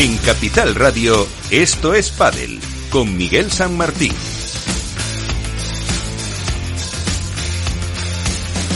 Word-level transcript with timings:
En 0.00 0.16
Capital 0.18 0.76
Radio, 0.76 1.26
esto 1.50 1.92
es 1.92 2.12
Padel, 2.12 2.60
con 2.88 3.16
Miguel 3.16 3.50
San 3.50 3.76
Martín. 3.76 4.12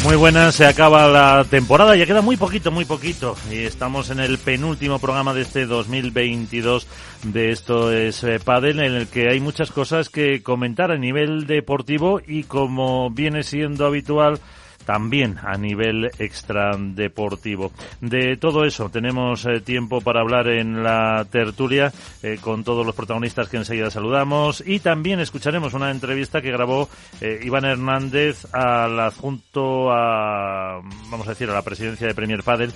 Muy 0.02 0.16
buenas, 0.16 0.56
se 0.56 0.66
acaba 0.66 1.06
la 1.06 1.44
temporada, 1.48 1.94
ya 1.94 2.06
queda 2.06 2.22
muy 2.22 2.36
poquito, 2.36 2.72
muy 2.72 2.86
poquito. 2.86 3.36
Y 3.52 3.58
estamos 3.58 4.10
en 4.10 4.18
el 4.18 4.36
penúltimo 4.38 4.98
programa 4.98 5.32
de 5.32 5.42
este 5.42 5.66
2022 5.66 6.88
de 7.22 7.52
Esto 7.52 7.92
es 7.92 8.24
eh, 8.24 8.40
Padel, 8.44 8.80
en 8.80 8.94
el 8.94 9.06
que 9.06 9.28
hay 9.28 9.38
muchas 9.38 9.70
cosas 9.70 10.08
que 10.08 10.42
comentar 10.42 10.90
a 10.90 10.98
nivel 10.98 11.46
deportivo 11.46 12.20
y 12.26 12.42
como 12.42 13.10
viene 13.10 13.44
siendo 13.44 13.86
habitual, 13.86 14.40
también 14.84 15.38
a 15.42 15.56
nivel 15.56 16.10
extradeportivo. 16.18 17.72
De 18.00 18.36
todo 18.36 18.64
eso 18.64 18.88
tenemos 18.90 19.46
eh, 19.46 19.60
tiempo 19.60 20.00
para 20.00 20.20
hablar 20.20 20.48
en 20.48 20.82
la 20.82 21.26
tertulia 21.30 21.92
eh, 22.22 22.38
con 22.40 22.64
todos 22.64 22.84
los 22.84 22.94
protagonistas 22.94 23.48
que 23.48 23.56
enseguida 23.56 23.90
saludamos 23.90 24.62
y 24.66 24.80
también 24.80 25.20
escucharemos 25.20 25.74
una 25.74 25.90
entrevista 25.90 26.40
que 26.42 26.50
grabó 26.50 26.88
eh, 27.20 27.40
Iván 27.44 27.64
Hernández 27.64 28.46
al 28.52 28.98
adjunto 28.98 29.92
a, 29.92 30.80
vamos 31.10 31.26
a 31.26 31.30
decir, 31.30 31.48
a 31.50 31.54
la 31.54 31.62
presidencia 31.62 32.06
de 32.06 32.14
Premier 32.14 32.42
Padel 32.42 32.72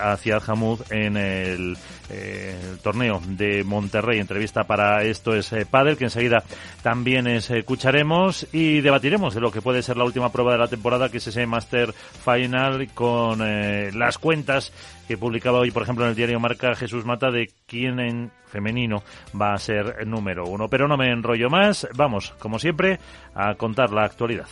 hacia 0.00 0.38
Hamud 0.46 0.80
en 0.90 1.16
el, 1.16 1.76
torneo 2.82 3.20
de 3.26 3.62
Monterrey. 3.64 4.18
Entrevista 4.18 4.64
para 4.64 5.04
esto 5.04 5.34
es 5.34 5.52
Padel 5.70 5.96
que 5.96 6.04
enseguida 6.04 6.42
también 6.82 7.26
escucharemos 7.26 8.46
y 8.52 8.80
debatiremos 8.80 9.34
de 9.34 9.40
lo 9.40 9.50
que 9.50 9.62
puede 9.62 9.82
ser 9.82 9.96
la 9.96 10.04
última 10.04 10.32
prueba 10.32 10.52
de 10.52 10.58
la 10.58 10.68
temporada 10.68 11.09
que 11.10 11.18
es 11.18 11.26
ese 11.26 11.46
Master 11.46 11.92
Final 11.92 12.88
con 12.94 13.40
eh, 13.42 13.90
las 13.94 14.18
cuentas 14.18 14.72
que 15.06 15.18
publicaba 15.18 15.58
hoy, 15.58 15.70
por 15.70 15.82
ejemplo, 15.82 16.04
en 16.04 16.10
el 16.10 16.16
diario 16.16 16.40
Marca 16.40 16.74
Jesús 16.74 17.04
Mata 17.04 17.30
de 17.30 17.50
quién 17.66 17.98
en 18.00 18.30
femenino 18.46 19.02
va 19.40 19.54
a 19.54 19.58
ser 19.58 20.06
número 20.06 20.46
uno. 20.46 20.68
Pero 20.68 20.86
no 20.86 20.96
me 20.96 21.10
enrollo 21.10 21.50
más, 21.50 21.88
vamos, 21.94 22.32
como 22.38 22.58
siempre, 22.58 22.98
a 23.34 23.54
contar 23.54 23.92
la 23.92 24.04
actualidad. 24.04 24.48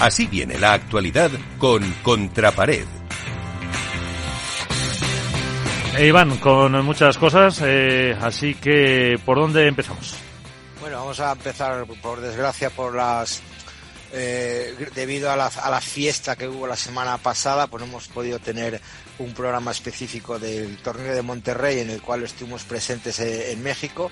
Así 0.00 0.26
viene 0.26 0.58
la 0.58 0.72
actualidad 0.72 1.30
con 1.58 1.82
Contrapared 2.02 3.01
eh, 5.98 6.06
Iván, 6.06 6.38
con 6.38 6.84
muchas 6.84 7.18
cosas, 7.18 7.60
eh, 7.64 8.16
así 8.20 8.54
que 8.54 9.18
¿por 9.24 9.38
dónde 9.38 9.66
empezamos? 9.66 10.14
Bueno, 10.80 10.98
vamos 10.98 11.20
a 11.20 11.32
empezar, 11.32 11.84
por 12.02 12.20
desgracia, 12.20 12.70
por 12.70 12.94
las 12.94 13.42
eh, 14.12 14.74
debido 14.94 15.30
a 15.30 15.36
la, 15.36 15.46
a 15.46 15.70
la, 15.70 15.80
fiesta 15.80 16.36
que 16.36 16.48
hubo 16.48 16.66
la 16.66 16.76
semana 16.76 17.18
pasada, 17.18 17.66
pues 17.66 17.82
no 17.82 17.88
hemos 17.88 18.08
podido 18.08 18.38
tener 18.38 18.80
un 19.18 19.32
programa 19.32 19.70
específico 19.70 20.38
del 20.38 20.76
torneo 20.78 21.14
de 21.14 21.22
Monterrey 21.22 21.80
en 21.80 21.90
el 21.90 22.02
cual 22.02 22.22
estuvimos 22.22 22.64
presentes 22.64 23.20
en 23.20 23.62
México. 23.62 24.10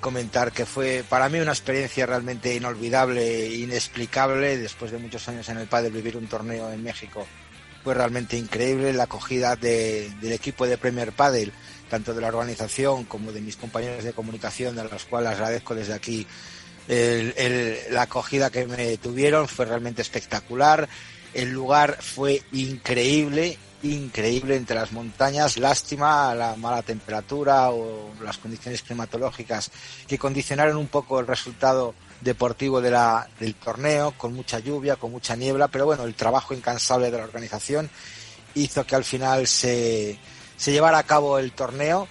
Comentar 0.00 0.52
que 0.52 0.66
fue 0.66 1.04
para 1.08 1.28
mí 1.28 1.40
una 1.40 1.52
experiencia 1.52 2.06
realmente 2.06 2.54
inolvidable 2.54 3.46
e 3.46 3.54
inexplicable 3.56 4.56
después 4.56 4.92
de 4.92 4.98
muchos 4.98 5.28
años 5.28 5.48
en 5.48 5.58
el 5.58 5.66
padre 5.66 5.90
vivir 5.90 6.16
un 6.16 6.26
torneo 6.26 6.72
en 6.72 6.82
México 6.82 7.26
fue 7.82 7.94
realmente 7.94 8.36
increíble 8.36 8.92
la 8.92 9.04
acogida 9.04 9.56
de, 9.56 10.10
del 10.20 10.32
equipo 10.32 10.66
de 10.66 10.78
Premier 10.78 11.12
Padel, 11.12 11.52
tanto 11.88 12.14
de 12.14 12.20
la 12.20 12.28
organización 12.28 13.04
como 13.04 13.32
de 13.32 13.40
mis 13.40 13.56
compañeros 13.56 14.04
de 14.04 14.12
comunicación, 14.12 14.78
a 14.78 14.84
los 14.84 15.04
cuales 15.04 15.32
agradezco 15.32 15.74
desde 15.74 15.94
aquí 15.94 16.26
la 17.90 18.02
acogida 18.02 18.50
que 18.50 18.66
me 18.66 18.96
tuvieron, 18.96 19.46
fue 19.46 19.66
realmente 19.66 20.02
espectacular. 20.02 20.88
El 21.32 21.50
lugar 21.50 21.98
fue 22.00 22.42
increíble, 22.52 23.56
increíble 23.82 24.56
entre 24.56 24.76
las 24.76 24.90
montañas. 24.90 25.56
Lástima 25.56 26.34
la 26.34 26.56
mala 26.56 26.82
temperatura 26.82 27.70
o 27.70 28.10
las 28.22 28.38
condiciones 28.38 28.82
climatológicas 28.82 29.70
que 30.08 30.18
condicionaron 30.18 30.76
un 30.76 30.88
poco 30.88 31.20
el 31.20 31.26
resultado 31.28 31.94
deportivo 32.20 32.80
de 32.80 32.90
la, 32.90 33.28
del 33.38 33.54
torneo, 33.54 34.14
con 34.16 34.34
mucha 34.34 34.58
lluvia, 34.58 34.96
con 34.96 35.10
mucha 35.10 35.36
niebla, 35.36 35.68
pero 35.68 35.86
bueno, 35.86 36.04
el 36.04 36.14
trabajo 36.14 36.54
incansable 36.54 37.10
de 37.10 37.18
la 37.18 37.24
organización 37.24 37.88
hizo 38.54 38.84
que 38.84 38.96
al 38.96 39.04
final 39.04 39.46
se, 39.46 40.18
se 40.56 40.72
llevara 40.72 40.98
a 40.98 41.04
cabo 41.04 41.38
el 41.38 41.52
torneo 41.52 42.08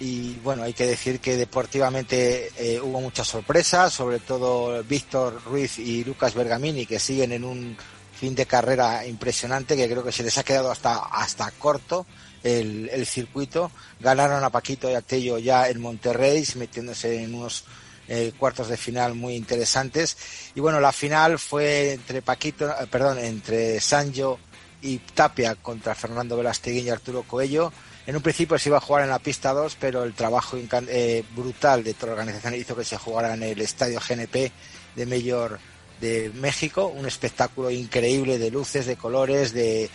y 0.00 0.34
bueno, 0.42 0.64
hay 0.64 0.72
que 0.72 0.86
decir 0.86 1.20
que 1.20 1.36
deportivamente 1.36 2.50
eh, 2.56 2.80
hubo 2.80 3.00
muchas 3.00 3.28
sorpresas, 3.28 3.92
sobre 3.92 4.18
todo 4.18 4.82
Víctor 4.82 5.40
Ruiz 5.44 5.78
y 5.78 6.02
Lucas 6.04 6.34
Bergamini 6.34 6.86
que 6.86 6.98
siguen 6.98 7.32
en 7.32 7.44
un 7.44 7.76
fin 8.12 8.34
de 8.34 8.46
carrera 8.46 9.06
impresionante 9.06 9.76
que 9.76 9.88
creo 9.88 10.02
que 10.02 10.12
se 10.12 10.22
les 10.22 10.36
ha 10.38 10.44
quedado 10.44 10.70
hasta, 10.70 10.96
hasta 11.06 11.50
corto 11.52 12.06
el, 12.42 12.88
el 12.92 13.06
circuito. 13.06 13.70
Ganaron 14.00 14.42
a 14.42 14.50
Paquito 14.50 14.90
y 14.90 14.94
a 14.94 15.02
Tello 15.02 15.38
ya 15.38 15.68
en 15.68 15.80
Monterrey, 15.80 16.44
metiéndose 16.56 17.22
en 17.22 17.34
unos 17.34 17.64
eh, 18.08 18.32
cuartos 18.36 18.68
de 18.68 18.76
final 18.76 19.14
muy 19.14 19.34
interesantes. 19.34 20.16
Y 20.54 20.60
bueno, 20.60 20.80
la 20.80 20.92
final 20.92 21.38
fue 21.38 21.92
entre 21.92 22.22
Paquito, 22.22 22.68
eh, 22.68 22.86
perdón, 22.90 23.18
entre 23.18 23.80
Sancho 23.80 24.38
y 24.80 24.98
Tapia 24.98 25.54
contra 25.54 25.94
Fernando 25.94 26.36
Velasteguín 26.36 26.86
y 26.86 26.90
Arturo 26.90 27.22
Coello. 27.22 27.72
En 28.06 28.16
un 28.16 28.22
principio 28.22 28.58
se 28.58 28.68
iba 28.68 28.78
a 28.78 28.80
jugar 28.80 29.04
en 29.04 29.10
la 29.10 29.20
pista 29.20 29.52
2, 29.52 29.76
pero 29.78 30.02
el 30.02 30.14
trabajo 30.14 30.56
eh, 30.58 31.24
brutal 31.36 31.84
de 31.84 31.94
toda 31.94 32.08
la 32.08 32.20
organización 32.20 32.54
hizo 32.56 32.74
que 32.74 32.84
se 32.84 32.96
jugara 32.96 33.34
en 33.34 33.44
el 33.44 33.60
estadio 33.60 34.00
GNP 34.00 34.50
de 34.96 35.06
Mayor 35.06 35.60
de 36.00 36.32
México, 36.34 36.88
un 36.88 37.06
espectáculo 37.06 37.70
increíble 37.70 38.38
de 38.38 38.50
luces, 38.50 38.86
de 38.86 38.96
colores, 38.96 39.52
de, 39.52 39.88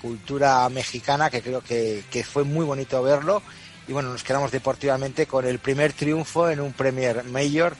cultura 0.00 0.68
mexicana, 0.68 1.30
que 1.30 1.42
creo 1.42 1.60
que 1.62 2.24
fue 2.24 2.44
muy 2.44 2.64
bonito 2.64 3.02
verlo 3.02 3.42
y 3.88 3.92
bueno, 3.92 4.10
nos 4.12 4.22
quedamos 4.22 4.52
deportivamente 4.52 5.26
con 5.26 5.46
el 5.46 5.58
primer 5.58 5.94
triunfo 5.94 6.50
en 6.50 6.60
un 6.60 6.74
Premier 6.74 7.24
Mayor 7.24 7.74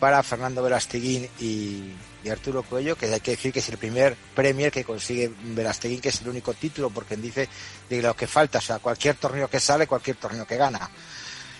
para 0.00 0.20
Fernando 0.24 0.60
Velasteguín 0.60 1.28
y, 1.38 1.92
Arturo 2.28 2.64
Cuello, 2.64 2.96
que 2.96 3.06
hay 3.06 3.20
que 3.20 3.32
decir 3.32 3.52
que 3.52 3.60
es 3.60 3.68
el 3.68 3.78
primer 3.78 4.16
Premier 4.34 4.72
que 4.72 4.84
consigue 4.84 5.32
Velasteguín, 5.42 6.00
que 6.00 6.08
es 6.08 6.20
el 6.20 6.28
único 6.28 6.54
título, 6.54 6.90
porque 6.90 7.16
dice 7.16 7.48
de 7.88 8.02
lo 8.02 8.14
que 8.14 8.26
falta, 8.26 8.58
o 8.58 8.60
sea, 8.60 8.80
cualquier 8.80 9.14
torneo 9.16 9.48
que 9.48 9.60
sale, 9.60 9.86
cualquier 9.86 10.16
torneo 10.16 10.46
que 10.46 10.56
gana. 10.56 10.90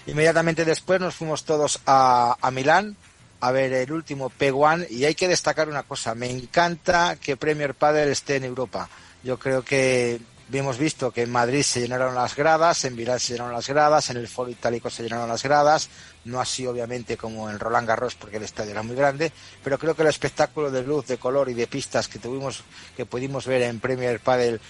Inmediatamente 0.06 0.64
después 0.64 1.00
nos 1.00 1.14
fuimos 1.14 1.44
todos 1.44 1.80
a, 1.86 2.36
a 2.40 2.50
Milán 2.50 2.96
a 3.40 3.52
ver 3.52 3.72
el 3.72 3.92
último 3.92 4.30
P1 4.30 4.88
y 4.90 5.04
hay 5.04 5.14
que 5.14 5.28
destacar 5.28 5.68
una 5.68 5.84
cosa, 5.84 6.14
me 6.16 6.30
encanta 6.30 7.16
que 7.20 7.36
Premier 7.36 7.74
Padel 7.74 8.08
esté 8.08 8.36
en 8.36 8.44
Europa. 8.44 8.88
Yo 9.22 9.38
creo 9.38 9.64
que 9.64 10.20
hemos 10.52 10.78
visto 10.78 11.10
que 11.10 11.22
en 11.22 11.30
Madrid 11.30 11.62
se 11.62 11.80
llenaron 11.80 12.14
las 12.14 12.36
gradas, 12.36 12.84
en 12.84 12.96
Milán 12.96 13.20
se 13.20 13.34
llenaron 13.34 13.52
las 13.52 13.68
gradas, 13.68 14.10
en 14.10 14.16
el 14.16 14.28
Foro 14.28 14.50
Itálico 14.50 14.90
se 14.90 15.02
llenaron 15.02 15.28
las 15.28 15.42
gradas, 15.42 15.88
no 16.24 16.40
así 16.40 16.66
obviamente 16.66 17.16
como 17.16 17.50
en 17.50 17.58
Roland 17.58 17.88
Garros 17.88 18.14
porque 18.14 18.36
el 18.36 18.42
estadio 18.42 18.72
era 18.72 18.82
muy 18.82 18.96
grande, 18.96 19.32
pero 19.62 19.78
creo 19.78 19.94
que 19.94 20.02
el 20.02 20.08
espectáculo 20.08 20.70
de 20.70 20.82
luz, 20.82 21.06
de 21.06 21.18
color 21.18 21.48
y 21.48 21.54
de 21.54 21.66
pistas 21.66 22.08
que 22.08 22.18
tuvimos, 22.18 22.62
que 22.96 23.06
pudimos 23.06 23.46
ver 23.46 23.62
en 23.62 23.80
Premier 23.80 24.20
Padel 24.20 24.60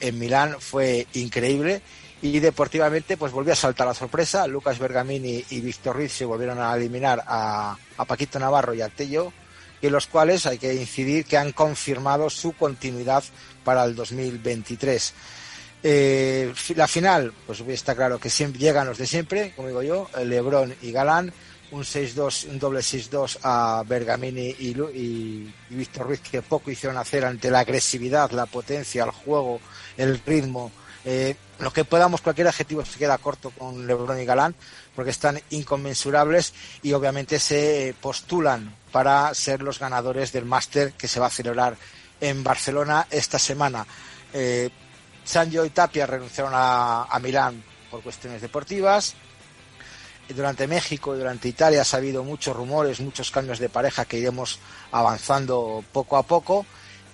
en 0.00 0.18
Milán 0.18 0.56
fue 0.58 1.06
increíble 1.14 1.82
y 2.22 2.38
deportivamente 2.40 3.16
pues 3.16 3.32
volvió 3.32 3.52
a 3.52 3.56
saltar 3.56 3.86
la 3.86 3.94
sorpresa, 3.94 4.46
Lucas 4.46 4.78
Bergamini 4.78 5.44
y 5.50 5.60
Víctor 5.60 5.96
Ruiz 5.96 6.12
se 6.12 6.24
volvieron 6.24 6.60
a 6.60 6.74
eliminar 6.74 7.22
a, 7.26 7.76
a 7.96 8.04
Paquito 8.04 8.38
Navarro 8.38 8.74
y 8.74 8.82
a 8.82 8.88
Tello 8.88 9.32
y 9.82 9.88
los 9.88 10.06
cuales 10.06 10.46
hay 10.46 10.58
que 10.58 10.74
incidir 10.74 11.24
que 11.24 11.38
han 11.38 11.52
confirmado 11.52 12.28
su 12.28 12.52
continuidad 12.52 13.24
para 13.64 13.84
el 13.84 13.94
2023. 13.94 15.14
Eh, 15.82 16.52
la 16.76 16.86
final, 16.86 17.32
pues 17.46 17.60
está 17.60 17.94
claro 17.94 18.18
que 18.18 18.28
siempre 18.28 18.60
llegan 18.60 18.86
los 18.86 18.98
de 18.98 19.06
siempre, 19.06 19.52
como 19.56 19.68
digo 19.68 19.82
yo, 19.82 20.10
Lebron 20.24 20.74
y 20.82 20.92
Galán, 20.92 21.32
un 21.70 21.84
6-2, 21.84 22.50
un 22.50 22.58
doble 22.58 22.80
6-2 22.80 23.38
a 23.42 23.82
Bergamini 23.86 24.54
y, 24.58 24.76
y, 24.94 25.54
Víctor 25.70 26.08
Ruiz, 26.08 26.20
que 26.20 26.42
poco 26.42 26.70
hicieron 26.70 26.98
hacer 26.98 27.24
ante 27.24 27.50
la 27.50 27.60
agresividad, 27.60 28.30
la 28.32 28.46
potencia, 28.46 29.04
el 29.04 29.10
juego, 29.10 29.60
el 29.96 30.20
ritmo. 30.24 30.70
Eh, 31.04 31.34
lo 31.60 31.72
que 31.72 31.84
podamos, 31.84 32.20
cualquier 32.20 32.48
adjetivo 32.48 32.84
se 32.84 32.98
queda 32.98 33.16
corto 33.18 33.50
con 33.50 33.86
Lebron 33.86 34.20
y 34.20 34.24
Galán, 34.24 34.54
porque 34.94 35.10
están 35.10 35.40
inconmensurables 35.50 36.52
y 36.82 36.92
obviamente 36.92 37.38
se 37.38 37.94
postulan 38.00 38.74
para 38.92 39.32
ser 39.34 39.62
los 39.62 39.78
ganadores 39.78 40.32
del 40.32 40.44
máster 40.44 40.92
que 40.92 41.08
se 41.08 41.20
va 41.20 41.26
a 41.26 41.30
celebrar 41.30 41.76
en 42.20 42.42
Barcelona 42.44 43.06
esta 43.10 43.38
semana. 43.38 43.86
Eh, 44.32 44.70
Sancho 45.24 45.64
y 45.64 45.70
Tapia 45.70 46.06
renunciaron 46.06 46.52
a, 46.54 47.18
Milán 47.22 47.62
por 47.90 48.02
cuestiones 48.02 48.40
deportivas. 48.42 49.14
Durante 50.28 50.68
México 50.68 51.14
y 51.14 51.18
durante 51.18 51.48
Italia 51.48 51.82
ha 51.82 51.96
habido 51.96 52.22
muchos 52.22 52.54
rumores, 52.54 53.00
muchos 53.00 53.32
cambios 53.32 53.58
de 53.58 53.68
pareja 53.68 54.04
que 54.04 54.18
iremos 54.18 54.60
avanzando 54.92 55.84
poco 55.92 56.16
a 56.16 56.22
poco. 56.22 56.64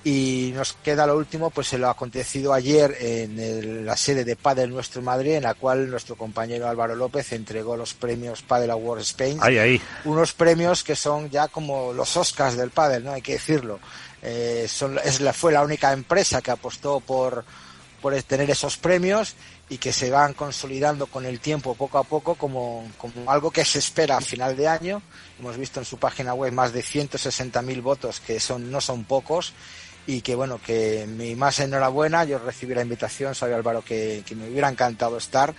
Y 0.05 0.53
nos 0.55 0.75
queda 0.75 1.05
lo 1.05 1.17
último, 1.17 1.51
pues 1.51 1.67
se 1.67 1.79
lo 1.79 1.89
ha 1.89 1.91
acontecido 1.91 2.53
ayer 2.53 2.97
en 3.01 3.85
la 3.85 3.97
sede 3.97 4.25
de 4.25 4.37
Padel 4.37 4.71
Nuestro 4.71 5.03
Madrid, 5.03 5.33
en 5.33 5.43
la 5.43 5.55
cual 5.55 5.91
nuestro 5.91 6.15
compañero 6.15 6.69
Álvaro 6.69 6.95
López 6.95 7.33
entregó 7.33 7.77
los 7.77 7.95
premios 7.95 8.43
Padel 8.43 8.71
Awards 8.71 9.09
Spain. 9.09 9.39
Ahí, 9.43 9.59
ahí. 9.59 9.81
Unos 10.05 10.33
premios 10.33 10.85
que 10.85 10.95
son 10.95 11.29
ya 11.29 11.49
como 11.49 11.93
los 11.93 12.17
Oscars 12.17 12.57
del 12.57 12.71
Padel, 12.71 13.03
¿no? 13.03 13.13
Hay 13.13 13.23
que 13.23 13.33
decirlo. 13.33 13.81
Eh, 14.29 14.67
es 15.05 15.21
la, 15.21 15.33
fue 15.33 15.53
la 15.53 15.63
única 15.63 15.93
empresa 15.93 16.43
que 16.43 16.51
apostó 16.51 16.99
por, 16.99 17.45
por 18.03 18.21
tener 18.25 18.51
esos 18.51 18.77
premios 18.77 19.37
y 19.69 19.79
que 19.79 19.93
se 19.93 20.11
van 20.11 20.35
consolidando 20.35 21.07
con 21.07 21.25
el 21.25 21.39
tiempo 21.39 21.77
poco 21.77 21.99
a 21.99 22.03
poco 22.03 22.35
como, 22.35 22.91
como 22.99 23.31
algo 23.31 23.53
que 23.53 23.65
se 23.65 23.79
espera 23.79 24.17
a 24.17 24.21
final 24.21 24.57
de 24.57 24.67
año. 24.67 25.01
Hemos 25.39 25.57
visto 25.57 25.79
en 25.79 25.87
su 25.87 25.99
página 25.99 26.35
web 26.35 26.53
más 26.53 26.73
de 26.73 26.83
160.000 26.83 27.83
votos, 27.83 28.19
que 28.19 28.41
son, 28.41 28.69
no 28.69 28.81
son 28.81 29.05
pocos, 29.05 29.53
y 30.09 30.23
que 30.23 30.35
bueno, 30.35 30.61
que 30.61 31.07
mi 31.07 31.37
más 31.37 31.61
enhorabuena, 31.61 32.25
yo 32.25 32.41
recibí 32.41 32.75
la 32.75 32.83
invitación, 32.83 33.33
sabía 33.37 33.55
Álvaro 33.55 33.83
que, 33.83 34.25
que 34.27 34.35
me 34.35 34.49
hubiera 34.49 34.69
encantado 34.69 35.19
estar, 35.19 35.55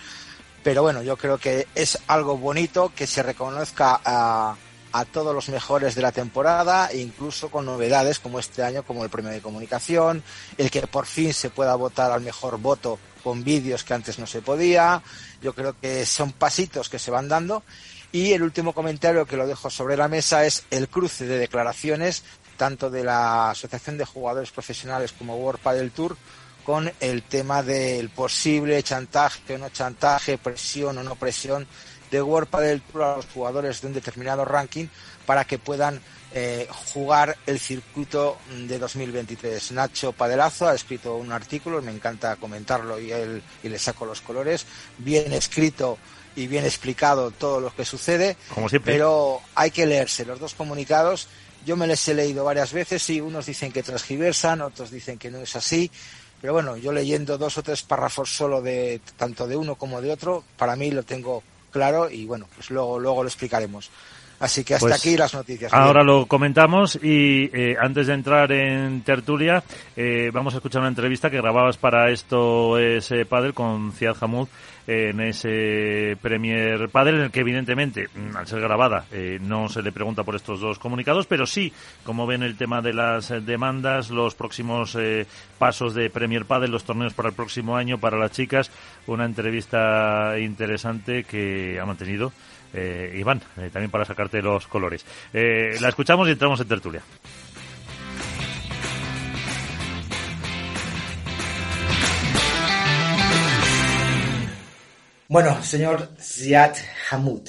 pero 0.61 0.81
bueno, 0.81 1.01
yo 1.03 1.15
creo 1.15 1.37
que 1.37 1.67
es 1.73 1.97
algo 2.07 2.37
bonito 2.37 2.91
que 2.93 3.07
se 3.07 3.23
reconozca 3.23 4.01
a, 4.03 4.57
a 4.91 5.05
todos 5.05 5.33
los 5.33 5.49
mejores 5.49 5.95
de 5.95 6.01
la 6.01 6.11
temporada 6.11 6.93
incluso 6.93 7.49
con 7.49 7.65
novedades 7.65 8.19
como 8.19 8.39
este 8.39 8.63
año, 8.63 8.83
como 8.83 9.03
el 9.03 9.09
premio 9.09 9.31
de 9.31 9.41
comunicación, 9.41 10.23
el 10.57 10.71
que 10.71 10.85
por 10.87 11.05
fin 11.05 11.33
se 11.33 11.49
pueda 11.49 11.75
votar 11.75 12.11
al 12.11 12.21
mejor 12.21 12.57
voto 12.59 12.99
con 13.23 13.43
vídeos 13.43 13.83
que 13.83 13.93
antes 13.93 14.19
no 14.19 14.27
se 14.27 14.41
podía. 14.41 15.01
Yo 15.41 15.53
creo 15.53 15.75
que 15.79 16.05
son 16.05 16.31
pasitos 16.31 16.89
que 16.89 16.99
se 16.99 17.11
van 17.11 17.27
dando. 17.27 17.63
Y 18.11 18.31
el 18.31 18.41
último 18.41 18.73
comentario 18.73 19.25
que 19.25 19.35
lo 19.35 19.45
dejo 19.45 19.69
sobre 19.69 19.97
la 19.97 20.07
mesa 20.07 20.45
es 20.45 20.65
el 20.71 20.87
cruce 20.87 21.25
de 21.25 21.37
declaraciones 21.37 22.23
tanto 22.57 22.89
de 22.89 23.03
la 23.03 23.51
Asociación 23.51 23.97
de 23.97 24.05
Jugadores 24.05 24.51
Profesionales 24.51 25.13
como 25.13 25.37
World 25.37 25.61
Padel 25.61 25.91
Tour 25.91 26.17
con 26.65 26.91
el 26.99 27.23
tema 27.23 27.63
del 27.63 28.09
posible 28.09 28.83
chantaje 28.83 29.55
o 29.55 29.57
no 29.57 29.69
chantaje, 29.69 30.37
presión 30.37 30.97
o 30.97 31.03
no 31.03 31.15
presión 31.15 31.65
de 32.11 32.21
World 32.21 32.49
Padel 32.49 32.81
Tour 32.81 33.03
a 33.03 33.15
los 33.17 33.25
jugadores 33.27 33.81
de 33.81 33.87
un 33.87 33.93
determinado 33.93 34.45
ranking 34.45 34.87
para 35.25 35.45
que 35.45 35.57
puedan 35.59 36.01
eh, 36.33 36.67
jugar 36.93 37.37
el 37.45 37.59
circuito 37.59 38.37
de 38.67 38.77
2023. 38.79 39.71
Nacho 39.71 40.11
Padelazo 40.11 40.67
ha 40.67 40.75
escrito 40.75 41.15
un 41.15 41.31
artículo, 41.31 41.81
me 41.81 41.91
encanta 41.91 42.35
comentarlo 42.35 42.99
y, 42.99 43.11
él, 43.11 43.41
y 43.63 43.69
le 43.69 43.79
saco 43.79 44.05
los 44.05 44.21
colores, 44.21 44.65
bien 44.97 45.33
escrito 45.33 45.97
y 46.35 46.47
bien 46.47 46.65
explicado 46.65 47.31
todo 47.31 47.59
lo 47.59 47.73
que 47.73 47.85
sucede, 47.85 48.37
Como 48.53 48.69
siempre. 48.69 48.93
pero 48.93 49.41
hay 49.55 49.71
que 49.71 49.85
leerse 49.85 50.25
los 50.25 50.39
dos 50.39 50.53
comunicados. 50.53 51.27
Yo 51.65 51.75
me 51.75 51.87
les 51.87 52.07
he 52.07 52.13
leído 52.13 52.43
varias 52.45 52.71
veces 52.71 53.09
y 53.09 53.19
unos 53.19 53.45
dicen 53.47 53.71
que 53.71 53.81
transgiversan, 53.83 54.61
otros 54.61 54.91
dicen 54.91 55.17
que 55.17 55.31
no 55.31 55.39
es 55.39 55.55
así. 55.55 55.89
Pero 56.39 56.53
bueno, 56.53 56.77
yo 56.77 56.91
leyendo 56.91 57.37
dos 57.37 57.57
o 57.57 57.63
tres 57.63 57.81
párrafos 57.81 58.35
solo 58.35 58.61
de 58.61 59.01
tanto 59.17 59.47
de 59.47 59.55
uno 59.55 59.75
como 59.75 60.01
de 60.01 60.11
otro, 60.11 60.43
para 60.57 60.75
mí 60.75 60.91
lo 60.91 61.01
tengo 61.03 61.41
claro 61.71 62.09
y 62.09 62.25
bueno, 62.25 62.47
pues 62.55 62.69
luego, 62.71 62.99
luego 62.99 63.23
lo 63.23 63.29
explicaremos. 63.29 63.89
Así 64.39 64.63
que 64.63 64.75
hasta 64.75 64.85
Pues 64.85 64.99
aquí 64.99 65.17
las 65.17 65.33
noticias. 65.33 65.73
Ahora 65.73 66.03
lo 66.03 66.27
comentamos 66.27 66.95
y 67.01 67.49
eh, 67.51 67.75
antes 67.79 68.05
de 68.07 68.13
entrar 68.13 68.51
en 68.51 69.01
tertulia 69.01 69.63
eh, 69.95 70.29
vamos 70.31 70.53
a 70.53 70.57
escuchar 70.57 70.81
una 70.81 70.89
entrevista 70.89 71.31
que 71.31 71.37
grababas 71.37 71.77
para 71.77 72.11
esto 72.11 72.77
es 72.77 73.09
eh, 73.11 73.25
Padel 73.25 73.55
con 73.55 73.91
Ciad 73.93 74.15
Hamud 74.21 74.47
en 74.87 75.19
ese 75.19 76.17
Premier 76.21 76.89
Padel 76.89 77.15
en 77.15 77.21
el 77.23 77.31
que 77.31 77.41
evidentemente 77.41 78.07
mm, 78.07 78.37
al 78.37 78.47
ser 78.47 78.61
grabada 78.61 79.05
eh, 79.11 79.37
no 79.41 79.67
se 79.67 79.81
le 79.81 79.91
pregunta 79.91 80.23
por 80.23 80.35
estos 80.35 80.61
dos 80.61 80.79
comunicados 80.79 81.27
pero 81.27 81.45
sí 81.45 81.73
como 82.03 82.25
ven 82.25 82.41
el 82.41 82.55
tema 82.55 82.81
de 82.81 82.93
las 82.93 83.27
demandas 83.45 84.09
los 84.09 84.33
próximos 84.33 84.95
eh, 84.95 85.27
pasos 85.59 85.93
de 85.93 86.09
Premier 86.09 86.45
Padel 86.45 86.71
los 86.71 86.85
torneos 86.85 87.13
para 87.13 87.29
el 87.29 87.35
próximo 87.35 87.75
año 87.75 87.97
para 87.97 88.17
las 88.17 88.31
chicas 88.31 88.71
una 89.07 89.25
entrevista 89.25 90.39
interesante 90.39 91.25
que 91.25 91.79
ha 91.81 91.85
mantenido 91.85 92.31
eh, 92.73 93.15
Iván, 93.17 93.41
eh, 93.57 93.69
también 93.71 93.89
para 93.89 94.05
sacarte 94.05 94.41
los 94.41 94.67
colores. 94.67 95.05
Eh, 95.33 95.77
la 95.79 95.89
escuchamos 95.89 96.27
y 96.27 96.31
entramos 96.31 96.59
en 96.59 96.67
tertulia. 96.67 97.01
Bueno, 105.29 105.61
señor 105.63 106.09
Ziad 106.19 106.73
Hamud, 107.11 107.41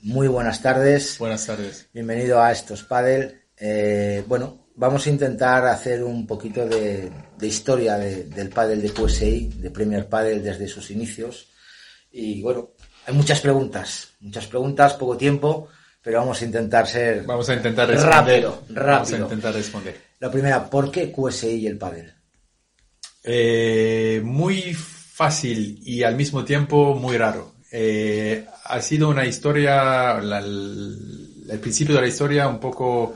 muy 0.00 0.26
buenas 0.28 0.62
tardes. 0.62 1.16
Buenas 1.18 1.46
tardes. 1.46 1.86
Bienvenido 1.92 2.42
a 2.42 2.50
Estos 2.52 2.82
Padel. 2.82 3.42
Eh, 3.56 4.24
bueno, 4.26 4.66
vamos 4.74 5.06
a 5.06 5.10
intentar 5.10 5.64
hacer 5.66 6.02
un 6.02 6.26
poquito 6.26 6.66
de, 6.66 7.10
de 7.38 7.46
historia 7.46 7.96
de- 7.96 8.24
del 8.24 8.48
pádel 8.48 8.82
de 8.82 8.90
QSI, 8.92 9.48
de 9.58 9.70
Premier 9.70 10.08
Padel 10.08 10.42
desde 10.42 10.66
sus 10.66 10.90
inicios. 10.90 11.48
Y 12.10 12.42
bueno, 12.42 12.70
hay 13.06 13.14
muchas 13.14 13.40
preguntas, 13.40 14.08
muchas 14.20 14.46
preguntas, 14.46 14.94
poco 14.94 15.16
tiempo, 15.16 15.68
pero 16.02 16.18
vamos 16.18 16.42
a 16.42 16.44
intentar 16.44 16.86
ser 16.86 17.22
Vamos 17.24 17.48
a 17.48 17.54
intentar 17.54 17.88
responder. 17.88 18.42
rápido, 18.44 18.62
Vamos 18.70 19.12
a 19.12 19.18
intentar 19.18 19.54
responder. 19.54 20.00
La 20.18 20.30
primera, 20.30 20.68
¿por 20.68 20.90
qué 20.90 21.12
QSI 21.12 21.60
y 21.60 21.66
el 21.68 21.78
pádel? 21.78 22.12
Eh, 23.22 24.20
muy 24.22 24.76
fácil 25.14 25.80
y 25.84 26.02
al 26.02 26.16
mismo 26.16 26.44
tiempo 26.44 26.96
muy 26.96 27.16
raro. 27.16 27.54
Eh, 27.70 28.44
ha 28.64 28.80
sido 28.80 29.08
una 29.08 29.24
historia, 29.24 30.18
el, 30.18 31.58
principio 31.60 31.94
de 31.94 32.00
la 32.00 32.08
historia 32.08 32.48
un 32.48 32.58
poco 32.58 33.14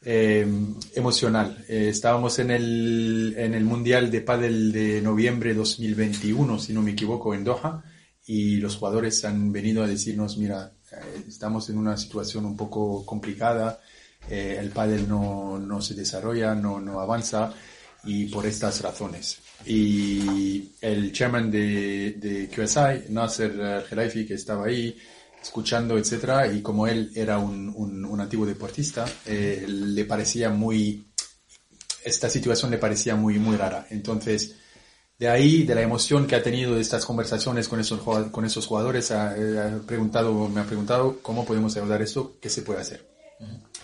eh, 0.00 0.46
emocional. 0.94 1.62
Eh, 1.68 1.88
estábamos 1.90 2.38
en 2.38 2.50
el, 2.50 3.34
en 3.36 3.52
el 3.52 3.64
Mundial 3.64 4.10
de 4.10 4.22
Padel 4.22 4.72
de 4.72 5.02
noviembre 5.02 5.52
2021, 5.52 6.58
si 6.58 6.72
no 6.72 6.80
me 6.80 6.92
equivoco, 6.92 7.34
en 7.34 7.44
Doha, 7.44 7.84
y 8.26 8.56
los 8.56 8.76
jugadores 8.76 9.22
han 9.26 9.52
venido 9.52 9.84
a 9.84 9.86
decirnos, 9.86 10.38
mira, 10.38 10.72
estamos 11.28 11.68
en 11.68 11.76
una 11.76 11.98
situación 11.98 12.46
un 12.46 12.56
poco 12.56 13.04
complicada, 13.04 13.80
el 14.30 14.70
pádel 14.70 15.06
no, 15.06 15.58
no 15.58 15.82
se 15.82 15.92
desarrolla, 15.92 16.54
no, 16.54 16.80
no 16.80 17.00
avanza, 17.00 17.52
y 18.02 18.26
por 18.26 18.46
estas 18.46 18.80
razones. 18.80 19.43
Y 19.66 20.72
el 20.80 21.12
chairman 21.12 21.50
de, 21.50 22.12
de 22.18 22.48
QSI, 22.48 23.12
Nasser 23.12 23.60
Al-Khelaifi, 23.60 24.26
que 24.26 24.34
estaba 24.34 24.66
ahí, 24.66 24.96
escuchando, 25.44 25.98
etcétera, 25.98 26.46
y 26.50 26.62
como 26.62 26.86
él 26.86 27.10
era 27.14 27.38
un, 27.38 27.68
un, 27.76 28.20
antiguo 28.20 28.46
deportista, 28.46 29.04
eh, 29.26 29.66
le 29.68 30.04
parecía 30.06 30.48
muy, 30.48 31.06
esta 32.02 32.30
situación 32.30 32.70
le 32.70 32.78
parecía 32.78 33.14
muy, 33.14 33.38
muy 33.38 33.56
rara. 33.56 33.86
Entonces, 33.90 34.56
de 35.18 35.28
ahí, 35.28 35.62
de 35.64 35.74
la 35.74 35.82
emoción 35.82 36.26
que 36.26 36.34
ha 36.34 36.42
tenido 36.42 36.74
de 36.74 36.80
estas 36.80 37.04
conversaciones 37.04 37.68
con 37.68 37.78
esos, 37.78 38.00
con 38.30 38.44
esos 38.44 38.66
jugadores, 38.66 39.10
eh, 39.10 39.14
ha 39.14 39.86
preguntado, 39.86 40.48
me 40.48 40.62
ha 40.62 40.64
preguntado 40.64 41.18
cómo 41.20 41.44
podemos 41.44 41.76
ayudar 41.76 42.00
esto, 42.00 42.36
qué 42.40 42.48
se 42.48 42.62
puede 42.62 42.80
hacer. 42.80 43.06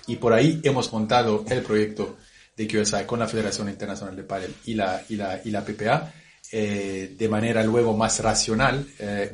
Y 0.06 0.16
por 0.16 0.32
ahí 0.32 0.60
hemos 0.62 0.90
montado 0.92 1.44
el 1.48 1.62
proyecto 1.62 2.16
de 2.60 2.66
QSI 2.68 3.04
con 3.06 3.18
la 3.18 3.26
Federación 3.26 3.68
Internacional 3.68 4.14
de 4.16 4.22
Padel 4.24 4.54
y 4.66 4.74
la, 4.74 5.02
y 5.08 5.16
la, 5.16 5.40
y 5.44 5.50
la 5.50 5.64
PPA 5.64 6.12
eh, 6.52 7.14
de 7.16 7.28
manera 7.28 7.62
luego 7.62 7.96
más 7.96 8.20
racional, 8.20 8.86
eh, 8.98 9.32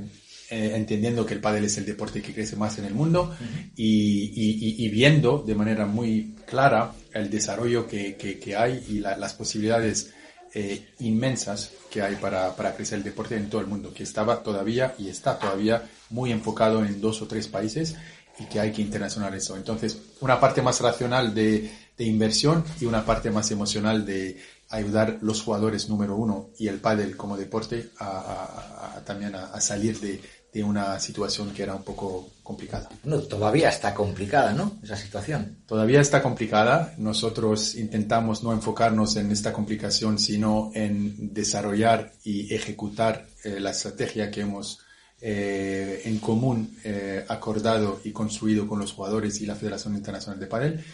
eh, 0.51 0.73
entendiendo 0.77 1.25
que 1.27 1.35
el 1.35 1.41
pádel 1.41 1.65
es 1.65 1.77
el 1.79 1.85
deporte 1.87 2.23
que 2.23 2.33
crece 2.33 2.55
más 2.57 2.79
en 2.79 2.85
el 2.85 2.95
mundo 2.95 3.35
y, 3.75 3.85
y- 3.85 4.59
y- 4.69 4.87
y 4.87 4.89
viendo 4.91 5.43
de 5.45 5.55
manera 5.55 5.87
muy 5.87 6.35
clara 6.47 6.93
el 7.13 7.29
desarrollo 7.31 7.87
que, 7.89 8.15
que- 8.17 8.39
que 8.39 8.55
hay 8.55 8.85
y 8.89 9.01
la- 9.01 9.17
las 9.17 9.35
posibilidades 9.35 10.13
eh, 10.55 10.87
inmensas 11.01 11.71
que 11.91 12.01
hay 12.03 12.15
para, 12.17 12.55
para 12.57 12.75
crecer 12.77 12.99
el 12.99 13.05
deporte 13.05 13.35
en 13.37 13.51
todo 13.51 13.61
el 13.61 13.67
mundo, 13.67 13.93
que 13.93 14.05
estaba 14.05 14.43
todavía 14.43 14.95
y 14.99 15.09
está 15.09 15.39
todavía 15.39 15.83
muy 16.11 16.31
enfocado 16.33 16.85
en 16.85 17.01
dos 17.01 17.21
o 17.23 17.27
tres 17.27 17.49
países 17.49 17.97
y 18.39 18.45
que 18.45 18.61
hay 18.61 18.71
que 18.73 18.83
internacionalizar 18.83 19.37
eso. 19.53 19.57
Entonces, 19.57 19.99
una 20.21 20.39
parte 20.39 20.63
más 20.63 20.81
racional 20.81 21.35
de, 21.35 21.71
de 21.97 22.05
inversión 22.05 22.65
y 22.81 22.85
una 22.85 23.05
parte 23.05 23.31
más 23.31 23.51
emocional 23.51 24.05
de 24.05 24.39
ayudar 24.69 25.19
los 25.23 25.43
jugadores 25.43 25.89
número 25.89 26.17
uno 26.17 26.51
y 26.59 26.69
el 26.69 26.79
pádel 26.81 27.17
como 27.17 27.37
deporte 27.37 27.91
a, 27.99 28.07
a- 28.07 28.97
a- 28.99 29.05
también 29.05 29.35
a, 29.35 29.47
a 29.47 29.61
salir 29.61 29.99
de, 30.01 30.21
de 30.53 30.65
una 30.65 30.99
situación 30.99 31.53
que 31.55 31.63
era 31.63 31.75
un 31.75 31.85
poco 31.85 32.29
complicada. 32.43 32.89
No, 33.05 33.21
todavía 33.21 33.69
está 33.69 33.95
complicada, 33.95 34.53
¿no? 34.53 34.73
Esa 34.83 34.97
situación. 34.97 35.59
Todavía 35.67 36.01
está 36.01 36.23
complicada. 36.23 36.95
Nosotros 36.99 37.77
intentamos 37.77 38.43
no 38.43 38.53
enfocarnos 38.53 39.17
en 39.17 39.31
esta 39.31 39.53
complicación, 39.53 40.19
sino 40.19 40.71
en 40.75 41.33
desarrollar 41.33 42.13
y 42.25 42.53
ejecutar 42.55 43.27
eh, 43.45 43.61
la 43.61 43.71
estrategia 43.71 44.31
que 44.31 44.41
hemos 44.43 44.81
eh, 45.21 46.03
en 46.05 46.19
común 46.19 46.77
eh, 46.85 47.25
acordado 47.29 48.01
y 48.05 48.11
construido 48.13 48.67
con 48.69 48.79
los 48.81 48.93
jugadores 48.93 49.41
y 49.41 49.47
la 49.47 49.55
Federación 49.55 49.95
Internacional 49.95 50.39
de 50.41 50.47
Padel 50.47 50.85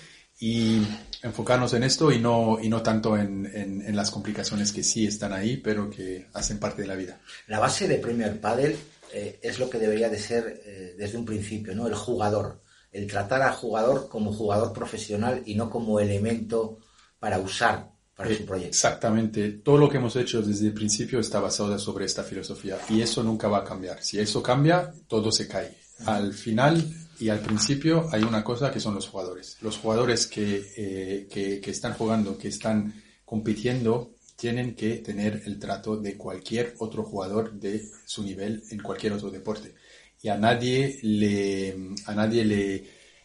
y 0.43 0.83
enfocarnos 1.23 1.73
en 1.75 1.85
esto 1.85 2.11
y 2.11 2.19
no, 2.19 2.59
y 2.61 2.69
no 2.69 2.83
tanto 2.83 3.17
en, 3.17 3.47
en- 3.47 3.81
en 3.83 3.95
las 3.97 4.11
complicaciones 4.11 4.73
que 4.73 4.83
sí 4.83 5.07
están 5.07 5.33
ahí, 5.33 5.57
pero 5.59 5.89
que 5.89 6.27
hacen 6.35 6.59
parte 6.59 6.83
de 6.83 6.89
la 6.89 6.97
vida. 6.97 7.21
La 7.47 7.61
base 7.61 7.87
de 7.87 7.99
Premier 7.99 8.41
Padel 8.41 8.77
eh, 9.13 9.39
es 9.41 9.59
lo 9.61 9.71
que 9.71 9.79
debería 9.79 10.09
de 10.09 10.19
ser 10.19 10.63
eh, 10.67 10.95
desde 10.99 11.17
un 11.19 11.25
principio, 11.25 11.75
¿no? 11.77 11.87
El 11.87 11.95
jugador. 11.95 12.61
El 12.91 13.07
tratar 13.07 13.41
al 13.43 13.53
jugador 13.55 14.09
como 14.09 14.33
jugador 14.33 14.73
profesional 14.73 15.43
y 15.47 15.55
no 15.55 15.71
como 15.71 16.01
elemento 16.01 16.79
para 17.21 17.39
usar 17.39 17.91
para 18.17 18.29
Eh, 18.31 18.37
su 18.39 18.45
proyecto. 18.45 18.71
Exactamente. 18.71 19.49
Todo 19.65 19.79
lo 19.79 19.89
que 19.89 19.99
hemos 19.99 20.17
hecho 20.17 20.43
desde 20.43 20.67
el 20.67 20.75
principio 20.75 21.21
está 21.21 21.39
basado 21.41 21.79
sobre 21.79 22.05
esta 22.05 22.25
filosofía 22.25 22.79
y 22.91 23.01
eso 23.01 23.23
nunca 23.23 23.47
va 23.49 23.59
a 23.59 23.65
cambiar. 23.65 24.03
Si 24.03 24.19
eso 24.19 24.43
cambia, 24.43 24.93
todo 25.09 25.31
se 25.31 25.47
cae. 25.47 25.71
Al 26.05 26.33
final, 26.35 26.85
Y 27.23 27.29
al 27.29 27.39
principio 27.39 28.09
hay 28.11 28.25
una 28.25 28.43
cosa 28.43 28.73
que 28.73 28.81
son 28.81 28.97
los 28.97 29.07
jugadores. 29.07 29.57
Los 29.61 29.79
jugadores 29.79 30.27
que, 30.27 30.73
eh, 30.77 31.29
que, 31.31 31.61
que 31.61 31.71
están 31.71 31.93
jugando, 31.93 32.37
que 32.37 32.49
están 32.49 33.01
compitiendo, 33.25 34.17
tienen 34.35 34.75
que 34.75 34.97
tener 34.97 35.41
el 35.47 35.61
trato 35.61 35.97
de 35.97 36.17
cualquier 36.17 36.75
otro 36.79 37.05
jugador 37.05 37.53
de 37.53 37.81
su 38.07 38.25
nivel 38.25 38.65
en 38.73 38.81
cualquier 38.81 39.13
otro 39.13 39.31
deporte. 39.31 39.73
Y 40.21 40.31
a 40.31 40.37
nadie 40.37 40.99
le, 41.03 41.95
a 42.07 42.15
nadie 42.17 42.45
le, 42.45 42.85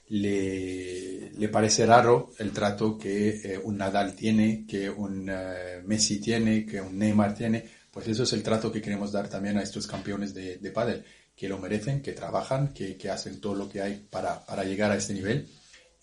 le, 0.10 1.32
le 1.32 1.50
parece 1.50 1.88
raro 1.88 2.34
el 2.38 2.52
trato 2.52 3.00
que 3.00 3.30
eh, 3.30 3.60
un 3.64 3.78
Nadal 3.78 4.16
tiene, 4.16 4.68
que 4.68 4.92
un 4.92 5.28
eh, 5.28 5.82
Messi 5.84 6.20
tiene, 6.20 6.68
que 6.68 6.80
un 6.82 7.00
Neymar 7.00 7.34
tiene. 7.34 7.66
Pues 7.92 8.08
eso 8.10 8.22
es 8.22 8.34
el 8.34 8.44
trato 8.44 8.72
que 8.72 8.80
queremos 8.80 9.12
dar 9.12 9.28
también 9.28 9.58
a 9.58 9.64
estos 9.64 9.88
campeones 9.88 10.36
de, 10.36 10.58
de 10.58 10.72
pádel, 10.72 11.04
que 11.38 11.48
lo 11.48 11.60
merecen, 11.60 12.02
que 12.02 12.12
trabajan, 12.12 12.74
que, 12.74 12.98
que 12.98 13.10
hacen 13.10 13.40
todo 13.40 13.56
lo 13.56 13.70
que 13.70 13.82
hay 13.82 14.08
para, 14.10 14.44
para 14.46 14.64
llegar 14.64 14.92
a 14.92 14.98
este 14.98 15.14
nivel 15.14 15.48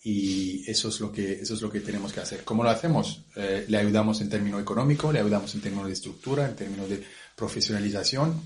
y 0.05 0.63
eso 0.69 0.89
es 0.89 0.99
lo 0.99 1.11
que 1.11 1.33
eso 1.33 1.55
es 1.55 1.61
lo 1.63 1.71
que 1.71 1.79
tenemos 1.79 2.13
que 2.13 2.19
hacer. 2.19 2.43
¿Cómo 2.43 2.63
lo 2.63 2.69
hacemos? 2.69 3.23
Eh, 3.35 3.65
le 3.67 3.77
ayudamos 3.79 4.21
en 4.21 4.29
términos 4.29 4.61
económico, 4.61 5.11
le 5.11 5.19
ayudamos 5.19 5.55
en 5.55 5.61
términos 5.61 5.87
de 5.87 5.93
estructura, 5.93 6.47
en 6.47 6.55
términos 6.55 6.87
de 6.87 7.03
profesionalización, 7.35 8.39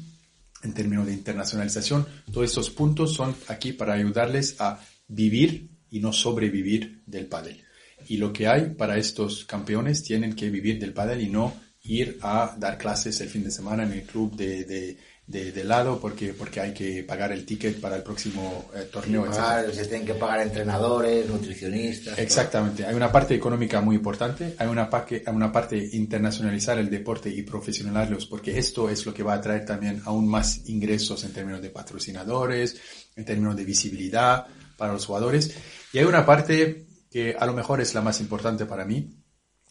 en 0.63 0.73
términos 0.73 1.05
de 1.05 1.13
internacionalización. 1.13 2.07
Todos 2.31 2.47
estos 2.47 2.69
puntos 2.69 3.13
son 3.13 3.35
aquí 3.49 3.73
para 3.73 3.93
ayudarles 3.93 4.55
a 4.59 4.79
vivir 5.09 5.69
y 5.91 5.99
no 5.99 6.13
sobrevivir 6.13 7.03
del 7.05 7.25
pádel. 7.25 7.61
Y 8.07 8.15
lo 8.15 8.31
que 8.31 8.47
hay 8.47 8.69
para 8.69 8.97
estos 8.97 9.43
campeones 9.43 10.01
tienen 10.01 10.35
que 10.35 10.49
vivir 10.49 10.79
del 10.79 10.93
pádel 10.93 11.19
y 11.19 11.29
no 11.29 11.53
ir 11.83 12.19
a 12.21 12.55
dar 12.57 12.77
clases 12.77 13.19
el 13.19 13.27
fin 13.27 13.43
de 13.43 13.51
semana 13.51 13.83
en 13.83 13.91
el 13.91 14.03
club 14.03 14.33
de, 14.37 14.63
de 14.63 14.97
de, 15.29 15.51
de, 15.51 15.63
lado 15.63 15.99
porque, 15.99 16.33
porque 16.33 16.59
hay 16.59 16.73
que 16.73 17.03
pagar 17.03 17.31
el 17.31 17.45
ticket 17.45 17.79
para 17.79 17.95
el 17.95 18.01
próximo 18.01 18.69
eh, 18.75 18.89
torneo. 18.91 19.25
Pagar, 19.25 19.71
se 19.71 19.85
tienen 19.85 20.07
que 20.07 20.15
pagar 20.15 20.41
entrenadores, 20.41 21.27
nutricionistas. 21.29 22.17
Exactamente. 22.17 22.81
Todo. 22.81 22.89
Hay 22.89 22.95
una 22.95 23.11
parte 23.11 23.35
económica 23.35 23.79
muy 23.79 23.95
importante, 23.95 24.55
hay 24.57 24.67
una, 24.67 24.89
parte, 24.89 25.21
hay 25.23 25.35
una 25.35 25.51
parte 25.51 25.77
internacionalizar 25.93 26.79
el 26.79 26.89
deporte 26.89 27.29
y 27.29 27.43
profesionalizarlos 27.43 28.25
porque 28.25 28.57
esto 28.57 28.89
es 28.89 29.05
lo 29.05 29.13
que 29.13 29.21
va 29.21 29.33
a 29.33 29.41
traer 29.41 29.65
también 29.65 30.01
aún 30.05 30.27
más 30.27 30.67
ingresos 30.67 31.23
en 31.23 31.31
términos 31.31 31.61
de 31.61 31.69
patrocinadores, 31.69 32.77
en 33.15 33.23
términos 33.23 33.55
de 33.55 33.65
visibilidad 33.65 34.47
para 34.77 34.93
los 34.93 35.05
jugadores. 35.05 35.55
Y 35.93 35.99
hay 35.99 36.05
una 36.05 36.25
parte 36.25 36.87
que 37.11 37.35
a 37.37 37.45
lo 37.45 37.53
mejor 37.53 37.81
es 37.81 37.93
la 37.93 38.01
más 38.01 38.19
importante 38.19 38.65
para 38.65 38.83
mí, 38.83 39.18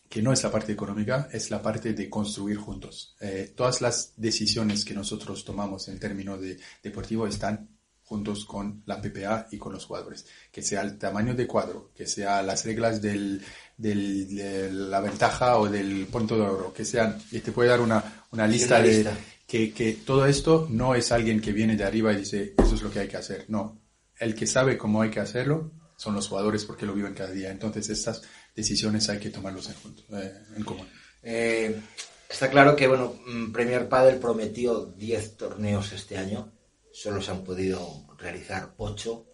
que 0.09 0.23
no 0.23 0.33
es 0.33 0.43
la 0.43 0.51
parte 0.51 0.73
económica, 0.73 1.29
es 1.33 1.51
la 1.51 1.61
parte 1.61 1.93
de 1.93 2.09
construir 2.09 2.57
juntos. 2.57 3.17
Eh, 3.21 3.53
todas 3.55 3.81
las 3.81 4.15
decisiones 4.17 4.85
que 4.85 4.95
nosotros 4.95 5.45
tomamos 5.45 5.89
en 5.89 5.99
términos 5.99 6.41
de 6.41 6.59
deportivo 6.83 7.27
están 7.27 7.69
juntos 8.09 8.47
con 8.47 8.83
la 8.87 9.03
PPA 9.03 9.49
y 9.51 9.59
con 9.59 9.75
los 9.75 9.85
jugadores. 9.85 10.25
Que 10.51 10.63
sea 10.63 10.81
el 10.81 10.97
tamaño 10.97 11.35
de 11.35 11.47
cuadro, 11.47 11.91
que 11.95 12.07
sea 12.07 12.43
las 12.43 12.65
reglas 12.65 13.03
del, 13.03 13.43
del, 13.77 14.35
de 14.35 14.73
la 14.73 15.01
ventaja 15.01 15.59
o 15.59 15.69
del 15.69 16.07
punto 16.07 16.37
de 16.37 16.43
oro, 16.43 16.73
que 16.73 16.87
sean, 16.87 17.21
y 17.31 17.41
te 17.41 17.53
puede 17.53 17.69
dar 17.69 17.83
una, 17.83 18.25
una 18.31 18.47
lista 18.47 18.81
de, 18.81 18.89
lista. 18.89 19.19
que, 19.47 19.75
que 19.75 19.93
todo 19.93 20.25
esto 20.25 20.67
no 20.71 20.95
es 20.95 21.13
alguien 21.13 21.43
que 21.43 21.53
viene 21.53 21.77
de 21.77 21.85
arriba 21.85 22.15
y 22.15 22.17
dice, 22.17 22.55
eso 22.57 22.75
es 22.77 22.83
lo 22.83 22.91
que 22.91 23.01
hay 23.01 23.09
que 23.09 23.19
hacer. 23.19 23.45
No. 23.49 23.79
El 24.19 24.35
que 24.35 24.47
sabe 24.47 24.79
cómo 24.79 25.03
hay 25.03 25.11
que 25.11 25.21
hacerlo 25.21 25.71
son 25.99 26.15
los 26.15 26.29
jugadores 26.29 26.65
porque 26.65 26.87
lo 26.87 26.95
viven 26.95 27.13
cada 27.13 27.31
día. 27.31 27.51
Entonces 27.51 27.91
estas 27.91 28.23
decisiones 28.59 29.09
hay 29.09 29.19
que 29.21 29.31
tomarlos 29.31 29.69
en, 29.69 29.75
junto, 29.75 30.03
eh, 30.19 30.33
en 30.57 30.65
común. 30.65 30.87
Eh, 31.23 31.81
está 32.29 32.51
claro 32.51 32.75
que 32.75 32.89
bueno, 32.89 33.15
Premier 33.53 33.89
Padel 33.89 34.19
prometió 34.19 34.85
10 34.97 35.37
torneos 35.37 35.93
este 35.93 36.19
año, 36.19 36.53
solo 36.93 37.23
se 37.23 37.31
han 37.31 37.45
podido 37.45 38.07
realizar 38.19 38.75
8. 38.77 39.27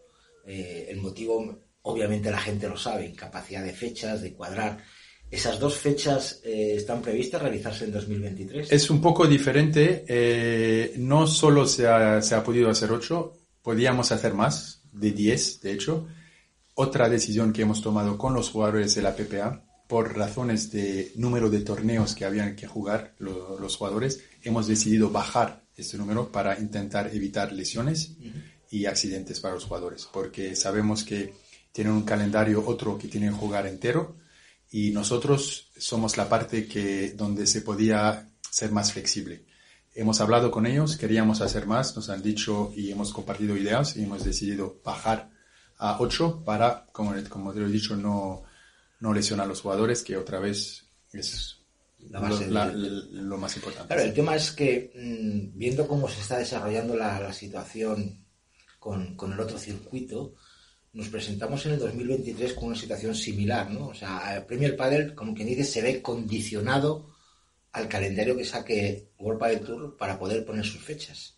Eh, 0.46 0.88
el 0.90 0.98
motivo, 0.98 1.62
obviamente 1.82 2.30
la 2.30 2.38
gente 2.38 2.68
lo 2.68 2.76
sabe, 2.76 3.06
incapacidad 3.06 3.64
de 3.64 3.72
fechas, 3.72 4.20
de 4.20 4.34
cuadrar. 4.34 4.84
¿Esas 5.30 5.58
dos 5.58 5.78
fechas 5.78 6.42
eh, 6.44 6.74
están 6.76 7.00
previstas 7.00 7.40
realizarse 7.40 7.86
en 7.86 7.92
2023? 7.92 8.70
Es 8.70 8.90
un 8.90 9.00
poco 9.00 9.26
diferente. 9.26 10.04
Eh, 10.06 10.92
no 10.98 11.26
solo 11.26 11.66
se 11.66 11.88
ha, 11.88 12.20
se 12.20 12.34
ha 12.34 12.44
podido 12.44 12.68
hacer 12.68 12.92
8, 12.92 13.32
podíamos 13.62 14.12
hacer 14.12 14.34
más, 14.34 14.82
de 14.92 15.10
10 15.12 15.62
de 15.62 15.72
hecho 15.72 16.06
otra 16.74 17.08
decisión 17.08 17.52
que 17.52 17.62
hemos 17.62 17.82
tomado 17.82 18.18
con 18.18 18.34
los 18.34 18.50
jugadores 18.50 18.94
de 18.94 19.02
la 19.02 19.14
PPA, 19.14 19.62
por 19.86 20.16
razones 20.16 20.70
de 20.72 21.12
número 21.16 21.50
de 21.50 21.60
torneos 21.60 22.14
que 22.14 22.24
habían 22.24 22.56
que 22.56 22.66
jugar 22.66 23.14
lo, 23.18 23.58
los 23.58 23.76
jugadores, 23.76 24.20
hemos 24.42 24.66
decidido 24.66 25.10
bajar 25.10 25.62
este 25.76 25.98
número 25.98 26.30
para 26.30 26.58
intentar 26.58 27.14
evitar 27.14 27.52
lesiones 27.52 28.12
y 28.70 28.86
accidentes 28.86 29.40
para 29.40 29.54
los 29.54 29.64
jugadores, 29.64 30.08
porque 30.12 30.56
sabemos 30.56 31.04
que 31.04 31.34
tienen 31.72 31.92
un 31.92 32.04
calendario 32.04 32.64
otro 32.66 32.96
que 32.96 33.08
tienen 33.08 33.30
que 33.30 33.38
jugar 33.38 33.66
entero 33.66 34.16
y 34.70 34.90
nosotros 34.90 35.70
somos 35.76 36.16
la 36.16 36.28
parte 36.28 36.66
que 36.66 37.12
donde 37.12 37.46
se 37.46 37.60
podía 37.60 38.30
ser 38.50 38.72
más 38.72 38.92
flexible. 38.92 39.44
Hemos 39.94 40.20
hablado 40.20 40.50
con 40.50 40.66
ellos, 40.66 40.96
queríamos 40.96 41.40
hacer 41.40 41.66
más, 41.66 41.94
nos 41.94 42.08
han 42.10 42.22
dicho 42.22 42.72
y 42.74 42.90
hemos 42.90 43.12
compartido 43.12 43.56
ideas 43.56 43.96
y 43.96 44.02
hemos 44.02 44.24
decidido 44.24 44.80
bajar 44.84 45.30
a 45.78 45.98
8 46.00 46.42
para, 46.44 46.86
como, 46.92 47.14
como 47.28 47.52
te 47.52 47.60
lo 47.60 47.66
he 47.66 47.70
dicho, 47.70 47.96
no, 47.96 48.42
no 49.00 49.12
lesionar 49.12 49.46
a 49.46 49.48
los 49.48 49.60
jugadores, 49.60 50.02
que 50.02 50.16
otra 50.16 50.38
vez 50.38 50.84
es 51.12 51.58
lo, 52.10 52.40
la, 52.50 52.68
de... 52.68 52.76
lo, 53.12 53.38
más 53.38 53.56
importante. 53.56 53.88
Claro, 53.88 54.02
el 54.02 54.14
tema 54.14 54.36
es 54.36 54.52
que 54.52 54.92
mmm, 54.94 55.58
viendo 55.58 55.86
cómo 55.86 56.08
se 56.08 56.20
está 56.20 56.38
desarrollando 56.38 56.96
la, 56.96 57.20
la 57.20 57.32
situación 57.32 58.24
con, 58.78 59.16
con, 59.16 59.32
el 59.32 59.40
otro 59.40 59.58
circuito, 59.58 60.34
nos 60.92 61.08
presentamos 61.08 61.64
en 61.66 61.72
el 61.72 61.78
2023 61.78 62.52
con 62.54 62.64
una 62.66 62.76
situación 62.76 63.14
similar, 63.14 63.70
¿no? 63.70 63.88
O 63.88 63.94
sea, 63.94 64.36
el 64.36 64.44
Premier 64.44 64.76
Padel, 64.76 65.14
como 65.14 65.34
quien 65.34 65.48
dice, 65.48 65.64
se 65.64 65.82
ve 65.82 66.02
condicionado 66.02 67.14
al 67.72 67.88
calendario 67.88 68.36
que 68.36 68.44
saque 68.44 69.08
World 69.18 69.40
Padel 69.40 69.60
Tour 69.60 69.96
para 69.96 70.18
poder 70.18 70.44
poner 70.44 70.64
sus 70.64 70.82
fechas. 70.82 71.33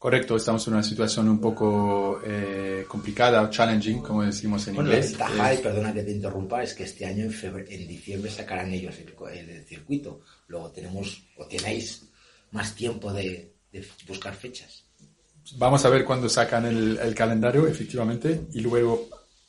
Correcto, 0.00 0.36
estamos 0.36 0.66
en 0.66 0.72
una 0.72 0.82
situación 0.82 1.28
un 1.28 1.38
poco 1.38 2.22
eh, 2.24 2.86
complicada, 2.88 3.50
challenging, 3.50 4.00
como 4.00 4.22
decimos 4.22 4.66
en 4.66 4.76
bueno, 4.76 4.88
inglés. 4.88 5.12
La 5.18 5.26
ventaja, 5.26 5.52
es... 5.52 5.60
y 5.60 5.62
perdona 5.62 5.92
que 5.92 6.02
te 6.02 6.10
interrumpa, 6.12 6.62
es 6.62 6.72
que 6.72 6.84
este 6.84 7.04
año 7.04 7.24
en, 7.24 7.30
febrero, 7.30 7.68
en 7.70 7.86
diciembre 7.86 8.30
sacarán 8.30 8.72
ellos 8.72 8.94
el, 8.98 9.14
el, 9.30 9.50
el, 9.50 9.64
circuito. 9.66 10.22
Luego 10.46 10.70
tenemos, 10.70 11.22
o 11.36 11.44
tenéis 11.44 12.06
más 12.50 12.74
tiempo 12.74 13.12
de, 13.12 13.52
de 13.70 13.86
buscar 14.08 14.34
fechas. 14.34 14.84
Vamos 15.58 15.84
a 15.84 15.90
ver 15.90 16.06
cuándo 16.06 16.30
sacan 16.30 16.64
el, 16.64 16.96
el 16.96 17.14
calendario, 17.14 17.66
efectivamente, 17.66 18.46
y 18.54 18.60
luego 18.60 19.06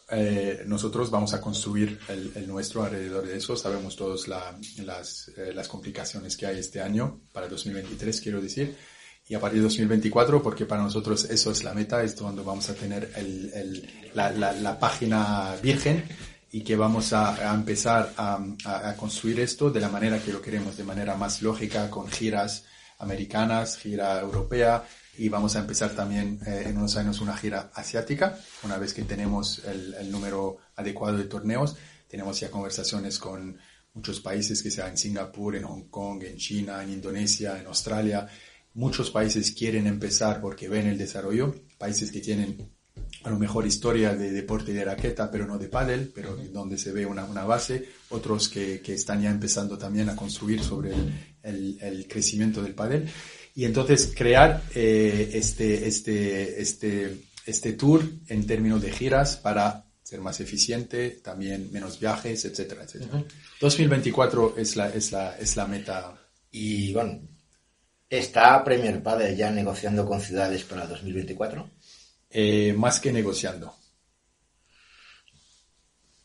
eh, 0.09 0.63
nosotros 0.65 1.09
vamos 1.09 1.33
a 1.33 1.39
construir 1.39 1.97
el, 2.09 2.29
el, 2.35 2.45
nuestro 2.45 2.83
alrededor 2.83 3.25
de 3.25 3.37
eso. 3.37 3.55
Sabemos 3.55 3.95
todos 3.95 4.27
la, 4.27 4.53
las, 4.83 5.29
eh, 5.29 5.53
las 5.53 5.69
complicaciones 5.69 6.35
que 6.35 6.45
hay 6.45 6.59
este 6.59 6.81
año, 6.81 7.21
para 7.31 7.47
2023, 7.47 8.19
quiero 8.19 8.41
decir 8.41 8.75
y 9.31 9.35
a 9.35 9.39
partir 9.39 9.59
de 9.59 9.63
2024, 9.63 10.43
porque 10.43 10.65
para 10.65 10.81
nosotros 10.81 11.23
eso 11.23 11.51
es 11.51 11.63
la 11.63 11.73
meta, 11.73 12.03
es 12.03 12.17
donde 12.17 12.43
vamos 12.43 12.69
a 12.69 12.75
tener 12.75 13.13
el, 13.15 13.49
el, 13.53 13.89
la, 14.13 14.29
la, 14.29 14.51
la, 14.51 14.77
página 14.77 15.55
virgen 15.63 16.03
y 16.51 16.65
que 16.65 16.75
vamos 16.75 17.13
a, 17.13 17.49
a 17.49 17.55
empezar 17.55 18.11
a, 18.17 18.43
a, 18.65 18.93
construir 18.97 19.39
esto 19.39 19.69
de 19.71 19.79
la 19.79 19.87
manera 19.87 20.19
que 20.19 20.33
lo 20.33 20.41
queremos, 20.41 20.75
de 20.75 20.83
manera 20.83 21.15
más 21.15 21.41
lógica, 21.41 21.89
con 21.89 22.09
giras 22.09 22.65
americanas, 22.99 23.77
gira 23.77 24.19
europea 24.19 24.83
y 25.17 25.29
vamos 25.29 25.55
a 25.55 25.59
empezar 25.59 25.91
también 25.91 26.41
eh, 26.45 26.63
en 26.65 26.77
unos 26.77 26.97
años 26.97 27.21
una 27.21 27.37
gira 27.37 27.71
asiática, 27.73 28.37
una 28.63 28.77
vez 28.77 28.93
que 28.93 29.03
tenemos 29.03 29.59
el, 29.59 29.93
el 29.93 30.11
número 30.11 30.57
adecuado 30.75 31.17
de 31.17 31.23
torneos, 31.23 31.77
tenemos 32.09 32.37
ya 32.37 32.51
conversaciones 32.51 33.17
con 33.17 33.57
muchos 33.93 34.19
países, 34.19 34.61
que 34.61 34.71
sea 34.71 34.89
en 34.89 34.97
Singapur, 34.97 35.55
en 35.55 35.63
Hong 35.63 35.83
Kong, 35.89 36.21
en 36.23 36.35
China, 36.35 36.83
en 36.83 36.91
Indonesia, 36.91 37.57
en 37.57 37.67
Australia, 37.67 38.27
Muchos 38.73 39.11
países 39.11 39.51
quieren 39.51 39.87
empezar 39.87 40.41
porque 40.41 40.69
ven 40.69 40.87
el 40.87 40.97
desarrollo, 40.97 41.55
países 41.77 42.11
que 42.11 42.21
tienen 42.21 42.71
a 43.23 43.29
lo 43.29 43.37
mejor 43.37 43.67
historia 43.67 44.15
de 44.15 44.31
deporte 44.31 44.73
de 44.73 44.83
raqueta, 44.83 45.29
pero 45.29 45.45
no 45.45 45.57
de 45.57 45.67
pádel, 45.67 46.11
pero 46.13 46.35
donde 46.51 46.77
se 46.77 46.91
ve 46.91 47.05
una, 47.05 47.25
una 47.25 47.43
base, 47.45 47.89
otros 48.09 48.49
que, 48.49 48.81
que, 48.81 48.93
están 48.93 49.21
ya 49.21 49.29
empezando 49.29 49.77
también 49.77 50.09
a 50.09 50.15
construir 50.15 50.63
sobre 50.63 50.91
el, 50.93 51.13
el, 51.43 51.77
el 51.81 52.07
crecimiento 52.07 52.61
del 52.63 52.73
pádel. 52.73 53.07
Y 53.53 53.65
entonces 53.65 54.13
crear 54.15 54.63
eh, 54.73 55.31
este, 55.33 55.87
este, 55.87 56.61
este, 56.61 57.17
este 57.45 57.73
tour 57.73 58.03
en 58.27 58.47
términos 58.47 58.81
de 58.81 58.91
giras 58.91 59.37
para 59.37 59.85
ser 60.01 60.21
más 60.21 60.39
eficiente, 60.39 61.11
también 61.23 61.69
menos 61.71 61.99
viajes, 61.99 62.45
etcétera, 62.45 62.83
etcétera. 62.83 63.17
Uh 63.17 63.19
-huh. 63.19 63.25
2024 63.59 64.55
es 64.57 64.75
la, 64.75 64.89
es 64.89 65.11
la, 65.11 65.37
es 65.37 65.55
la 65.55 65.67
meta. 65.67 66.17
Y 66.51 66.91
bueno, 66.93 67.21
¿Está 68.11 68.61
Premier 68.61 69.01
Padel 69.01 69.37
ya 69.37 69.49
negociando 69.49 70.05
con 70.05 70.19
ciudades 70.19 70.65
para 70.65 70.85
2024? 70.85 71.69
Eh, 72.29 72.73
más 72.73 72.99
que 72.99 73.09
negociando. 73.09 73.73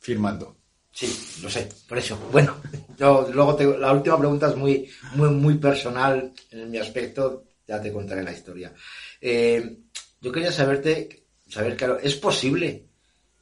Firmando. 0.00 0.56
Sí, 0.90 1.06
lo 1.40 1.48
sé, 1.48 1.68
por 1.88 1.96
eso. 1.98 2.18
Bueno, 2.32 2.60
yo 2.98 3.28
luego 3.32 3.54
te, 3.54 3.78
la 3.78 3.92
última 3.92 4.18
pregunta 4.18 4.48
es 4.48 4.56
muy, 4.56 4.90
muy, 5.14 5.28
muy 5.30 5.58
personal 5.58 6.32
en 6.50 6.68
mi 6.72 6.78
aspecto, 6.78 7.44
ya 7.68 7.80
te 7.80 7.92
contaré 7.92 8.24
la 8.24 8.32
historia. 8.32 8.74
Eh, 9.20 9.78
yo 10.20 10.32
quería 10.32 10.50
saberte 10.50 11.28
saber, 11.48 11.76
claro, 11.76 12.00
¿es 12.00 12.16
posible 12.16 12.88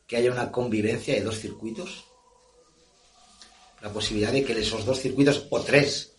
que 0.07 0.19
haya 0.19 0.31
una 0.31 0.53
convivencia 0.53 1.15
de 1.15 1.23
dos 1.23 1.39
circuitos? 1.39 2.05
La 3.81 3.91
posibilidad 3.91 4.33
de 4.33 4.45
que 4.45 4.53
esos 4.53 4.85
dos 4.85 5.01
circuitos 5.01 5.47
o 5.49 5.61
tres 5.63 6.14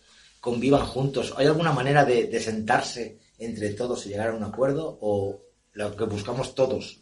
convivan 0.46 0.86
juntos. 0.86 1.34
¿Hay 1.36 1.46
alguna 1.46 1.72
manera 1.72 2.04
de, 2.04 2.38
sentarse 2.38 3.18
entre 3.36 3.70
todos 3.70 4.06
y 4.06 4.10
llegar 4.10 4.28
a 4.28 4.36
un 4.36 4.44
acuerdo? 4.44 4.96
¿O 5.00 5.40
lo 5.72 5.96
que 5.96 6.04
buscamos 6.04 6.54
todos, 6.54 7.00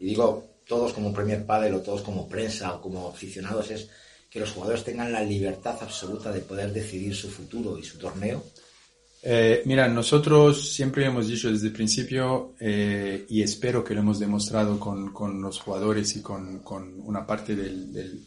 y 0.00 0.06
digo 0.06 0.56
todos 0.66 0.92
como 0.92 1.12
Premier 1.12 1.46
Padel 1.46 1.74
o 1.74 1.82
todos 1.82 2.02
como 2.02 2.28
prensa 2.28 2.74
o 2.74 2.80
como 2.80 3.08
aficionados, 3.08 3.70
es 3.70 3.88
que 4.28 4.40
los 4.40 4.50
jugadores 4.50 4.82
tengan 4.82 5.12
la 5.12 5.22
libertad 5.22 5.76
absoluta 5.80 6.32
de 6.32 6.40
poder 6.40 6.72
decidir 6.72 7.14
su 7.14 7.30
futuro 7.30 7.78
y 7.78 7.84
su 7.84 7.96
torneo? 7.96 8.42
Eh, 9.22 9.62
mira, 9.66 9.86
nosotros 9.86 10.72
siempre 10.72 11.04
hemos 11.04 11.28
dicho 11.28 11.48
desde 11.48 11.68
el 11.68 11.72
principio, 11.72 12.56
eh, 12.58 13.24
y 13.28 13.40
espero 13.40 13.84
que 13.84 13.94
lo 13.94 14.00
hemos 14.00 14.18
demostrado 14.18 14.80
con, 14.80 15.12
con 15.12 15.40
los 15.40 15.60
jugadores 15.60 16.16
y 16.16 16.22
con, 16.22 16.58
con 16.64 17.00
una 17.04 17.24
parte 17.24 17.54
del, 17.54 18.26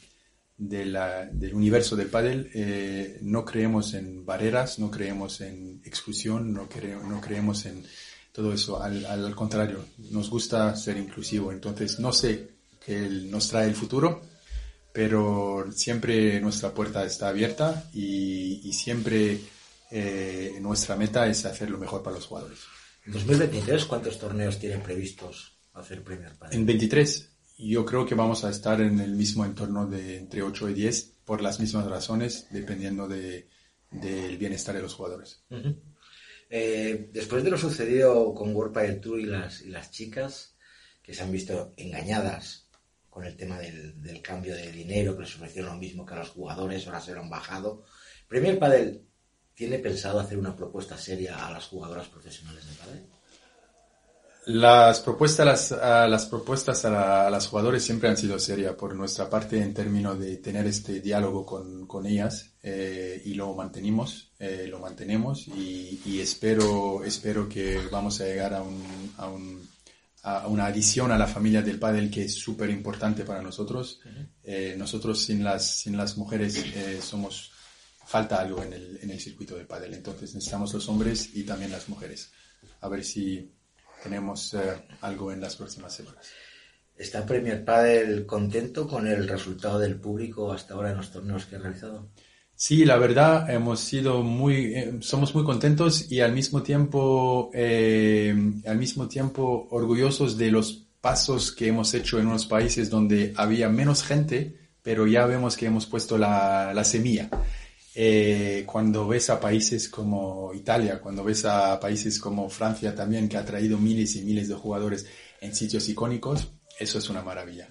de 0.58 0.86
la, 0.86 1.26
del 1.26 1.54
universo 1.54 1.96
del 1.96 2.08
pádel, 2.08 2.50
eh, 2.54 3.20
no 3.22 3.44
creemos 3.44 3.94
en 3.94 4.26
barreras, 4.26 4.80
no 4.80 4.92
creemos 4.92 5.42
en 5.42 5.82
exclusión, 5.84 6.54
no, 6.54 6.70
creo, 6.70 7.04
no 7.04 7.20
creemos 7.20 7.66
en 7.66 7.84
todo 8.32 8.54
eso. 8.54 8.82
Al, 8.82 9.06
al, 9.06 9.36
contrario, 9.36 9.86
nos 10.12 10.30
gusta 10.30 10.76
ser 10.76 10.98
inclusivo. 10.98 11.52
Entonces, 11.52 12.00
no 12.00 12.14
sé 12.14 12.50
qué 12.86 13.00
nos 13.00 13.48
trae 13.50 13.68
el 13.68 13.76
futuro, 13.76 14.22
pero 14.92 15.66
siempre 15.72 16.40
nuestra 16.40 16.74
puerta 16.74 17.04
está 17.04 17.30
abierta 17.30 17.90
y, 17.94 18.62
y 18.68 18.74
siempre 18.74 19.40
eh, 19.92 20.58
nuestra 20.60 20.96
meta 20.96 21.28
es 21.28 21.46
hacer 21.46 21.70
lo 21.70 21.78
mejor 21.78 22.02
para 22.02 22.16
los 22.16 22.26
jugadores. 22.26 22.60
¿En 23.06 23.14
2023 23.14 23.86
cuántos 23.86 24.18
torneos 24.18 24.60
tienen 24.60 24.82
previstos 24.82 25.58
hacer 25.74 26.04
Premier 26.04 26.36
Padel? 26.36 26.58
En 26.58 26.66
23 26.66 27.33
yo 27.70 27.86
creo 27.86 28.06
que 28.06 28.16
vamos 28.16 28.44
a 28.44 28.50
estar 28.50 28.82
en 28.82 29.00
el 29.00 29.12
mismo 29.12 29.46
entorno 29.46 29.88
de 29.88 30.18
entre 30.18 30.42
8 30.42 30.70
y 30.70 30.74
10 30.74 31.14
por 31.26 31.42
las 31.42 31.60
mismas 31.60 31.86
razones, 31.86 32.48
dependiendo 32.52 33.08
del 33.08 33.48
de, 33.92 34.38
bienestar 34.38 34.76
de 34.76 34.82
los 34.82 34.94
jugadores. 34.94 35.44
Uh 35.50 35.56
-huh. 35.56 35.82
eh, 36.50 37.10
después 37.12 37.44
de 37.44 37.52
lo 37.52 37.58
sucedido 37.58 38.34
con 38.34 38.56
World 38.56 38.74
Padel 38.74 39.00
Tour 39.00 39.20
y 39.20 39.26
las, 39.26 39.62
y 39.62 39.70
las 39.70 39.92
chicas 39.92 40.56
que 41.02 41.14
se 41.14 41.24
han 41.24 41.32
visto 41.32 41.74
engañadas 41.78 42.70
con 43.10 43.26
el 43.26 43.36
tema 43.36 43.60
del, 43.60 44.02
del, 44.02 44.22
cambio 44.22 44.56
de 44.56 44.72
dinero, 44.72 45.16
que 45.16 45.24
les 45.24 45.36
ofrecieron 45.36 45.74
lo 45.74 45.80
mismo 45.80 46.06
que 46.06 46.14
a 46.16 46.18
los 46.18 46.30
jugadores, 46.30 46.88
ahora 46.88 47.02
se 47.02 47.14
lo 47.14 47.22
han 47.22 47.30
bajado. 47.30 47.86
Premier 48.28 48.58
Padel 48.58 49.06
¿Tiene 49.56 49.78
pensado 49.78 50.20
hacer 50.20 50.38
una 50.38 50.56
propuesta 50.56 50.98
seria 50.98 51.46
a 51.46 51.52
las 51.52 51.66
jugadoras 51.66 52.08
profesionales 52.08 52.66
de 52.66 52.74
pádel? 52.74 53.08
Las 54.46 55.00
propuestas, 55.00 55.46
las, 55.46 55.72
a 55.72 56.08
las 56.08 56.26
propuestas 56.26 56.84
a, 56.84 56.90
la, 56.90 57.28
a, 57.28 57.30
las 57.30 57.48
jugadores 57.48 57.84
siempre 57.84 58.10
han 58.10 58.18
sido 58.18 58.38
serias 58.40 58.76
por 58.76 58.94
nuestra 58.94 59.30
parte 59.30 59.62
en 59.62 59.74
términos 59.74 60.20
de 60.20 60.38
tener 60.38 60.68
este 60.68 61.00
diálogo 61.00 61.46
con, 61.46 61.88
con 61.88 62.06
ellas 62.06 62.52
eh, 62.62 63.22
y 63.24 63.36
lo 63.36 63.54
mantenemos, 63.54 64.32
eh, 64.40 64.68
lo 64.70 64.80
mantenemos 64.80 65.48
y, 65.48 66.02
y, 66.06 66.20
espero, 66.20 67.04
espero 67.06 67.48
que 67.48 67.88
vamos 67.90 68.20
a 68.20 68.26
llegar 68.26 68.54
a, 68.54 68.62
un, 68.62 69.14
a, 69.18 69.28
un, 69.30 69.66
a 70.24 70.48
una 70.48 70.66
adición 70.66 71.14
a 71.14 71.18
la 71.18 71.28
familia 71.28 71.62
del 71.62 71.80
pádel 71.80 72.12
que 72.12 72.26
es 72.26 72.34
súper 72.34 72.70
importante 72.70 73.24
para 73.24 73.42
nosotros. 73.42 74.02
Uh 74.04 74.10
-huh. 74.10 74.28
eh, 74.44 74.76
nosotros 74.78 75.24
sin 75.24 75.42
las, 75.42 75.80
sin 75.80 75.96
las 75.96 76.18
mujeres 76.18 76.62
somos 77.02 77.52
falta 78.06 78.42
algo 78.42 78.62
en 78.62 78.74
el, 78.74 79.00
en 79.02 79.10
el 79.10 79.20
circuito 79.22 79.56
de 79.56 79.66
pádel. 79.66 79.94
Entonces 79.94 80.34
necesitamos 80.36 80.74
los 80.74 80.90
hombres 80.90 81.30
y 81.34 81.44
también 81.44 81.72
las 81.72 81.88
mujeres. 81.88 82.32
A 82.82 82.90
ver 82.90 83.06
si 83.06 83.54
tenemos 84.04 84.54
eh, 84.54 84.60
algo 85.02 85.32
en 85.32 85.40
las 85.42 85.56
próximas 85.56 85.94
semanas. 85.94 86.28
¿Está 86.96 87.26
Premier 87.26 87.64
Padel 87.64 88.26
contento 88.26 88.88
con 88.88 89.08
el 89.08 89.28
resultado 89.28 89.80
del 89.80 89.96
público 89.96 90.52
hasta 90.52 90.74
ahora 90.74 90.92
en 90.92 90.98
los 90.98 91.12
torneos 91.12 91.46
que 91.46 91.56
ha 91.56 91.60
realizado? 91.60 92.10
Sí, 92.56 92.86
la 92.86 92.98
verdad 92.98 93.50
hemos 93.50 93.80
sido 93.80 94.22
muy, 94.22 94.76
eh, 94.76 94.98
somos 95.02 95.34
muy 95.34 95.44
contentos 95.44 96.12
y 96.12 96.20
al 96.20 96.34
mismo 96.34 96.62
tiempo, 96.62 97.50
eh, 97.54 98.36
al 98.66 98.78
mismo 98.78 99.08
tiempo 99.08 99.68
orgullosos 99.72 100.38
de 100.38 100.52
los 100.52 100.88
pasos 101.02 101.52
que 101.52 101.68
hemos 101.68 101.94
hecho 101.94 102.20
en 102.20 102.28
unos 102.28 102.46
países 102.46 102.90
donde 102.90 103.34
había 103.36 103.70
menos 103.70 104.04
gente, 104.04 104.56
pero 104.84 105.08
ya 105.08 105.26
vemos 105.26 105.58
que 105.58 105.66
hemos 105.66 105.88
puesto 105.88 106.18
la, 106.18 106.74
la 106.74 106.84
semilla. 106.84 107.30
Eh, 107.96 108.64
cuando 108.66 109.08
ves 109.08 109.30
a 109.30 109.40
países 109.40 109.88
como 109.88 110.52
Italia, 110.54 111.00
cuando 111.00 111.24
ves 111.24 111.46
a 111.46 111.80
países 111.80 112.20
como 112.20 112.50
Francia 112.50 112.96
también, 112.96 113.30
que 113.30 113.38
ha 113.38 113.46
traído 113.46 113.78
miles 113.78 114.16
y 114.16 114.24
miles 114.24 114.48
de 114.48 114.56
jugadores 114.56 115.06
en 115.42 115.54
sitios 115.54 115.88
icónicos, 115.90 116.52
eso 116.80 116.98
es 116.98 117.10
una 117.10 117.22
maravilla. 117.22 117.70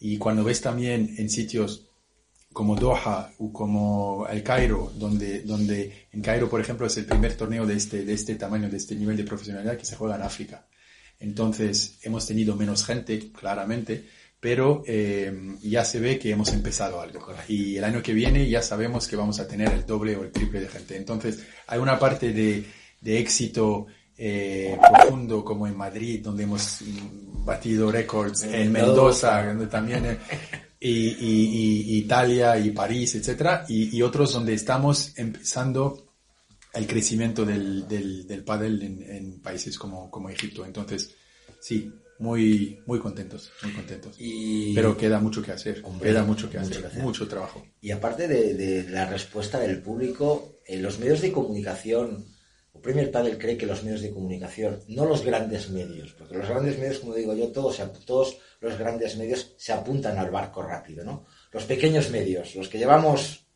Y 0.00 0.16
cuando 0.16 0.44
ves 0.44 0.60
también 0.60 1.14
en 1.18 1.28
sitios 1.28 1.88
como 2.52 2.76
Doha 2.76 3.32
o 3.38 3.52
como 3.52 4.26
el 4.30 4.42
Cairo, 4.42 4.90
donde, 4.96 5.42
donde 5.42 6.08
en 6.12 6.22
Cairo, 6.22 6.48
por 6.48 6.60
ejemplo, 6.60 6.86
es 6.86 6.96
el 6.96 7.04
primer 7.04 7.36
torneo 7.36 7.66
de 7.66 7.76
este, 7.76 8.04
de 8.04 8.14
este 8.14 8.36
tamaño, 8.36 8.70
de 8.70 8.76
este 8.76 8.94
nivel 8.94 9.16
de 9.16 9.24
profesionalidad 9.24 9.76
que 9.76 9.84
se 9.84 9.96
juega 9.96 10.16
en 10.16 10.22
África. 10.22 10.66
Entonces, 11.20 11.98
hemos 12.02 12.26
tenido 12.26 12.56
menos 12.56 12.84
gente, 12.84 13.30
claramente, 13.32 14.08
pero 14.40 14.84
eh, 14.86 15.56
ya 15.62 15.84
se 15.84 15.98
ve 15.98 16.18
que 16.18 16.30
hemos 16.30 16.52
empezado 16.52 17.00
algo. 17.00 17.26
Y 17.48 17.76
el 17.76 17.84
año 17.84 18.02
que 18.02 18.12
viene 18.12 18.48
ya 18.48 18.62
sabemos 18.62 19.08
que 19.08 19.16
vamos 19.16 19.40
a 19.40 19.48
tener 19.48 19.72
el 19.72 19.84
doble 19.84 20.16
o 20.16 20.22
el 20.22 20.30
triple 20.30 20.60
de 20.60 20.68
gente. 20.68 20.96
Entonces, 20.96 21.44
hay 21.66 21.78
una 21.80 21.98
parte 21.98 22.32
de, 22.32 22.64
de 23.00 23.18
éxito 23.18 23.86
eh, 24.16 24.78
profundo 24.80 25.44
como 25.44 25.66
en 25.66 25.76
Madrid, 25.76 26.20
donde 26.22 26.44
hemos 26.44 26.82
batido 27.44 27.90
récords, 27.90 28.44
en 28.44 28.70
Mendoza, 28.70 29.44
donde 29.44 29.66
también, 29.66 30.06
eh, 30.06 30.18
y, 30.80 30.90
y, 30.90 31.94
y, 31.94 31.98
Italia 31.98 32.56
y 32.58 32.70
París, 32.70 33.16
etcétera, 33.16 33.64
y, 33.68 33.96
y, 33.96 34.02
otros 34.02 34.32
donde 34.32 34.54
estamos 34.54 35.18
empezando 35.18 36.12
el 36.74 36.86
crecimiento 36.86 37.44
del, 37.44 37.88
del, 37.88 38.26
del 38.26 38.44
pádel 38.44 38.82
en, 38.82 39.02
en 39.02 39.40
países 39.40 39.76
como, 39.76 40.10
como 40.10 40.28
Egipto. 40.30 40.64
Entonces, 40.64 41.14
sí, 41.60 41.90
muy, 42.18 42.82
muy 42.86 42.98
contentos, 42.98 43.50
muy 43.62 43.72
contentos. 43.72 44.16
Y... 44.18 44.74
Pero 44.74 44.96
queda 44.96 45.18
mucho 45.20 45.42
que 45.42 45.52
hacer, 45.52 45.80
Hombre, 45.84 46.10
queda 46.10 46.24
mucho 46.24 46.50
que, 46.50 46.58
mucho 46.58 46.70
hacer, 46.70 46.82
que 46.82 46.86
hacer, 46.88 47.02
mucho 47.02 47.28
trabajo. 47.28 47.64
Y 47.80 47.90
aparte 47.90 48.26
de, 48.28 48.54
de 48.54 48.90
la 48.90 49.06
respuesta 49.06 49.58
del 49.60 49.80
público, 49.80 50.56
en 50.66 50.82
los 50.82 50.98
medios 50.98 51.20
de 51.20 51.32
comunicación, 51.32 52.26
o 52.72 52.80
Premier 52.80 53.10
Padel 53.10 53.38
cree 53.38 53.56
que 53.56 53.66
los 53.66 53.82
medios 53.82 54.02
de 54.02 54.12
comunicación, 54.12 54.80
no 54.88 55.04
los 55.04 55.24
grandes 55.24 55.70
medios, 55.70 56.12
porque 56.12 56.36
los 56.36 56.48
grandes 56.48 56.78
medios, 56.78 56.98
como 56.98 57.14
digo 57.14 57.34
yo, 57.34 57.48
todos, 57.48 57.80
todos 58.04 58.38
los 58.60 58.78
grandes 58.78 59.16
medios 59.16 59.54
se 59.56 59.72
apuntan 59.72 60.18
al 60.18 60.30
barco 60.30 60.62
rápido, 60.62 61.04
¿no? 61.04 61.26
Los 61.52 61.64
pequeños 61.64 62.10
medios, 62.10 62.54
los 62.54 62.68
que 62.68 62.78
llevamos 62.78 63.46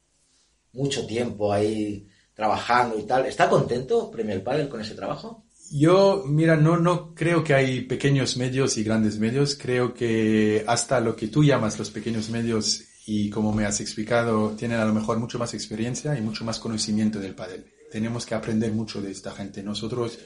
mucho 0.73 1.07
tiempo 1.07 1.53
ahí 1.53 2.09
trabajando 2.35 2.99
y 2.99 3.03
tal, 3.03 3.27
¿está 3.27 3.49
contento 3.49 4.11
Premier 4.11 4.43
Padel 4.43 4.69
con 4.69 4.81
ese 4.81 4.95
trabajo? 4.95 5.45
Yo, 5.75 6.25
mira, 6.27 6.55
no, 6.55 6.77
no 6.77 7.15
creo 7.15 7.43
que 7.43 7.55
hay 7.55 7.81
pequeños 7.81 8.37
medios 8.37 8.77
y 8.77 8.85
grandes 8.85 9.19
medios. 9.19 9.57
Creo 9.59 9.95
que 9.95 10.63
hasta 10.67 11.01
lo 11.01 11.17
que 11.17 11.29
tú 11.29 11.43
llamas 11.43 11.79
los 11.79 11.91
pequeños 11.91 12.29
medios 12.29 12.83
y 13.07 13.31
como 13.31 13.55
me 13.55 13.65
has 13.65 13.81
explicado, 13.81 14.51
tienen 14.51 14.79
a 14.81 14.85
lo 14.85 14.93
mejor 14.93 15.19
mucho 15.19 15.39
más 15.39 15.55
experiencia 15.55 16.17
y 16.17 16.21
mucho 16.21 16.45
más 16.45 16.59
conocimiento 16.59 17.19
del 17.21 17.35
pádel. 17.35 17.65
Tenemos 17.91 18.27
que 18.27 18.35
aprender 18.35 18.71
mucho 18.73 19.01
de 19.01 19.13
esta 19.13 19.33
gente. 19.33 19.63
Nosotros, 19.63 20.19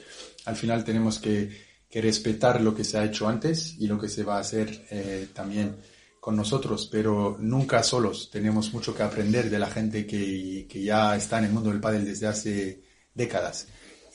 al 0.43 0.57
final, 0.57 0.83
tenemos 0.83 1.17
que, 1.17 1.49
que 1.89 2.01
respetar 2.01 2.59
lo 2.59 2.75
que 2.75 2.83
se 2.83 2.97
ha 2.97 3.05
hecho 3.05 3.29
antes 3.29 3.75
y 3.79 3.87
lo 3.87 3.97
que 3.97 4.09
se 4.09 4.23
va 4.23 4.35
a 4.35 4.41
hacer 4.41 4.85
eh, 4.91 5.29
también 5.33 5.77
con 6.19 6.35
nosotros, 6.35 6.89
pero 6.91 7.37
nunca 7.39 7.83
solos. 7.83 8.29
Tenemos 8.29 8.73
mucho 8.73 8.93
que 8.93 9.03
aprender 9.03 9.49
de 9.49 9.59
la 9.59 9.69
gente 9.69 10.05
que, 10.05 10.67
que 10.69 10.83
ya 10.83 11.15
está 11.15 11.37
en 11.39 11.45
el 11.45 11.53
mundo 11.53 11.69
del 11.69 11.79
pádel 11.79 12.03
desde 12.03 12.27
hace 12.27 12.83
décadas. 13.13 13.67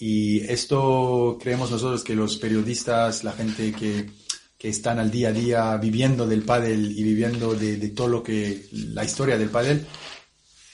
Y 0.05 0.41
esto 0.51 1.39
creemos 1.41 1.71
nosotros 1.71 2.03
que 2.03 2.17
los 2.17 2.37
periodistas, 2.37 3.23
la 3.23 3.31
gente 3.31 3.71
que, 3.71 4.11
que 4.59 4.69
están 4.69 4.99
al 4.99 5.13
día 5.13 5.29
a 5.29 5.33
día 5.33 5.77
viviendo 5.77 6.27
del 6.27 6.43
pádel 6.43 6.91
y 6.91 7.05
viviendo 7.05 7.55
de, 7.55 7.77
de, 7.77 7.91
todo 7.91 8.09
lo 8.09 8.21
que, 8.21 8.67
la 8.73 9.05
historia 9.05 9.39
del 9.39 9.51
pádel, 9.51 9.87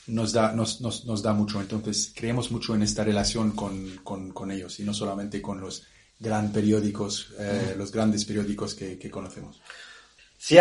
nos 0.07 0.33
da, 0.33 0.55
nos, 0.55 0.81
nos, 0.81 1.05
nos 1.05 1.23
da 1.23 1.35
mucho. 1.35 1.61
Entonces 1.61 2.11
creemos 2.17 2.51
mucho 2.51 2.75
en 2.75 2.81
esta 2.81 3.05
relación 3.05 3.51
con, 3.51 3.99
con, 4.03 4.31
con 4.33 4.51
ellos 4.51 4.81
y 4.81 4.85
no 4.85 4.95
solamente 4.95 5.43
con 5.43 5.61
los 5.61 5.87
gran 6.19 6.51
periódicos, 6.51 7.35
eh, 7.39 7.75
los 7.77 7.93
grandes 7.93 8.25
periódicos 8.25 8.75
que, 8.75 8.99
que 8.99 9.11
conocemos. 9.11 9.61
Sí, 10.41 10.57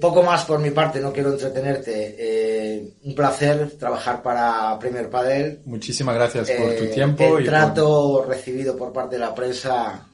poco 0.00 0.22
más 0.22 0.44
por 0.44 0.60
mi 0.60 0.70
parte, 0.70 1.00
no 1.00 1.12
quiero 1.12 1.32
entretenerte. 1.32 2.14
Eh, 2.16 2.94
un 3.02 3.14
placer 3.14 3.72
trabajar 3.72 4.22
para 4.22 4.78
Premier 4.78 5.10
Padel. 5.10 5.62
Muchísimas 5.64 6.14
gracias 6.14 6.48
por 6.48 6.70
eh, 6.70 6.76
tu 6.76 6.94
tiempo. 6.94 7.36
El 7.36 7.44
trato 7.44 8.20
por... 8.20 8.28
recibido 8.28 8.76
por 8.76 8.92
parte 8.92 9.16
de 9.16 9.20
la 9.20 9.34
prensa 9.34 10.08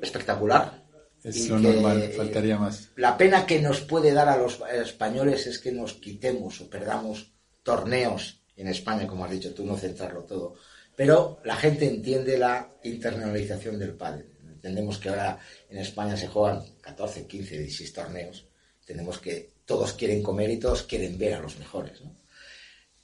espectacular. 0.00 0.82
Es 1.22 1.48
lo 1.48 1.58
normal, 1.58 2.10
faltaría 2.16 2.58
más. 2.58 2.90
La 2.96 3.16
pena 3.16 3.46
que 3.46 3.60
nos 3.60 3.82
puede 3.82 4.12
dar 4.12 4.28
a 4.28 4.36
los 4.36 4.60
españoles 4.72 5.46
es 5.46 5.58
que 5.58 5.70
nos 5.70 5.94
quitemos 5.94 6.60
o 6.60 6.68
perdamos 6.68 7.32
torneos 7.62 8.42
en 8.56 8.68
España, 8.68 9.06
como 9.06 9.24
has 9.24 9.30
dicho 9.30 9.54
tú, 9.54 9.64
no 9.64 9.76
centrarlo 9.76 10.24
todo. 10.24 10.54
Pero 10.96 11.40
la 11.44 11.56
gente 11.56 11.86
entiende 11.86 12.38
la 12.38 12.70
internalización 12.82 13.78
del 13.78 13.94
pádel. 13.94 14.30
entendemos 14.46 14.98
que 14.98 15.08
ahora 15.10 15.38
en 15.68 15.78
España 15.78 16.16
se 16.16 16.28
juegan 16.28 16.62
14, 16.80 17.26
15, 17.26 17.58
16 17.58 17.92
torneos, 17.92 18.46
entendemos 18.84 19.18
que 19.18 19.54
todos 19.64 19.94
quieren 19.94 20.22
comer 20.22 20.50
y 20.50 20.58
todos 20.58 20.82
quieren 20.82 21.16
ver 21.16 21.34
a 21.34 21.40
los 21.40 21.58
mejores. 21.58 22.02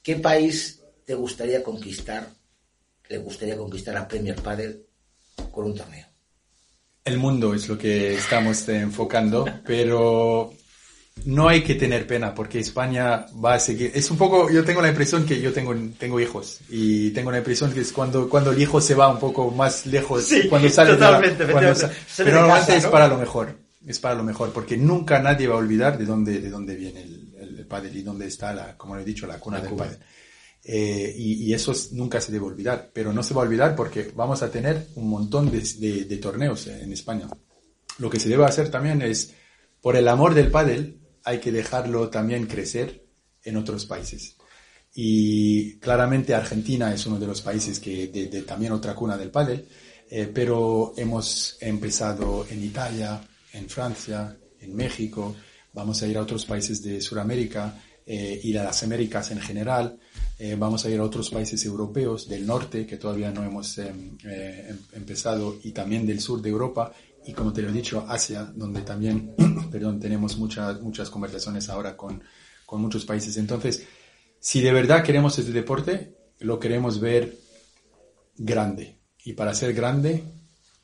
¿Qué 0.03 0.17
país 0.17 0.83
te 1.07 1.15
gustaría 1.15 1.63
conquistar, 1.63 2.29
le 3.09 3.19
gustaría 3.19 3.57
conquistar 3.57 3.97
a 3.97 4.07
Premier 4.07 4.37
Padel 4.37 4.85
con 5.51 5.65
un 5.65 5.75
torneo? 5.75 6.07
El 7.03 7.17
mundo 7.17 7.55
es 7.55 7.67
lo 7.67 7.79
que 7.79 8.15
estamos 8.15 8.69
enfocando, 8.69 9.47
pero 9.65 10.53
no 11.25 11.49
hay 11.49 11.63
que 11.63 11.77
tener 11.77 12.07
pena 12.07 12.35
porque 12.35 12.59
España 12.59 13.25
va 13.43 13.55
a 13.55 13.59
seguir. 13.59 13.91
Es 13.95 14.11
un 14.11 14.19
poco, 14.19 14.51
yo 14.51 14.63
tengo 14.63 14.83
la 14.83 14.89
impresión 14.89 15.25
que 15.25 15.41
yo 15.41 15.51
tengo, 15.51 15.75
tengo 15.99 16.21
hijos 16.21 16.61
y 16.69 17.11
tengo 17.11 17.31
la 17.31 17.39
impresión 17.39 17.73
que 17.73 17.81
es 17.81 17.91
cuando, 17.91 18.29
cuando 18.29 18.53
el 18.53 18.61
hijo 18.61 18.83
se 18.83 18.95
va 18.95 19.09
un 19.09 19.19
poco 19.19 19.51
más 19.51 19.87
lejos, 19.87 20.29
cuando 20.51 20.69
sale 20.69 20.93
totalmente, 20.93 21.47
de 21.47 21.55
la, 21.55 21.91
pero 22.19 22.41
normalmente 22.41 22.77
es 22.77 22.87
para 22.87 23.09
lo 23.09 23.17
mejor, 23.17 23.57
es 23.87 23.99
para 23.99 24.15
lo 24.15 24.25
mejor 24.25 24.53
porque 24.53 24.77
nunca 24.77 25.21
nadie 25.21 25.49
va 25.49 25.55
a 25.55 25.59
olvidar 25.59 25.99
de 25.99 26.05
dónde, 26.05 26.41
de 26.41 26.51
dónde 26.51 26.77
viene 26.77 27.03
el, 27.03 27.35
el, 27.39 27.67
padre 27.67 27.91
y 27.95 28.03
dónde 28.03 28.27
está 28.27 28.53
la, 28.53 28.77
como 28.77 28.97
le 28.97 29.03
he 29.03 29.05
dicho, 29.05 29.27
la 29.27 29.39
cuna 29.39 29.61
del 29.61 29.75
padre. 29.75 29.99
Eh, 30.63 31.15
y, 31.17 31.45
y, 31.45 31.55
eso 31.55 31.73
nunca 31.93 32.21
se 32.21 32.33
debe 32.33 32.45
olvidar, 32.45 32.91
pero 32.93 33.13
no 33.13 33.23
se 33.23 33.33
va 33.33 33.43
a 33.43 33.45
olvidar 33.45 33.75
porque 33.75 34.11
vamos 34.15 34.43
a 34.43 34.51
tener 34.51 34.89
un 34.97 35.09
montón 35.09 35.51
de, 35.51 35.61
de, 35.79 36.05
de 36.05 36.17
torneos 36.19 36.67
en 36.67 36.93
España. 36.93 37.29
Lo 37.99 38.11
que 38.11 38.21
se 38.21 38.29
debe 38.29 38.45
hacer 38.45 38.71
también 38.71 39.01
es, 39.01 39.33
por 39.81 39.97
el 39.97 40.07
amor 40.09 40.35
del 40.35 40.51
pádel, 40.51 41.01
hay 41.25 41.39
que 41.39 41.53
dejarlo 41.53 42.11
también 42.11 42.47
crecer 42.47 43.07
en 43.43 43.57
otros 43.57 43.87
países. 43.87 44.37
Y 44.95 45.79
claramente 45.79 46.35
Argentina 46.35 46.93
es 46.93 47.07
uno 47.07 47.19
de 47.19 47.27
los 47.27 47.41
países 47.41 47.79
que 47.79 48.09
de, 48.09 48.27
de 48.27 48.43
también 48.43 48.73
otra 48.73 48.95
cuna 48.95 49.17
del 49.17 49.31
pádel, 49.31 49.67
eh, 50.11 50.31
pero 50.33 50.93
hemos 50.97 51.57
empezado 51.61 52.45
en 52.51 52.65
Italia, 52.65 53.21
en 53.53 53.69
Francia, 53.69 54.37
en 54.61 54.75
México, 54.75 55.37
vamos 55.73 56.03
a 56.03 56.07
ir 56.07 56.19
a 56.19 56.23
otros 56.23 56.45
países 56.45 56.83
de 56.83 57.01
Sudamérica, 57.01 57.81
eh, 58.07 58.41
ir 58.43 58.59
a 58.59 58.65
las 58.65 58.83
Américas 58.83 59.31
en 59.31 59.41
general, 59.41 59.99
eh, 60.39 60.57
vamos 60.59 60.85
a 60.85 60.91
ir 60.91 60.99
a 60.99 61.05
otros 61.05 61.31
países 61.31 61.65
europeos 61.65 62.29
del 62.29 62.47
norte 62.47 62.87
que 62.87 62.97
todavía 62.97 63.31
no 63.31 63.45
hemos 63.45 63.79
em, 63.79 64.17
eh, 64.25 64.67
em, 64.71 64.79
empezado 64.95 65.59
y 65.63 65.73
también 65.73 66.07
del 66.07 66.21
sur 66.21 66.43
de 66.43 66.49
Europa 66.49 66.93
y 67.25 67.33
como 67.33 67.53
te 67.53 67.63
lo 67.63 67.69
he 67.69 67.73
dicho, 67.73 68.05
Asia, 68.09 68.45
donde 68.55 68.83
también, 68.83 69.35
perdón, 69.71 70.01
tenemos 70.01 70.37
muchas, 70.39 70.81
muchas 70.81 71.11
conversaciones 71.11 71.69
ahora 71.69 71.97
con, 71.97 72.23
con 72.65 72.81
muchos 72.81 73.05
países. 73.05 73.37
Entonces, 73.37 73.87
si 74.41 74.61
de 74.63 74.73
verdad 74.73 75.05
queremos 75.05 75.39
este 75.39 75.53
deporte, 75.53 76.17
lo 76.39 76.59
queremos 76.59 76.99
ver 76.99 77.37
grande. 78.37 78.99
Y 79.23 79.35
para 79.35 79.55
ser 79.55 79.75
grande, 79.75 80.25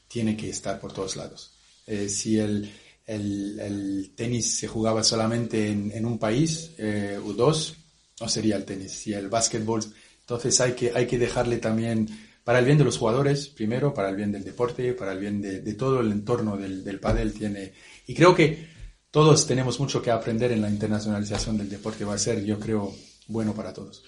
tiene 0.08 0.36
que 0.36 0.50
estar 0.50 0.78
por 0.78 0.92
todos 0.92 1.16
lados. 1.16 1.55
Eh, 1.86 2.08
si 2.08 2.38
el, 2.38 2.70
el, 3.06 3.60
el, 3.60 4.12
tenis 4.14 4.58
se 4.58 4.66
jugaba 4.66 5.04
solamente 5.04 5.68
en, 5.68 5.92
en 5.92 6.04
un 6.04 6.18
país 6.18 6.72
eh, 6.78 7.18
o 7.24 7.32
dos, 7.32 7.76
no 8.20 8.28
sería 8.28 8.56
el 8.56 8.64
tenis. 8.64 8.92
Si 8.92 9.12
el 9.12 9.28
básquetbol, 9.28 9.82
entonces 10.20 10.60
hay 10.60 10.72
que, 10.72 10.92
hay 10.94 11.06
que 11.06 11.18
dejarle 11.18 11.58
también 11.58 12.08
para 12.42 12.58
el 12.60 12.64
bien 12.64 12.78
de 12.78 12.84
los 12.84 12.98
jugadores, 12.98 13.48
primero, 13.48 13.92
para 13.92 14.08
el 14.10 14.16
bien 14.16 14.32
del 14.32 14.44
deporte, 14.44 14.92
para 14.92 15.12
el 15.12 15.18
bien 15.18 15.40
de, 15.40 15.60
de 15.60 15.74
todo 15.74 16.00
el 16.00 16.12
entorno 16.12 16.56
del, 16.56 16.84
del 16.84 17.00
pádel 17.00 17.32
tiene. 17.32 17.72
Y 18.06 18.14
creo 18.14 18.34
que 18.34 18.68
todos 19.10 19.46
tenemos 19.46 19.80
mucho 19.80 20.02
que 20.02 20.10
aprender 20.10 20.52
en 20.52 20.62
la 20.62 20.68
internacionalización 20.68 21.56
del 21.58 21.68
deporte. 21.68 22.04
Va 22.04 22.14
a 22.14 22.18
ser, 22.18 22.44
yo 22.44 22.58
creo, 22.58 22.94
bueno 23.28 23.54
para 23.54 23.72
todos. 23.72 24.04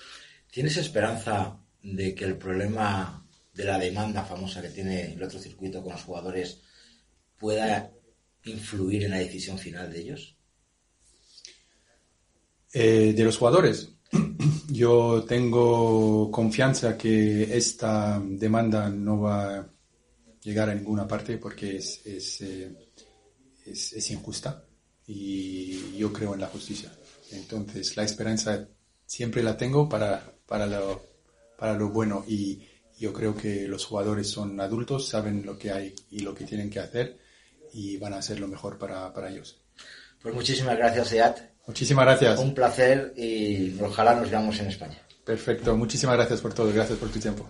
¿Tienes 0.50 0.76
esperanza 0.76 1.58
de 1.82 2.14
que 2.14 2.24
el 2.24 2.36
problema 2.36 3.26
de 3.54 3.64
la 3.64 3.78
demanda 3.78 4.24
famosa 4.24 4.62
que 4.62 4.68
tiene 4.68 5.12
el 5.12 5.22
otro 5.22 5.38
circuito 5.38 5.82
con 5.82 5.92
los 5.92 6.02
jugadores 6.02 6.60
pueda 7.38 7.92
influir 8.44 9.04
en 9.04 9.12
la 9.12 9.18
decisión 9.18 9.58
final 9.58 9.92
de 9.92 10.00
ellos? 10.00 10.36
Eh, 12.72 13.12
de 13.16 13.24
los 13.24 13.38
jugadores. 13.38 13.90
Yo 14.68 15.24
tengo 15.26 16.30
confianza 16.30 16.96
que 16.96 17.56
esta 17.56 18.20
demanda 18.24 18.88
no 18.90 19.20
va 19.20 19.56
a 19.56 19.68
llegar 20.42 20.70
a 20.70 20.74
ninguna 20.74 21.06
parte 21.06 21.38
porque 21.38 21.76
es, 21.76 22.02
eh, 22.04 22.76
es, 23.66 23.92
es 23.92 24.10
injusta 24.10 24.64
y 25.06 25.96
yo 25.96 26.12
creo 26.12 26.34
en 26.34 26.40
la 26.40 26.46
justicia. 26.46 26.92
Entonces 27.32 27.96
la 27.96 28.04
esperanza 28.04 28.68
siempre 29.06 29.42
la 29.42 29.56
tengo 29.56 29.88
para, 29.88 30.34
para, 30.46 30.66
lo, 30.66 31.02
para 31.58 31.74
lo 31.74 31.88
bueno 31.88 32.24
y 32.28 32.62
yo 32.98 33.12
creo 33.12 33.34
que 33.34 33.66
los 33.66 33.86
jugadores 33.86 34.28
son 34.28 34.60
adultos, 34.60 35.08
saben 35.08 35.44
lo 35.46 35.58
que 35.58 35.70
hay 35.70 35.94
y 36.10 36.20
lo 36.20 36.34
que 36.34 36.44
tienen 36.44 36.68
que 36.68 36.80
hacer 36.80 37.18
y 37.72 37.96
van 37.98 38.14
a 38.14 38.18
hacer 38.18 38.40
lo 38.40 38.48
mejor 38.48 38.78
para, 38.78 39.12
para 39.12 39.30
ellos. 39.30 39.60
Pues 40.22 40.34
muchísimas 40.34 40.76
gracias, 40.76 41.12
Eat. 41.12 41.38
Muchísimas 41.66 42.04
gracias. 42.04 42.38
Un 42.38 42.54
placer 42.54 43.12
y 43.16 43.78
ojalá 43.80 44.14
nos 44.14 44.30
veamos 44.30 44.58
en 44.58 44.68
España. 44.68 44.98
Perfecto, 45.24 45.76
muchísimas 45.76 46.16
gracias 46.16 46.40
por 46.40 46.54
todo, 46.54 46.72
gracias 46.72 46.98
por 46.98 47.10
tu 47.10 47.18
tiempo. 47.18 47.46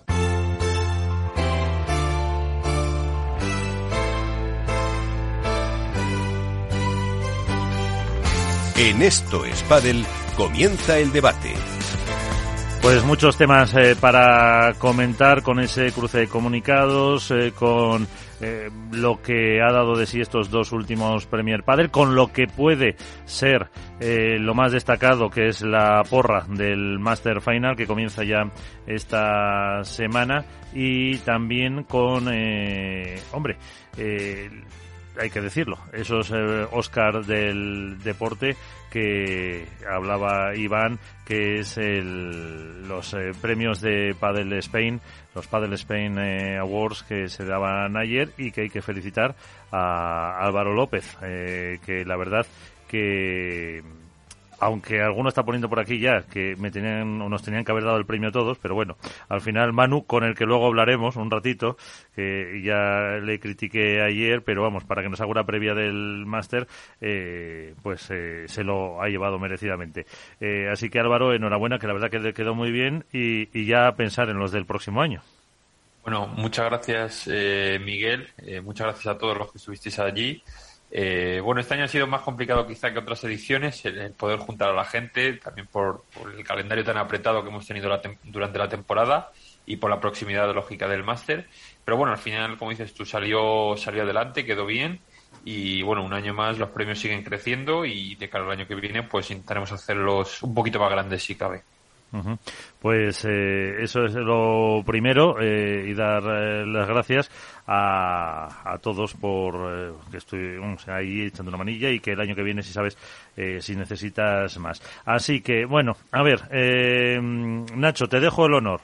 En 8.76 9.02
esto 9.02 9.44
es 9.44 9.62
Padel, 9.64 10.04
comienza 10.37 10.98
el 10.98 11.12
debate. 11.12 11.52
Pues 12.81 13.04
muchos 13.04 13.37
temas 13.37 13.74
eh, 13.74 13.96
para 14.00 14.74
comentar 14.78 15.42
con 15.42 15.59
ese 15.59 15.90
cruce 15.90 16.18
de 16.18 16.28
comunicados, 16.28 17.31
eh, 17.33 17.52
con 17.54 18.07
eh, 18.40 18.70
lo 18.92 19.20
que 19.20 19.61
ha 19.62 19.72
dado 19.72 19.96
de 19.96 20.07
sí 20.07 20.20
estos 20.20 20.51
dos 20.51 20.72
últimos 20.72 21.27
Premier 21.27 21.62
Padel, 21.62 21.90
con 21.90 22.14
lo 22.14 22.33
que 22.33 22.46
puede 22.46 22.96
ser 23.24 23.68
eh, 24.01 24.38
lo 24.38 24.55
más 24.55 24.72
destacado, 24.72 25.31
que 25.31 25.48
es 25.48 25.62
la 25.62 26.03
porra 26.09 26.44
del 26.48 26.98
Master 26.98 27.40
Final, 27.40 27.77
que 27.77 27.87
comienza 27.87 28.24
ya 28.24 28.51
esta 28.87 29.83
semana, 29.85 30.44
y 30.72 31.18
también 31.18 31.85
con, 31.85 32.29
eh, 32.33 33.20
hombre, 33.33 33.57
eh, 33.96 34.51
hay 35.18 35.31
que 35.31 35.40
decirlo, 35.40 35.78
esos 35.92 36.31
eh, 36.31 36.66
Oscar 36.70 37.24
del 37.24 37.98
deporte 38.02 38.57
que 38.90 39.66
hablaba 39.88 40.54
Iván, 40.57 40.98
que 41.26 41.61
es 41.61 41.76
el, 41.76 42.88
los 42.88 43.12
eh, 43.14 43.33
premios 43.40 43.81
de 43.81 44.14
Padel 44.18 44.52
Spain, 44.54 45.00
los 45.35 45.46
Padel 45.46 45.72
Spain 45.74 46.18
eh, 46.18 46.59
Awards 46.59 47.02
que 47.02 47.28
se 47.28 47.44
daban 47.44 47.96
ayer 47.96 48.31
y 48.38 48.50
que 48.50 48.62
hay 48.62 48.70
que 48.70 48.83
felicitar 48.83 49.35
a 49.70 50.38
Álvaro 50.40 50.74
López, 50.74 51.16
eh, 51.22 51.78
que 51.85 52.04
la 52.04 52.16
verdad 52.16 52.46
que 52.88 53.83
aunque 54.60 55.00
alguno 55.02 55.28
está 55.28 55.44
poniendo 55.44 55.68
por 55.68 55.80
aquí 55.80 55.98
ya 55.98 56.22
que 56.22 56.56
me 56.56 56.70
tenían 56.70 57.18
nos 57.18 57.42
tenían 57.42 57.64
que 57.64 57.72
haber 57.72 57.84
dado 57.84 57.96
el 57.96 58.06
premio 58.06 58.32
todos, 58.32 58.58
pero 58.58 58.74
bueno, 58.74 58.96
al 59.28 59.40
final 59.40 59.72
Manu, 59.72 60.04
con 60.04 60.24
el 60.24 60.34
que 60.34 60.44
luego 60.44 60.66
hablaremos 60.66 61.16
un 61.16 61.30
ratito, 61.30 61.76
que 62.14 62.60
ya 62.64 63.18
le 63.22 63.38
critiqué 63.40 64.02
ayer, 64.02 64.42
pero 64.42 64.62
vamos, 64.62 64.84
para 64.84 65.02
que 65.02 65.08
nos 65.08 65.20
haga 65.20 65.30
una 65.30 65.44
previa 65.44 65.74
del 65.74 66.24
máster, 66.26 66.66
eh, 67.00 67.74
pues 67.82 68.08
eh, 68.10 68.44
se 68.46 68.64
lo 68.64 69.02
ha 69.02 69.08
llevado 69.08 69.38
merecidamente. 69.38 70.06
Eh, 70.40 70.68
así 70.70 70.90
que 70.90 70.98
Álvaro, 70.98 71.34
enhorabuena, 71.34 71.78
que 71.78 71.86
la 71.86 71.92
verdad 71.92 72.10
que 72.10 72.18
le 72.18 72.34
quedó 72.34 72.54
muy 72.54 72.70
bien 72.70 73.04
y, 73.12 73.48
y 73.58 73.66
ya 73.66 73.88
a 73.88 73.96
pensar 73.96 74.28
en 74.28 74.38
los 74.38 74.52
del 74.52 74.66
próximo 74.66 75.02
año. 75.02 75.22
Bueno, 76.08 76.26
muchas 76.26 76.64
gracias 76.64 77.28
eh, 77.30 77.78
Miguel, 77.84 78.28
eh, 78.38 78.62
muchas 78.62 78.86
gracias 78.86 79.14
a 79.14 79.18
todos 79.18 79.36
los 79.36 79.52
que 79.52 79.58
estuvisteis 79.58 79.98
allí. 79.98 80.42
Eh, 80.90 81.40
bueno, 81.44 81.61
este 81.61 81.74
año 81.74 81.85
ha 81.85 81.88
sido 81.88 82.07
más 82.07 82.22
complicado 82.22 82.66
quizá 82.66 82.92
que 82.92 82.98
otras 82.98 83.22
ediciones, 83.24 83.85
el, 83.85 84.12
poder 84.12 84.38
juntar 84.38 84.70
a 84.70 84.72
la 84.72 84.85
gente, 84.85 85.35
también 85.35 85.66
por, 85.66 86.05
el 86.37 86.42
calendario 86.44 86.85
tan 86.85 86.96
apretado 86.96 87.42
que 87.42 87.51
hemos 87.51 87.66
tenido 87.66 87.90
durante 88.24 88.59
la 88.59 88.68
temporada 88.68 89.31
y 89.66 89.77
por 89.77 89.90
la 89.90 90.01
proximidad 90.01 90.53
lógica 90.55 90.88
del 90.88 91.05
máster. 91.05 91.46
Pero 91.85 91.96
bueno, 91.96 92.12
al 92.12 92.18
final, 92.18 92.57
como 92.57 92.70
dices 92.70 92.94
tú, 92.94 93.05
salió, 93.05 93.77
salió 93.77 94.03
adelante, 94.03 94.46
quedó 94.46 94.64
bien 94.64 95.01
y 95.44 95.83
bueno, 95.83 96.05
un 96.05 96.12
año 96.12 96.35
más 96.35 96.59
los 96.59 96.70
premios 96.70 96.98
siguen 96.98 97.22
creciendo 97.22 97.85
y 97.85 98.14
de 98.16 98.29
cara 98.29 98.44
al 98.44 98.51
año 98.51 98.66
que 98.66 98.74
viene 98.74 99.03
pues 99.03 99.31
intentaremos 99.31 99.72
hacerlos 99.72 100.42
un 100.42 100.55
poquito 100.55 100.79
más 100.79 100.90
grandes 100.90 101.22
si 101.22 101.35
cabe. 101.35 101.62
Uh 102.10 102.16
-huh. 102.16 102.38
Pues 102.80 103.24
eh, 103.26 103.82
eso 103.82 104.04
es 104.06 104.14
lo 104.14 104.82
primero 104.86 105.36
eh, 105.40 105.84
y 105.88 105.94
dar 105.94 106.22
eh, 106.24 106.64
las 106.66 106.88
gracias 106.88 107.30
a, 107.66 108.72
a 108.72 108.78
todos 108.78 109.12
por 109.12 109.94
que 110.10 110.16
estoy 110.16 110.58
ahí 110.86 111.26
echando 111.26 111.50
una 111.50 111.58
manilla 111.58 111.90
y 111.90 112.00
que 112.00 112.12
el 112.12 112.20
año 112.20 112.34
que 112.34 112.42
viene 112.42 112.62
si 112.62 112.72
sabes 112.72 112.96
eh, 113.36 113.58
si 113.60 113.76
necesitas 113.76 114.56
más. 114.58 114.80
Así 115.04 115.42
que 115.42 115.66
bueno, 115.66 115.96
a 116.10 116.22
ver, 116.22 116.40
Nacho, 117.76 118.06
te 118.06 118.20
dejo 118.20 118.46
el 118.46 118.54
honor. 118.54 118.80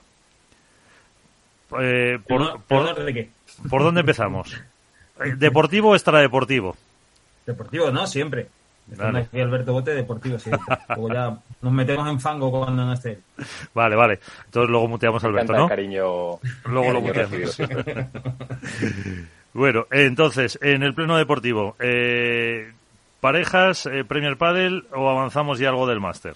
Eh, 1.81 2.19
por, 2.27 2.43
¿El 2.43 2.49
honor, 2.49 2.61
por. 2.69 3.69
¿Por 3.71 3.83
dónde 3.83 4.01
empezamos? 4.01 4.61
¿Deportivo 5.37 5.91
o 5.91 5.95
extradeportivo? 5.95 6.77
Deportivo, 7.47 7.91
no, 7.91 8.07
siempre. 8.07 8.49
Vale. 8.87 9.21
Aquí 9.21 9.41
Alberto 9.41 9.73
Bote, 9.73 9.93
deportivo, 9.93 10.39
sí. 10.39 10.51
Luego 10.89 11.13
ya 11.13 11.39
nos 11.63 11.73
metemos 11.73 12.09
en 12.09 12.21
fango 12.21 12.51
cuando 12.51 12.85
no 12.85 12.93
esté. 12.93 13.19
Vale, 13.73 13.97
vale. 13.97 14.21
Entonces 14.45 14.71
luego 14.71 14.89
muteamos 14.89 15.25
a 15.25 15.27
Alberto, 15.27 15.53
¿no? 15.55 15.69
cariño. 15.69 16.39
Luego 16.67 16.93
lo 16.93 17.01
muteamos. 17.01 17.59
Bueno, 19.55 19.87
entonces, 19.93 20.59
en 20.63 20.83
el 20.83 20.95
pleno 20.95 21.17
deportivo, 21.17 21.77
eh, 21.79 22.73
¿parejas, 23.21 23.87
eh, 23.87 24.03
Premier 24.05 24.37
Padel 24.37 24.85
o 24.93 25.09
avanzamos 25.09 25.61
ya 25.61 25.69
algo 25.69 25.87
del 25.87 26.01
máster? 26.01 26.35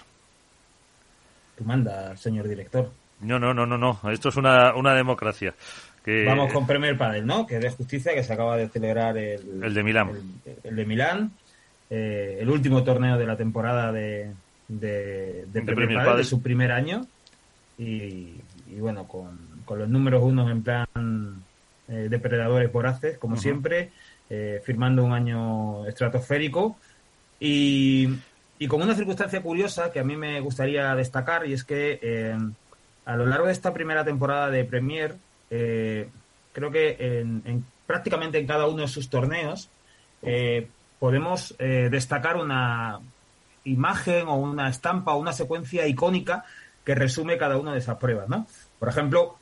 Tú 1.57 1.65
manda, 1.65 2.17
señor 2.17 2.47
director. 2.47 2.89
No, 3.21 3.41
no, 3.41 3.53
no, 3.53 3.67
no, 3.67 3.77
no. 3.77 3.99
Esto 4.13 4.29
es 4.29 4.37
una, 4.37 4.73
una 4.77 4.95
democracia. 4.95 5.53
Que... 6.05 6.25
Vamos 6.25 6.53
con 6.53 6.65
Premier 6.65 6.97
Padel, 6.97 7.27
¿no? 7.27 7.45
Que 7.45 7.57
es 7.57 7.61
de 7.61 7.71
justicia, 7.73 8.15
que 8.15 8.23
se 8.23 8.33
acaba 8.33 8.57
de 8.57 8.69
celebrar 8.69 9.19
el, 9.19 9.65
el 9.65 9.75
de 9.75 9.83
Milán. 9.83 10.11
El, 10.47 10.57
el 10.63 10.77
de 10.77 10.87
Milán. 10.87 11.33
Eh, 11.90 12.38
el 12.40 12.51
último 12.51 12.85
torneo 12.85 13.16
de 13.16 13.27
la 13.27 13.37
temporada 13.37 13.92
de, 13.92 14.33
de, 14.68 15.46
de, 15.46 16.24
su 16.24 16.42
primer 16.42 16.72
año. 16.72 17.07
Y, 17.79 18.35
y 18.70 18.81
bueno, 18.81 19.07
con, 19.07 19.38
con, 19.64 19.79
los 19.79 19.88
números 19.88 20.22
unos 20.22 20.51
en 20.51 20.62
plan 20.62 21.42
eh, 21.88 22.09
depredadores 22.11 22.72
voraces, 22.72 23.18
como 23.18 23.35
uh 23.35 23.38
-huh. 23.38 23.42
siempre, 23.42 23.90
eh, 24.29 24.61
firmando 24.64 25.05
un 25.05 25.12
año 25.12 25.87
estratosférico. 25.87 26.77
Y, 27.40 28.09
y, 28.59 28.66
con 28.66 28.83
una 28.83 28.94
circunstancia 28.94 29.40
curiosa 29.40 29.92
que 29.92 30.01
a 30.01 30.05
mí 30.05 30.16
me 30.16 30.40
gustaría 30.40 30.94
destacar, 30.94 31.46
y 31.46 31.53
es 31.53 31.64
que 31.64 32.37
a 33.05 33.16
lo 33.16 33.27
largo 33.27 33.46
de 33.46 33.53
esta 33.53 33.72
primera 33.72 34.05
temporada 34.05 34.51
de 34.51 34.64
Premier, 34.64 35.14
creo 35.48 36.70
que 36.72 36.96
en, 36.98 37.42
en, 37.46 37.64
prácticamente 37.88 38.38
en 38.38 38.46
cada 38.46 38.66
uno 38.66 38.83
de 38.83 38.88
sus 38.88 39.09
torneos 39.09 39.70
eh, 40.22 40.68
podemos 40.99 41.55
eh, 41.59 41.89
destacar 41.91 42.37
una 42.37 43.01
imagen 43.65 44.29
o 44.29 44.37
una 44.37 44.69
estampa 44.69 45.15
o 45.15 45.19
una 45.19 45.33
secuencia 45.33 45.87
icónica 45.87 46.45
que 46.85 46.95
resume 46.95 47.39
cada 47.39 47.59
una 47.59 47.73
de 47.73 47.79
esas 47.79 47.99
pruebas, 47.99 48.29
¿no? 48.29 48.47
Por 48.79 48.89
ejemplo, 48.89 49.37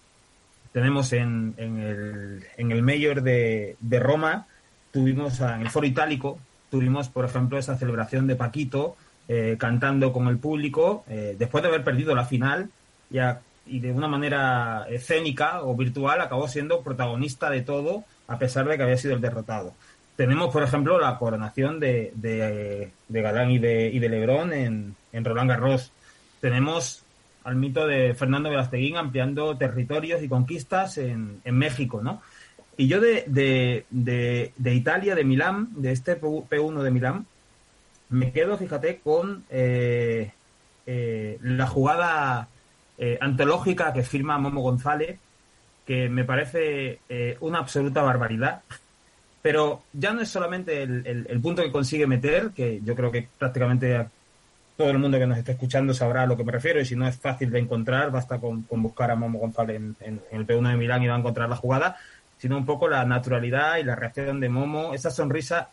tenemos 0.73 1.13
en, 1.13 1.55
en, 1.57 1.79
el, 1.79 2.45
en 2.57 2.73
el 2.73 2.83
Mayor 2.83 3.23
de, 3.23 3.77
Roma, 4.01 4.47
tuvimos 4.93 5.41
en 5.41 5.63
el 5.63 5.71
Foro 5.71 5.87
Itálico, 5.87 6.39
tuvimos, 6.71 7.09
por 7.09 7.25
ejemplo, 7.25 7.59
esa 7.59 7.77
celebración 7.77 8.27
de 8.27 8.37
Paquito 8.37 8.97
eh, 9.29 9.57
cantando 9.59 10.13
con 10.13 10.29
el 10.29 10.39
público, 10.39 11.05
eh, 11.09 11.37
después 11.39 11.63
de 11.63 11.69
haber 11.69 11.85
perdido 11.85 12.15
la 12.15 12.25
final, 12.25 12.69
ya, 13.11 13.41
y 13.67 13.81
de 13.81 13.93
una 13.93 14.09
manera 14.09 14.87
escénica 14.89 15.63
o 15.63 15.75
virtual 15.75 16.21
acabó 16.21 16.49
siendo 16.49 16.83
protagonista 16.83 17.51
de 17.51 17.63
todo, 17.63 18.05
a 18.29 18.39
pesar 18.39 18.67
de 18.67 18.77
que 18.77 18.83
había 18.83 18.97
sido 18.97 19.15
el 19.15 19.21
derrotado. 19.21 19.73
Tenemos, 20.17 20.51
por 20.53 20.63
ejemplo, 20.63 20.99
la 20.99 21.19
coronación 21.19 21.79
de, 21.79 22.13
de, 22.15 22.91
de 23.09 23.23
Galán 23.23 23.51
y 23.51 23.59
de, 23.59 23.89
y 23.89 23.99
de 23.99 24.09
Lebrón 24.09 24.53
en, 24.53 24.97
en 25.13 25.25
Roland 25.25 25.51
Garros. 25.51 25.93
Tenemos 26.41 27.03
al 27.45 27.57
mito 27.57 27.87
de 27.87 28.15
Fernando 28.15 28.51
Velasteguín 28.51 28.97
ampliando 28.97 29.57
territorios 29.57 30.23
y 30.23 30.29
conquistas 30.29 30.99
en, 30.99 31.41
en 31.45 31.57
México, 31.57 32.03
¿no? 32.03 32.21
Y 32.77 32.89
yo 32.89 33.01
de, 33.01 33.25
de, 33.27 34.53
de, 34.57 34.75
Italia, 34.75 35.15
de 35.15 35.25
Milán, 35.25 35.69
de 35.77 35.93
este 35.93 36.21
P1 36.21 36.83
de 36.83 36.91
Milán, 36.91 37.27
me 38.11 38.33
quedo, 38.33 38.59
fíjate, 38.59 38.99
con 38.99 39.45
eh, 39.49 40.33
eh, 40.87 41.39
la 41.41 41.67
jugada 41.67 42.49
eh, 42.99 43.17
antológica 43.21 43.93
que 43.93 44.03
firma 44.03 44.39
Momo 44.39 44.61
González, 44.61 45.19
que 45.87 46.09
me 46.09 46.25
parece 46.25 46.99
una 47.41 47.59
absoluta 47.59 48.03
barbaridad. 48.03 48.63
Pero 49.47 49.85
ya 49.93 50.13
no 50.13 50.23
es 50.23 50.29
solamente 50.29 50.83
el, 50.83 51.41
punto 51.41 51.63
que 51.63 51.71
consigue 51.71 52.05
meter, 52.09 52.51
que 52.51 52.81
yo 52.83 52.97
creo 52.97 53.13
que 53.13 53.29
prácticamente 53.39 54.05
todo 54.77 54.91
el 54.91 54.99
mundo 54.99 55.21
que 55.21 55.27
nos 55.29 55.39
esté 55.39 55.53
escuchando 55.53 55.95
sabrá 55.95 56.23
a 56.23 56.27
lo 56.27 56.37
que 56.37 56.43
me 56.43 56.51
refiero, 56.51 56.81
y 56.81 56.85
si 56.85 56.97
no 56.97 57.07
es 57.07 57.17
fácil 57.17 57.53
de 57.53 57.61
encontrar, 57.61 58.11
basta 58.11 58.41
con, 58.41 58.67
buscar 58.69 59.13
a 59.13 59.15
Momo 59.15 59.39
González 59.39 59.81
en, 60.01 60.21
el 60.33 60.45
P1 60.49 60.71
de 60.71 60.77
Milán 60.77 61.01
y 61.05 61.07
va 61.07 61.15
a 61.15 61.19
encontrar 61.21 61.49
la 61.49 61.55
jugada, 61.55 61.97
sino 62.39 62.57
un 62.57 62.67
poco 62.67 62.89
la 62.89 63.05
naturalidad 63.05 63.77
y 63.77 63.85
la 63.85 63.95
reacción 63.95 64.41
de 64.41 64.49
Momo, 64.49 64.95
esa 64.95 65.13
sonrisa 65.13 65.69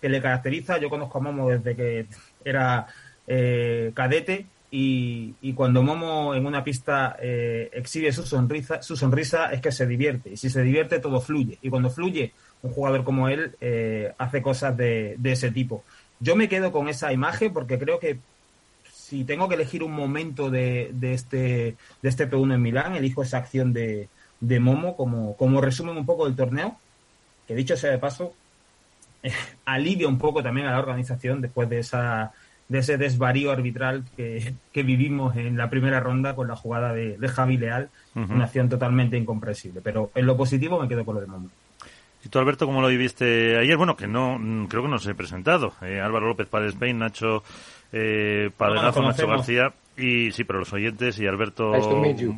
que 0.00 0.08
le 0.08 0.22
caracteriza. 0.22 0.78
Yo 0.78 0.88
conozco 0.88 1.18
a 1.18 1.20
Momo 1.20 1.50
desde 1.50 1.76
que 1.76 2.06
era 2.46 2.86
eh, 3.26 3.92
cadete 3.92 4.46
y, 4.70 5.34
y, 5.42 5.52
cuando 5.52 5.82
Momo 5.82 6.34
en 6.34 6.46
una 6.46 6.64
pista 6.64 7.18
eh, 7.20 7.68
exhibe 7.74 8.10
su 8.10 8.22
sonrisa, 8.22 8.80
su 8.80 8.96
sonrisa 8.96 9.52
es 9.52 9.60
que 9.60 9.70
se 9.70 9.86
divierte. 9.86 10.30
Y 10.30 10.38
si 10.38 10.48
se 10.48 10.62
divierte, 10.62 10.98
todo 10.98 11.20
fluye. 11.20 11.58
Y 11.60 11.68
cuando 11.68 11.90
fluye, 11.90 12.32
un 12.62 12.72
jugador 12.72 13.04
como 13.04 13.28
él 13.28 13.54
eh, 13.60 14.12
hace 14.18 14.42
cosas 14.42 14.76
de, 14.76 15.16
de, 15.18 15.32
ese 15.32 15.50
tipo. 15.50 15.84
Yo 16.20 16.36
me 16.36 16.48
quedo 16.48 16.72
con 16.72 16.88
esa 16.88 17.12
imagen 17.12 17.52
porque 17.52 17.78
creo 17.78 17.98
que 17.98 18.18
si 18.92 19.24
tengo 19.24 19.48
que 19.48 19.54
elegir 19.54 19.82
un 19.82 19.92
momento 19.92 20.50
de, 20.50 20.90
de 20.92 21.14
este, 21.14 21.76
de 22.02 22.08
este 22.08 22.28
P1 22.30 22.54
en 22.54 22.62
Milán, 22.62 22.96
elijo 22.96 23.22
esa 23.22 23.38
acción 23.38 23.72
de, 23.72 24.08
de 24.40 24.60
Momo 24.60 24.96
como, 24.96 25.36
como 25.36 25.60
resumen 25.60 25.96
un 25.96 26.06
poco 26.06 26.26
del 26.26 26.36
torneo, 26.36 26.76
que 27.46 27.54
dicho 27.54 27.76
sea 27.76 27.90
de 27.90 27.98
paso, 27.98 28.34
eh, 29.22 29.32
alivia 29.64 30.08
un 30.08 30.18
poco 30.18 30.42
también 30.42 30.66
a 30.66 30.72
la 30.72 30.78
organización 30.78 31.40
después 31.40 31.68
de 31.68 31.78
esa 31.78 32.32
de 32.68 32.80
ese 32.80 32.98
desvarío 32.98 33.50
arbitral 33.50 34.04
que, 34.14 34.52
que 34.72 34.82
vivimos 34.82 35.34
en 35.36 35.56
la 35.56 35.70
primera 35.70 36.00
ronda 36.00 36.34
con 36.34 36.48
la 36.48 36.56
jugada 36.56 36.92
de, 36.92 37.16
de 37.16 37.28
Javi 37.28 37.56
Leal, 37.56 37.88
uh 38.14 38.20
-huh. 38.20 38.30
una 38.30 38.44
acción 38.44 38.68
totalmente 38.68 39.16
incomprensible. 39.16 39.80
Pero 39.82 40.10
en 40.14 40.26
lo 40.26 40.36
positivo 40.36 40.78
me 40.78 40.86
quedo 40.86 41.04
con 41.06 41.14
lo 41.14 41.22
de 41.22 41.26
Momo. 41.28 41.48
¿Y 42.24 42.28
tú, 42.28 42.38
Alberto, 42.38 42.66
cómo 42.66 42.80
lo 42.80 42.88
viviste 42.88 43.56
ayer? 43.58 43.76
Bueno, 43.76 43.96
que 43.96 44.06
no, 44.06 44.38
creo 44.68 44.82
que 44.82 44.88
no 44.88 44.98
se 44.98 45.12
he 45.12 45.14
presentado. 45.14 45.72
Eh, 45.82 46.00
Álvaro 46.00 46.26
López 46.26 46.48
Párez 46.48 46.74
Spain, 46.74 46.98
Nacho 46.98 47.42
eh, 47.92 48.50
Nacho 48.58 49.26
García. 49.26 49.72
Y 49.96 50.30
sí, 50.30 50.44
pero 50.44 50.60
los 50.60 50.72
oyentes 50.72 51.18
y 51.18 51.26
Alberto 51.26 51.72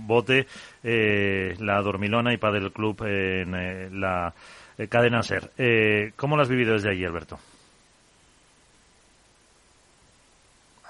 Bote, 0.07 0.47
eh, 0.83 1.55
la 1.59 1.83
Dormilona 1.83 2.33
y 2.33 2.39
Padel 2.39 2.73
Club 2.73 3.03
en 3.05 3.55
eh, 3.55 3.91
la 3.93 4.33
eh, 4.79 4.89
cadena 4.89 5.23
SER. 5.23 5.51
Eh, 5.59 6.13
¿Cómo 6.17 6.37
lo 6.37 6.43
has 6.43 6.49
vivido 6.49 6.73
desde 6.73 6.91
allí, 6.91 7.05
Alberto? 7.05 7.39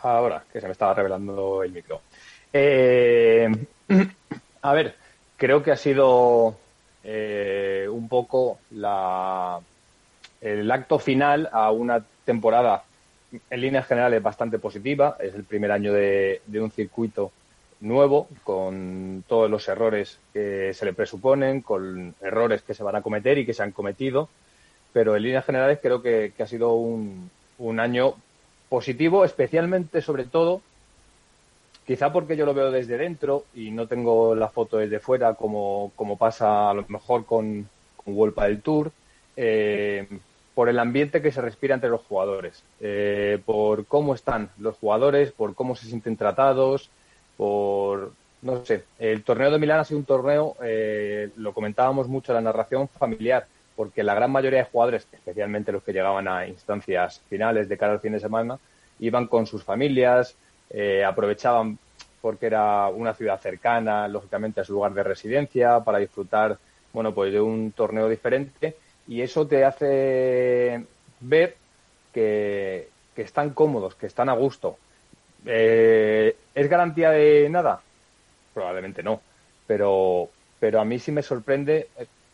Ahora, 0.02 0.44
que 0.50 0.60
se 0.60 0.66
me 0.66 0.72
estaba 0.72 0.94
revelando 0.94 1.64
el 1.64 1.72
micro. 1.72 2.00
Eh, 2.52 3.48
a 4.62 4.72
ver, 4.72 4.94
creo 5.36 5.62
que 5.62 5.72
ha 5.72 5.76
sido 5.76 6.56
poco 8.10 8.58
la, 8.72 9.60
el 10.42 10.70
acto 10.70 10.98
final 10.98 11.48
a 11.52 11.70
una 11.70 12.04
temporada 12.26 12.84
en 13.48 13.60
líneas 13.60 13.86
generales 13.86 14.22
bastante 14.22 14.58
positiva. 14.58 15.16
Es 15.20 15.34
el 15.34 15.44
primer 15.44 15.72
año 15.72 15.94
de, 15.94 16.42
de, 16.46 16.60
un 16.60 16.70
circuito 16.70 17.30
nuevo, 17.80 18.28
con 18.44 19.24
todos 19.26 19.50
los 19.50 19.66
errores 19.68 20.18
que 20.34 20.74
se 20.74 20.84
le 20.84 20.92
presuponen, 20.92 21.62
con 21.62 22.14
errores 22.20 22.60
que 22.62 22.74
se 22.74 22.82
van 22.82 22.96
a 22.96 23.02
cometer 23.02 23.38
y 23.38 23.46
que 23.46 23.54
se 23.54 23.62
han 23.62 23.72
cometido. 23.72 24.28
Pero 24.92 25.16
en 25.16 25.22
líneas 25.22 25.46
generales 25.46 25.78
creo 25.80 26.02
que, 26.02 26.32
ha 26.38 26.46
sido 26.46 26.74
un, 26.74 27.30
un 27.58 27.80
año 27.80 28.14
positivo, 28.68 29.24
especialmente 29.24 30.02
sobre 30.02 30.24
todo, 30.24 30.60
quizá 31.86 32.12
porque 32.12 32.36
yo 32.36 32.44
lo 32.44 32.54
veo 32.54 32.70
desde 32.70 32.98
dentro 32.98 33.44
y 33.54 33.70
no 33.70 33.86
tengo 33.86 34.34
la 34.34 34.48
foto 34.48 34.78
desde 34.78 35.00
fuera 35.00 35.34
como, 35.34 35.92
como 35.96 36.16
pasa 36.16 36.70
a 36.70 36.74
lo 36.74 36.84
mejor 36.88 37.24
con, 37.24 37.68
con 38.02 38.14
Wolpa 38.14 38.44
del 38.44 38.62
Tour, 38.62 38.92
eh, 39.36 40.06
por 40.54 40.68
el 40.68 40.78
ambiente 40.78 41.22
que 41.22 41.32
se 41.32 41.40
respira 41.40 41.74
entre 41.74 41.90
los 41.90 42.02
jugadores, 42.02 42.62
eh, 42.80 43.38
por 43.44 43.86
cómo 43.86 44.14
están 44.14 44.50
los 44.58 44.76
jugadores, 44.76 45.32
por 45.32 45.54
cómo 45.54 45.76
se 45.76 45.86
sienten 45.86 46.16
tratados, 46.16 46.90
por, 47.36 48.12
no 48.42 48.64
sé, 48.64 48.84
el 48.98 49.22
torneo 49.22 49.50
de 49.50 49.58
Milán 49.58 49.80
ha 49.80 49.84
sido 49.84 49.98
un 49.98 50.04
torneo, 50.04 50.56
eh, 50.62 51.30
lo 51.36 51.54
comentábamos 51.54 52.08
mucho 52.08 52.32
la 52.32 52.40
narración 52.40 52.88
familiar, 52.88 53.46
porque 53.76 54.02
la 54.02 54.14
gran 54.14 54.30
mayoría 54.30 54.58
de 54.58 54.64
jugadores, 54.66 55.06
especialmente 55.10 55.72
los 55.72 55.82
que 55.82 55.92
llegaban 55.92 56.28
a 56.28 56.46
instancias 56.46 57.22
finales 57.30 57.68
de 57.68 57.78
cara 57.78 57.92
al 57.92 58.00
fin 58.00 58.12
de 58.12 58.20
semana, 58.20 58.58
iban 58.98 59.26
con 59.26 59.46
sus 59.46 59.64
familias, 59.64 60.34
eh, 60.68 61.02
aprovechaban 61.04 61.78
porque 62.20 62.46
era 62.46 62.88
una 62.88 63.14
ciudad 63.14 63.40
cercana, 63.40 64.06
lógicamente, 64.06 64.60
a 64.60 64.64
su 64.64 64.74
lugar 64.74 64.92
de 64.92 65.02
residencia, 65.02 65.80
para 65.80 65.98
disfrutar, 65.98 66.58
bueno, 66.92 67.14
pues 67.14 67.32
de 67.32 67.40
un 67.40 67.72
torneo 67.72 68.08
diferente, 68.08 68.76
y 69.06 69.22
eso 69.22 69.46
te 69.46 69.64
hace 69.64 70.84
ver 71.20 71.56
que, 72.12 72.88
que 73.14 73.22
están 73.22 73.50
cómodos, 73.50 73.94
que 73.94 74.06
están 74.06 74.28
a 74.28 74.34
gusto. 74.34 74.76
Eh, 75.46 76.36
¿Es 76.54 76.68
garantía 76.68 77.10
de 77.10 77.48
nada? 77.48 77.80
Probablemente 78.52 79.02
no, 79.02 79.20
pero, 79.66 80.28
pero 80.58 80.80
a 80.80 80.84
mí 80.84 80.98
sí 80.98 81.12
me 81.12 81.22
sorprende 81.22 81.88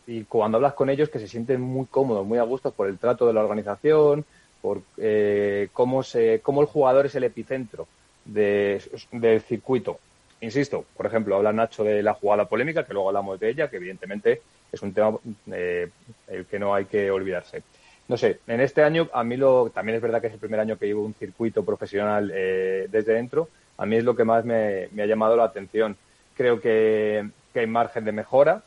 y 0.07 0.23
cuando 0.23 0.57
hablas 0.57 0.73
con 0.73 0.89
ellos 0.89 1.09
que 1.09 1.19
se 1.19 1.27
sienten 1.27 1.61
muy 1.61 1.85
cómodos, 1.85 2.25
muy 2.25 2.39
a 2.39 2.43
gusto 2.43 2.71
por 2.71 2.87
el 2.87 2.97
trato 2.97 3.27
de 3.27 3.33
la 3.33 3.41
organización, 3.41 4.25
por 4.61 4.81
eh, 4.97 5.69
cómo, 5.73 6.01
se, 6.01 6.39
cómo 6.41 6.61
el 6.61 6.67
jugador 6.67 7.05
es 7.05 7.15
el 7.15 7.25
epicentro 7.25 7.87
de, 8.25 8.81
del 9.11 9.41
circuito. 9.41 9.99
Insisto, 10.41 10.85
por 10.95 11.05
ejemplo, 11.05 11.35
habla 11.35 11.51
Nacho 11.51 11.83
de 11.83 12.03
la 12.03 12.13
jugada 12.13 12.45
polémica, 12.45 12.85
que 12.85 12.93
luego 12.93 13.09
hablamos 13.09 13.39
de 13.39 13.49
ella, 13.49 13.69
que 13.69 13.77
evidentemente 13.77 14.41
es 14.71 14.81
un 14.81 14.93
tema 14.93 15.17
eh, 15.51 15.89
el 16.27 16.45
que 16.45 16.59
no 16.59 16.75
hay 16.75 16.85
que 16.85 17.09
olvidarse. 17.09 17.63
No 18.07 18.17
sé, 18.17 18.39
en 18.47 18.61
este 18.61 18.83
año 18.83 19.09
a 19.13 19.23
mí 19.23 19.35
lo, 19.35 19.69
también 19.69 19.97
es 19.97 20.01
verdad 20.01 20.21
que 20.21 20.27
es 20.27 20.33
el 20.33 20.39
primer 20.39 20.59
año 20.59 20.77
que 20.77 20.85
llevo 20.85 21.03
un 21.03 21.13
circuito 21.13 21.65
profesional 21.65 22.31
eh, 22.33 22.87
desde 22.89 23.13
dentro, 23.13 23.49
a 23.77 23.85
mí 23.85 23.95
es 23.97 24.03
lo 24.03 24.15
que 24.15 24.23
más 24.23 24.45
me, 24.45 24.89
ha 24.97 25.05
llamado 25.05 25.35
la 25.35 25.43
atención. 25.43 25.97
Creo 26.35 26.61
que, 26.61 27.27
que 27.53 27.59
hay 27.59 27.67
margen 27.67 28.05
de 28.05 28.11
mejora, 28.11 28.63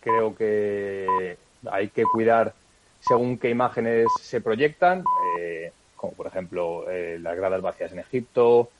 creo 0.00 0.36
que, 0.36 1.36
hay 1.70 1.88
que 1.88 2.04
cuidar 2.04 2.54
según 3.00 3.38
qué 3.38 3.50
imágenes 3.50 4.06
se 4.20 4.40
proyectan, 4.40 5.04
eh, 5.38 5.72
como 5.96 6.12
por 6.12 6.26
ejemplo 6.26 6.90
eh, 6.90 7.18
las 7.20 7.36
gradas 7.36 7.62
vacías 7.62 7.92
en 7.92 8.00
Egipto, 8.00 8.70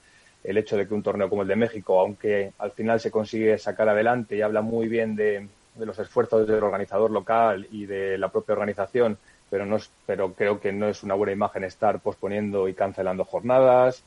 el 0.46 0.58
hecho 0.58 0.76
de 0.76 0.86
que 0.86 0.94
un 0.94 1.02
torneo 1.02 1.28
como 1.28 1.42
el 1.42 1.48
de 1.48 1.56
México, 1.56 2.00
aunque 2.00 2.52
al 2.58 2.70
final 2.70 3.00
se 3.00 3.10
consigue 3.10 3.58
sacar 3.58 3.88
adelante 3.88 4.36
y 4.36 4.42
habla 4.42 4.62
muy 4.62 4.86
bien 4.88 5.16
de, 5.16 5.48
los 5.78 5.98
esfuerzos 5.98 6.46
del 6.46 6.62
organizador 6.62 7.10
local 7.10 7.66
y 7.70 7.84
de 7.84 8.16
la 8.16 8.28
propia 8.28 8.54
organización, 8.54 9.18
pero, 9.50 9.66
no 9.66 9.76
pero 10.06 10.32
creo 10.32 10.60
que 10.60 10.72
no 10.72 10.88
es 10.88 11.02
una 11.02 11.14
buena 11.14 11.32
imagen 11.32 11.64
estar 11.64 12.00
posponiendo 12.00 12.68
y 12.68 12.74
cancelando 12.74 13.24
jornadas. 13.24 14.02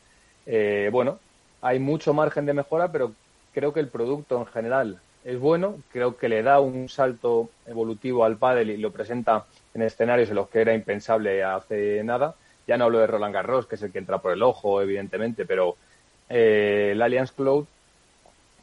Eh, 0.46 0.90
bueno, 0.92 1.20
hay 1.62 1.80
mucho 1.80 2.14
margen 2.14 2.46
de 2.46 2.54
mejora, 2.54 2.92
pero 2.92 3.12
creo 3.54 3.74
que 3.74 3.82
el 3.82 3.90
producto 3.90 4.40
en 4.40 4.46
general 4.48 5.00
es 5.26 5.38
bueno, 5.38 5.76
creo 5.92 6.16
que 6.16 6.30
le 6.30 6.42
da 6.42 6.62
un 6.62 6.88
salto 6.88 7.50
evolutivo 7.68 8.24
al 8.24 8.38
pádel 8.38 8.70
y 8.70 8.78
lo 8.78 8.92
presenta 8.92 9.46
en 9.74 9.82
escenarios 9.82 10.30
en 10.30 10.36
los 10.36 10.48
que 10.48 10.62
era 10.62 10.74
impensable 10.74 11.44
hace 11.44 12.02
nada. 12.04 12.34
Ya 12.66 12.78
no 12.78 12.86
hablo 12.86 13.00
de 13.00 13.08
Roland 13.08 13.34
Garros, 13.34 13.68
que 13.68 13.76
es 13.76 13.82
el 13.82 13.92
que 13.92 14.00
entra 14.00 14.20
por 14.20 14.32
el 14.32 14.42
ojo, 14.42 14.82
evidentemente, 14.82 15.46
pero 15.46 15.76
eh, 16.30 16.90
el 16.92 17.02
Alliance 17.02 17.34
Cloud 17.36 17.66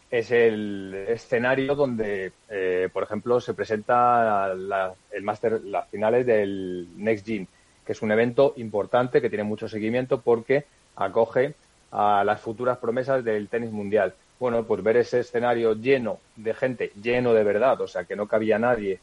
es 0.09 0.31
el 0.31 0.95
escenario 1.09 1.75
donde, 1.75 2.33
eh, 2.49 2.89
por 2.93 3.03
ejemplo, 3.03 3.41
se 3.41 3.55
presenta 3.55 4.53
el 4.53 5.23
máster, 5.23 5.61
las 5.65 5.89
finales 5.89 6.25
del 6.25 6.89
Next 6.97 7.27
Gen, 7.27 7.49
que 7.85 7.93
es 7.93 8.03
un 8.03 8.13
evento 8.13 8.55
importante 8.57 9.21
que 9.21 9.29
tiene 9.29 9.43
mucho 9.43 9.69
seguimiento 9.69 10.21
porque 10.21 10.65
acoge 10.95 11.55
a 11.91 12.23
las 12.25 12.41
futuras 12.41 12.79
promesas 12.79 13.25
del 13.25 13.49
tenis 13.49 13.73
mundial. 13.73 14.15
Bueno, 14.39 14.65
pues 14.65 14.83
ver 14.83 14.99
ese 14.99 15.21
escenario 15.21 15.75
lleno 15.75 16.21
de 16.37 16.55
gente, 16.55 16.93
lleno 17.03 17.33
de 17.35 17.43
verdad, 17.43 17.81
o 17.81 17.89
sea, 17.89 18.05
que 18.05 18.17
no 18.17 18.29
cabía 18.29 18.59
nadie 18.59 19.01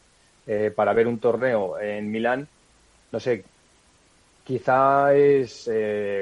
eh, 0.48 0.72
para 0.74 0.94
ver 0.94 1.08
un 1.08 1.20
torneo 1.20 1.80
en 1.80 2.10
Milán, 2.12 2.48
no 3.12 3.20
sé, 3.20 3.44
quizá 4.44 5.14
es 5.14 5.68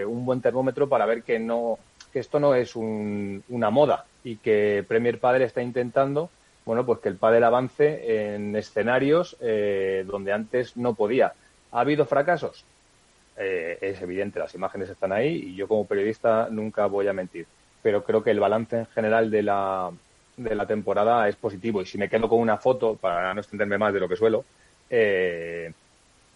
un 0.08 0.26
buen 0.26 0.42
termómetro 0.42 0.88
para 0.90 1.06
ver 1.06 1.24
que 1.24 1.40
no 1.40 1.78
que 2.12 2.20
esto 2.20 2.40
no 2.40 2.56
es 2.56 2.76
una 2.76 3.70
moda 3.70 4.06
y 4.24 4.38
que 4.38 4.86
Premier 4.88 5.20
Padel 5.20 5.44
está 5.44 5.62
intentando 5.62 6.30
bueno 6.66 6.86
pues 6.86 7.00
que 7.00 7.10
el 7.10 7.16
pádel 7.16 7.44
avance 7.44 8.34
en 8.34 8.56
escenarios 8.56 9.36
eh, 9.42 10.06
donde 10.08 10.32
antes 10.32 10.78
no 10.78 10.94
podía 10.94 11.34
ha 11.72 11.80
habido 11.80 12.06
fracasos 12.06 12.66
es 13.38 14.00
evidente 14.02 14.38
las 14.38 14.54
imágenes 14.54 14.90
están 14.90 15.12
ahí 15.12 15.30
y 15.30 15.56
yo 15.56 15.68
como 15.68 15.88
periodista 15.88 16.50
nunca 16.52 16.86
voy 16.86 17.08
a 17.08 17.14
mentir 17.14 17.48
pero 17.82 18.04
creo 18.04 18.22
que 18.22 18.30
el 18.30 18.40
balance 18.40 18.80
en 18.80 18.86
general 18.88 19.32
de 19.32 19.42
la 19.42 19.92
de 20.38 20.56
la 20.56 20.66
temporada 20.66 21.28
es 21.28 21.36
positivo. 21.36 21.82
Y 21.82 21.86
si 21.86 21.98
me 21.98 22.10
quedo 22.10 22.28
con 22.30 22.40
una 22.40 22.58
foto, 22.58 22.96
para 22.96 23.34
no 23.34 23.42
extenderme 23.42 23.78
más 23.78 23.94
de 23.94 24.00
lo 24.00 24.10
que 24.10 24.16
suelo, 24.16 24.46
eh, 24.90 25.72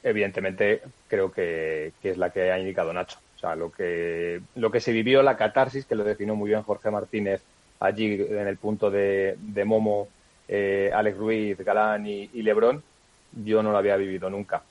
evidentemente 0.04 0.82
creo 1.08 1.32
que, 1.32 1.94
es 2.02 2.18
la 2.18 2.30
que 2.30 2.52
ha 2.52 2.60
indicado 2.60 2.94
Nacho. 2.94 3.20
Lo 3.54 3.72
que, 3.72 4.42
lo 4.56 4.72
que 4.72 4.80
se 4.80 4.92
vivió, 4.92 5.22
la 5.22 5.38
catarsis, 5.38 5.86
que 5.86 5.96
lo 5.96 6.04
definió 6.04 6.36
muy 6.36 6.50
bien 6.50 6.64
Jorge 6.64 6.90
Martínez 6.90 7.42
allí 7.80 8.14
en 8.14 8.48
el 8.48 8.58
punto 8.58 8.90
de, 8.90 9.36
de 9.38 9.66
Momo, 9.66 10.08
eh, 10.48 10.90
Alex 10.94 11.18
Ruiz, 11.18 11.58
Galán 11.60 12.08
y, 12.08 12.28
Lebrón, 12.42 12.82
yo 13.44 13.62
no 13.62 13.72
lo 13.72 13.78
había 13.78 13.98
vivido 13.98 14.30
nunca. 14.30 14.64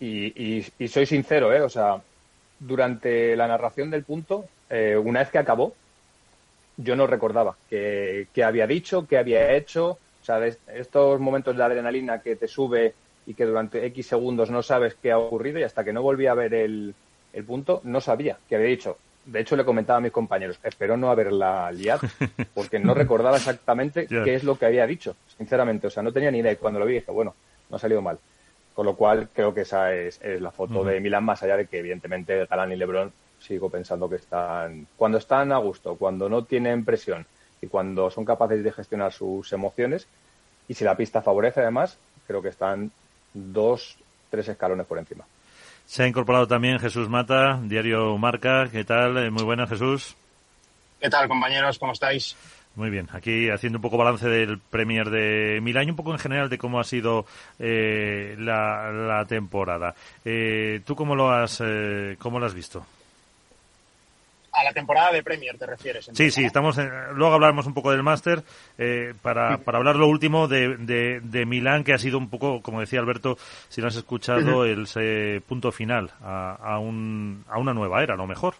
Y, 0.00 0.62
y, 0.78 0.88
soy 0.88 1.06
sincero, 1.06 1.52
¿eh? 1.52 1.62
O 1.62 1.68
sea, 1.68 2.00
durante 2.60 3.34
la 3.36 3.48
narración 3.48 3.90
del 3.90 4.04
punto, 4.04 4.44
eh, 4.70 4.96
una 4.96 5.20
vez 5.20 5.30
que 5.30 5.38
acabó, 5.38 5.74
yo 6.76 6.94
no 6.94 7.06
recordaba 7.06 7.56
qué, 7.68 8.28
había 8.44 8.66
dicho, 8.66 9.06
qué 9.08 9.18
había 9.18 9.52
hecho. 9.52 9.98
O 10.22 10.24
sea, 10.24 10.44
estos 10.46 11.20
momentos 11.20 11.56
de 11.56 11.62
adrenalina 11.62 12.20
que 12.20 12.36
te 12.36 12.46
sube 12.46 12.94
y 13.26 13.34
que 13.34 13.44
durante 13.44 13.84
X 13.86 14.06
segundos 14.06 14.50
no 14.50 14.62
sabes 14.62 14.94
qué 14.94 15.10
ha 15.10 15.18
ocurrido 15.18 15.58
y 15.58 15.62
hasta 15.62 15.84
que 15.84 15.92
no 15.92 16.02
volví 16.02 16.26
a 16.26 16.34
ver 16.34 16.54
el, 16.54 16.94
punto 17.44 17.80
no 17.84 18.00
sabía 18.00 18.38
qué 18.48 18.56
había 18.56 18.68
dicho. 18.68 18.98
De 19.24 19.40
hecho, 19.40 19.56
le 19.56 19.64
comentaba 19.64 19.98
a 19.98 20.00
mis 20.00 20.12
compañeros, 20.12 20.58
espero 20.62 20.96
no 20.96 21.10
haberla 21.10 21.70
liado, 21.70 22.00
porque 22.54 22.78
no 22.78 22.94
recordaba 22.94 23.36
exactamente 23.36 24.06
qué 24.06 24.34
es 24.34 24.42
lo 24.42 24.58
que 24.58 24.66
había 24.66 24.86
dicho, 24.86 25.16
sinceramente. 25.36 25.86
O 25.86 25.90
sea, 25.90 26.02
no 26.02 26.12
tenía 26.12 26.30
ni 26.30 26.38
idea. 26.38 26.52
Y 26.52 26.56
cuando 26.56 26.80
lo 26.80 26.86
vi 26.86 26.94
dije, 26.94 27.10
bueno, 27.10 27.34
no 27.68 27.76
ha 27.76 27.78
salido 27.78 28.00
mal. 28.00 28.18
Con 28.74 28.86
lo 28.86 28.94
cual, 28.96 29.28
creo 29.34 29.52
que 29.52 29.62
esa 29.62 29.92
es, 29.92 30.20
la 30.22 30.50
foto 30.50 30.84
de 30.84 31.00
Milán, 31.00 31.24
más 31.24 31.42
allá 31.42 31.56
de 31.56 31.66
que, 31.66 31.80
evidentemente, 31.80 32.46
Galán 32.46 32.72
y 32.72 32.76
Lebron 32.76 33.12
sigo 33.40 33.68
pensando 33.68 34.08
que 34.08 34.16
están, 34.16 34.86
cuando 34.96 35.18
están 35.18 35.52
a 35.52 35.58
gusto, 35.58 35.96
cuando 35.96 36.28
no 36.28 36.44
tienen 36.44 36.84
presión 36.84 37.26
y 37.60 37.66
cuando 37.66 38.10
son 38.10 38.24
capaces 38.24 38.62
de 38.62 38.72
gestionar 38.72 39.12
sus 39.12 39.52
emociones, 39.52 40.06
y 40.68 40.74
si 40.74 40.84
la 40.84 40.96
pista 40.96 41.22
favorece 41.22 41.60
además, 41.60 41.98
creo 42.26 42.42
que 42.42 42.48
están 42.48 42.90
dos, 43.32 43.98
tres 44.30 44.48
escalones 44.48 44.86
por 44.86 44.98
encima. 44.98 45.24
Se 45.88 46.02
ha 46.02 46.06
incorporado 46.06 46.46
también 46.46 46.78
Jesús 46.78 47.08
Mata, 47.08 47.58
Diario 47.62 48.18
Marca. 48.18 48.68
¿Qué 48.70 48.84
tal? 48.84 49.16
Eh, 49.16 49.30
muy 49.30 49.42
buena, 49.42 49.66
Jesús. 49.66 50.18
¿Qué 51.00 51.08
tal, 51.08 51.26
compañeros? 51.28 51.78
¿Cómo 51.78 51.92
estáis? 51.92 52.36
Muy 52.74 52.90
bien, 52.90 53.08
aquí 53.10 53.48
haciendo 53.48 53.78
un 53.78 53.82
poco 53.82 53.96
balance 53.96 54.28
del 54.28 54.58
Premier 54.58 55.08
de 55.08 55.60
Milán 55.62 55.86
y 55.86 55.90
un 55.90 55.96
poco 55.96 56.12
en 56.12 56.18
general 56.18 56.50
de 56.50 56.58
cómo 56.58 56.78
ha 56.78 56.84
sido 56.84 57.24
eh, 57.58 58.36
la, 58.38 59.24
temporada. 59.26 59.94
Eh, 60.26 60.82
¿Tú 60.84 60.94
cómo 60.94 61.16
lo 61.16 61.30
has, 61.30 61.62
cómo 62.18 62.38
lo 62.38 62.44
has 62.44 62.54
visto? 62.54 62.84
A 64.58 64.64
la 64.64 64.72
temporada 64.72 65.12
de 65.12 65.22
Premier 65.22 65.56
te 65.56 65.66
refieres. 65.66 66.10
Sí, 66.12 66.30
sí, 66.30 66.44
estamos 66.44 66.76
luego 67.14 67.34
hablaremos 67.34 67.66
un 67.66 67.74
poco 67.74 67.90
del 67.92 68.02
máster 68.02 68.42
eh, 68.76 69.14
para, 69.22 69.58
para 69.58 69.78
hablar 69.78 69.96
lo 69.96 70.08
último 70.08 70.48
de, 70.48 70.76
de, 71.22 71.46
Milán, 71.46 71.84
que 71.84 71.92
ha 71.92 71.98
sido 71.98 72.18
un 72.18 72.28
poco, 72.28 72.60
como 72.62 72.80
decía 72.80 73.00
Alberto, 73.00 73.38
si 73.68 73.80
no 73.80 73.86
has 73.88 73.96
escuchado, 73.96 74.64
el 74.64 75.42
punto 75.46 75.72
final 75.72 76.10
a, 76.22 76.56
a, 76.60 76.78
un, 76.78 77.44
a 77.48 77.58
una 77.58 77.72
nueva 77.72 78.02
era, 78.02 78.14
a 78.14 78.16
lo 78.16 78.26
mejor. 78.26 78.54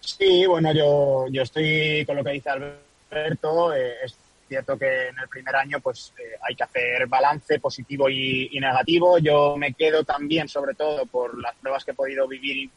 Sí, 0.00 0.46
bueno, 0.46 0.72
yo, 0.72 1.26
yo 1.30 1.42
estoy 1.42 2.04
con 2.06 2.16
lo 2.16 2.24
que 2.24 2.32
dice 2.32 2.50
Alberto. 2.50 3.72
Eh, 3.74 3.94
es 4.04 4.16
cierto 4.46 4.78
que 4.78 5.08
en 5.08 5.18
el 5.18 5.28
primer 5.28 5.56
año 5.56 5.80
pues 5.80 6.12
eh, 6.18 6.36
hay 6.46 6.54
que 6.54 6.62
hacer 6.62 7.06
balance 7.06 7.58
positivo 7.58 8.08
y, 8.08 8.50
y, 8.52 8.60
negativo. 8.60 9.18
Yo 9.18 9.56
me 9.56 9.72
quedo 9.72 10.04
también, 10.04 10.48
sobre 10.48 10.74
todo, 10.74 11.06
por 11.06 11.40
las 11.40 11.54
pruebas 11.56 11.84
que 11.84 11.92
he 11.92 11.94
podido 11.94 12.28
vivir 12.28 12.56
in 12.56 12.70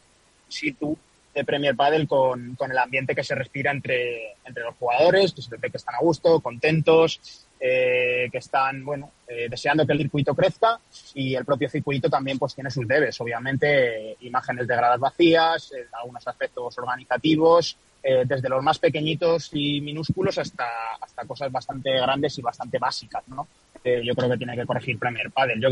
situ 0.48 0.98
de 1.38 1.46
Premier 1.46 1.76
Padel 1.76 2.08
con, 2.08 2.56
con, 2.56 2.72
el 2.72 2.78
ambiente 2.80 3.14
que 3.14 3.24
se 3.24 3.36
respira 3.36 3.70
entre, 3.70 4.38
entre 4.44 4.64
los 4.64 4.76
jugadores, 4.76 5.34
que 5.34 5.44
se 5.44 5.56
ve 5.56 5.70
que 5.70 5.78
están 5.78 5.94
a 5.94 6.00
gusto, 6.00 6.40
contentos, 6.40 7.46
eh, 7.60 8.28
que 8.32 8.40
están, 8.40 8.84
bueno, 8.84 9.12
eh, 9.28 9.48
deseando 9.48 9.86
que 9.86 9.94
el 9.94 10.00
circuito 10.00 10.34
crezca 10.34 10.80
y 11.14 11.36
el 11.36 11.46
propio 11.46 11.70
circuito 11.70 12.10
también 12.10 12.40
pues 12.40 12.56
tiene 12.56 12.72
sus 12.72 12.88
debes, 12.88 13.22
obviamente, 13.22 14.18
imágenes 14.22 14.68
de 14.68 14.76
gradas 14.76 15.00
vacías, 15.00 15.72
eh, 15.74 15.86
algunos 15.94 16.28
aspectos 16.28 16.76
organizativos, 16.78 17.78
desde 18.26 18.48
los 18.48 18.64
más 18.64 18.80
pequeñitos 18.80 19.50
y 19.52 19.82
minúsculos 19.82 20.38
hasta, 20.38 20.66
hasta 21.02 21.26
cosas 21.26 21.52
bastante 21.52 21.92
grandes 21.92 22.38
y 22.38 22.42
bastante 22.42 22.78
básicas, 22.78 23.28
¿no? 23.28 23.46
yo 23.84 24.16
creo 24.16 24.30
que 24.30 24.38
tiene 24.38 24.56
que 24.56 24.66
corregir 24.66 24.98
Premier 24.98 25.30
Padel. 25.30 25.60
Yo 25.60 25.70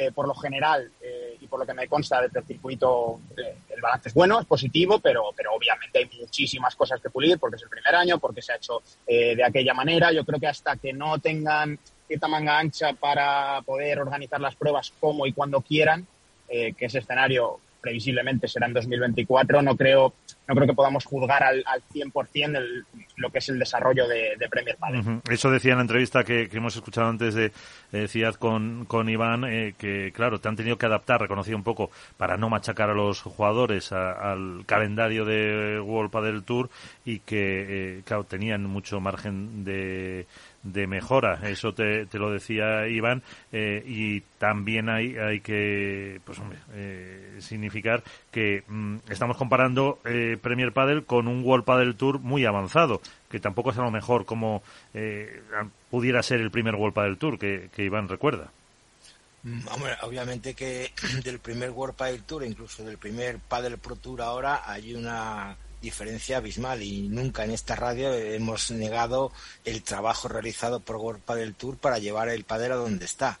eh, 0.00 0.12
por 0.12 0.26
lo 0.26 0.34
general 0.34 0.90
eh, 1.02 1.19
por 1.50 1.60
lo 1.60 1.66
que 1.66 1.74
me 1.74 1.88
consta 1.88 2.22
desde 2.22 2.40
el 2.40 2.46
circuito, 2.46 3.20
eh, 3.36 3.56
el 3.74 3.80
balance 3.80 4.08
es 4.08 4.14
bueno, 4.14 4.40
es 4.40 4.46
positivo, 4.46 5.00
pero, 5.00 5.24
pero 5.36 5.52
obviamente 5.52 5.98
hay 5.98 6.10
muchísimas 6.18 6.74
cosas 6.76 7.00
que 7.00 7.10
pulir 7.10 7.38
porque 7.38 7.56
es 7.56 7.62
el 7.62 7.68
primer 7.68 7.94
año, 7.94 8.18
porque 8.18 8.40
se 8.40 8.52
ha 8.52 8.56
hecho 8.56 8.82
de 9.06 9.44
aquella 9.44 9.74
manera. 9.74 10.12
Yo 10.12 10.24
creo 10.24 10.38
que 10.38 10.46
hasta 10.46 10.76
que 10.76 10.92
no 10.92 11.18
tengan 11.18 11.78
cierta 12.06 12.28
manga 12.28 12.58
ancha 12.58 12.92
para 12.92 13.60
poder 13.62 13.98
organizar 14.00 14.40
las 14.40 14.54
pruebas 14.54 14.92
como 15.00 15.26
y 15.26 15.32
cuando 15.32 15.60
quieran, 15.60 16.06
que 16.48 16.74
ese 16.78 16.98
escenario 16.98 17.58
previsiblemente 17.80 18.48
será 18.48 18.66
en 18.66 18.74
2024, 18.74 19.62
no 19.62 19.76
creo 19.76 20.14
no 20.50 20.56
creo 20.56 20.66
que 20.66 20.74
podamos 20.74 21.04
juzgar 21.04 21.44
al, 21.44 21.62
al 21.64 21.80
100% 21.94 22.56
el, 22.56 22.84
lo 23.16 23.30
que 23.30 23.38
es 23.38 23.48
el 23.50 23.58
desarrollo 23.60 24.08
de, 24.08 24.36
Premier 24.50 24.76
Padel. 24.76 25.20
Eso 25.30 25.48
decía 25.48 25.72
en 25.72 25.78
la 25.78 25.82
entrevista 25.82 26.24
que, 26.24 26.48
hemos 26.52 26.74
escuchado 26.74 27.08
antes 27.08 27.34
de 27.34 27.52
eh, 27.92 28.08
Ciudad 28.08 28.34
con, 28.34 28.84
con 28.86 29.08
Iván, 29.08 29.44
eh, 29.44 29.74
que 29.78 30.10
claro, 30.12 30.40
te 30.40 30.48
han 30.48 30.56
tenido 30.56 30.76
que 30.76 30.86
adaptar, 30.86 31.20
reconocido 31.20 31.56
un 31.56 31.62
poco, 31.62 31.92
para 32.16 32.36
no 32.36 32.48
machacar 32.50 32.90
a 32.90 32.94
los 32.94 33.22
jugadores 33.22 33.92
al 33.92 34.64
calendario 34.66 35.24
de 35.24 35.78
World 35.78 36.10
Padel 36.10 36.42
Tour 36.42 36.68
y 37.04 37.20
que, 37.20 37.98
eh, 37.98 38.02
claro, 38.04 38.24
tenían 38.24 38.64
mucho 38.64 39.00
margen 39.00 39.64
de 39.64 40.26
de 40.62 40.86
mejora. 40.86 41.40
Eso 41.48 41.72
te, 41.72 42.06
te 42.06 42.18
lo 42.18 42.30
decía 42.30 42.86
Iván. 42.86 43.22
Eh, 43.52 43.82
y 43.86 44.20
también 44.38 44.88
hay, 44.88 45.16
hay 45.16 45.40
que 45.40 46.20
pues, 46.24 46.38
eh, 46.74 47.36
significar 47.40 48.02
que 48.30 48.62
mm, 48.66 48.96
estamos 49.08 49.36
comparando 49.36 50.00
eh, 50.04 50.36
Premier 50.40 50.72
Padel 50.72 51.04
con 51.04 51.28
un 51.28 51.44
World 51.44 51.64
Padel 51.64 51.96
Tour 51.96 52.18
muy 52.20 52.44
avanzado, 52.44 53.00
que 53.30 53.40
tampoco 53.40 53.70
es 53.70 53.78
a 53.78 53.82
lo 53.82 53.90
mejor 53.90 54.24
como 54.24 54.62
pudiera 55.90 56.22
ser 56.22 56.40
el 56.40 56.50
primer 56.50 56.74
World 56.74 56.94
Padel 56.94 57.18
Tour 57.18 57.38
que, 57.38 57.70
que 57.74 57.84
Iván 57.84 58.08
recuerda. 58.08 58.50
Mm, 59.42 59.60
obviamente 60.02 60.54
que 60.54 60.92
del 61.24 61.38
primer 61.38 61.70
World 61.70 61.96
Padel 61.96 62.22
Tour, 62.24 62.44
incluso 62.44 62.84
del 62.84 62.98
primer 62.98 63.38
Padel 63.38 63.78
Pro 63.78 63.96
Tour 63.96 64.20
ahora, 64.22 64.62
hay 64.66 64.94
una 64.94 65.56
diferencia 65.80 66.38
abismal 66.38 66.82
y 66.82 67.08
nunca 67.08 67.44
en 67.44 67.50
esta 67.52 67.76
radio 67.76 68.12
hemos 68.12 68.70
negado 68.70 69.32
el 69.64 69.82
trabajo 69.82 70.28
realizado 70.28 70.80
por 70.80 70.96
World 70.96 71.22
Padel 71.22 71.54
Tour 71.54 71.78
para 71.78 71.98
llevar 71.98 72.28
el 72.28 72.44
padel 72.44 72.72
a 72.72 72.76
donde 72.76 73.04
está. 73.04 73.40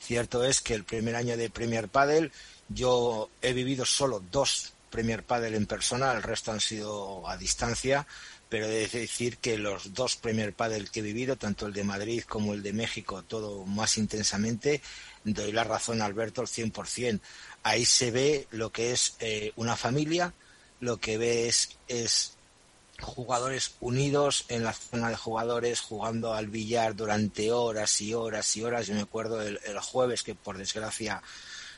Cierto 0.00 0.44
es 0.44 0.60
que 0.60 0.74
el 0.74 0.84
primer 0.84 1.16
año 1.16 1.36
de 1.36 1.50
Premier 1.50 1.88
Padel 1.88 2.32
yo 2.68 3.30
he 3.42 3.52
vivido 3.52 3.84
solo 3.84 4.22
dos 4.30 4.72
Premier 4.90 5.22
Padel 5.24 5.54
en 5.54 5.66
persona, 5.66 6.12
el 6.12 6.22
resto 6.22 6.52
han 6.52 6.60
sido 6.60 7.28
a 7.28 7.36
distancia, 7.36 8.06
pero 8.48 8.66
he 8.66 8.88
de 8.88 9.00
decir 9.00 9.38
que 9.38 9.58
los 9.58 9.92
dos 9.94 10.16
Premier 10.16 10.52
Padel 10.52 10.90
que 10.90 11.00
he 11.00 11.02
vivido, 11.02 11.36
tanto 11.36 11.66
el 11.66 11.72
de 11.72 11.84
Madrid 11.84 12.22
como 12.22 12.54
el 12.54 12.62
de 12.62 12.72
México, 12.72 13.22
todo 13.22 13.66
más 13.66 13.98
intensamente, 13.98 14.80
doy 15.24 15.52
la 15.52 15.64
razón 15.64 16.00
a 16.00 16.06
Alberto 16.06 16.40
al 16.40 16.46
100%. 16.46 17.20
Ahí 17.64 17.84
se 17.84 18.10
ve 18.10 18.46
lo 18.52 18.70
que 18.70 18.92
es 18.92 19.16
eh, 19.18 19.52
una 19.56 19.76
familia, 19.76 20.32
lo 20.80 20.98
que 20.98 21.18
ves 21.18 21.76
es 21.88 22.36
jugadores 23.00 23.74
unidos 23.80 24.46
en 24.48 24.64
la 24.64 24.72
zona 24.72 25.10
de 25.10 25.16
jugadores 25.16 25.80
jugando 25.80 26.32
al 26.32 26.48
billar 26.48 26.96
durante 26.96 27.52
horas 27.52 28.00
y 28.00 28.14
horas 28.14 28.56
y 28.56 28.62
horas. 28.62 28.86
Yo 28.86 28.94
me 28.94 29.02
acuerdo 29.02 29.42
el, 29.42 29.58
jueves 29.80 30.22
que 30.22 30.34
por 30.34 30.56
desgracia 30.56 31.22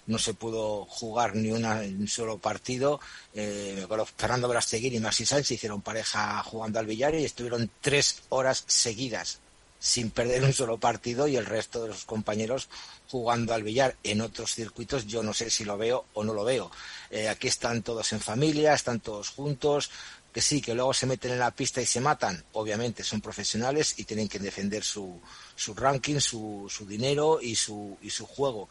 no 0.07 0.19
se 0.19 0.35
pudo 0.35 0.85
jugar 0.87 1.35
ni 1.35 1.51
una, 1.51 1.81
un 1.81 2.09
solo 2.09 2.39
partido. 2.39 3.01
Eh, 3.35 3.75
me 3.77 3.85
acuerdo 3.85 4.07
Fernando 4.07 4.49
Brasteguín 4.49 4.95
y 4.95 5.01
Maxi 5.01 5.27
Sánchez 5.27 5.53
hicieron 5.53 5.83
pareja 5.83 6.43
jugando 6.45 6.79
al 6.79 6.87
billar 6.87 7.15
y 7.15 7.25
estuvieron 7.25 7.71
tres 7.81 8.23
horas 8.29 8.65
seguidas 8.67 9.41
sin 9.79 10.11
perder 10.11 10.45
un 10.45 10.53
solo 10.53 10.79
partido 10.79 11.29
y 11.29 11.37
el 11.37 11.47
resto 11.47 11.83
de 11.83 11.89
los 11.89 12.05
compañeros 12.05 12.69
jugando 13.09 13.55
al 13.55 13.63
billar 13.63 13.97
en 14.03 14.21
otros 14.21 14.55
circuitos 14.55 15.07
yo 15.07 15.23
no 15.23 15.33
sé 15.33 15.51
si 15.51 15.65
lo 15.65 15.79
veo 15.79 16.05
o 16.15 16.25
no 16.25 16.35
lo 16.35 16.45
veo. 16.45 16.71
Eh, 17.11 17.29
aquí 17.29 17.49
están 17.49 17.83
todos 17.83 18.13
en 18.13 18.21
familia 18.21 18.75
están 18.75 19.01
todos 19.01 19.31
juntos 19.31 19.91
que 20.33 20.43
sí 20.43 20.61
que 20.61 20.75
luego 20.75 20.93
se 20.93 21.07
meten 21.07 21.33
en 21.33 21.39
la 21.39 21.51
pista 21.51 21.81
y 21.81 21.87
se 21.87 22.01
matan. 22.01 22.45
Obviamente 22.53 23.03
son 23.03 23.21
profesionales 23.21 23.95
y 23.97 24.05
tienen 24.05 24.29
que 24.29 24.39
defender 24.39 24.85
su, 24.85 25.21
su 25.57 25.75
ranking 25.75 26.21
su, 26.21 26.67
su 26.69 26.87
dinero 26.87 27.41
y 27.41 27.55
su, 27.55 27.97
y 28.03 28.11
su 28.11 28.27
juego 28.27 28.69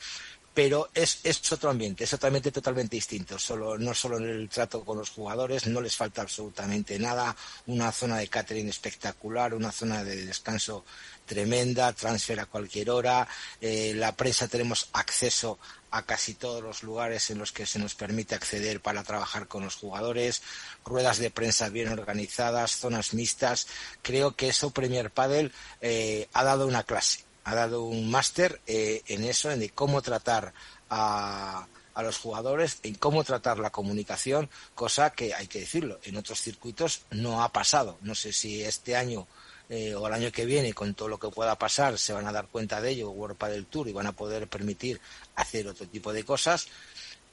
pero 0.58 0.90
es, 0.96 1.22
otro 1.52 1.70
ambiente, 1.70 2.04
es 2.04 2.14
otro 2.14 2.30
ambiente 2.30 2.52
totalmente 2.52 2.96
distinto. 2.96 3.38
Solo, 3.38 3.78
no 3.78 3.94
solo 3.94 4.18
en 4.18 4.28
el 4.28 4.50
trato 4.50 4.84
con 4.84 4.98
los 4.98 5.12
jugadores, 5.12 5.68
no 5.68 5.82
les 5.82 5.96
falta 5.96 6.24
absolutamente 6.24 6.98
nada, 6.98 7.36
una 7.68 7.92
zona 7.92 8.18
de 8.18 8.28
catering 8.28 8.68
espectacular, 8.68 9.54
una 9.54 9.72
zona 9.72 10.04
de 10.04 10.26
descanso 10.26 10.84
tremenda, 11.28 11.94
transfer 11.94 12.40
a 12.40 12.48
cualquier 12.48 12.90
hora, 12.90 13.28
eh, 13.62 13.94
la 13.96 14.16
prensa 14.16 14.48
tenemos 14.48 14.90
acceso 14.94 15.60
a 15.92 16.02
casi 16.02 16.34
todos 16.34 16.64
los 16.64 16.82
lugares 16.82 17.30
en 17.30 17.38
los 17.38 17.52
que 17.52 17.68
se 17.68 17.78
nos 17.78 17.94
permite 17.94 18.34
acceder 18.34 18.82
para 18.82 19.04
trabajar 19.04 19.48
con 19.48 19.64
los 19.64 19.76
jugadores, 19.76 20.42
ruedas 20.84 21.20
de 21.20 21.30
prensa 21.30 21.70
bien 21.70 21.90
organizadas, 21.90 22.78
zonas 22.78 23.14
mixtas. 23.14 23.68
Creo 24.02 24.36
que 24.36 24.50
eso 24.50 24.72
Premier 24.72 25.12
Padel 25.12 25.54
eh, 25.82 26.28
ha 26.34 26.44
dado 26.44 26.66
una 26.66 26.82
clase 26.82 27.27
ha 27.48 27.56
dado 27.56 27.84
un 27.84 28.12
máster 28.12 28.60
eh, 28.68 29.04
en 29.08 29.24
eso, 29.24 29.50
en 29.50 29.62
de 29.62 29.70
cómo 29.70 30.02
tratar 30.02 30.54
a, 30.90 31.66
a 31.94 32.04
los 32.04 32.18
jugadores, 32.18 32.80
en 32.84 32.96
cómo 32.96 33.24
tratar 33.24 33.58
la 33.58 33.70
comunicación, 33.70 34.50
cosa 34.76 35.12
que 35.12 35.34
hay 35.34 35.48
que 35.48 35.62
decirlo, 35.62 35.98
en 36.04 36.18
otros 36.18 36.42
circuitos 36.42 37.04
no 37.10 37.42
ha 37.42 37.54
pasado. 37.54 37.98
No 38.02 38.16
sé 38.16 38.34
si 38.34 38.64
este 38.64 38.98
año 38.98 39.28
eh, 39.70 39.96
o 39.96 40.06
el 40.08 40.14
año 40.14 40.30
que 40.30 40.46
viene, 40.46 40.74
con 40.74 40.94
todo 40.94 41.08
lo 41.08 41.20
que 41.20 41.30
pueda 41.30 41.58
pasar, 41.58 41.98
se 41.98 42.12
van 42.12 42.28
a 42.28 42.34
dar 42.34 42.48
cuenta 42.48 42.82
de 42.82 42.92
ello, 42.92 43.12
World 43.12 43.38
del 43.46 43.66
Tour, 43.66 43.88
y 43.88 43.94
van 43.94 44.08
a 44.08 44.12
poder 44.12 44.48
permitir 44.48 45.00
hacer 45.36 45.70
otro 45.70 45.88
tipo 45.88 46.12
de 46.12 46.26
cosas. 46.26 46.68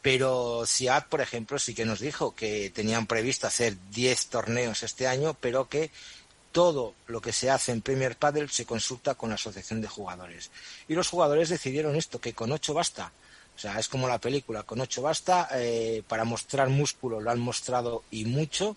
Pero 0.00 0.64
SIAD, 0.64 1.06
por 1.06 1.22
ejemplo, 1.22 1.58
sí 1.58 1.74
que 1.74 1.84
nos 1.84 1.98
dijo 1.98 2.36
que 2.36 2.70
tenían 2.70 3.06
previsto 3.06 3.48
hacer 3.48 3.76
10 3.90 4.26
torneos 4.26 4.84
este 4.84 5.08
año, 5.08 5.36
pero 5.40 5.68
que 5.68 5.90
todo 6.55 6.94
lo 7.09 7.20
que 7.20 7.32
se 7.32 7.50
hace 7.50 7.72
en 7.72 7.82
Premier 7.82 8.16
Padel 8.16 8.48
se 8.48 8.64
consulta 8.64 9.16
con 9.16 9.28
la 9.28 9.34
asociación 9.34 9.80
de 9.80 9.88
jugadores. 9.88 10.52
Y 10.86 10.94
los 10.94 11.09
jugadores 11.09 11.48
decidieron 11.48 11.96
esto, 11.96 12.20
que 12.20 12.32
con 12.32 12.52
ocho 12.52 12.72
basta. 12.72 13.11
O 13.57 13.59
sea, 13.59 13.76
es 13.80 13.88
como 13.88 14.07
la 14.07 14.20
película, 14.20 14.62
con 14.62 14.80
ocho 14.80 15.02
basta, 15.02 15.48
eh, 15.55 16.05
para 16.07 16.22
mostrar 16.22 16.68
músculo 16.68 17.20
lo 17.20 17.32
han 17.32 17.40
mostrado 17.40 18.05
y 18.12 18.24
mucho, 18.24 18.76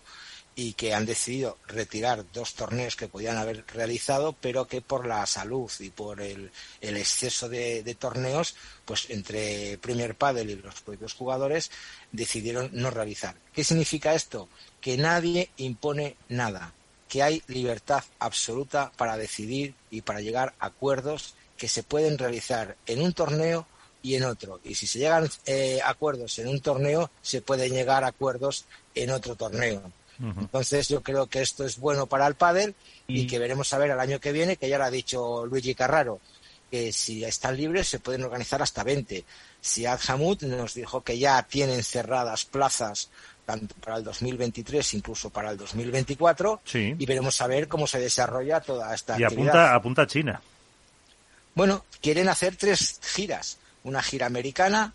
y 0.56 0.72
que 0.72 0.92
han 0.92 1.06
decidido 1.06 1.56
retirar 1.68 2.24
dos 2.32 2.54
torneos 2.54 2.96
que 2.96 3.06
podían 3.06 3.36
haber 3.36 3.64
realizado, 3.72 4.32
pero 4.32 4.66
que 4.66 4.80
por 4.80 5.06
la 5.06 5.24
salud 5.26 5.70
y 5.78 5.90
por 5.90 6.20
el, 6.20 6.50
exceso 6.80 7.48
de, 7.48 7.84
de, 7.84 7.94
torneos, 7.94 8.56
pues 8.84 9.08
entre 9.10 9.78
Premier 9.78 10.16
Padel 10.16 10.50
y 10.50 10.56
los 10.56 10.80
propios 10.80 11.14
jugadores 11.14 11.70
decidieron 12.10 12.70
no 12.72 12.90
realizar. 12.90 13.36
¿Qué 13.52 13.62
significa 13.62 14.14
esto? 14.14 14.48
Que 14.80 14.96
nadie 14.96 15.50
impone 15.58 16.16
nada 16.28 16.74
que 17.08 17.22
hay 17.22 17.42
libertad 17.46 18.04
absoluta 18.18 18.92
para 18.96 19.16
decidir 19.16 19.74
y 19.90 20.02
para 20.02 20.20
llegar 20.20 20.54
a 20.60 20.66
acuerdos 20.66 21.34
que 21.56 21.68
se 21.68 21.82
pueden 21.82 22.18
realizar 22.18 22.76
en 22.86 23.02
un 23.02 23.12
torneo 23.12 23.66
y 24.02 24.14
en 24.14 24.24
otro. 24.24 24.60
Y 24.62 24.74
si 24.74 24.86
se 24.86 25.00
llegan 25.00 25.28
eh, 25.46 25.80
acuerdos 25.84 26.38
en 26.38 26.48
un 26.48 26.60
torneo, 26.60 27.10
se 27.20 27.42
pueden 27.42 27.72
llegar 27.72 28.04
a 28.04 28.08
acuerdos 28.08 28.66
en 28.94 29.10
otro 29.10 29.34
torneo. 29.34 29.92
Entonces 30.20 30.88
yo 30.88 31.00
creo 31.00 31.28
que 31.28 31.40
esto 31.42 31.64
es 31.64 31.78
bueno 31.78 32.06
para 32.06 32.26
el 32.26 32.34
pádel 32.34 32.74
y, 33.06 33.28
que 33.28 33.38
veremos 33.38 33.72
a 33.72 33.78
ver 33.78 33.90
el 33.90 34.00
año 34.00 34.18
que 34.18 34.32
viene, 34.32 34.56
que 34.56 34.68
ya 34.68 34.76
lo 34.76 34.84
ha 34.84 34.90
dicho 34.90 35.46
Luigi 35.46 35.76
Carraro, 35.76 36.20
que 36.72 36.92
si 36.92 37.24
están 37.24 37.56
libres 37.56 37.86
se 37.86 38.00
pueden 38.00 38.24
organizar 38.24 38.60
hasta 38.60 38.82
20. 38.82 39.24
Si 39.60 39.86
Hamud 39.86 40.42
nos 40.42 40.74
dijo 40.74 41.02
que 41.02 41.18
ya 41.18 41.40
tienen 41.44 41.84
cerradas 41.84 42.44
plazas 42.44 43.10
tanto 43.48 43.74
para 43.76 43.96
el 43.96 44.04
2023 44.04 44.92
incluso 44.92 45.30
para 45.30 45.52
el 45.52 45.56
2024 45.56 46.60
y 46.74 47.06
veremos 47.06 47.40
a 47.40 47.46
ver 47.46 47.66
cómo 47.66 47.86
se 47.86 47.98
desarrolla 47.98 48.60
toda 48.60 48.94
esta 48.94 49.18
y 49.18 49.24
apunta 49.24 49.74
apunta 49.74 50.02
a 50.02 50.06
China. 50.06 50.42
Bueno 51.54 51.86
quieren 52.02 52.28
hacer 52.28 52.56
tres 52.56 53.00
giras. 53.02 53.56
Una 53.84 54.02
gira 54.02 54.26
americana 54.26 54.92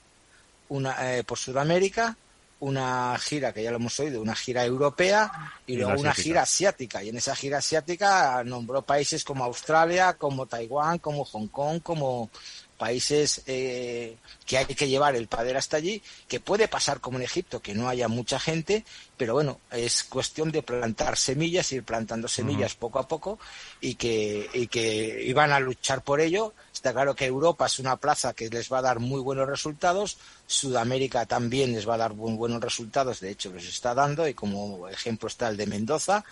una 0.69 1.17
eh, 1.17 1.23
por 1.23 1.39
Sudamérica 1.39 2.15
una 2.59 3.17
gira 3.19 3.51
que 3.51 3.63
ya 3.63 3.71
lo 3.71 3.77
hemos 3.77 3.99
oído, 3.99 4.21
una 4.21 4.35
gira 4.35 4.63
europea 4.63 5.51
y, 5.65 5.75
luego 5.75 5.99
una 5.99 6.13
gira 6.13 6.43
asiática. 6.43 7.03
Y 7.03 7.09
en 7.09 7.17
esa 7.17 7.35
gira 7.35 7.57
asiática 7.57 8.41
nombró 8.45 8.83
países 8.83 9.25
como 9.25 9.43
Australia, 9.43 10.13
como 10.13 10.45
Taiwán, 10.45 10.99
como 10.99 11.25
Hong 11.25 11.47
Kong, 11.47 11.81
como 11.81 12.29
países 12.77 13.41
eh, 13.45 14.17
que 14.45 14.57
hay 14.57 14.65
que 14.65 14.87
llevar 14.87 15.15
el 15.15 15.27
padre 15.27 15.57
hasta 15.57 15.77
allí, 15.77 16.01
que 16.27 16.39
puede 16.39 16.67
pasar 16.67 16.99
como 16.99 17.17
en 17.17 17.23
Egipto, 17.23 17.61
que 17.61 17.73
no 17.73 17.87
haya 17.87 18.07
mucha 18.07 18.39
gente, 18.39 18.83
pero 19.17 19.33
bueno, 19.33 19.59
es 19.71 20.03
cuestión 20.03 20.51
de 20.51 20.63
plantar 20.63 21.17
semillas, 21.17 21.71
ir 21.71 21.83
plantando 21.83 22.27
semillas 22.27 22.75
poco 22.75 22.99
a 22.99 23.07
poco 23.07 23.39
y 23.79 23.95
que, 23.95 24.49
y 24.53 24.67
que 24.67 25.23
iban 25.25 25.51
a 25.51 25.59
luchar 25.59 26.03
por 26.03 26.19
ello. 26.19 26.53
Está 26.73 26.91
claro 26.91 27.15
que 27.15 27.25
Europa 27.25 27.65
es 27.65 27.79
una 27.79 27.95
plaza 27.97 28.33
que 28.33 28.49
les 28.49 28.71
va 28.71 28.79
a 28.79 28.83
dar 28.83 28.99
muy 28.99 29.21
buenos 29.21 29.47
resultados, 29.47 30.17
Sudamérica 30.47 31.25
también 31.25 31.71
les 31.73 31.87
va 31.87 31.95
a 31.95 31.99
dar 31.99 32.13
muy 32.13 32.33
buenos 32.33 32.61
resultados, 32.61 33.19
de 33.19 33.31
hecho 33.31 33.53
les 33.53 33.67
está 33.67 33.93
dando, 33.93 34.27
y 34.27 34.33
como 34.33 34.89
ejemplo 34.89 35.27
está 35.27 35.47
el 35.47 35.57
de 35.57 35.67
Mendoza, 35.67 36.25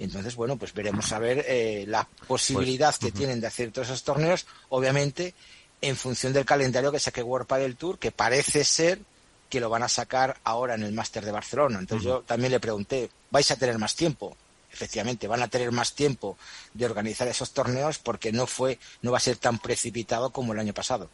entonces, 0.00 0.34
bueno, 0.34 0.56
pues 0.56 0.72
veremos 0.72 1.12
a 1.12 1.18
ver 1.18 1.44
eh, 1.46 1.84
la 1.86 2.08
posibilidad 2.26 2.94
pues, 2.98 3.12
que 3.12 3.16
tienen 3.16 3.38
de 3.38 3.46
hacer 3.46 3.70
todos 3.70 3.88
esos 3.88 4.02
torneos. 4.02 4.46
Obviamente, 4.70 5.34
en 5.80 5.96
función 5.96 6.32
del 6.32 6.44
calendario 6.44 6.92
que 6.92 6.98
saque 6.98 7.22
World 7.22 7.48
del 7.54 7.76
Tour, 7.76 7.98
que 7.98 8.12
parece 8.12 8.64
ser 8.64 9.00
que 9.48 9.60
lo 9.60 9.68
van 9.68 9.82
a 9.82 9.88
sacar 9.88 10.36
ahora 10.44 10.74
en 10.74 10.82
el 10.82 10.92
Máster 10.92 11.24
de 11.24 11.32
Barcelona. 11.32 11.78
Entonces 11.80 12.06
yo 12.06 12.20
también 12.20 12.52
le 12.52 12.60
pregunté, 12.60 13.10
¿vais 13.30 13.50
a 13.50 13.56
tener 13.56 13.78
más 13.78 13.96
tiempo? 13.96 14.36
Efectivamente, 14.72 15.26
van 15.26 15.42
a 15.42 15.48
tener 15.48 15.72
más 15.72 15.94
tiempo 15.94 16.38
de 16.74 16.86
organizar 16.86 17.26
esos 17.26 17.52
torneos 17.52 17.98
porque 17.98 18.30
no 18.30 18.46
fue, 18.46 18.78
no 19.02 19.10
va 19.10 19.16
a 19.16 19.20
ser 19.20 19.36
tan 19.36 19.58
precipitado 19.58 20.30
como 20.30 20.52
el 20.52 20.60
año 20.60 20.72
pasado. 20.72 21.10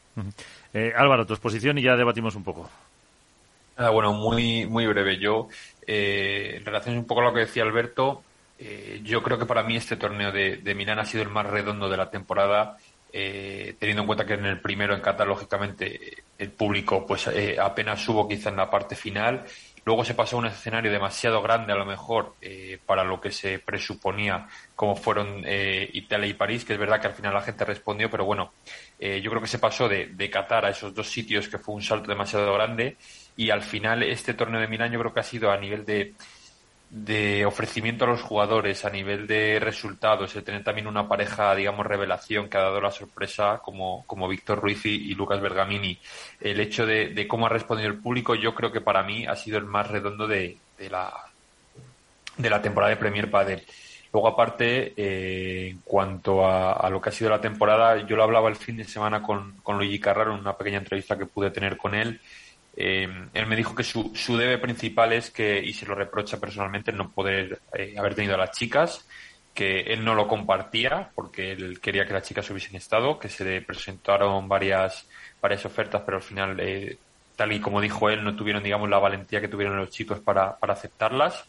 Eh, 0.75 0.93
Álvaro, 0.95 1.27
tu 1.27 1.33
exposición 1.33 1.79
y 1.79 1.83
ya 1.83 1.97
debatimos 1.97 2.35
un 2.35 2.45
poco. 2.45 2.69
Ah, 3.79 3.89
bueno, 3.89 4.13
muy, 4.13 4.67
muy 4.67 4.87
breve. 4.87 5.19
Yo, 5.19 5.49
eh, 5.87 6.57
en 6.57 6.65
relación 6.65 6.99
un 6.99 7.07
poco 7.07 7.23
a 7.23 7.25
lo 7.25 7.33
que 7.33 7.41
decía 7.41 7.63
Alberto, 7.63 8.23
eh, 8.59 9.01
yo 9.03 9.23
creo 9.23 9.39
que 9.39 9.47
para 9.47 9.63
mí 9.63 9.77
este 9.77 9.97
torneo 9.97 10.33
de, 10.33 10.59
de 10.59 10.75
Milán 10.75 10.99
ha 10.99 11.07
sido 11.07 11.23
el 11.23 11.31
más 11.31 11.47
redondo 11.47 11.89
de 11.89 11.97
la 11.97 12.11
temporada 12.11 12.77
eh, 13.19 13.77
teniendo 13.79 14.03
en 14.03 14.07
cuenta 14.09 14.27
que 14.27 14.35
en 14.35 14.45
el 14.45 14.61
primero 14.61 14.95
en 14.95 15.01
Qatar, 15.01 15.27
lógicamente, 15.27 16.23
el 16.37 16.51
público 16.51 17.07
pues 17.07 17.27
eh, 17.29 17.57
apenas 17.59 18.07
hubo 18.11 18.29
quizá 18.29 18.51
en 18.51 18.57
la 18.57 18.69
parte 18.69 18.95
final. 18.95 19.43
Luego 19.87 20.05
se 20.05 20.13
pasó 20.13 20.37
a 20.37 20.41
un 20.41 20.47
escenario 20.47 20.93
demasiado 20.93 21.41
grande, 21.41 21.73
a 21.73 21.77
lo 21.77 21.87
mejor, 21.87 22.35
eh, 22.43 22.79
para 22.85 23.05
lo 23.05 23.19
que 23.19 23.31
se 23.31 23.59
presuponía, 23.59 24.47
como 24.75 24.97
fueron 24.97 25.45
Italia 25.47 26.29
y 26.29 26.35
París, 26.35 26.67
que 26.67 26.75
es 26.75 26.79
verdad 26.79 27.01
que 27.01 27.07
al 27.07 27.15
final 27.15 27.33
la 27.33 27.41
gente 27.41 27.65
respondió, 27.65 28.11
pero 28.11 28.27
bueno, 28.27 28.53
yo 28.99 29.31
creo 29.31 29.41
que 29.41 29.47
se 29.47 29.61
pasó 29.61 29.89
de, 29.89 30.07
de 30.07 30.29
Qatar 30.29 30.67
a 30.67 30.71
esos 30.71 30.93
dos 30.93 31.09
sitios, 31.09 31.49
que 31.49 31.59
fue 31.59 31.75
un 31.75 31.83
salto 31.83 32.11
demasiado 32.11 32.53
grande, 32.53 32.97
y 33.37 33.51
al 33.51 33.63
final 33.63 34.03
este 34.03 34.35
torneo 34.35 34.61
de 34.61 34.67
Milán 34.67 34.91
yo 34.91 34.99
creo 34.99 35.15
que 35.15 35.21
ha 35.21 35.23
sido 35.23 35.53
a 35.53 35.57
nivel 35.57 35.87
de, 35.87 36.15
de 36.89 37.45
ofrecimiento 37.45 38.05
a 38.05 38.09
los 38.09 38.23
jugadores 38.23 38.85
a 38.85 38.91
nivel 38.91 39.27
de 39.27 39.59
resultados, 39.59 40.35
el 40.37 40.45
tener 40.45 40.63
también 40.63 40.87
una 40.87 41.09
pareja, 41.09 41.55
digamos, 41.55 41.85
revelación 41.85 42.49
que 42.49 42.57
ha 42.57 42.63
dado 42.63 42.81
la 42.81 42.93
sorpresa 42.93 43.61
como, 43.63 44.05
como 44.07 44.29
Víctor 44.29 44.61
Ruiz 44.61 44.87
y, 44.87 45.15
Lucas 45.15 45.41
Bergamini. 45.41 45.99
El 46.41 46.61
hecho 46.61 46.87
de, 46.87 47.27
cómo 47.29 47.47
ha 47.47 47.51
respondido 47.51 47.89
el 47.89 47.99
público, 47.99 48.35
yo 48.35 48.55
creo 48.55 48.71
que 48.71 48.81
para 48.81 49.03
mí 49.03 49.27
ha 49.27 49.35
sido 49.35 49.59
el 49.59 49.65
más 49.65 49.91
redondo 49.91 50.29
de, 50.29 50.59
la, 50.89 51.13
de 52.37 52.51
la 52.51 52.63
temporada 52.63 52.91
de 52.91 52.97
Premier 52.97 53.31
Padel. 53.31 53.65
Luego, 54.13 54.29
aparte, 54.29 54.95
eh, 54.97 55.69
en 55.71 55.81
cuanto 55.85 56.47
a, 56.49 56.89
lo 56.89 57.01
que 57.01 57.09
ha 57.09 57.13
sido 57.13 57.31
la 57.31 57.41
temporada, 57.41 58.07
yo 58.07 58.17
lo 58.17 58.23
hablaba 58.23 58.49
el 58.49 58.57
fin 58.57 58.77
de 58.77 58.85
semana 58.85 59.23
con, 59.23 59.57
con 59.63 59.77
Luigi 59.77 59.99
Carraro 59.99 60.33
en 60.33 60.41
una 60.41 60.57
pequeña 60.57 60.79
entrevista 60.79 61.19
que 61.19 61.27
pude 61.27 61.51
tener 61.51 61.77
con 61.77 61.95
él. 61.95 62.21
Eh, 62.77 63.09
él 63.33 63.47
me 63.47 63.57
dijo 63.57 63.75
que 63.75 63.83
su, 63.83 64.13
su 64.15 64.37
debe 64.37 64.59
principal 64.59 65.13
es 65.13 65.31
que, 65.31 65.59
y 65.59 65.73
se 65.73 65.87
lo 65.87 65.95
reprocha 65.95 66.39
personalmente, 66.39 66.93
no 66.93 67.11
poder 67.11 67.61
eh, 67.73 67.95
haber 67.99 68.15
tenido 68.15 68.35
a 68.35 68.39
las 68.39 68.53
chicas, 68.53 69.07
que 69.55 69.81
él 69.81 70.05
no 70.05 70.15
lo 70.15 70.29
compartía 70.29 71.11
porque 71.15 71.53
él 71.53 71.81
quería 71.81 72.07
que 72.07 72.13
las 72.13 72.25
chicas 72.29 72.51
hubiesen 72.51 72.77
estado, 72.77 73.19
que 73.19 73.31
se 73.31 73.45
le 73.45 73.63
presentaron 73.63 74.49
varias, 74.49 75.09
varias 75.41 75.65
ofertas, 75.65 76.03
pero 76.05 76.19
al 76.19 76.23
final, 76.23 76.99
tal 77.37 77.53
y 77.53 77.61
como 77.61 77.81
dijo 77.81 78.11
él, 78.11 78.23
no 78.23 78.37
tuvieron, 78.37 78.63
digamos, 78.63 78.91
la 78.91 78.99
valentía 78.99 79.41
que 79.41 79.49
tuvieron 79.49 79.79
los 79.79 79.91
chicos 79.91 80.21
para, 80.21 80.57
para 80.59 80.75
aceptarlas. 80.75 81.47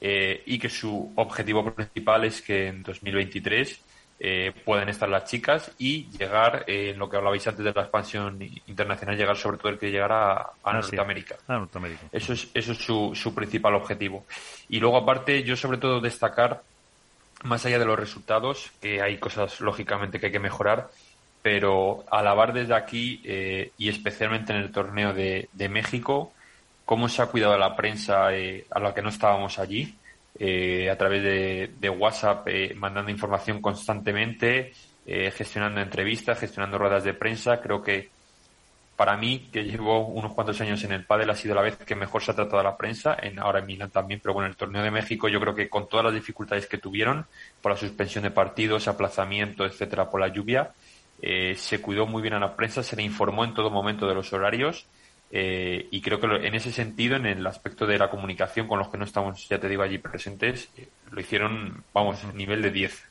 Eh, 0.00 0.42
y 0.46 0.58
que 0.60 0.68
su 0.68 1.12
objetivo 1.16 1.74
principal 1.74 2.24
es 2.24 2.40
que 2.40 2.68
en 2.68 2.84
2023 2.84 3.80
eh, 4.20 4.52
puedan 4.64 4.88
estar 4.88 5.08
las 5.08 5.24
chicas 5.24 5.70
y 5.78 6.08
llegar, 6.18 6.64
eh, 6.66 6.90
en 6.90 6.98
lo 6.98 7.08
que 7.08 7.16
hablabais 7.16 7.46
antes 7.46 7.64
de 7.64 7.72
la 7.72 7.82
expansión 7.82 8.42
internacional, 8.66 9.16
llegar 9.16 9.36
sobre 9.36 9.58
todo 9.58 9.68
el 9.68 9.78
que 9.78 9.90
llegara 9.90 10.32
a, 10.32 10.52
ah, 10.64 10.72
Norteamérica. 10.72 11.36
Norteamérica. 11.46 12.06
Eso 12.10 12.32
es, 12.32 12.48
eso 12.52 12.72
es 12.72 12.78
su, 12.78 13.12
su 13.14 13.34
principal 13.34 13.74
objetivo. 13.74 14.26
Y 14.68 14.80
luego, 14.80 14.96
aparte, 14.96 15.44
yo 15.44 15.56
sobre 15.56 15.78
todo 15.78 16.00
destacar, 16.00 16.62
más 17.44 17.64
allá 17.64 17.78
de 17.78 17.84
los 17.84 17.98
resultados, 17.98 18.72
que 18.80 19.00
hay 19.00 19.18
cosas 19.18 19.60
lógicamente 19.60 20.18
que 20.18 20.26
hay 20.26 20.32
que 20.32 20.40
mejorar, 20.40 20.90
pero 21.42 22.04
alabar 22.10 22.52
desde 22.52 22.74
aquí 22.74 23.22
eh, 23.24 23.70
y 23.78 23.88
especialmente 23.88 24.52
en 24.52 24.58
el 24.58 24.72
torneo 24.72 25.14
de, 25.14 25.48
de 25.52 25.68
México, 25.68 26.32
cómo 26.84 27.08
se 27.08 27.22
ha 27.22 27.26
cuidado 27.26 27.56
la 27.56 27.76
prensa 27.76 28.34
eh, 28.34 28.66
a 28.70 28.80
la 28.80 28.94
que 28.94 29.02
no 29.02 29.10
estábamos 29.10 29.58
allí, 29.58 29.94
eh, 30.38 30.88
a 30.90 30.96
través 30.96 31.22
de, 31.22 31.90
WhatsApp, 31.90 32.46
eh, 32.48 32.74
mandando 32.74 33.10
información 33.10 33.60
constantemente, 33.60 34.72
gestionando 35.06 35.80
entrevistas, 35.80 36.38
gestionando 36.38 36.76
ruedas 36.76 37.02
de 37.02 37.14
prensa. 37.14 37.62
Creo 37.62 37.82
que 37.82 38.10
para 38.94 39.16
mí, 39.16 39.48
que 39.50 39.64
llevo 39.64 40.06
unos 40.06 40.34
cuantos 40.34 40.60
años 40.60 40.84
en 40.84 40.92
el 40.92 41.06
pádel, 41.06 41.30
ha 41.30 41.34
sido 41.34 41.54
la 41.54 41.62
vez 41.62 41.76
que 41.78 41.94
mejor 41.94 42.22
se 42.22 42.32
ha 42.32 42.34
tratado 42.34 42.58
a 42.58 42.62
la 42.62 42.76
prensa, 42.76 43.16
en, 43.22 43.38
ahora 43.38 43.60
en 43.60 43.66
Milán 43.66 43.90
también, 43.90 44.20
pero 44.22 44.34
bueno, 44.34 44.46
en 44.46 44.50
el 44.50 44.56
torneo 44.56 44.82
de 44.82 44.90
México 44.90 45.28
yo 45.28 45.40
creo 45.40 45.54
que 45.54 45.70
con 45.70 45.88
todas 45.88 46.04
las 46.04 46.14
dificultades 46.14 46.66
que 46.66 46.76
tuvieron, 46.76 47.24
por 47.62 47.72
la 47.72 47.78
suspensión 47.78 48.24
de 48.24 48.30
partidos, 48.30 48.86
aplazamiento, 48.86 49.64
etcétera, 49.64 50.10
por 50.10 50.20
la 50.20 50.28
lluvia, 50.28 50.72
se 51.20 51.80
cuidó 51.80 52.06
muy 52.06 52.20
bien 52.20 52.34
a 52.34 52.38
la 52.38 52.54
prensa, 52.54 52.82
se 52.82 52.96
le 52.96 53.02
informó 53.02 53.44
en 53.44 53.54
todo 53.54 53.70
momento 53.70 54.06
de 54.06 54.14
los 54.14 54.32
horarios 54.32 54.86
eh, 55.30 55.88
y 55.90 56.00
creo 56.00 56.20
que 56.20 56.26
en 56.46 56.54
ese 56.54 56.72
sentido, 56.72 57.16
en 57.16 57.26
el 57.26 57.46
aspecto 57.46 57.86
de 57.86 57.98
la 57.98 58.10
comunicación 58.10 58.66
con 58.66 58.78
los 58.78 58.88
que 58.88 58.96
no 58.96 59.04
estamos, 59.04 59.46
ya 59.48 59.58
te 59.58 59.68
digo, 59.68 59.82
allí 59.82 59.98
presentes, 59.98 60.68
eh, 60.76 60.88
lo 61.10 61.20
hicieron, 61.20 61.84
vamos, 61.92 62.18
nivel 62.34 62.62
de 62.62 62.70
10. 62.70 63.02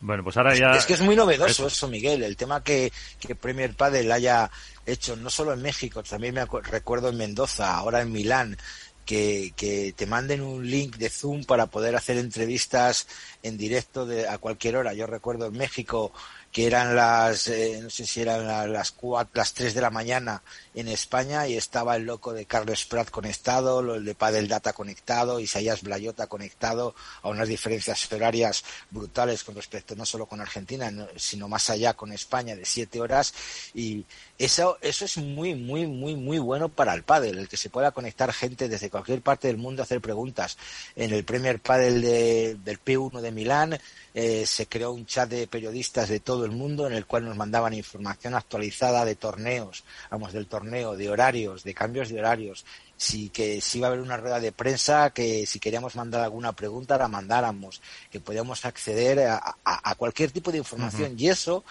Bueno, 0.00 0.22
pues 0.22 0.36
ahora 0.36 0.54
ya. 0.54 0.72
Es 0.72 0.84
que 0.84 0.92
es 0.92 1.00
muy 1.00 1.16
novedoso 1.16 1.66
eso, 1.66 1.88
Miguel. 1.88 2.22
El 2.22 2.36
tema 2.36 2.62
que, 2.62 2.92
que 3.18 3.34
Premier 3.34 3.74
Padel 3.74 4.12
haya 4.12 4.50
hecho, 4.84 5.16
no 5.16 5.30
solo 5.30 5.54
en 5.54 5.62
México, 5.62 6.02
también 6.02 6.34
me 6.34 6.44
recuerdo 6.44 7.08
en 7.08 7.16
Mendoza, 7.16 7.74
ahora 7.74 8.02
en 8.02 8.12
Milán, 8.12 8.58
que, 9.06 9.54
que, 9.56 9.94
te 9.96 10.06
manden 10.06 10.42
un 10.42 10.68
link 10.68 10.96
de 10.96 11.08
Zoom 11.08 11.44
para 11.44 11.66
poder 11.66 11.96
hacer 11.96 12.18
entrevistas 12.18 13.06
en 13.42 13.56
directo 13.56 14.04
de, 14.04 14.28
a 14.28 14.36
cualquier 14.36 14.76
hora. 14.76 14.92
Yo 14.92 15.06
recuerdo 15.06 15.46
en 15.46 15.56
México 15.56 16.12
que 16.54 16.68
eran 16.68 16.94
las, 16.94 17.48
eh, 17.48 17.80
no 17.82 17.90
sé 17.90 18.06
si 18.06 18.20
eran 18.20 18.72
las, 18.72 18.92
cuatro, 18.92 19.32
las 19.34 19.54
3 19.54 19.74
de 19.74 19.80
la 19.80 19.90
mañana 19.90 20.40
en 20.72 20.86
España 20.86 21.48
y 21.48 21.56
estaba 21.56 21.96
el 21.96 22.04
loco 22.04 22.32
de 22.32 22.46
Carlos 22.46 22.84
Prat 22.84 23.10
conectado, 23.10 23.96
el 23.96 24.04
de 24.04 24.14
Padel 24.14 24.46
Data 24.46 24.72
conectado, 24.72 25.40
Isaías 25.40 25.82
Blayota 25.82 26.28
conectado 26.28 26.94
a 27.22 27.28
unas 27.28 27.48
diferencias 27.48 28.06
horarias 28.12 28.62
brutales 28.90 29.42
con 29.42 29.56
respecto 29.56 29.96
no 29.96 30.06
solo 30.06 30.26
con 30.26 30.40
Argentina, 30.40 30.92
sino 31.16 31.48
más 31.48 31.70
allá 31.70 31.94
con 31.94 32.12
España 32.12 32.54
de 32.54 32.64
7 32.64 33.00
horas 33.00 33.34
y 33.74 34.04
eso, 34.38 34.78
eso 34.80 35.04
es 35.04 35.16
muy, 35.16 35.54
muy, 35.54 35.86
muy, 35.86 36.16
muy 36.16 36.38
bueno 36.38 36.68
para 36.68 36.92
el 36.94 37.04
pádel, 37.04 37.38
el 37.38 37.48
que 37.48 37.56
se 37.56 37.70
pueda 37.70 37.92
conectar 37.92 38.32
gente 38.32 38.68
desde 38.68 38.90
cualquier 38.90 39.22
parte 39.22 39.46
del 39.46 39.58
mundo 39.58 39.82
a 39.82 39.84
hacer 39.84 40.00
preguntas. 40.00 40.58
En 40.96 41.12
el 41.12 41.24
Premier 41.24 41.60
Padel 41.60 42.02
de, 42.02 42.56
del 42.64 42.82
P1 42.82 43.20
de 43.20 43.30
Milán, 43.30 43.78
eh, 44.12 44.44
se 44.46 44.66
creó 44.66 44.92
un 44.92 45.06
chat 45.06 45.28
de 45.28 45.46
periodistas 45.46 46.08
de 46.08 46.18
todo 46.18 46.44
el 46.44 46.50
mundo 46.50 46.86
en 46.86 46.94
el 46.94 47.06
cual 47.06 47.24
nos 47.24 47.36
mandaban 47.36 47.74
información 47.74 48.34
actualizada 48.34 49.04
de 49.04 49.14
torneos, 49.14 49.84
vamos, 50.10 50.32
del 50.32 50.46
torneo, 50.46 50.96
de 50.96 51.10
horarios, 51.10 51.62
de 51.62 51.74
cambios 51.74 52.08
de 52.08 52.18
horarios. 52.18 52.64
Si 52.96 53.28
que 53.28 53.60
si 53.60 53.78
iba 53.78 53.88
a 53.88 53.90
haber 53.90 54.02
una 54.02 54.16
rueda 54.16 54.38
de 54.38 54.52
prensa, 54.52 55.10
que 55.10 55.46
si 55.46 55.58
queríamos 55.58 55.96
mandar 55.96 56.22
alguna 56.22 56.52
pregunta 56.52 56.96
la 56.96 57.08
mandáramos, 57.08 57.82
que 58.10 58.20
podíamos 58.20 58.64
acceder 58.64 59.28
a, 59.28 59.94
cualquier 59.96 60.30
tipo 60.30 60.52
de 60.52 60.58
información 60.58 61.14
y 61.18 61.28
eso 61.28 61.64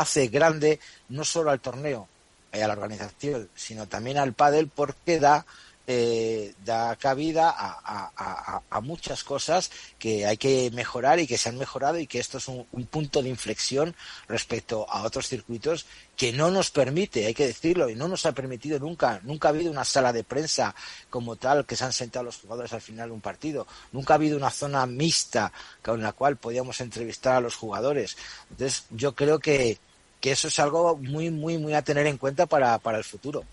hace 0.00 0.28
grande 0.28 0.80
no 1.08 1.24
solo 1.24 1.50
al 1.50 1.60
torneo 1.60 2.08
y 2.52 2.60
a 2.60 2.68
la 2.68 2.74
organización, 2.74 3.48
sino 3.54 3.86
también 3.86 4.18
al 4.18 4.32
pádel 4.32 4.68
porque 4.68 5.20
da 5.20 5.44
eh, 5.90 6.52
da 6.66 6.96
cabida 6.96 7.48
a, 7.56 8.80
muchas 8.82 9.24
cosas 9.24 9.70
que 9.98 10.26
hay 10.26 10.36
que 10.36 10.70
mejorar 10.70 11.18
y 11.18 11.26
que 11.26 11.38
se 11.38 11.48
han 11.48 11.56
mejorado 11.56 11.98
y 11.98 12.06
que 12.06 12.18
esto 12.18 12.36
es 12.36 12.46
un, 12.46 12.66
punto 12.90 13.22
de 13.22 13.30
inflexión 13.30 13.94
respecto 14.28 14.86
a 14.88 15.02
otros 15.02 15.28
circuitos 15.28 15.86
que 16.14 16.30
no 16.30 16.50
nos 16.50 16.70
permite, 16.70 17.24
hay 17.24 17.32
que 17.32 17.46
decirlo, 17.46 17.88
y 17.88 17.94
no 17.94 18.06
nos 18.06 18.26
ha 18.26 18.32
permitido 18.32 18.78
nunca, 18.78 19.20
nunca 19.24 19.48
ha 19.48 19.50
habido 19.50 19.70
una 19.70 19.84
sala 19.84 20.12
de 20.12 20.24
prensa 20.24 20.74
como 21.08 21.36
tal 21.36 21.64
que 21.64 21.74
se 21.74 21.84
han 21.84 21.92
sentado 21.94 22.26
los 22.26 22.36
jugadores 22.36 22.74
al 22.74 22.82
final 22.82 23.08
de 23.08 23.14
un 23.14 23.22
partido, 23.22 23.66
nunca 23.90 24.12
ha 24.12 24.16
habido 24.16 24.36
una 24.36 24.50
zona 24.50 24.84
mixta 24.84 25.52
con 25.82 26.02
la 26.02 26.12
cual 26.12 26.36
podíamos 26.36 26.82
entrevistar 26.82 27.36
a 27.36 27.40
los 27.40 27.56
jugadores. 27.56 28.18
Entonces 28.50 28.84
yo 28.90 29.14
creo 29.14 29.38
que, 29.38 29.78
que 30.20 30.32
eso 30.32 30.48
es 30.48 30.58
algo 30.58 30.96
muy, 30.96 31.30
muy, 31.30 31.58
muy 31.58 31.74
a 31.74 31.82
tener 31.82 32.06
en 32.06 32.18
cuenta 32.18 32.46
para, 32.46 32.78
para 32.78 32.98
el 32.98 33.04
futuro. 33.04 33.44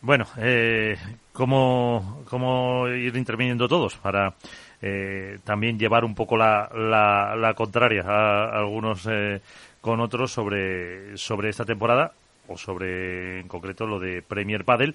Bueno, 0.00 0.26
eh, 0.38 0.96
¿cómo, 1.32 2.22
¿cómo, 2.28 2.88
ir 2.88 3.16
interviniendo 3.16 3.68
todos 3.68 3.96
para 3.96 4.34
eh, 4.80 5.38
también 5.44 5.78
llevar 5.78 6.04
un 6.04 6.14
poco 6.14 6.36
la, 6.36 6.68
la, 6.74 7.54
contraria 7.54 8.02
a, 8.02 8.58
algunos 8.58 9.06
eh, 9.08 9.40
con 9.80 10.00
otros 10.00 10.32
sobre, 10.32 11.16
sobre 11.16 11.50
esta 11.50 11.64
temporada 11.64 12.12
o 12.48 12.58
sobre 12.58 13.40
en 13.40 13.48
concreto 13.48 13.86
lo 13.86 14.00
de 14.00 14.22
Premier 14.22 14.64
Padel 14.64 14.94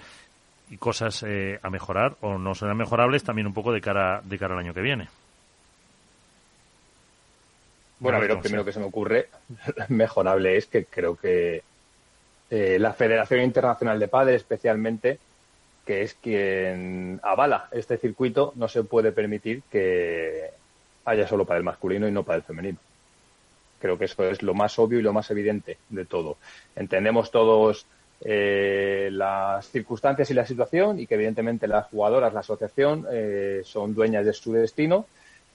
y 0.69 0.77
cosas 0.77 1.23
eh, 1.25 1.59
a 1.63 1.69
mejorar 1.69 2.15
o 2.21 2.37
no 2.37 2.53
serán 2.53 2.77
mejorables 2.77 3.23
también 3.23 3.47
un 3.47 3.53
poco 3.53 3.71
de 3.71 3.81
cara 3.81 4.21
de 4.23 4.37
cara 4.37 4.53
al 4.53 4.59
año 4.59 4.73
que 4.73 4.81
viene. 4.81 5.07
Bueno, 7.99 8.17
a 8.17 8.21
ver, 8.21 8.29
lo 8.29 8.41
primero 8.41 8.63
que 8.63 8.71
se 8.71 8.79
me 8.79 8.85
ocurre 8.85 9.29
mejorable 9.89 10.57
es 10.57 10.67
que 10.67 10.85
creo 10.85 11.15
que 11.15 11.63
eh, 12.49 12.77
la 12.79 12.93
Federación 12.93 13.41
Internacional 13.41 13.99
de 13.99 14.07
Padres, 14.07 14.37
especialmente, 14.37 15.19
que 15.85 16.01
es 16.03 16.15
quien 16.15 17.19
avala 17.23 17.69
este 17.71 17.97
circuito, 17.97 18.53
no 18.55 18.67
se 18.67 18.83
puede 18.83 19.11
permitir 19.11 19.63
que 19.71 20.51
haya 21.05 21.27
solo 21.27 21.45
para 21.45 21.57
el 21.57 21.63
masculino 21.63 22.07
y 22.07 22.11
no 22.11 22.23
para 22.23 22.37
el 22.37 22.43
femenino. 22.43 22.77
Creo 23.79 23.97
que 23.97 24.05
eso 24.05 24.25
es 24.25 24.43
lo 24.43 24.53
más 24.53 24.77
obvio 24.79 24.99
y 24.99 25.03
lo 25.03 25.13
más 25.13 25.31
evidente 25.31 25.77
de 25.89 26.05
todo. 26.05 26.37
Entendemos 26.75 27.31
todos 27.31 27.85
eh, 28.21 29.09
las 29.11 29.69
circunstancias 29.69 30.29
y 30.31 30.33
la 30.33 30.45
situación 30.45 30.99
y 30.99 31.07
que 31.07 31.15
evidentemente 31.15 31.67
las 31.67 31.87
jugadoras, 31.87 32.33
la 32.33 32.39
asociación, 32.41 33.05
eh, 33.11 33.61
son 33.63 33.93
dueñas 33.93 34.25
de 34.25 34.33
su 34.33 34.53
destino 34.53 35.05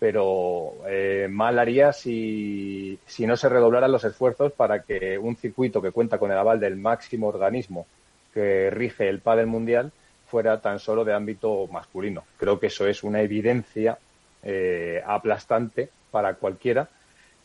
pero 0.03 0.79
eh, 0.89 1.29
mal 1.31 1.61
haría 1.61 1.93
si, 1.93 2.99
no 3.21 3.37
se 3.37 3.49
redoblaran 3.49 3.93
los 3.93 4.03
esfuerzos 4.03 4.51
para 4.51 4.83
que 4.83 5.17
un 5.17 5.37
circuito 5.37 5.81
que 5.81 5.93
cuenta 5.93 6.19
con 6.19 6.33
el 6.33 6.39
aval 6.39 6.59
del 6.59 6.75
máximo 6.75 7.29
organismo 7.29 7.87
que 8.35 8.69
rige 8.71 9.09
el 9.09 9.21
pádel 9.21 9.47
mundial 9.47 9.93
fuera 10.27 10.61
tan 10.61 10.81
solo 10.81 11.05
de 11.05 11.15
ámbito 11.15 11.69
masculino. 11.71 12.25
Creo 12.37 12.59
que 12.59 12.67
eso 12.67 12.89
es 12.89 13.05
una 13.05 13.23
evidencia 13.23 13.97
eh, 14.43 15.01
aplastante 15.07 15.89
para 16.11 16.35
cualquiera 16.35 16.89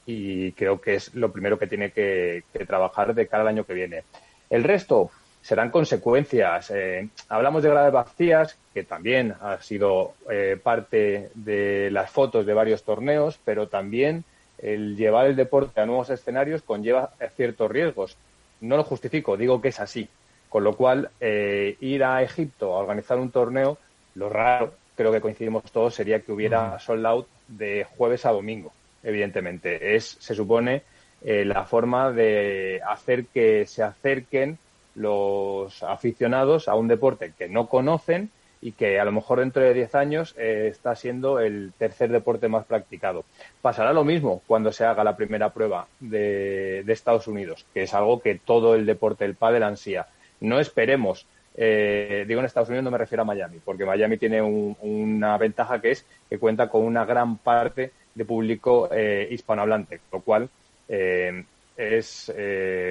y 0.07 0.51
creo 0.53 0.81
que 0.81 0.95
es 0.95 1.13
lo 1.13 1.31
primero 1.31 1.59
que 1.59 1.67
tiene 1.67 1.91
que 1.91 2.41
trabajar 2.65 3.13
de 3.13 3.27
cara 3.27 3.43
al 3.43 3.49
año 3.49 3.65
que 3.65 3.75
viene. 3.75 4.03
El 4.49 4.63
resto, 4.63 5.11
serán 5.41 5.71
consecuencias. 5.71 6.71
Eh, 6.71 7.07
hablamos 7.29 7.63
de 7.63 7.69
gradas 7.69 7.93
vacías, 7.93 8.57
que 8.73 8.83
también 8.83 9.33
ha 9.41 9.61
sido 9.61 10.13
eh, 10.29 10.59
parte 10.61 11.29
de 11.35 11.89
las 11.91 12.11
fotos 12.11 12.45
de 12.45 12.53
varios 12.53 12.83
torneos, 12.83 13.39
pero 13.45 13.67
también 13.67 14.23
el 14.57 14.97
llevar 14.97 15.27
el 15.27 15.35
deporte 15.35 15.79
a 15.79 15.85
nuevos 15.85 16.09
escenarios 16.09 16.63
conlleva 16.63 17.11
ciertos 17.35 17.71
riesgos. 17.71 18.17
No 18.59 18.75
lo 18.75 18.83
justifico, 18.83 19.37
digo 19.37 19.61
que 19.61 19.69
es 19.69 19.79
así. 19.79 20.09
Con 20.49 20.63
lo 20.63 20.75
cual, 20.75 21.09
eh, 21.19 21.77
ir 21.81 22.03
a 22.03 22.21
Egipto 22.23 22.73
a 22.73 22.79
organizar 22.79 23.17
un 23.19 23.31
torneo, 23.31 23.77
lo 24.15 24.29
raro, 24.29 24.73
creo 24.95 25.11
que 25.11 25.21
coincidimos 25.21 25.63
todos, 25.71 25.93
sería 25.93 26.21
que 26.21 26.31
hubiera 26.31 26.79
sold 26.79 27.05
out 27.05 27.27
de 27.47 27.85
jueves 27.97 28.25
a 28.25 28.31
domingo, 28.31 28.73
evidentemente. 29.03 29.95
Es, 29.95 30.17
se 30.19 30.33
supone, 30.33 30.83
la 31.21 31.65
forma 31.65 32.11
de 32.11 32.79
hacer 32.87 33.25
que 33.25 33.65
se 33.65 33.83
acerquen 33.83 34.57
los 34.97 35.83
aficionados 35.83 36.67
a 36.67 36.75
un 36.75 36.87
deporte 36.87 37.33
que 37.37 37.47
no 37.47 37.67
conocen 37.67 38.31
y 38.61 38.71
que 38.71 38.99
a 38.99 39.05
lo 39.05 39.11
mejor 39.11 39.39
dentro 39.39 39.61
de 39.61 39.73
10 39.73 39.95
años 39.95 40.35
eh, 40.37 40.67
está 40.71 40.95
siendo 40.95 41.39
el 41.39 41.71
tercer 41.77 42.11
deporte 42.11 42.47
más 42.47 42.65
practicado. 42.65 43.23
Pasará 43.61 43.93
lo 43.93 44.03
mismo 44.03 44.41
cuando 44.47 44.71
se 44.71 44.85
haga 44.85 45.03
la 45.03 45.15
primera 45.15 45.51
prueba 45.53 45.87
de, 45.99 46.83
Estados 46.87 47.27
Unidos, 47.27 47.65
que 47.73 47.83
es 47.83 47.93
algo 47.93 48.19
que 48.21 48.35
todo 48.35 48.73
el 48.73 48.87
deporte 48.87 49.25
del 49.25 49.35
pádel 49.35 49.61
ansía. 49.61 50.07
No 50.39 50.59
esperemos, 50.59 51.27
eh, 51.55 52.25
digo 52.27 52.39
en 52.39 52.47
Estados 52.47 52.69
Unidos 52.69 52.85
no 52.85 52.91
me 52.91 52.97
refiero 52.97 53.21
a 53.21 53.25
Miami, 53.25 53.59
porque 53.63 53.85
Miami 53.85 54.17
tiene 54.17 54.41
una 54.41 55.37
ventaja 55.37 55.79
que 55.79 55.91
es 55.91 56.05
que 56.27 56.39
cuenta 56.39 56.69
con 56.69 56.83
una 56.83 57.05
gran 57.05 57.37
parte 57.37 57.91
de 58.15 58.25
público 58.25 58.89
eh, 58.91 59.27
hispanohablante, 59.29 59.99
lo 60.11 60.21
cual 60.21 60.49
es 60.89 62.33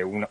una, 0.05 0.29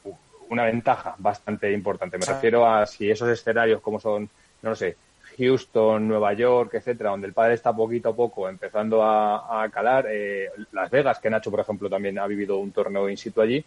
una 0.49 0.65
ventaja 0.65 1.15
bastante 1.17 1.71
importante. 1.71 2.17
Me 2.17 2.25
refiero 2.25 2.67
a 2.67 2.85
si 2.85 3.09
esos 3.09 3.29
escenarios 3.29 3.81
como 3.81 3.99
son, 3.99 4.29
no 4.61 4.69
lo 4.71 4.75
sé, 4.75 4.95
Houston, 5.37 6.07
Nueva 6.07 6.33
York, 6.33 6.73
etcétera, 6.75 7.11
donde 7.11 7.27
el 7.27 7.33
padre 7.33 7.55
está 7.55 7.73
poquito 7.73 8.09
a 8.09 8.15
poco 8.15 8.47
empezando 8.47 9.03
a, 9.03 9.67
calar. 9.71 10.07
Eh, 10.09 10.49
Las 10.71 10.89
Vegas, 10.89 11.19
que 11.19 11.29
Nacho, 11.29 11.51
por 11.51 11.59
ejemplo, 11.59 11.89
también 11.89 12.17
ha 12.19 12.27
vivido 12.27 12.57
un 12.57 12.71
torneo 12.71 13.09
in 13.09 13.17
situ 13.17 13.41
allí. 13.41 13.63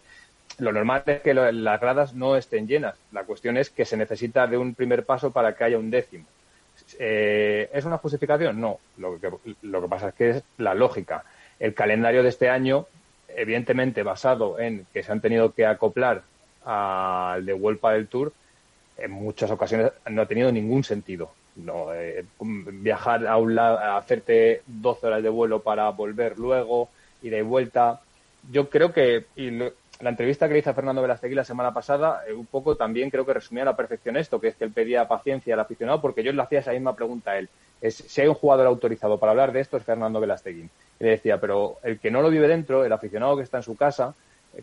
Lo 0.57 0.71
normal 0.73 1.03
es 1.05 1.21
que 1.21 1.33
las 1.33 1.79
gradas 1.79 2.13
no 2.13 2.35
estén 2.35 2.67
llenas. 2.67 2.95
La 3.11 3.23
cuestión 3.23 3.55
es 3.57 3.69
que 3.69 3.85
se 3.85 3.97
necesita 3.97 4.47
de 4.47 4.57
un 4.57 4.73
primer 4.73 5.05
paso 5.05 5.31
para 5.31 5.55
que 5.55 5.63
haya 5.63 5.77
un 5.77 5.91
décimo. 5.91 6.25
Eh, 6.97 7.69
¿Es 7.71 7.85
una 7.85 7.97
justificación? 7.97 8.59
No. 8.59 8.79
Lo 8.97 9.19
que, 9.19 9.31
lo 9.61 9.81
que 9.81 9.87
pasa 9.87 10.09
es 10.09 10.15
que 10.15 10.29
es 10.31 10.43
la 10.57 10.73
lógica. 10.73 11.23
El 11.59 11.73
calendario 11.73 12.23
de 12.23 12.29
este 12.29 12.49
año, 12.49 12.87
evidentemente 13.29 14.03
basado 14.03 14.59
en 14.59 14.85
que 14.91 15.03
se 15.03 15.11
han 15.11 15.21
tenido 15.21 15.53
que 15.53 15.65
acoplar 15.65 16.23
al 16.65 17.45
de 17.45 17.53
Vuelta 17.53 17.91
del 17.91 18.07
Tour, 18.07 18.33
en 18.97 19.11
muchas 19.11 19.49
ocasiones 19.51 19.91
no 20.09 20.21
ha 20.21 20.25
tenido 20.25 20.51
ningún 20.51 20.83
sentido. 20.83 21.31
No, 21.55 21.93
eh, 21.93 22.25
viajar 22.39 23.27
a 23.27 23.37
un 23.37 23.55
lado, 23.55 23.79
hacerte 23.79 24.61
12 24.67 25.07
horas 25.07 25.23
de 25.23 25.29
vuelo 25.29 25.61
para 25.61 25.89
volver 25.89 26.37
luego, 26.37 26.89
y 27.21 27.29
de 27.29 27.41
vuelta. 27.41 28.01
Yo 28.51 28.69
creo 28.69 28.93
que 28.93 29.25
y 29.35 29.51
la 29.51 30.09
entrevista 30.09 30.47
que 30.47 30.53
le 30.53 30.59
hice 30.59 30.69
a 30.69 30.73
Fernando 30.73 31.01
Velastegui 31.01 31.35
la 31.35 31.43
semana 31.43 31.73
pasada, 31.73 32.21
eh, 32.27 32.33
un 32.33 32.45
poco 32.45 32.75
también 32.75 33.09
creo 33.09 33.25
que 33.25 33.33
resumía 33.33 33.63
a 33.63 33.65
la 33.65 33.75
perfección 33.75 34.15
esto, 34.17 34.39
que 34.39 34.49
es 34.49 34.55
que 34.55 34.63
él 34.63 34.71
pedía 34.71 35.07
paciencia 35.07 35.53
al 35.53 35.59
aficionado, 35.59 36.01
porque 36.01 36.23
yo 36.23 36.31
le 36.31 36.41
hacía 36.41 36.59
esa 36.59 36.71
misma 36.71 36.95
pregunta 36.95 37.31
a 37.31 37.39
él. 37.39 37.49
Es, 37.81 37.95
si 37.95 38.21
hay 38.21 38.27
un 38.27 38.35
jugador 38.35 38.67
autorizado 38.67 39.17
para 39.19 39.31
hablar 39.31 39.51
de 39.51 39.59
esto 39.59 39.77
es 39.77 39.83
Fernando 39.83 40.19
Velastegui. 40.19 40.69
Y 40.99 41.03
le 41.03 41.11
decía, 41.11 41.39
pero 41.39 41.77
el 41.83 41.99
que 41.99 42.11
no 42.11 42.21
lo 42.21 42.29
vive 42.29 42.47
dentro, 42.47 42.85
el 42.85 42.93
aficionado 42.93 43.35
que 43.37 43.43
está 43.43 43.57
en 43.57 43.63
su 43.63 43.75
casa, 43.75 44.15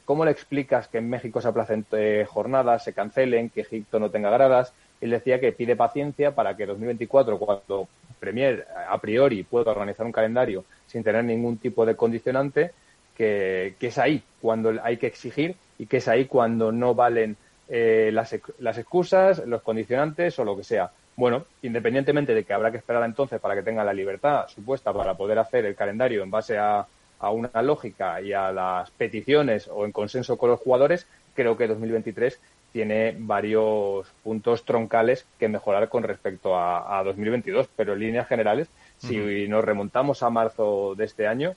¿cómo 0.05 0.25
le 0.25 0.31
explicas 0.31 0.89
que 0.89 0.99
en 0.99 1.09
México 1.09 1.41
se 1.41 1.49
aplacen 1.49 1.87
eh, 1.93 2.27
jornadas, 2.29 2.85
se 2.85 2.93
cancelen, 2.93 3.51
que 3.51 3.63
Egipto 3.63 3.99
no 3.99 4.11
tenga 4.11 4.31
gradas? 4.31 4.73
Él 5.01 5.11
decía 5.11 5.41
que 5.41 5.53
pide 5.53 5.77
paciencia 5.77 6.35
para 6.35 6.57
que 6.57 6.67
2024, 6.67 7.39
cuando 7.39 7.89
Premier 8.19 8.67
a 8.89 8.99
priori 8.99 9.43
pueda 9.43 9.71
organizar 9.71 10.07
un 10.07 10.13
calendario 10.13 10.65
sin 10.87 11.03
tener 11.03 11.25
ningún 11.25 11.59
tipo 11.59 11.85
de 11.85 11.97
condicionante, 11.97 12.73
que, 13.17 13.75
es 13.81 13.99
ahí 13.99 14.23
cuando 14.41 14.73
hay 14.83 14.97
que 14.97 15.07
exigir 15.07 15.57
y 15.79 15.87
que 15.87 15.99
es 15.99 16.09
ahí 16.09 16.27
cuando 16.27 16.73
no 16.73 16.95
valen 16.95 17.37
eh, 17.69 18.11
las, 18.13 18.35
las 18.59 18.79
excusas, 18.79 19.39
los 19.47 19.63
condicionantes 19.63 20.39
o 20.39 20.45
lo 20.45 20.57
que 20.57 20.65
sea. 20.65 20.91
Bueno, 21.17 21.47
independientemente 21.63 22.35
de 22.35 22.45
que 22.45 22.53
habrá 22.53 22.71
que 22.71 22.77
esperar 22.77 23.03
entonces 23.05 23.41
para 23.41 23.55
que 23.55 23.63
tenga 23.63 23.85
la 23.85 23.95
libertad 23.95 24.47
supuesta 24.49 24.93
para 24.93 25.15
poder 25.15 25.39
hacer 25.39 25.65
el 25.65 25.75
calendario 25.75 26.23
en 26.23 26.31
base 26.31 26.59
a, 26.59 26.87
a 27.19 27.31
una 27.31 27.63
lógica 27.63 28.21
y 28.21 28.33
a 28.33 28.53
las 28.53 28.91
peticiones 28.91 29.69
o 29.69 29.85
en 29.85 29.93
consenso 29.93 30.37
con 30.37 30.51
los 30.51 30.61
jugadores, 30.61 31.07
creo 31.35 31.57
que 31.57 31.67
2023 31.67 32.41
tiene 32.73 33.17
varios 33.19 34.07
puntos 34.23 34.65
troncales 34.65 35.27
que 35.39 35.49
mejorar 35.49 35.89
con 35.89 36.03
respecto 36.03 36.59
a, 36.59 37.03
2022, 37.05 37.69
pero 37.75 37.95
en 37.95 38.01
líneas 38.01 38.29
generales, 38.29 38.69
si 38.99 39.49
nos 39.49 39.65
remontamos 39.65 40.23
a 40.23 40.31
marzo 40.31 40.95
de 40.95 41.05
este 41.07 41.27
año 41.27 41.55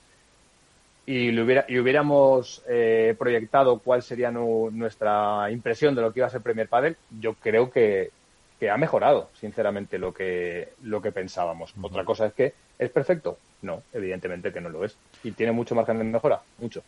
y, 1.05 1.38
hubiera, 1.38 1.66
y 1.68 1.78
hubiéramos 1.80 2.64
eh, 2.70 3.16
proyectado 3.20 3.80
cuál 3.80 4.01
sería 4.01 4.32
nuestra 4.32 5.51
impresión 5.51 5.93
de 5.93 6.03
lo 6.03 6.14
que 6.14 6.20
iba 6.20 6.28
a 6.28 6.30
ser 6.30 6.41
Premier 6.41 6.70
Padel, 6.70 6.95
yo 7.20 7.34
creo 7.34 7.70
que, 7.70 8.12
que 8.60 8.70
ha 8.70 8.78
mejorado, 8.78 9.30
sinceramente, 9.39 9.97
lo 9.97 10.14
que, 10.14 10.70
lo 10.84 11.01
que 11.01 11.12
pensábamos. 11.12 11.74
Otra 11.82 12.05
cosa 12.05 12.28
es 12.28 12.34
que 12.34 12.53
es 12.78 12.89
perfecto. 12.91 13.38
No, 13.62 13.84
evidentemente 13.93 14.53
que 14.53 14.62
no 14.62 14.70
lo 14.70 14.86
es. 14.86 14.95
Y 15.24 15.32
tiene 15.32 15.51
mucho 15.51 15.76
margen 15.76 15.97
de 15.97 16.03
mejora, 16.05 16.41
mucho. 16.60 16.82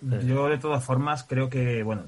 Yo, 0.00 0.48
de 0.48 0.58
todas 0.58 0.84
formas, 0.84 1.24
creo 1.24 1.48
que, 1.48 1.82
bueno, 1.82 2.04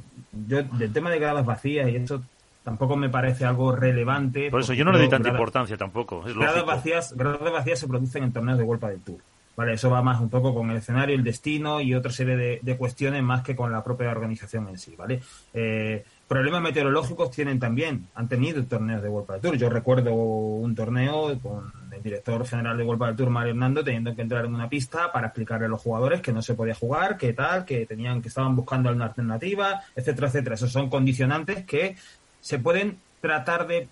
yo 0.49 0.63
del 0.63 0.93
tema 0.93 1.11
de 1.11 1.19
gradas 1.19 1.45
vacías 1.45 1.89
y 1.89 1.97
eso 1.97 2.23
tampoco 2.63 2.97
me 2.97 3.09
parece 3.09 3.45
algo 3.45 3.75
relevante. 3.75 4.51
Por 4.51 4.61
eso 4.61 4.75
yo 4.75 4.85
no 4.85 4.93
le 4.93 4.99
doy 4.99 5.09
tanta 5.09 5.31
importancia 5.31 5.77
tampoco. 5.77 6.23
gradas, 6.23 6.65
vacías, 6.65 7.17
gradas 7.17 7.53
vacías 7.53 7.79
se 7.81 7.89
producen 7.89 8.25
en 8.25 8.33
torneos 8.33 8.59
de 8.59 8.65
World 8.65 8.85
del 8.87 9.01
Tour. 9.01 9.19
Vale, 9.57 9.75
eso 9.75 9.91
va 9.91 10.01
más 10.03 10.21
un 10.21 10.31
poco 10.31 10.55
con 10.55 10.71
el 10.71 10.77
escenario, 10.79 11.15
el 11.15 11.25
destino 11.25 11.81
y 11.81 11.95
otra 11.95 12.13
serie 12.13 12.37
de, 12.37 12.61
de 12.63 12.77
cuestiones 12.77 13.23
más 13.23 13.43
que 13.43 13.57
con 13.57 13.73
la 13.73 13.83
propia 13.85 14.11
organización 14.11 14.69
en 14.69 14.79
sí, 14.79 14.95
¿vale? 14.97 15.21
Eh, 15.53 16.05
problemas 16.29 16.63
meteorológicos 16.63 17.31
tienen 17.33 17.59
también, 17.59 18.07
han 18.15 18.29
tenido 18.29 18.63
torneos 18.65 19.03
de 19.03 19.09
World 19.09 19.41
Tour. 19.43 19.57
Yo 19.57 19.69
recuerdo 19.69 20.15
un 20.15 20.75
torneo 20.75 21.37
con 21.41 21.73
director 22.03 22.47
general 22.47 22.77
de 22.77 22.85
World 22.85 23.17
Tour, 23.17 23.31
Mario 23.31 23.51
Hernando, 23.51 23.85
teniendo 23.85 24.15
que 24.15 24.23
entrar 24.23 24.45
en 24.45 24.55
una 24.55 24.69
pista 24.69 25.13
para 25.13 25.29
explicarle 25.29 25.67
a 25.67 25.69
los 25.69 25.81
jugadores 25.81 26.21
que 26.21 26.33
no 26.33 26.43
se 26.43 26.55
podía 26.55 26.75
jugar, 26.75 27.17
que 27.17 27.33
tal, 27.33 27.65
que 27.65 27.87
tenían, 27.87 28.23
que 28.23 28.29
estaban 28.29 28.57
buscando 28.57 28.91
una 28.91 29.07
alternativa, 29.07 29.83
etcétera, 29.95 30.29
etcétera. 30.29 30.55
Esos 30.55 30.73
son 30.73 30.89
condicionantes 30.89 31.65
que 31.65 31.97
se 32.41 32.59
pueden 32.59 32.99
tratar 33.21 33.67
de 33.67 33.89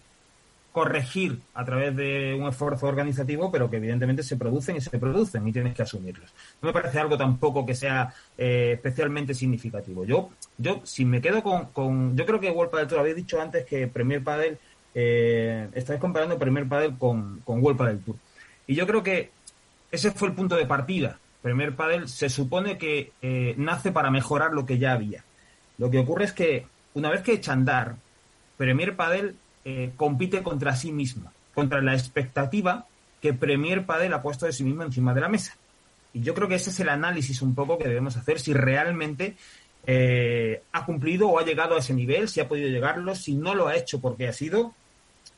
corregir 0.73 1.41
a 1.55 1.65
través 1.65 1.97
de 1.97 2.37
un 2.39 2.47
esfuerzo 2.47 2.87
organizativo, 2.87 3.51
pero 3.51 3.69
que 3.69 3.79
evidentemente 3.79 4.23
se 4.23 4.37
producen 4.37 4.77
y 4.77 4.81
se 4.81 4.97
producen 4.99 5.47
y 5.49 5.53
tienes 5.53 5.75
que 5.75 5.83
asumirlos. 5.83 6.33
No 6.63 6.69
me 6.69 6.73
parece 6.73 7.01
algo 7.01 7.17
tampoco 7.17 7.67
que 7.67 7.75
sea 7.75 8.15
eh, 8.37 8.73
especialmente 8.75 9.35
significativo. 9.35 10.05
Yo, 10.05 10.31
yo, 10.57 10.81
si 10.85 11.05
me 11.05 11.21
quedo 11.21 11.43
con, 11.43 12.17
yo 12.17 12.27
creo 12.27 12.39
que 12.39 12.51
World 12.51 12.71
Padel 12.71 12.87
Tour, 12.87 13.01
habéis 13.01 13.17
dicho 13.17 13.41
antes 13.41 13.65
que 13.65 13.89
Premier 13.89 14.23
Padel, 14.23 14.59
eh, 14.95 15.68
estáis 15.74 16.01
comparando 16.01 16.39
Premier 16.39 16.66
Padel 16.66 16.97
con, 16.97 17.41
con 17.45 17.62
World 17.62 17.78
Padel 17.78 18.01
Tour. 18.01 18.16
Y 18.66 18.74
yo 18.74 18.86
creo 18.86 19.03
que 19.03 19.30
ese 19.91 20.11
fue 20.11 20.28
el 20.28 20.34
punto 20.34 20.57
de 20.57 20.66
partida. 20.66 21.18
Premier 21.43 21.74
Padel 21.74 22.09
se 22.09 22.28
supone 22.28 22.78
que 22.78 23.12
eh, 23.22 23.55
nace 23.57 23.93
para 23.93 24.11
mejorar 24.11 24.53
lo 24.53 24.66
que 24.66 24.78
ya 24.78 24.93
había. 24.93 25.24
Lo 25.78 25.91
que 25.91 25.99
ocurre 25.99 26.24
es 26.24 26.32
que 26.32 26.66
una 26.95 27.11
vez 27.11 27.22
que 27.22 27.32
echa 27.32 27.53
andar, 27.53 27.97
Premier 28.57 28.97
Padel 28.97 29.36
eh, 29.64 29.93
compite 29.97 30.43
contra 30.43 30.74
sí 30.74 30.93
misma, 30.93 31.32
contra 31.55 31.80
la 31.80 31.95
expectativa 31.95 32.86
que 33.22 33.32
Premier 33.32 33.86
Padel 33.86 34.12
ha 34.12 34.22
puesto 34.22 34.47
de 34.47 34.53
sí 34.53 34.64
misma 34.64 34.84
encima 34.84 35.14
de 35.14 35.20
la 35.20 35.28
mesa. 35.28 35.57
Y 36.12 36.20
yo 36.20 36.34
creo 36.34 36.49
que 36.49 36.57
ese 36.57 36.70
es 36.70 36.80
el 36.80 36.89
análisis 36.89 37.43
un 37.43 37.55
poco 37.55 37.78
que 37.78 37.89
debemos 37.89 38.16
hacer, 38.16 38.41
si 38.41 38.53
realmente 38.53 39.36
eh, 39.87 40.62
ha 40.72 40.85
cumplido 40.85 41.29
o 41.29 41.39
ha 41.39 41.45
llegado 41.45 41.76
a 41.76 41.79
ese 41.79 41.95
nivel, 41.95 42.29
si 42.29 42.41
ha 42.41 42.49
podido 42.49 42.68
llegarlo, 42.68 43.14
si 43.14 43.35
no 43.35 43.55
lo 43.55 43.68
ha 43.68 43.76
hecho 43.76 44.01
porque 44.01 44.29
ha 44.29 44.33
sido, 44.33 44.74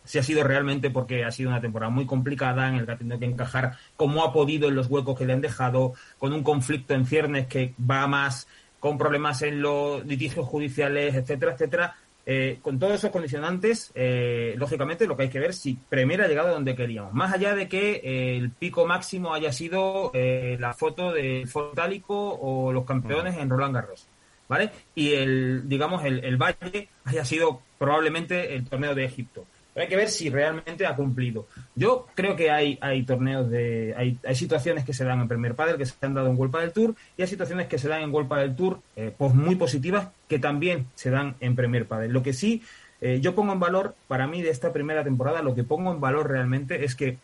si 0.04 0.18
ha 0.18 0.22
sido 0.22 0.42
realmente 0.44 0.90
porque 0.90 1.24
ha 1.24 1.30
sido 1.30 1.50
una 1.50 1.60
temporada 1.60 1.90
muy 1.90 2.06
complicada 2.06 2.68
en 2.68 2.76
el 2.76 2.86
que 2.86 2.92
ha 2.92 2.98
tenido 2.98 3.18
que 3.18 3.26
encajar 3.26 3.76
como 3.96 4.24
ha 4.24 4.32
podido 4.32 4.68
en 4.68 4.74
los 4.74 4.88
huecos 4.88 5.18
que 5.18 5.26
le 5.26 5.32
han 5.32 5.40
dejado, 5.40 5.94
con 6.18 6.32
un 6.32 6.42
conflicto 6.42 6.94
en 6.94 7.06
ciernes 7.06 7.46
que 7.46 7.74
va 7.88 8.06
más 8.06 8.48
con 8.80 8.96
problemas 8.96 9.42
en 9.42 9.60
los 9.60 10.04
litigios 10.06 10.46
judiciales, 10.46 11.14
etcétera, 11.14 11.52
etcétera, 11.52 11.96
eh, 12.26 12.58
con 12.62 12.78
todos 12.78 12.94
esos 12.94 13.10
condicionantes, 13.10 13.92
eh, 13.94 14.54
lógicamente 14.56 15.06
lo 15.06 15.16
que 15.16 15.24
hay 15.24 15.28
que 15.28 15.40
ver 15.40 15.54
si 15.54 15.74
Premier 15.74 16.22
ha 16.22 16.28
llegado 16.28 16.50
donde 16.50 16.76
queríamos. 16.76 17.12
Más 17.12 17.32
allá 17.32 17.54
de 17.54 17.68
que 17.68 18.00
eh, 18.04 18.36
el 18.36 18.50
pico 18.50 18.86
máximo 18.86 19.34
haya 19.34 19.52
sido 19.52 20.12
la 20.14 20.72
foto 20.74 21.12
del 21.12 21.48
Fotálico 21.48 22.38
o 22.40 22.72
los 22.72 22.84
campeones 22.84 23.36
en 23.36 23.50
Roland 23.50 23.74
Garros, 23.74 24.06
¿vale? 24.50 24.70
Y 24.94 25.14
el, 25.14 25.66
digamos, 25.66 26.04
el, 26.04 26.22
el 26.22 26.36
Valle 26.36 26.88
haya 27.04 27.24
sido 27.24 27.62
probablemente 27.78 28.54
el 28.54 28.66
torneo 28.66 28.94
de 28.94 29.06
Egipto 29.06 29.46
hay 29.76 29.88
que 29.88 29.96
ver 29.96 30.08
si 30.08 30.30
realmente 30.30 30.86
ha 30.86 30.94
cumplido. 30.94 31.46
Yo 31.74 32.06
creo 32.14 32.36
que 32.36 32.50
hay, 32.50 32.78
hay 32.80 33.02
torneos 33.04 33.48
de. 33.48 33.94
Hay, 33.96 34.18
hay 34.24 34.34
situaciones 34.34 34.84
que 34.84 34.92
se 34.92 35.04
dan 35.04 35.20
en 35.20 35.28
Premier 35.28 35.54
Padel 35.54 35.78
que 35.78 35.86
se 35.86 35.94
han 36.02 36.12
dado 36.12 36.28
en 36.28 36.36
World 36.36 36.56
del 36.56 36.72
Tour 36.72 36.94
y 37.16 37.22
hay 37.22 37.28
situaciones 37.28 37.66
que 37.66 37.78
se 37.78 37.88
dan 37.88 38.02
en 38.02 38.12
World 38.12 38.30
del 38.34 38.56
Tour 38.56 38.80
eh, 38.96 39.14
pues 39.16 39.32
muy 39.32 39.54
positivas 39.54 40.08
que 40.28 40.38
también 40.38 40.86
se 40.94 41.10
dan 41.10 41.34
en 41.40 41.56
Premier 41.56 41.86
Padel. 41.86 42.12
Lo 42.12 42.22
que 42.22 42.32
sí 42.32 42.62
eh, 43.00 43.20
yo 43.20 43.34
pongo 43.34 43.52
en 43.52 43.60
valor, 43.60 43.94
para 44.08 44.26
mí, 44.26 44.42
de 44.42 44.50
esta 44.50 44.72
primera 44.72 45.02
temporada, 45.02 45.42
lo 45.42 45.54
que 45.54 45.64
pongo 45.64 45.90
en 45.92 46.00
valor 46.00 46.28
realmente 46.28 46.84
es 46.84 46.94
que 46.94 47.16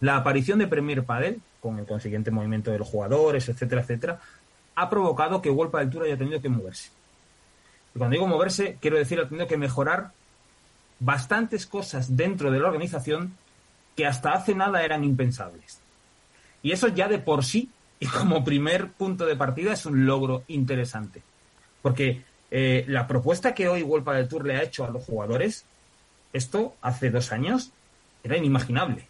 la 0.00 0.16
aparición 0.16 0.58
de 0.58 0.66
Premier 0.66 1.04
Padel, 1.04 1.40
con 1.60 1.78
el 1.78 1.86
consiguiente 1.86 2.30
movimiento 2.30 2.72
de 2.72 2.78
los 2.78 2.88
jugadores, 2.88 3.48
etcétera, 3.48 3.82
etcétera, 3.82 4.20
ha 4.74 4.90
provocado 4.90 5.40
que 5.40 5.50
World 5.50 5.74
del 5.74 5.90
Tour 5.90 6.04
haya 6.04 6.16
tenido 6.16 6.40
que 6.40 6.48
moverse. 6.48 6.90
Y 7.94 7.98
cuando 7.98 8.14
digo 8.14 8.26
moverse, 8.26 8.78
quiero 8.80 8.96
decir, 8.96 9.20
ha 9.20 9.28
tenido 9.28 9.46
que 9.46 9.56
mejorar 9.56 10.10
bastantes 10.98 11.66
cosas 11.66 12.16
dentro 12.16 12.50
de 12.50 12.58
la 12.58 12.68
organización 12.68 13.36
que 13.96 14.06
hasta 14.06 14.32
hace 14.32 14.54
nada 14.54 14.82
eran 14.82 15.04
impensables. 15.04 15.80
Y 16.62 16.72
eso 16.72 16.88
ya 16.88 17.08
de 17.08 17.18
por 17.18 17.44
sí, 17.44 17.70
y 18.00 18.06
como 18.06 18.44
primer 18.44 18.90
punto 18.90 19.26
de 19.26 19.36
partida, 19.36 19.72
es 19.72 19.86
un 19.86 20.06
logro 20.06 20.42
interesante. 20.48 21.22
Porque 21.82 22.22
eh, 22.50 22.84
la 22.88 23.06
propuesta 23.06 23.54
que 23.54 23.68
hoy 23.68 23.82
World 23.82 24.08
del 24.08 24.28
Tour 24.28 24.46
le 24.46 24.56
ha 24.56 24.62
hecho 24.62 24.84
a 24.84 24.90
los 24.90 25.04
jugadores, 25.04 25.64
esto 26.32 26.74
hace 26.80 27.10
dos 27.10 27.32
años 27.32 27.72
era 28.22 28.36
inimaginable. 28.36 29.06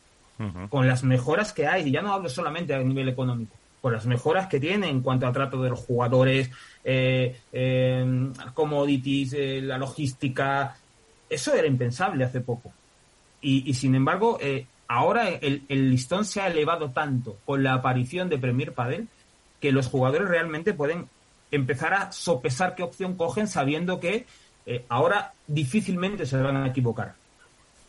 Con 0.69 0.89
las 0.89 1.05
mejoras 1.05 1.53
que 1.53 1.69
hay, 1.69 1.89
y 1.89 1.93
ya 1.93 2.03
no 2.03 2.13
hablo 2.13 2.29
solamente 2.29 2.75
a 2.75 2.79
nivel 2.81 3.09
económico, 3.09 3.55
con 3.85 3.93
las 3.93 4.07
mejoras 4.07 4.47
que 4.47 4.59
tiene 4.59 4.89
en 4.89 5.03
cuanto 5.03 5.27
a 5.27 5.33
trato 5.33 5.61
de 5.61 5.69
los 5.69 5.79
jugadores, 5.79 6.51
eh, 6.85 7.39
eh, 7.53 8.33
commodities, 8.55 9.35
eh, 9.35 9.61
la 9.61 9.77
logística, 9.77 10.75
eso 11.29 11.53
era 11.53 11.67
impensable 11.67 12.25
hace 12.25 12.41
poco. 12.41 12.73
Y, 13.43 13.75
sin 13.75 13.95
embargo, 13.95 14.39
ahora 14.89 15.29
el, 15.29 15.67
listón 15.69 16.25
se 16.25 16.41
ha 16.41 16.47
elevado 16.47 16.93
tanto 16.93 17.37
con 17.45 17.63
la 17.63 17.75
aparición 17.75 18.31
de 18.31 18.39
Premier 18.39 18.73
Padel 18.73 19.07
que 19.61 19.71
los 19.71 19.89
jugadores 19.89 20.31
realmente 20.31 20.73
pueden 20.73 21.11
empezar 21.51 21.93
a 21.93 22.11
sopesar 22.11 22.75
qué 22.75 22.85
opción 22.85 23.19
cogen 23.19 23.49
sabiendo 23.49 24.01
que 24.01 24.25
ahora 24.89 25.35
difícilmente 25.47 26.25
se 26.25 26.39
van 26.39 26.57
a 26.57 26.69
equivocar. 26.69 27.17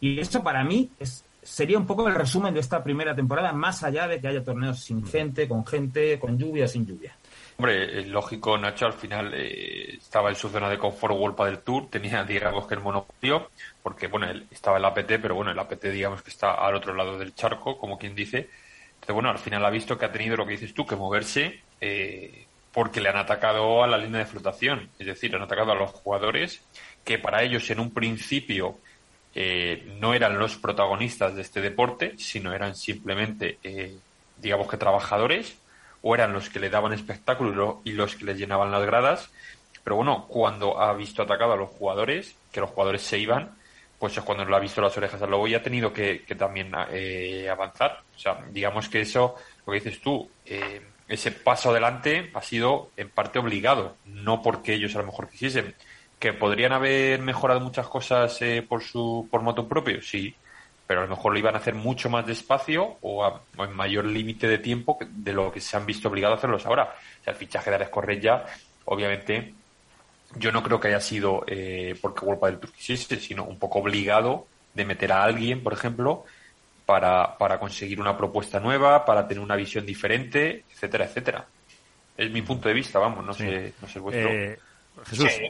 Y 0.01 0.19
eso 0.19 0.43
para 0.43 0.65
mí 0.65 0.89
es, 0.99 1.23
sería 1.45 1.77
un 1.77 1.85
poco 1.85 2.07
el 2.07 2.15
resumen 2.15 2.53
de 2.53 2.59
esta 2.59 2.83
primera 2.83 3.15
temporada, 3.15 3.53
más 3.53 3.83
allá 3.83 4.07
de 4.07 4.19
que 4.19 4.27
haya 4.27 4.43
torneos 4.43 4.79
sin 4.83 5.05
gente, 5.05 5.47
con 5.47 5.65
gente, 5.65 6.19
con 6.19 6.37
lluvia 6.37 6.67
sin 6.67 6.85
lluvia. 6.85 7.15
Hombre, 7.57 7.99
es 7.99 8.07
lógico, 8.07 8.57
Nacho, 8.57 8.87
al 8.87 8.93
final 8.93 9.31
eh, 9.33 9.95
estaba 9.95 10.29
en 10.29 10.35
su 10.35 10.49
zona 10.49 10.69
de 10.69 10.77
confort 10.77 11.15
World 11.15 11.39
del 11.45 11.59
Tour, 11.59 11.89
tenía, 11.89 12.23
digamos, 12.27 12.67
que 12.67 12.73
el 12.73 12.81
monopolio, 12.81 13.49
porque, 13.81 14.07
bueno, 14.07 14.27
él 14.27 14.47
estaba 14.51 14.77
en 14.77 14.81
la 14.81 14.89
APT, 14.89 15.13
pero 15.21 15.35
bueno, 15.35 15.51
el 15.51 15.59
APT, 15.59 15.85
digamos, 15.85 16.21
que 16.23 16.31
está 16.31 16.53
al 16.53 16.75
otro 16.75 16.93
lado 16.93 17.17
del 17.17 17.35
charco, 17.35 17.77
como 17.77 17.97
quien 17.97 18.15
dice. 18.15 18.49
Entonces, 18.95 19.13
bueno, 19.13 19.29
al 19.29 19.39
final 19.39 19.63
ha 19.63 19.69
visto 19.69 19.97
que 19.97 20.05
ha 20.05 20.11
tenido 20.11 20.35
lo 20.35 20.45
que 20.45 20.53
dices 20.53 20.73
tú, 20.73 20.85
que 20.85 20.95
moverse, 20.95 21.61
eh, 21.79 22.47
porque 22.73 22.99
le 22.99 23.09
han 23.09 23.17
atacado 23.17 23.83
a 23.83 23.87
la 23.87 23.97
línea 23.97 24.19
de 24.19 24.25
flotación, 24.25 24.89
es 24.99 25.05
decir, 25.05 25.33
han 25.33 25.43
atacado 25.43 25.71
a 25.71 25.75
los 25.75 25.91
jugadores 25.91 26.61
que 27.05 27.19
para 27.19 27.43
ellos 27.43 27.69
en 27.69 27.79
un 27.79 27.91
principio 27.91 28.79
eh, 29.37 29.97
no 29.99 30.13
eran 30.13 30.39
los 30.39 30.55
protagonistas 30.55 31.35
de 31.35 31.41
este 31.41 31.59
deporte, 31.59 32.17
sino 32.17 32.53
eran 32.53 32.73
simplemente, 32.73 33.59
eh, 33.63 33.93
digamos 34.37 34.69
que 34.69 34.77
trabajadores, 34.77 35.57
o 36.01 36.15
eran 36.15 36.31
los 36.31 36.49
que 36.49 36.61
le 36.61 36.69
daban 36.69 36.93
espectáculo 36.93 37.81
y 37.83 37.91
los 37.91 38.15
que 38.15 38.23
les 38.23 38.37
llenaban 38.37 38.71
las 38.71 38.85
gradas. 38.85 39.29
Pero 39.83 39.97
bueno, 39.97 40.25
cuando 40.29 40.79
ha 40.79 40.93
visto 40.93 41.21
atacado 41.21 41.51
a 41.51 41.57
los 41.57 41.69
jugadores, 41.69 42.35
que 42.51 42.61
los 42.61 42.69
jugadores 42.69 43.01
se 43.01 43.19
iban, 43.19 43.55
pues 43.99 44.15
es 44.17 44.23
cuando 44.23 44.45
lo 44.45 44.55
ha 44.55 44.59
visto 44.59 44.81
las 44.81 44.95
orejas 44.95 45.21
al 45.21 45.31
lobo 45.31 45.47
y 45.47 45.53
ha 45.53 45.61
tenido 45.63 45.91
que, 45.91 46.23
también 46.37 46.71
eh, 46.91 47.49
avanzar. 47.49 48.03
O 48.15 48.19
sea, 48.19 48.39
digamos 48.51 48.87
que 48.87 49.01
eso, 49.01 49.35
lo 49.65 49.73
que 49.73 49.79
dices 49.79 49.99
tú, 49.99 50.29
ese 51.07 51.31
paso 51.31 51.71
adelante 51.71 52.31
ha 52.33 52.41
sido 52.41 52.89
en 52.95 53.09
parte 53.09 53.39
obligado, 53.39 53.97
no 54.05 54.41
porque 54.41 54.73
ellos 54.73 54.95
a 54.95 54.99
lo 54.99 55.07
mejor 55.07 55.29
quisiesen. 55.29 55.75
Que 56.19 56.33
podrían 56.33 56.71
haber 56.71 57.19
mejorado 57.21 57.59
muchas 57.59 57.87
cosas 57.87 58.41
eh, 58.41 58.65
por 58.67 58.81
su 58.81 59.27
por 59.29 59.41
moto 59.41 59.67
propio, 59.67 60.01
sí, 60.01 60.35
pero 60.87 61.01
a 61.01 61.03
lo 61.03 61.09
mejor 61.09 61.33
lo 61.33 61.39
iban 61.39 61.55
a 61.55 61.57
hacer 61.57 61.73
mucho 61.73 62.09
más 62.09 62.25
despacio 62.25 62.97
o, 63.01 63.41
en 63.57 63.73
mayor 63.73 64.05
límite 64.05 64.47
de 64.47 64.59
tiempo 64.59 64.97
de 65.01 65.33
lo 65.33 65.51
que 65.51 65.59
se 65.59 65.75
han 65.77 65.85
visto 65.85 66.07
obligados 66.07 66.37
a 66.37 66.39
hacerlos 66.39 66.65
ahora. 66.65 66.95
O 67.21 67.23
sea, 67.23 67.33
el 67.33 67.39
fichaje 67.39 67.69
de 67.69 67.75
Alex 67.77 67.91
Correa, 67.91 68.45
obviamente, 68.85 69.53
yo 70.35 70.51
no 70.51 70.61
creo 70.61 70.79
que 70.79 70.89
haya 70.89 70.99
sido 70.99 71.43
eh, 71.47 71.97
porque 72.01 72.25
culpa 72.25 72.47
del 72.47 72.59
Tour 72.59 72.71
sino 72.77 73.43
un 73.45 73.57
poco 73.57 73.79
obligado 73.79 74.47
de 74.73 74.85
meter 74.85 75.11
a 75.11 75.23
alguien, 75.23 75.63
por 75.63 75.73
ejemplo, 75.73 76.25
para, 76.85 77.37
para 77.37 77.59
conseguir 77.59 77.99
una 77.99 78.15
propuesta 78.15 78.59
nueva, 78.59 79.05
para 79.05 79.27
tener 79.27 79.43
una 79.43 79.55
visión 79.55 79.85
diferente, 79.85 80.65
etcétera, 80.71 81.05
etcétera. 81.05 81.45
Es 82.17 82.31
mi 82.31 82.41
punto 82.43 82.67
de 82.67 82.75
vista, 82.75 82.99
vamos, 82.99 83.25
no 83.25 83.33
sé, 83.33 83.73
no 83.81 83.87
sé 83.87 83.99
vuestro. 83.99 84.29
Eh, 84.29 84.59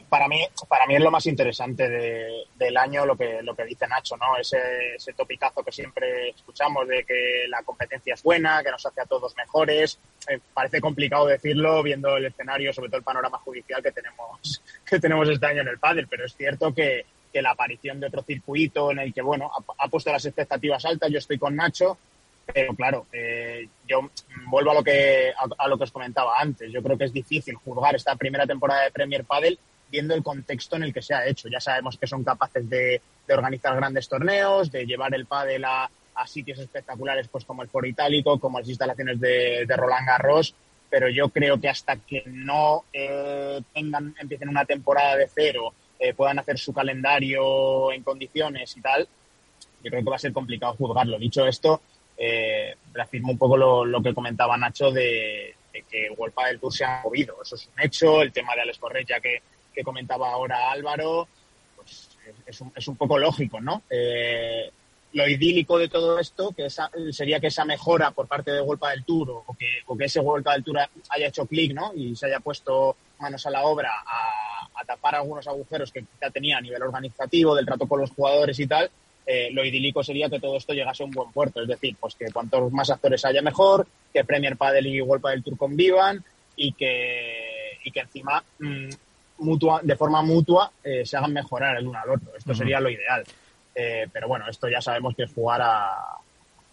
Para 0.08 0.28
mí, 0.28 0.44
para 0.68 0.86
mí 0.86 0.96
es 0.96 1.00
lo 1.00 1.10
más 1.10 1.26
interesante 1.26 1.88
del 1.88 2.76
año 2.76 3.06
lo 3.06 3.16
que, 3.16 3.42
lo 3.42 3.54
que 3.54 3.64
dice 3.64 3.86
Nacho, 3.86 4.16
¿no? 4.16 4.36
Ese, 4.36 4.58
ese 4.96 5.12
topicazo 5.12 5.62
que 5.62 5.72
siempre 5.72 6.30
escuchamos 6.30 6.86
de 6.88 7.04
que 7.04 7.46
la 7.48 7.62
competencia 7.62 8.14
es 8.14 8.22
buena, 8.22 8.62
que 8.62 8.70
nos 8.70 8.84
hace 8.84 9.00
a 9.00 9.06
todos 9.06 9.34
mejores. 9.36 9.98
Eh, 10.28 10.40
parece 10.52 10.80
complicado 10.80 11.26
decirlo 11.26 11.82
viendo 11.82 12.16
el 12.16 12.26
escenario, 12.26 12.72
sobre 12.72 12.88
todo 12.88 12.98
el 12.98 13.04
panorama 13.04 13.38
judicial 13.38 13.82
que 13.82 13.92
tenemos, 13.92 14.62
que 14.84 14.98
tenemos 14.98 15.28
este 15.28 15.46
año 15.46 15.62
en 15.62 15.68
el 15.68 15.78
pádel, 15.78 16.08
pero 16.08 16.24
es 16.24 16.36
cierto 16.36 16.74
que, 16.74 17.06
que 17.32 17.42
la 17.42 17.50
aparición 17.50 18.00
de 18.00 18.06
otro 18.06 18.22
circuito 18.22 18.90
en 18.90 18.98
el 18.98 19.14
que, 19.14 19.22
bueno, 19.22 19.50
ha, 19.78 19.88
puesto 19.88 20.10
las 20.10 20.24
expectativas 20.24 20.84
altas. 20.84 21.10
Yo 21.10 21.18
estoy 21.18 21.38
con 21.38 21.54
Nacho, 21.54 21.98
pero 22.52 22.74
claro, 22.74 23.06
eh, 23.12 23.68
yo 23.88 24.10
vuelvo 24.48 24.70
a 24.70 24.74
lo 24.74 24.84
que 24.84 25.32
a, 25.58 25.68
lo 25.68 25.76
que 25.76 25.84
os 25.84 25.90
comentaba 25.90 26.40
antes. 26.40 26.70
Yo 26.72 26.82
creo 26.82 26.96
que 26.96 27.04
es 27.04 27.12
difícil 27.12 27.56
juzgar 27.56 27.96
esta 27.96 28.14
primera 28.16 28.46
temporada 28.46 28.84
de 28.84 28.90
Premier 28.90 29.24
Padel 29.24 29.58
viendo 29.90 30.14
el 30.14 30.22
contexto 30.22 30.76
en 30.76 30.84
el 30.84 30.94
que 30.94 31.02
se 31.02 31.14
ha 31.14 31.26
hecho. 31.26 31.48
Ya 31.48 31.60
sabemos 31.60 31.96
que 31.96 32.06
son 32.06 32.24
capaces 32.24 32.68
de, 32.68 33.00
organizar 33.28 33.74
grandes 33.74 34.08
torneos, 34.08 34.70
de 34.70 34.86
llevar 34.86 35.14
el 35.14 35.26
pádel 35.26 35.64
a, 35.64 35.90
sitios 36.26 36.58
espectaculares, 36.58 37.28
pues 37.28 37.44
como 37.44 37.62
el 37.62 37.68
Foro 37.68 37.86
Itálico, 37.86 38.40
como 38.40 38.58
las 38.58 38.68
instalaciones 38.68 39.20
de, 39.20 39.66
Roland 39.76 40.06
Garros. 40.06 40.54
Pero 40.88 41.08
yo 41.08 41.28
creo 41.28 41.60
que 41.60 41.68
hasta 41.68 41.96
que 41.96 42.22
no 42.26 42.84
eh, 42.92 43.60
tengan, 43.74 44.14
empiecen 44.18 44.48
una 44.48 44.64
temporada 44.64 45.16
de 45.16 45.28
cero 45.28 45.74
eh, 45.98 46.12
puedan 46.12 46.38
hacer 46.38 46.58
su 46.58 46.72
calendario 46.72 47.90
en 47.90 48.02
condiciones 48.02 48.76
y 48.76 48.82
tal, 48.82 49.08
yo 49.82 49.90
creo 49.90 50.04
que 50.04 50.10
va 50.10 50.16
a 50.16 50.20
ser 50.20 50.32
complicado 50.32 50.74
juzgarlo. 50.74 51.18
Dicho 51.18 51.46
esto, 51.46 51.80
eh, 52.16 52.74
reafirmo 52.92 53.32
un 53.32 53.38
poco 53.38 53.56
lo, 53.56 54.02
que 54.02 54.14
comentaba 54.14 54.56
Nacho 54.56 54.90
de, 54.90 55.54
que 55.72 56.10
World 56.16 56.34
del 56.46 56.60
Tour 56.60 56.72
se 56.72 56.84
ha 56.84 57.02
movido. 57.02 57.36
Eso 57.42 57.56
es 57.56 57.68
un 57.74 57.82
hecho. 57.82 58.22
El 58.22 58.32
tema 58.32 58.54
de 58.54 58.62
Alex 58.62 58.78
Correa 58.78 59.20
que, 59.20 59.42
que 59.74 59.84
comentaba 59.84 60.30
ahora 60.30 60.70
Álvaro, 60.70 61.28
pues 61.76 62.16
es, 62.46 62.60
un, 62.60 62.72
es 62.74 62.88
un 62.88 62.96
poco 62.96 63.18
lógico, 63.18 63.60
¿no? 63.60 63.82
Eh, 63.90 64.70
lo 65.16 65.26
idílico 65.26 65.78
de 65.78 65.88
todo 65.88 66.18
esto 66.18 66.52
que 66.52 66.68
sería 67.10 67.40
que 67.40 67.46
esa 67.46 67.64
mejora 67.64 68.10
por 68.10 68.26
parte 68.26 68.50
de 68.50 68.60
World 68.60 68.82
del 68.90 69.04
Tour 69.04 69.30
o 69.46 69.56
que, 69.58 69.66
o 69.86 69.96
que 69.96 70.04
ese 70.04 70.20
World 70.20 70.46
del 70.46 70.62
Tour 70.62 70.78
haya 71.08 71.26
hecho 71.26 71.46
clic 71.46 71.72
¿no? 71.72 71.92
y 71.94 72.14
se 72.14 72.26
haya 72.26 72.40
puesto 72.40 72.96
manos 73.18 73.46
a 73.46 73.50
la 73.50 73.64
obra 73.64 73.90
a, 74.06 74.84
tapar 74.86 75.16
algunos 75.16 75.48
agujeros 75.48 75.90
que 75.90 76.02
quizá 76.02 76.30
tenía 76.30 76.58
a 76.58 76.60
nivel 76.60 76.80
organizativo, 76.80 77.56
del 77.56 77.66
trato 77.66 77.88
con 77.88 78.00
los 78.00 78.10
jugadores 78.12 78.60
y 78.60 78.68
tal, 78.68 78.88
eh, 79.26 79.48
lo 79.52 79.64
idílico 79.64 80.04
sería 80.04 80.30
que 80.30 80.38
todo 80.38 80.56
esto 80.56 80.72
llegase 80.72 81.02
a 81.02 81.06
un 81.06 81.12
buen 81.12 81.32
puerto. 81.32 81.60
Es 81.60 81.68
decir, 81.68 81.96
pues 81.98 82.14
que 82.14 82.30
cuantos 82.32 82.72
más 82.72 82.90
actores 82.90 83.24
haya 83.24 83.42
mejor, 83.42 83.86
que 84.12 84.24
Premier 84.24 84.56
Padel 84.56 84.86
y 84.86 85.00
World 85.00 85.26
del 85.26 85.42
Tour 85.42 85.56
convivan 85.56 86.24
y 86.54 86.72
que, 86.72 87.78
y 87.84 87.90
que 87.90 88.00
encima 88.00 88.42
mm, 88.60 88.88
mutua, 89.38 89.80
de 89.82 89.96
forma 89.96 90.22
mutua 90.22 90.70
eh, 90.82 91.04
se 91.04 91.16
hagan 91.16 91.32
mejorar 91.32 91.76
el 91.76 91.88
uno 91.88 91.98
al 91.98 92.10
otro. 92.10 92.36
Esto 92.36 92.54
sería 92.54 92.80
lo 92.80 92.88
ideal. 92.88 93.24
Eh, 93.74 94.06
pero 94.12 94.28
bueno, 94.28 94.48
esto 94.48 94.68
ya 94.68 94.80
sabemos 94.80 95.14
que 95.14 95.24
es 95.24 95.32
jugar 95.34 95.60
a, 95.62 96.18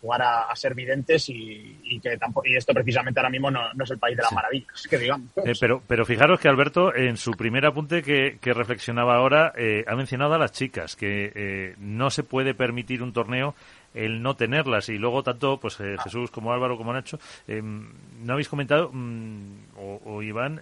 jugar 0.04 0.22
a, 0.22 0.54
ser 0.58 0.76
videntes 0.76 1.30
y, 1.30 1.98
que 2.02 2.18
tampoco, 2.18 2.46
y 2.46 2.58
esto 2.58 2.74
precisamente 2.74 3.22
ahora 3.22 3.30
mismo 3.30 3.50
no, 3.50 3.62
es 3.82 3.90
el 3.90 3.98
país 3.98 4.18
de 4.18 4.24
las 4.24 4.34
maravillas, 4.34 4.86
que 4.90 4.98
digamos. 4.98 5.30
Eh, 5.38 5.54
pero, 5.58 5.82
pero 5.88 6.06
fijaros 6.06 6.42
que 6.42 6.50
Alberto, 6.50 6.94
en 6.94 7.16
su 7.16 7.32
primer 7.32 7.66
apunte 7.66 8.04
que, 8.04 8.38
reflexionaba 8.54 9.16
ahora, 9.16 9.54
eh, 9.56 9.86
ha 9.88 9.96
mencionado 9.96 10.34
a 10.34 10.38
las 10.38 10.52
chicas, 10.52 10.98
que 10.98 11.32
eh, 11.34 11.76
no 11.78 12.10
se 12.10 12.24
puede 12.24 12.54
permitir 12.54 13.02
un 13.02 13.14
torneo 13.14 13.56
el 13.94 14.22
no 14.22 14.36
tenerlas. 14.36 14.90
Y 14.90 14.98
luego 14.98 15.24
tanto 15.24 15.58
pues 15.58 15.78
Jesús 15.78 16.30
como 16.32 16.52
Álvaro 16.52 16.76
como 16.76 16.92
Nacho 16.92 17.18
no 17.48 18.34
habéis 18.34 18.50
comentado 18.50 18.90
mm, 18.92 19.78
o, 19.78 20.22
Iván 20.22 20.60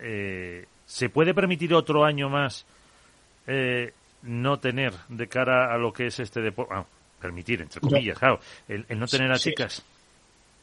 se 0.86 1.10
puede 1.10 1.34
permitir 1.34 1.74
otro 1.74 2.04
año 2.04 2.30
más 2.30 2.66
no 4.22 4.60
tener 4.60 4.94
de 5.08 5.28
cara 5.28 5.74
a 5.74 5.78
lo 5.78 5.94
que 5.94 6.08
es 6.08 6.20
este 6.20 6.42
deporte 6.42 6.74
ah, 6.76 6.86
permitir, 7.22 7.62
entre 7.62 7.80
comillas, 7.80 8.18
claro, 8.18 8.40
el, 8.68 8.86
no 8.98 9.08
tener 9.08 9.32
a 9.32 9.38
chicas. 9.38 9.84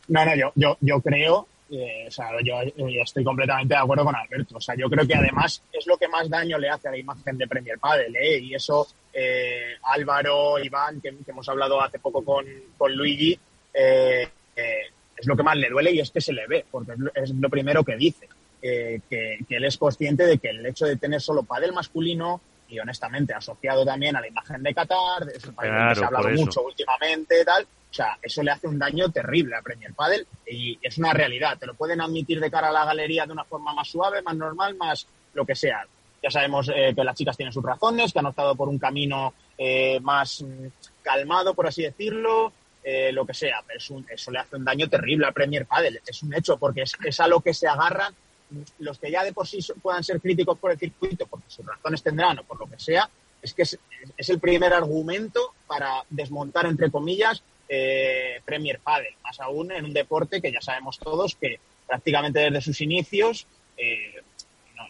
No, 0.08 0.24
no, 0.24 0.34
yo, 0.34 0.52
yo, 0.54 0.76
yo 0.80 1.00
creo, 1.00 1.46
eh, 1.70 2.06
o 2.08 2.10
sea, 2.10 2.30
yo, 2.42 2.54
estoy 3.02 3.22
completamente 3.22 3.74
de 3.74 3.80
acuerdo 3.80 4.04
con 4.04 4.16
Alberto. 4.16 4.56
O 4.56 4.60
sea, 4.60 4.74
yo 4.74 4.88
creo 4.88 5.06
que 5.06 5.14
además 5.14 5.62
es 5.72 5.86
lo 5.86 5.96
que 5.96 6.08
más 6.08 6.28
daño 6.28 6.58
le 6.58 6.70
hace 6.70 6.88
a 6.88 6.90
la 6.92 6.98
imagen 6.98 7.36
de 7.36 7.46
Premier 7.46 7.78
Padel, 7.78 8.14
¿eh? 8.16 8.38
Y 8.38 8.54
eso, 8.54 8.86
eh, 9.12 9.74
Álvaro, 9.82 10.58
Iván, 10.58 11.00
que, 11.00 11.14
hemos 11.26 11.48
hablado 11.48 11.80
hace 11.80 11.98
poco 11.98 12.24
con, 12.24 12.46
con 12.76 12.94
Luigi, 12.94 13.38
eh, 13.74 14.28
es 14.56 15.26
lo 15.26 15.36
que 15.36 15.42
más 15.42 15.56
le 15.56 15.68
duele 15.68 15.92
y 15.92 16.00
es 16.00 16.10
que 16.10 16.20
se 16.20 16.32
le 16.32 16.46
ve, 16.46 16.64
porque 16.70 16.92
es 17.14 17.30
lo, 17.30 17.50
primero 17.50 17.84
que 17.84 17.96
dice. 17.96 18.28
Que, 18.60 19.00
que, 19.08 19.44
él 19.50 19.64
es 19.64 19.76
consciente 19.76 20.24
de 20.24 20.38
que 20.38 20.50
el 20.50 20.66
hecho 20.66 20.84
de 20.84 20.96
tener 20.96 21.20
solo 21.20 21.44
pádel 21.44 21.72
masculino 21.72 22.40
y 22.68 22.78
honestamente 22.78 23.34
asociado 23.34 23.84
también 23.84 24.16
a 24.16 24.20
la 24.20 24.28
imagen 24.28 24.62
de 24.62 24.74
Qatar, 24.74 25.24
de 25.24 25.36
ese 25.36 25.52
país 25.52 25.72
que 25.88 25.94
se 25.94 26.04
ha 26.04 26.06
hablado 26.06 26.28
mucho 26.30 26.62
últimamente, 26.62 27.44
tal. 27.44 27.66
O 27.90 27.94
sea, 27.94 28.18
eso 28.20 28.42
le 28.42 28.50
hace 28.50 28.66
un 28.66 28.78
daño 28.78 29.08
terrible 29.10 29.56
a 29.56 29.62
Premier 29.62 29.94
Padel 29.94 30.26
y 30.46 30.78
es 30.82 30.98
una 30.98 31.12
realidad. 31.14 31.56
Te 31.58 31.66
lo 31.66 31.74
pueden 31.74 32.00
admitir 32.00 32.38
de 32.38 32.50
cara 32.50 32.68
a 32.68 32.72
la 32.72 32.84
galería 32.84 33.24
de 33.24 33.32
una 33.32 33.44
forma 33.44 33.72
más 33.72 33.88
suave, 33.88 34.20
más 34.22 34.36
normal, 34.36 34.76
más 34.76 35.06
lo 35.32 35.46
que 35.46 35.54
sea. 35.54 35.86
Ya 36.22 36.30
sabemos 36.30 36.70
eh, 36.74 36.92
que 36.94 37.04
las 37.04 37.16
chicas 37.16 37.36
tienen 37.36 37.52
sus 37.52 37.62
razones, 37.62 38.12
que 38.12 38.18
han 38.18 38.26
optado 38.26 38.54
por 38.54 38.68
un 38.68 38.78
camino 38.78 39.32
eh, 39.56 39.98
más 40.00 40.42
mm, 40.42 40.66
calmado, 41.02 41.54
por 41.54 41.66
así 41.66 41.82
decirlo, 41.82 42.52
eh, 42.84 43.10
lo 43.12 43.24
que 43.24 43.34
sea. 43.34 43.62
Pero 43.66 43.78
eso 44.10 44.30
le 44.30 44.38
hace 44.38 44.56
un 44.56 44.64
daño 44.64 44.88
terrible 44.88 45.26
a 45.26 45.32
Premier 45.32 45.64
Padel. 45.64 46.00
Es 46.06 46.22
un 46.22 46.34
hecho, 46.34 46.58
porque 46.58 46.82
es, 46.82 46.92
es 47.04 47.20
a 47.20 47.28
lo 47.28 47.40
que 47.40 47.54
se 47.54 47.68
agarran 47.68 48.14
los 48.78 48.98
que 48.98 49.10
ya 49.10 49.24
de 49.24 49.32
por 49.32 49.46
sí 49.46 49.58
puedan 49.82 50.02
ser 50.02 50.20
críticos 50.20 50.58
por 50.58 50.70
el 50.72 50.78
circuito, 50.78 51.26
porque 51.26 51.50
sus 51.50 51.64
razones 51.64 52.02
tendrán 52.02 52.38
o 52.38 52.44
por 52.44 52.58
lo 52.58 52.66
que 52.66 52.78
sea, 52.78 53.08
es 53.42 53.54
que 53.54 53.62
es, 53.62 53.78
el 54.16 54.40
primer 54.40 54.72
argumento 54.72 55.54
para 55.66 56.04
desmontar, 56.10 56.66
entre 56.66 56.90
comillas, 56.90 57.42
eh, 57.68 58.40
Premier 58.44 58.80
Padel, 58.80 59.14
más 59.22 59.38
aún 59.40 59.70
en 59.72 59.84
un 59.84 59.92
deporte 59.92 60.40
que 60.40 60.52
ya 60.52 60.60
sabemos 60.60 60.98
todos 60.98 61.36
que 61.36 61.60
prácticamente 61.86 62.40
desde 62.40 62.60
sus 62.60 62.80
inicios 62.80 63.46
eh, 63.76 64.22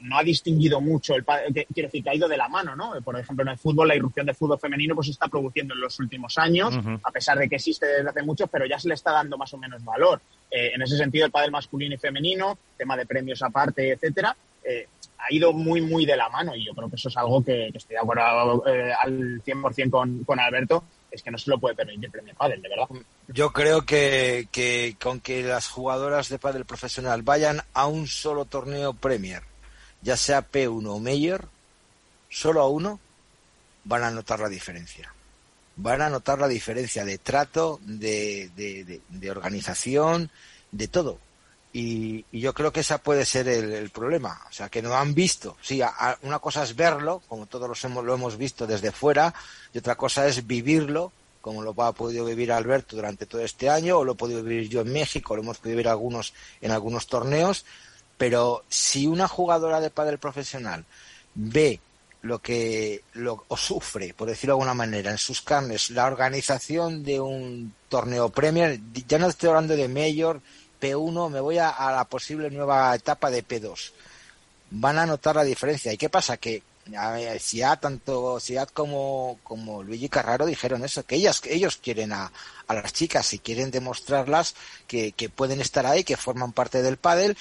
no, 0.03 0.19
ha 0.19 0.23
distinguido 0.23 0.81
mucho 0.81 1.15
el 1.15 1.25
quiero 1.25 1.89
decir 1.89 2.03
que 2.03 2.11
ha 2.11 2.15
ido 2.15 2.29
de 2.29 2.37
la 2.37 2.49
mano, 2.49 2.75
¿no? 2.75 2.93
Por 3.03 3.19
ejemplo, 3.19 3.43
en 3.43 3.51
el 3.51 3.59
fútbol 3.59 3.89
la 3.89 3.97
irrupción 3.97 4.27
del 4.27 4.35
fútbol 4.35 4.59
femenino 4.59 4.95
pues 4.95 5.07
se 5.07 5.13
está 5.13 5.29
produciendo 5.29 5.75
en 5.75 5.81
los 5.81 5.99
últimos 5.99 6.39
años, 6.39 6.79
a 7.03 7.11
pesar 7.11 7.39
de 7.39 7.49
que 7.49 7.57
existe 7.57 7.87
desde 7.87 8.11
hace 8.11 8.23
mucho, 8.23 8.47
pero 8.47 8.67
ya 8.67 8.79
se 8.79 8.89
le 8.89 8.95
está 8.95 9.13
dando 9.13 9.37
más 9.37 9.53
o 9.55 9.59
menos 9.59 9.85
valor. 9.85 10.21
Eh, 10.51 10.71
en 10.75 10.83
ese 10.83 10.97
sentido, 10.97 11.27
el 11.27 11.33
pádel 11.33 11.51
masculino 11.51 11.95
y 11.95 11.99
femenino, 11.99 12.59
tema 12.77 12.97
de 12.97 13.07
premios 13.07 13.43
aparte, 13.43 13.93
etcétera, 13.93 14.37
ha 15.19 15.33
ido 15.33 15.53
muy, 15.53 15.81
muy 15.81 16.07
de 16.07 16.17
la 16.17 16.29
mano 16.29 16.55
y 16.55 16.65
yo 16.65 16.75
creo 16.75 16.89
que 16.89 16.97
eso 16.97 17.09
es 17.09 17.17
algo 17.17 17.43
que, 17.43 17.69
estoy 17.69 17.95
de 17.95 18.01
acuerdo 18.01 18.23
al 18.23 19.43
100% 19.43 19.91
con, 19.91 20.25
con 20.25 20.39
Alberto, 20.39 20.85
es 21.11 21.23
que 21.23 21.31
no 21.31 21.39
se 21.39 21.51
lo 21.51 21.59
puede 21.59 21.75
permitir 21.75 22.11
Premier 22.11 22.37
Padel, 22.37 22.63
de 22.63 22.69
verdad. 22.69 22.87
Yo 23.29 23.51
creo 23.53 23.83
que, 23.83 24.49
que 24.53 24.97
con 25.03 25.21
que 25.21 25.43
las 25.43 25.69
jugadoras 25.69 26.29
de 26.29 26.39
Padel 26.39 26.65
profesional 26.65 27.23
vayan 27.23 27.61
a 27.73 27.87
un 27.87 28.07
solo 28.07 28.45
torneo 28.45 28.95
Premier, 28.95 29.43
ya 30.03 30.17
sea 30.17 30.51
P1 30.51 30.87
o 30.87 30.99
Mayor, 30.99 31.49
solo 32.29 32.61
a 32.61 32.69
uno, 32.69 33.01
van 33.85 34.05
a 34.05 34.11
notar 34.11 34.41
la 34.41 34.49
diferencia. 34.49 35.13
Van 35.77 36.03
a 36.03 36.11
notar 36.11 36.39
la 36.39 36.49
diferencia 36.49 37.05
de 37.05 37.19
trato, 37.19 37.81
de, 37.85 38.51
de 39.09 39.31
organización, 39.31 40.31
de 40.73 40.89
todo. 40.89 41.19
Y, 41.73 42.25
yo 42.33 42.55
creo 42.55 42.73
que 42.73 42.81
esa 42.81 42.99
puede 42.99 43.25
ser 43.25 43.49
el, 43.49 43.91
problema. 43.91 44.41
O 44.49 44.53
sea, 44.53 44.69
que 44.69 44.83
no 44.83 44.95
han 44.95 45.15
visto. 45.15 45.57
Sí, 45.63 45.81
una 46.23 46.39
cosa 46.39 46.63
es 46.63 46.75
verlo, 46.75 47.23
como 47.29 47.47
todos 47.47 47.69
los 47.69 47.85
hemos, 47.85 48.05
lo 48.05 48.15
hemos 48.15 48.37
visto 48.37 48.67
desde 48.67 48.93
fuera, 48.93 49.35
y 49.73 49.79
otra 49.79 49.97
cosa 49.97 50.27
es 50.27 50.47
vivirlo, 50.47 51.13
como 51.41 51.63
lo 51.63 51.75
ha 51.83 51.93
podido 51.93 52.25
vivir 52.25 52.53
Alberto 52.53 52.97
durante 52.97 53.27
todo 53.27 53.43
este 53.43 53.71
año, 53.71 53.99
o 53.99 54.05
lo 54.05 54.13
he 54.13 54.17
podido 54.17 54.43
vivir 54.43 54.69
yo 54.69 54.81
en 54.81 54.93
México, 54.93 55.37
lo 55.37 55.43
hemos 55.43 55.59
podido 55.59 55.77
vivir 55.77 55.89
algunos 55.89 56.33
en 56.61 56.71
algunos 56.71 57.07
torneos. 57.07 57.65
Pero 58.19 58.65
si 58.69 59.07
una 59.07 59.29
jugadora 59.29 59.81
de 59.81 59.91
pádel 59.91 60.19
profesional 60.19 60.85
ve 61.35 61.81
lo 62.23 62.41
que 62.41 63.03
lo 63.13 63.45
o 63.47 63.57
sufre, 63.57 64.13
por 64.13 64.29
decirlo 64.29 64.53
de 64.53 64.57
alguna 64.57 64.75
manera, 64.75 65.11
en 65.11 65.19
sus 65.19 65.41
carnes 65.41 65.91
la 65.91 66.07
organización 66.07 67.05
de 67.05 67.21
un 67.21 67.73
torneo 67.89 68.29
Premier, 68.29 68.81
ya 69.07 69.19
no 69.19 69.29
estoy 69.29 69.51
hablando 69.51 69.77
de 69.77 69.89
Mayor 69.89 70.41
P1, 70.81 71.31
me 71.31 71.41
voy 71.41 71.59
a, 71.59 71.75
la 71.93 72.05
posible 72.05 72.51
nueva 72.51 72.95
etapa 72.95 73.31
de 73.31 73.47
P2. 73.47 73.93
Van 74.71 74.99
a 74.99 75.07
notar 75.07 75.37
la 75.37 75.45
diferencia. 75.45 75.93
¿Y 75.93 75.97
qué 75.97 76.09
pasa? 76.09 76.37
Que 76.37 76.63
a 76.97 77.77
tanto 77.77 78.41
Siad 78.41 78.69
como, 78.69 79.39
como 79.43 79.83
Luigi 79.83 80.09
Carraro 80.09 80.47
dijeron 80.47 80.85
eso, 80.85 81.05
que 81.05 81.17
ellas, 81.17 81.43
ellos 81.45 81.77
quieren 81.77 82.13
a, 82.13 82.33
a 82.67 82.75
las 82.75 82.93
chicas 82.93 83.33
y 83.35 83.39
quieren 83.39 83.71
demostrarlas 83.71 84.55
que, 84.87 85.13
que, 85.13 85.29
pueden 85.29 85.61
estar 85.61 85.87
ahí, 85.87 86.05
que 86.05 86.17
forman 86.17 86.53
parte 86.53 86.83
del 86.83 86.97
pádel 86.97 87.37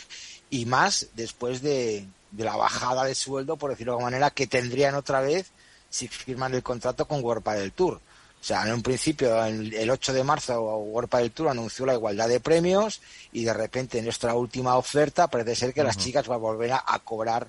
y 0.50 0.66
más 0.66 1.08
después 1.16 1.62
de, 1.62 2.08
de 2.32 2.44
la 2.44 2.56
bajada 2.56 3.04
de 3.04 3.16
sueldo, 3.16 3.58
por 3.58 3.72
decirlo 3.72 3.94
de 3.94 3.96
alguna 3.96 4.12
manera, 4.12 4.32
que 4.32 4.48
tendrían 4.48 4.96
otra 4.96 5.22
vez 5.22 5.52
si 5.90 6.08
firman 6.08 6.54
el 6.54 6.64
contrato 6.64 7.08
con 7.08 7.24
World 7.24 7.44
Padel 7.44 7.72
Tour. 7.72 8.02
O 8.40 8.44
sea, 8.44 8.66
en 8.66 8.74
un 8.74 8.84
principio, 8.84 9.44
el 9.44 9.90
8 9.90 10.14
de 10.14 10.24
marzo, 10.24 10.62
World 10.62 11.10
del 11.10 11.32
Tour 11.32 11.50
anunció 11.50 11.86
la 11.86 11.96
igualdad 11.96 12.30
de 12.30 12.40
premios 12.40 13.02
y 13.34 13.44
de 13.44 13.54
repente 13.54 13.98
en 13.98 14.06
nuestra 14.06 14.36
última 14.36 14.78
oferta 14.78 15.28
parece 15.28 15.56
ser 15.56 15.74
que 15.74 15.84
las 15.84 15.98
chicas 15.98 16.28
van 16.28 16.36
a 16.36 16.42
volver 16.42 16.72
a, 16.72 17.02
cobrar 17.04 17.48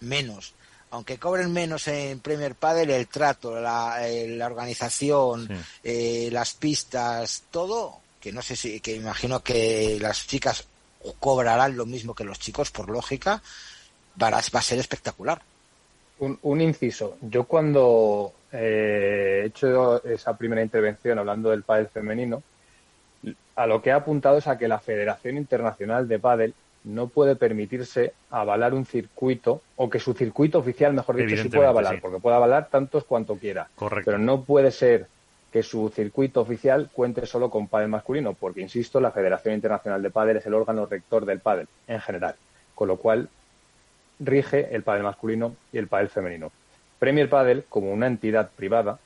menos. 0.00 0.54
Aunque 0.90 1.18
cobren 1.18 1.52
menos 1.52 1.86
en 1.88 2.20
Premier 2.20 2.54
Padel, 2.54 2.90
el 2.90 3.08
trato, 3.08 3.60
la, 3.60 4.08
eh, 4.08 4.42
organización, 4.42 5.48
eh, 5.84 6.28
las 6.32 6.54
pistas, 6.54 7.44
todo, 7.50 8.00
que 8.20 8.32
no 8.32 8.40
sé 8.40 8.56
si, 8.56 8.80
que 8.80 8.94
imagino 8.94 9.42
que 9.42 9.98
las 10.00 10.26
chicas 10.26 10.64
cobrarán 11.14 11.76
lo 11.76 11.86
mismo 11.86 12.14
que 12.14 12.24
los 12.24 12.38
chicos, 12.38 12.70
por 12.70 12.88
lógica, 12.90 13.42
va 14.22 14.28
a, 14.28 14.62
ser 14.62 14.78
espectacular. 14.78 15.40
Un, 16.18 16.38
un 16.42 16.60
inciso. 16.60 17.18
Yo 17.20 17.44
cuando 17.44 18.32
eh, 18.52 19.42
he 19.42 19.46
hecho 19.46 20.02
esa 20.04 20.36
primera 20.36 20.62
intervención 20.62 21.18
hablando 21.18 21.50
del 21.50 21.62
pádel 21.62 21.88
femenino, 21.88 22.42
a 23.56 23.66
lo 23.66 23.82
que 23.82 23.90
ha 23.90 23.96
apuntado 23.96 24.38
es 24.38 24.46
a 24.46 24.58
que 24.58 24.68
la 24.68 24.78
Federación 24.78 25.36
Internacional 25.36 26.06
de 26.08 26.18
Pádel 26.18 26.54
no 26.84 27.08
puede 27.08 27.34
permitirse 27.34 28.12
avalar 28.30 28.72
un 28.72 28.86
circuito 28.86 29.62
o 29.74 29.90
que 29.90 29.98
su 29.98 30.14
circuito 30.14 30.58
oficial, 30.58 30.92
mejor 30.92 31.16
dicho, 31.16 31.42
sí 31.42 31.48
pueda 31.48 31.70
avalar, 31.70 32.00
porque 32.00 32.20
puede 32.20 32.36
avalar 32.36 32.68
tantos 32.68 33.04
cuanto 33.04 33.36
quiera. 33.36 33.68
Pero 34.04 34.18
no 34.18 34.42
puede 34.42 34.70
ser 34.70 35.08
que 35.56 35.62
su 35.62 35.88
circuito 35.88 36.42
oficial 36.42 36.90
cuente 36.92 37.24
solo 37.24 37.48
con 37.48 37.66
pádel 37.66 37.88
masculino, 37.88 38.34
porque 38.34 38.60
insisto, 38.60 39.00
la 39.00 39.10
Federación 39.10 39.54
Internacional 39.54 40.02
de 40.02 40.10
Pádel 40.10 40.36
es 40.36 40.44
el 40.44 40.52
órgano 40.52 40.84
rector 40.84 41.24
del 41.24 41.40
pádel 41.40 41.66
en 41.86 41.98
general, 41.98 42.34
con 42.74 42.88
lo 42.88 42.98
cual 42.98 43.30
rige 44.20 44.74
el 44.74 44.82
pádel 44.82 45.04
masculino 45.04 45.56
y 45.72 45.78
el 45.78 45.88
pádel 45.88 46.10
femenino. 46.10 46.52
Premier 46.98 47.30
Padel, 47.30 47.64
como 47.70 47.90
una 47.90 48.06
entidad 48.06 48.50
privada, 48.54 48.98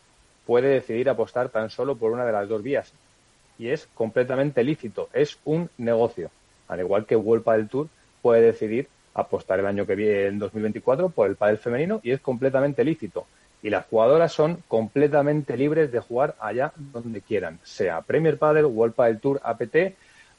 puede 0.44 0.70
decidir 0.70 1.08
apostar 1.08 1.50
tan 1.50 1.70
solo 1.70 1.94
por 1.94 2.10
una 2.10 2.26
de 2.26 2.32
las 2.32 2.48
dos 2.48 2.64
vías. 2.64 2.92
Y 3.56 3.68
es 3.68 3.88
completamente 3.94 4.64
lícito, 4.64 5.08
es 5.12 5.38
un 5.44 5.70
negocio. 5.78 6.32
Al 6.66 6.80
igual 6.80 7.06
que 7.06 7.14
World 7.14 7.44
Padel 7.44 7.68
Tour 7.68 7.86
puede 8.22 8.42
decidir 8.42 8.88
apostar 9.14 9.60
el 9.60 9.66
año 9.66 9.86
que 9.86 9.94
viene, 9.94 10.26
en 10.26 10.40
2024, 10.40 11.10
por 11.10 11.28
el 11.28 11.36
padel 11.36 11.58
femenino 11.58 12.00
y 12.02 12.10
es 12.10 12.20
completamente 12.20 12.82
lícito. 12.82 13.24
Y 13.62 13.70
las 13.70 13.86
jugadoras 13.86 14.32
son 14.32 14.62
completamente 14.68 15.56
libres 15.56 15.92
de 15.92 16.00
jugar 16.00 16.34
allá 16.40 16.72
donde 16.76 17.20
quieran, 17.20 17.58
sea 17.62 18.00
Premier 18.00 18.38
Padel, 18.38 18.64
World 18.66 18.94
Padel 18.94 19.20
Tour 19.20 19.40
APT 19.42 19.94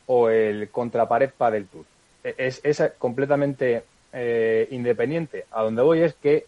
o 0.07 0.29
el 0.29 0.69
Contrapared 0.69 1.31
Padel 1.37 1.67
Tour. 1.67 1.85
E-, 2.23 2.35
es, 2.37 2.83
completamente 2.97 3.83
eh, 4.11 4.67
independiente. 4.71 5.45
A 5.51 5.63
donde 5.63 5.81
voy 5.81 6.01
es 6.01 6.15
que 6.15 6.45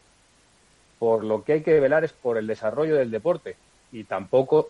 por 0.99 1.23
lo 1.23 1.43
que 1.43 1.53
hay 1.53 1.61
que 1.61 1.79
velar 1.79 2.03
es 2.03 2.13
por 2.13 2.37
el 2.37 2.47
desarrollo 2.47 2.95
del 2.95 3.11
deporte 3.11 3.55
y 3.91 4.05
tampoco 4.05 4.69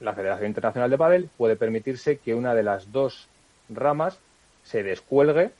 la 0.00 0.14
Federación 0.14 0.48
Internacional 0.48 0.90
de 0.90 0.98
Padel 0.98 1.30
puede 1.36 1.56
permitirse 1.56 2.18
que 2.18 2.34
una 2.34 2.54
de 2.54 2.62
las 2.62 2.92
dos 2.92 3.28
ramas 3.68 4.18
se 4.62 4.82
descuelgue 4.82 5.50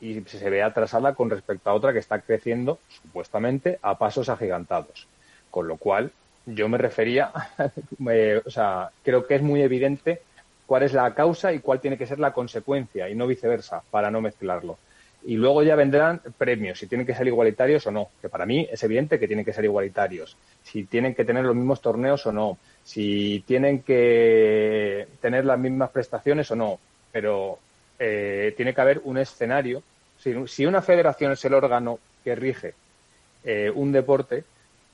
y 0.00 0.20
se 0.22 0.50
vea 0.50 0.66
atrasada 0.66 1.14
con 1.14 1.30
respecto 1.30 1.68
a 1.68 1.74
otra 1.74 1.92
que 1.92 1.98
está 1.98 2.20
creciendo 2.20 2.78
supuestamente 2.88 3.78
a 3.82 3.98
pasos 3.98 4.28
agigantados. 4.28 5.06
Con 5.50 5.68
lo 5.68 5.76
cual, 5.76 6.12
yo 6.46 6.68
me 6.68 6.78
refería, 6.78 7.30
o 8.46 8.50
sea, 8.50 8.90
creo 9.02 9.26
que 9.26 9.36
es 9.36 9.42
muy 9.42 9.62
evidente 9.62 10.22
cuál 10.66 10.84
es 10.84 10.92
la 10.92 11.12
causa 11.14 11.52
y 11.52 11.58
cuál 11.58 11.80
tiene 11.80 11.98
que 11.98 12.06
ser 12.06 12.18
la 12.18 12.32
consecuencia 12.32 13.08
y 13.08 13.14
no 13.14 13.26
viceversa, 13.26 13.82
para 13.90 14.10
no 14.10 14.20
mezclarlo 14.20 14.78
y 15.24 15.36
luego 15.36 15.62
ya 15.62 15.76
vendrán 15.76 16.20
premios, 16.38 16.78
si 16.78 16.86
tienen 16.86 17.06
que 17.06 17.14
ser 17.14 17.26
igualitarios 17.26 17.86
o 17.86 17.90
no, 17.90 18.08
que 18.20 18.28
para 18.28 18.46
mí 18.46 18.66
es 18.70 18.82
evidente 18.82 19.18
que 19.18 19.26
tienen 19.26 19.44
que 19.44 19.52
ser 19.52 19.64
igualitarios, 19.64 20.36
si 20.62 20.84
tienen 20.84 21.14
que 21.14 21.24
tener 21.24 21.44
los 21.44 21.54
mismos 21.54 21.80
torneos 21.80 22.24
o 22.26 22.32
no, 22.32 22.58
si 22.82 23.44
tienen 23.46 23.82
que 23.82 25.08
tener 25.20 25.44
las 25.44 25.58
mismas 25.58 25.90
prestaciones 25.90 26.50
o 26.50 26.56
no, 26.56 26.78
pero 27.12 27.58
eh, 27.98 28.54
tiene 28.56 28.74
que 28.74 28.80
haber 28.80 29.00
un 29.04 29.18
escenario. 29.18 29.82
Si, 30.18 30.66
una 30.66 30.82
federación 30.82 31.32
es 31.32 31.44
el 31.44 31.54
órgano 31.54 31.98
que 32.24 32.34
rige 32.34 32.74
eh, 33.44 33.70
un 33.74 33.92
deporte 33.92 34.44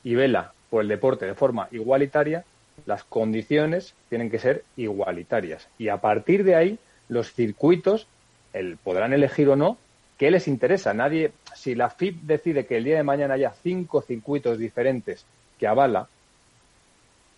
y 0.07 0.15
vela 0.15 0.53
por 0.71 0.83
el 0.83 0.89
deporte 0.89 1.27
de 1.27 1.35
forma 1.35 1.67
igualitaria, 1.73 2.45
las 2.85 3.03
condiciones 3.03 3.95
tienen 4.09 4.31
que 4.31 4.39
ser 4.39 4.63
igualitarias. 4.77 5.67
Y 5.79 5.89
a 5.89 5.97
partir 5.97 6.45
de 6.45 6.55
ahí, 6.55 6.79
los 7.09 7.33
circuitos 7.33 8.07
el, 8.53 8.77
podrán 8.77 9.13
elegir 9.13 9.49
o 9.49 9.57
no 9.57 9.79
¿Qué 10.19 10.31
les 10.31 10.49
interesa? 10.49 10.95
Nadie, 10.95 11.33
si 11.55 11.75
la 11.75 11.91
FIP 11.91 12.23
decide 12.23 12.65
que 12.65 12.79
el 12.79 12.85
día 12.85 12.97
de 12.97 13.03
mañana 13.03 13.35
haya 13.35 13.53
cinco 13.63 14.01
circuitos 14.01 14.59
diferentes 14.59 15.27
que 15.59 15.67
avala, 15.67 16.09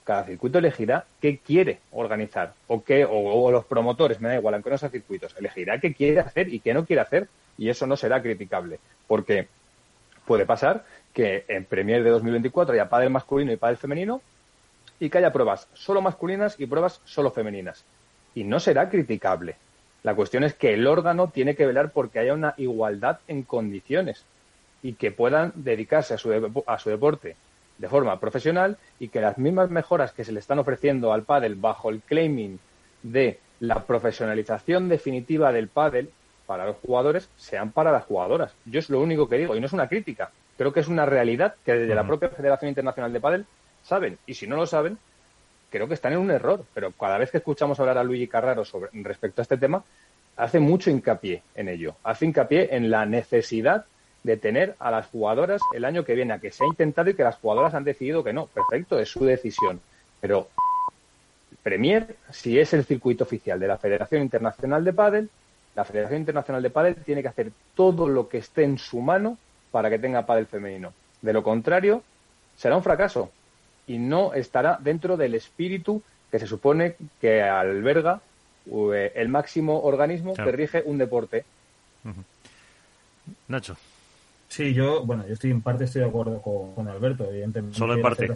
cada 0.04 0.24
circuito 0.24 0.58
elegirá 0.58 1.04
qué 1.20 1.38
quiere 1.38 1.80
organizar 1.90 2.54
o 2.68 2.84
qué, 2.84 3.04
o, 3.04 3.50
los 3.50 3.64
promotores, 3.64 4.20
me 4.20 4.28
da 4.28 4.36
igual, 4.36 4.54
aunque 4.54 4.70
no 4.70 4.78
sean 4.78 4.92
circuitos, 4.92 5.34
elegirá 5.36 5.80
qué 5.80 5.92
quiere 5.92 6.20
hacer 6.20 6.54
y 6.54 6.60
qué 6.60 6.72
no 6.72 6.86
quiere 6.86 7.02
hacer 7.02 7.28
y 7.58 7.68
eso 7.68 7.86
no 7.86 7.96
será 7.96 8.22
criticable, 8.22 8.78
porque 9.08 9.48
puede 10.24 10.46
pasar 10.46 10.84
que 11.18 11.44
en 11.48 11.64
Premier 11.64 12.04
de 12.04 12.10
2024 12.10 12.74
haya 12.74 12.88
pádel 12.88 13.10
masculino 13.10 13.50
y 13.50 13.56
pádel 13.56 13.76
femenino 13.76 14.22
y 15.00 15.10
que 15.10 15.18
haya 15.18 15.32
pruebas 15.32 15.66
solo 15.74 16.00
masculinas 16.00 16.54
y 16.60 16.66
pruebas 16.66 17.00
solo 17.04 17.32
femeninas 17.32 17.84
y 18.36 18.44
no 18.44 18.60
será 18.60 18.88
criticable 18.88 19.56
la 20.04 20.14
cuestión 20.14 20.44
es 20.44 20.54
que 20.54 20.74
el 20.74 20.86
órgano 20.86 21.28
tiene 21.28 21.56
que 21.56 21.66
velar 21.66 21.90
porque 21.90 22.20
haya 22.20 22.34
una 22.34 22.54
igualdad 22.56 23.18
en 23.26 23.42
condiciones 23.42 24.24
y 24.80 24.92
que 24.92 25.10
puedan 25.10 25.52
dedicarse 25.56 26.14
a 26.14 26.18
su, 26.18 26.62
a 26.64 26.78
su 26.78 26.90
deporte 26.90 27.34
de 27.78 27.88
forma 27.88 28.20
profesional 28.20 28.76
y 29.00 29.08
que 29.08 29.20
las 29.20 29.38
mismas 29.38 29.70
mejoras 29.70 30.12
que 30.12 30.22
se 30.22 30.30
le 30.30 30.38
están 30.38 30.60
ofreciendo 30.60 31.12
al 31.12 31.24
pádel 31.24 31.56
bajo 31.56 31.90
el 31.90 32.00
claiming 32.00 32.60
de 33.02 33.40
la 33.58 33.82
profesionalización 33.82 34.88
definitiva 34.88 35.50
del 35.50 35.66
pádel 35.66 36.10
para 36.46 36.64
los 36.64 36.76
jugadores 36.76 37.28
sean 37.36 37.72
para 37.72 37.90
las 37.90 38.04
jugadoras. 38.04 38.54
Yo 38.66 38.78
es 38.78 38.88
lo 38.90 39.00
único 39.00 39.28
que 39.28 39.38
digo 39.38 39.56
y 39.56 39.60
no 39.60 39.66
es 39.66 39.72
una 39.72 39.88
crítica. 39.88 40.30
Creo 40.58 40.72
que 40.72 40.80
es 40.80 40.88
una 40.88 41.06
realidad 41.06 41.54
que 41.64 41.72
desde 41.72 41.94
la 41.94 42.06
propia 42.06 42.28
Federación 42.28 42.68
Internacional 42.68 43.12
de 43.12 43.20
Pádel 43.20 43.46
saben 43.82 44.18
y 44.26 44.34
si 44.34 44.46
no 44.46 44.56
lo 44.56 44.66
saben 44.66 44.98
creo 45.70 45.88
que 45.88 45.94
están 45.94 46.12
en 46.12 46.18
un 46.18 46.30
error, 46.30 46.64
pero 46.74 46.92
cada 46.92 47.18
vez 47.18 47.30
que 47.30 47.38
escuchamos 47.38 47.78
hablar 47.80 47.98
a 47.98 48.04
Luigi 48.04 48.26
Carraro 48.26 48.64
sobre, 48.64 48.90
respecto 49.02 49.40
a 49.40 49.44
este 49.44 49.56
tema, 49.56 49.84
hace 50.36 50.60
mucho 50.60 50.90
hincapié 50.90 51.42
en 51.54 51.68
ello, 51.68 51.94
hace 52.04 52.26
hincapié 52.26 52.74
en 52.74 52.90
la 52.90 53.06
necesidad 53.06 53.84
de 54.22 54.36
tener 54.36 54.74
a 54.78 54.90
las 54.90 55.06
jugadoras 55.06 55.60
el 55.74 55.84
año 55.84 56.04
que 56.04 56.14
viene, 56.14 56.34
a 56.34 56.38
que 56.38 56.50
se 56.50 56.64
ha 56.64 56.66
intentado 56.66 57.10
y 57.10 57.14
que 57.14 57.22
las 57.22 57.36
jugadoras 57.36 57.74
han 57.74 57.84
decidido 57.84 58.24
que 58.24 58.32
no. 58.32 58.46
Perfecto, 58.46 58.98
es 58.98 59.08
su 59.08 59.24
decisión. 59.24 59.80
Pero 60.20 60.48
Premier, 61.62 62.16
si 62.30 62.58
es 62.58 62.72
el 62.74 62.84
circuito 62.84 63.24
oficial 63.24 63.60
de 63.60 63.68
la 63.68 63.78
Federación 63.78 64.22
Internacional 64.22 64.84
de 64.84 64.92
Padel, 64.92 65.30
la 65.76 65.84
Federación 65.84 66.20
Internacional 66.20 66.62
de 66.62 66.70
Padel 66.70 66.96
tiene 66.96 67.22
que 67.22 67.28
hacer 67.28 67.52
todo 67.74 68.08
lo 68.08 68.28
que 68.28 68.38
esté 68.38 68.64
en 68.64 68.78
su 68.78 69.00
mano 69.00 69.38
para 69.70 69.90
que 69.90 69.98
tenga 69.98 70.26
pádel 70.26 70.46
femenino. 70.46 70.92
De 71.22 71.32
lo 71.32 71.42
contrario, 71.42 72.02
será 72.56 72.76
un 72.76 72.82
fracaso 72.82 73.30
y 73.86 73.98
no 73.98 74.34
estará 74.34 74.78
dentro 74.80 75.16
del 75.16 75.34
espíritu 75.34 76.02
que 76.30 76.38
se 76.38 76.46
supone 76.46 76.96
que 77.20 77.42
alberga 77.42 78.20
eh, 78.66 79.12
el 79.14 79.28
máximo 79.28 79.80
organismo 79.82 80.34
que 80.34 80.52
rige 80.52 80.82
un 80.84 80.98
deporte. 80.98 81.44
Nacho. 83.48 83.76
Sí, 84.48 84.72
yo, 84.72 85.04
bueno, 85.04 85.26
yo 85.26 85.34
estoy 85.34 85.50
en 85.50 85.60
parte 85.60 85.84
estoy 85.84 86.02
de 86.02 86.08
acuerdo 86.08 86.40
con, 86.40 86.88
Alberto, 86.88 87.24
evidentemente. 87.30 87.76
Solo 87.76 87.94
en 87.94 88.02
parte. 88.02 88.28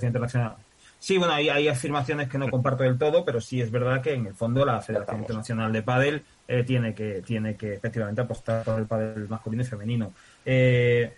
Sí, 0.99 1.19
bueno, 1.19 1.33
hay, 1.33 1.49
hay, 1.49 1.67
afirmaciones 1.67 2.29
que 2.29 2.39
no 2.39 2.49
comparto 2.49 2.85
del 2.85 2.97
todo, 2.97 3.25
pero 3.25 3.41
sí 3.41 3.61
es 3.61 3.73
verdad 3.73 4.01
que 4.01 4.13
en 4.13 4.27
el 4.27 4.35
fondo 4.35 4.65
la 4.65 4.81
Federación 4.81 5.19
Internacional 5.19 5.73
de 5.73 5.83
Padel 5.83 6.23
eh, 6.47 6.63
tiene 6.63 6.95
que 6.95 7.23
tiene 7.23 7.57
que 7.57 7.75
efectivamente 7.75 8.21
apostar 8.21 8.63
por 8.63 8.79
el 8.79 8.87
pádel 8.87 9.29
masculino 9.29 9.65
y 9.65 9.67
femenino. 9.67 10.13
Eh, 10.45 11.13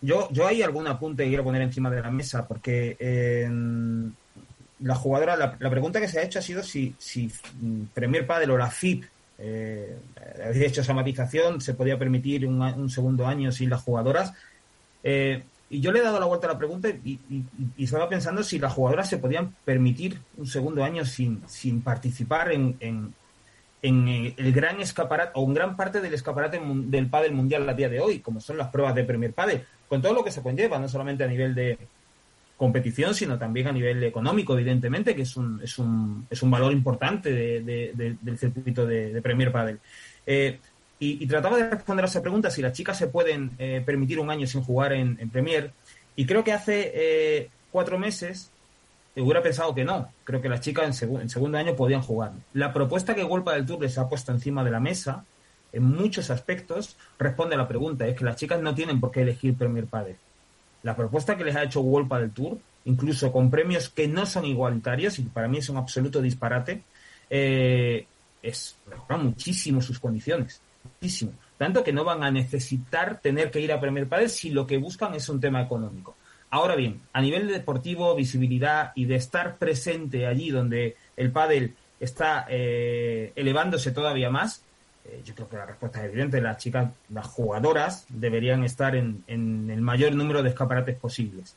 yo, 0.00 0.28
yo 0.30 0.46
hay 0.46 0.62
algún 0.62 0.86
apunte 0.86 1.24
que 1.24 1.30
quiero 1.30 1.44
poner 1.44 1.62
encima 1.62 1.90
de 1.90 2.02
la 2.02 2.10
mesa, 2.10 2.46
porque 2.46 2.96
eh, 2.98 3.48
la 4.80 4.94
jugadora, 4.94 5.36
la, 5.36 5.70
pregunta 5.70 6.00
que 6.00 6.08
se 6.08 6.18
ha 6.18 6.22
hecho 6.22 6.38
ha 6.38 6.42
sido 6.42 6.62
si, 6.62 6.94
si 6.98 7.30
Premier 7.94 8.26
Padel 8.26 8.50
o 8.50 8.58
la 8.58 8.70
FIP 8.70 9.04
eh, 9.38 9.96
había 10.44 10.66
hecho 10.66 10.82
esa 10.82 10.94
matización, 10.94 11.60
se 11.60 11.74
podía 11.74 11.98
permitir 11.98 12.46
un, 12.46 12.90
segundo 12.90 13.26
año 13.26 13.52
sin 13.52 13.70
las 13.70 13.82
jugadoras. 13.82 14.32
Eh, 15.02 15.42
y 15.68 15.80
yo 15.80 15.90
le 15.90 15.98
he 15.98 16.02
dado 16.02 16.20
la 16.20 16.26
vuelta 16.26 16.46
a 16.46 16.52
la 16.52 16.58
pregunta 16.58 16.88
y, 16.88 17.18
estaba 17.78 18.08
pensando 18.08 18.42
si 18.42 18.58
las 18.58 18.72
jugadoras 18.72 19.08
se 19.08 19.18
podían 19.18 19.54
permitir 19.64 20.20
un 20.36 20.46
segundo 20.46 20.84
año 20.84 21.04
sin, 21.04 21.42
sin 21.48 21.82
participar 21.82 22.52
en, 22.52 22.76
en, 22.80 23.14
el 23.82 24.52
gran 24.52 24.80
escaparate 24.80 25.32
o 25.34 25.44
en 25.44 25.54
gran 25.54 25.76
parte 25.76 26.00
del 26.00 26.14
escaparate 26.14 26.60
del 26.60 27.08
pádel 27.08 27.32
mundial 27.32 27.68
a 27.68 27.74
día 27.74 27.88
de 27.88 28.00
hoy, 28.00 28.18
como 28.18 28.40
son 28.40 28.56
las 28.56 28.68
pruebas 28.68 28.94
de 28.94 29.04
Premier 29.04 29.32
Padel, 29.32 29.64
con 29.88 30.02
todo 30.02 30.14
lo 30.14 30.24
que 30.24 30.30
se 30.30 30.42
conlleva, 30.42 30.78
no 30.78 30.88
solamente 30.88 31.24
a 31.24 31.28
nivel 31.28 31.54
de, 31.54 31.78
competición, 32.56 33.14
sino 33.14 33.38
también 33.38 33.68
a 33.68 33.72
nivel 33.72 34.02
económico, 34.04 34.54
evidentemente, 34.54 35.14
que 35.14 35.22
es 35.22 35.36
un, 35.36 35.60
es 35.62 35.78
un, 35.78 36.26
es 36.30 36.42
un 36.42 36.50
valor 36.50 36.72
importante 36.72 37.32
del 37.32 38.38
circuito 38.38 38.86
de, 38.86 39.20
Premier 39.22 39.52
Padel. 39.52 39.78
Eh, 40.26 40.58
y, 40.98 41.26
trataba 41.26 41.58
de 41.58 41.68
responder 41.68 42.06
a 42.06 42.08
esa 42.08 42.22
pregunta 42.22 42.50
si 42.50 42.62
las 42.62 42.72
chicas 42.72 42.96
se 42.96 43.08
pueden 43.08 43.50
eh, 43.58 43.82
permitir 43.84 44.18
un 44.18 44.30
año 44.30 44.46
sin 44.46 44.62
jugar 44.62 44.94
en, 44.94 45.16
Premier. 45.30 45.72
Y 46.16 46.24
creo 46.24 46.42
que 46.42 46.52
hace 46.52 46.92
eh, 46.94 47.50
cuatro 47.70 47.98
meses 47.98 48.50
hubiera 49.14 49.42
pensado 49.42 49.74
que 49.74 49.84
no. 49.84 50.08
Creo 50.24 50.40
que 50.40 50.48
las 50.48 50.62
chicas 50.62 51.02
en, 51.02 51.16
en 51.20 51.28
segundo 51.28 51.58
año 51.58 51.76
podían 51.76 52.00
jugar. 52.00 52.32
La 52.54 52.72
propuesta 52.72 53.14
que 53.14 53.22
Golpa 53.22 53.52
del 53.52 53.66
Tour 53.66 53.82
les 53.82 53.98
ha 53.98 54.08
puesto 54.08 54.32
encima 54.32 54.64
de 54.64 54.70
la 54.70 54.80
mesa, 54.80 55.24
en 55.76 55.84
muchos 55.84 56.30
aspectos, 56.30 56.96
responde 57.18 57.54
a 57.54 57.58
la 57.58 57.68
pregunta. 57.68 58.06
Es 58.06 58.16
que 58.16 58.24
las 58.24 58.36
chicas 58.36 58.60
no 58.60 58.74
tienen 58.74 59.00
por 59.00 59.10
qué 59.10 59.22
elegir 59.22 59.56
Premier 59.56 59.86
Padel 59.86 60.16
la 60.86 60.94
propuesta 60.94 61.36
que 61.36 61.42
les 61.42 61.56
ha 61.56 61.64
hecho 61.64 61.82
Wolpa 61.82 62.20
del 62.20 62.30
Tour, 62.30 62.58
incluso 62.84 63.32
con 63.32 63.50
premios 63.50 63.88
que 63.88 64.06
no 64.06 64.24
son 64.24 64.44
igualitarios, 64.44 65.18
y 65.18 65.22
para 65.22 65.48
mí 65.48 65.58
es 65.58 65.68
un 65.68 65.78
absoluto 65.78 66.22
disparate, 66.22 66.84
eh, 67.28 68.06
es 68.40 68.76
muchísimo 69.08 69.82
sus 69.82 69.98
condiciones, 69.98 70.60
muchísimo. 70.84 71.32
Tanto 71.58 71.82
que 71.82 71.92
no 71.92 72.04
van 72.04 72.22
a 72.22 72.30
necesitar 72.30 73.18
tener 73.20 73.50
que 73.50 73.60
ir 73.60 73.72
a 73.72 73.80
Premier 73.80 74.06
Padel 74.06 74.30
si 74.30 74.50
lo 74.50 74.64
que 74.64 74.76
buscan 74.76 75.14
es 75.14 75.28
un 75.28 75.40
tema 75.40 75.60
económico. 75.60 76.14
Ahora 76.50 76.76
bien, 76.76 77.00
a 77.12 77.20
nivel 77.20 77.48
deportivo, 77.48 78.14
visibilidad 78.14 78.92
y 78.94 79.06
de 79.06 79.16
estar 79.16 79.56
presente 79.56 80.28
allí 80.28 80.50
donde 80.50 80.94
el 81.16 81.32
pádel 81.32 81.74
está 81.98 82.46
eh, 82.48 83.32
elevándose 83.34 83.90
todavía 83.90 84.30
más, 84.30 84.62
eh, 85.08 85.22
yo 85.24 85.34
creo 85.34 85.48
que 85.48 85.56
la 85.56 85.66
respuesta 85.66 86.00
es 86.00 86.06
evidente. 86.06 86.40
Las 86.40 86.58
chicas, 86.58 86.90
las 87.10 87.26
jugadoras, 87.26 88.06
deberían 88.08 88.64
estar 88.64 88.96
en, 88.96 89.24
el 89.28 89.80
mayor 89.80 90.14
número 90.14 90.42
de 90.42 90.50
escaparates 90.50 90.96
posibles. 90.96 91.56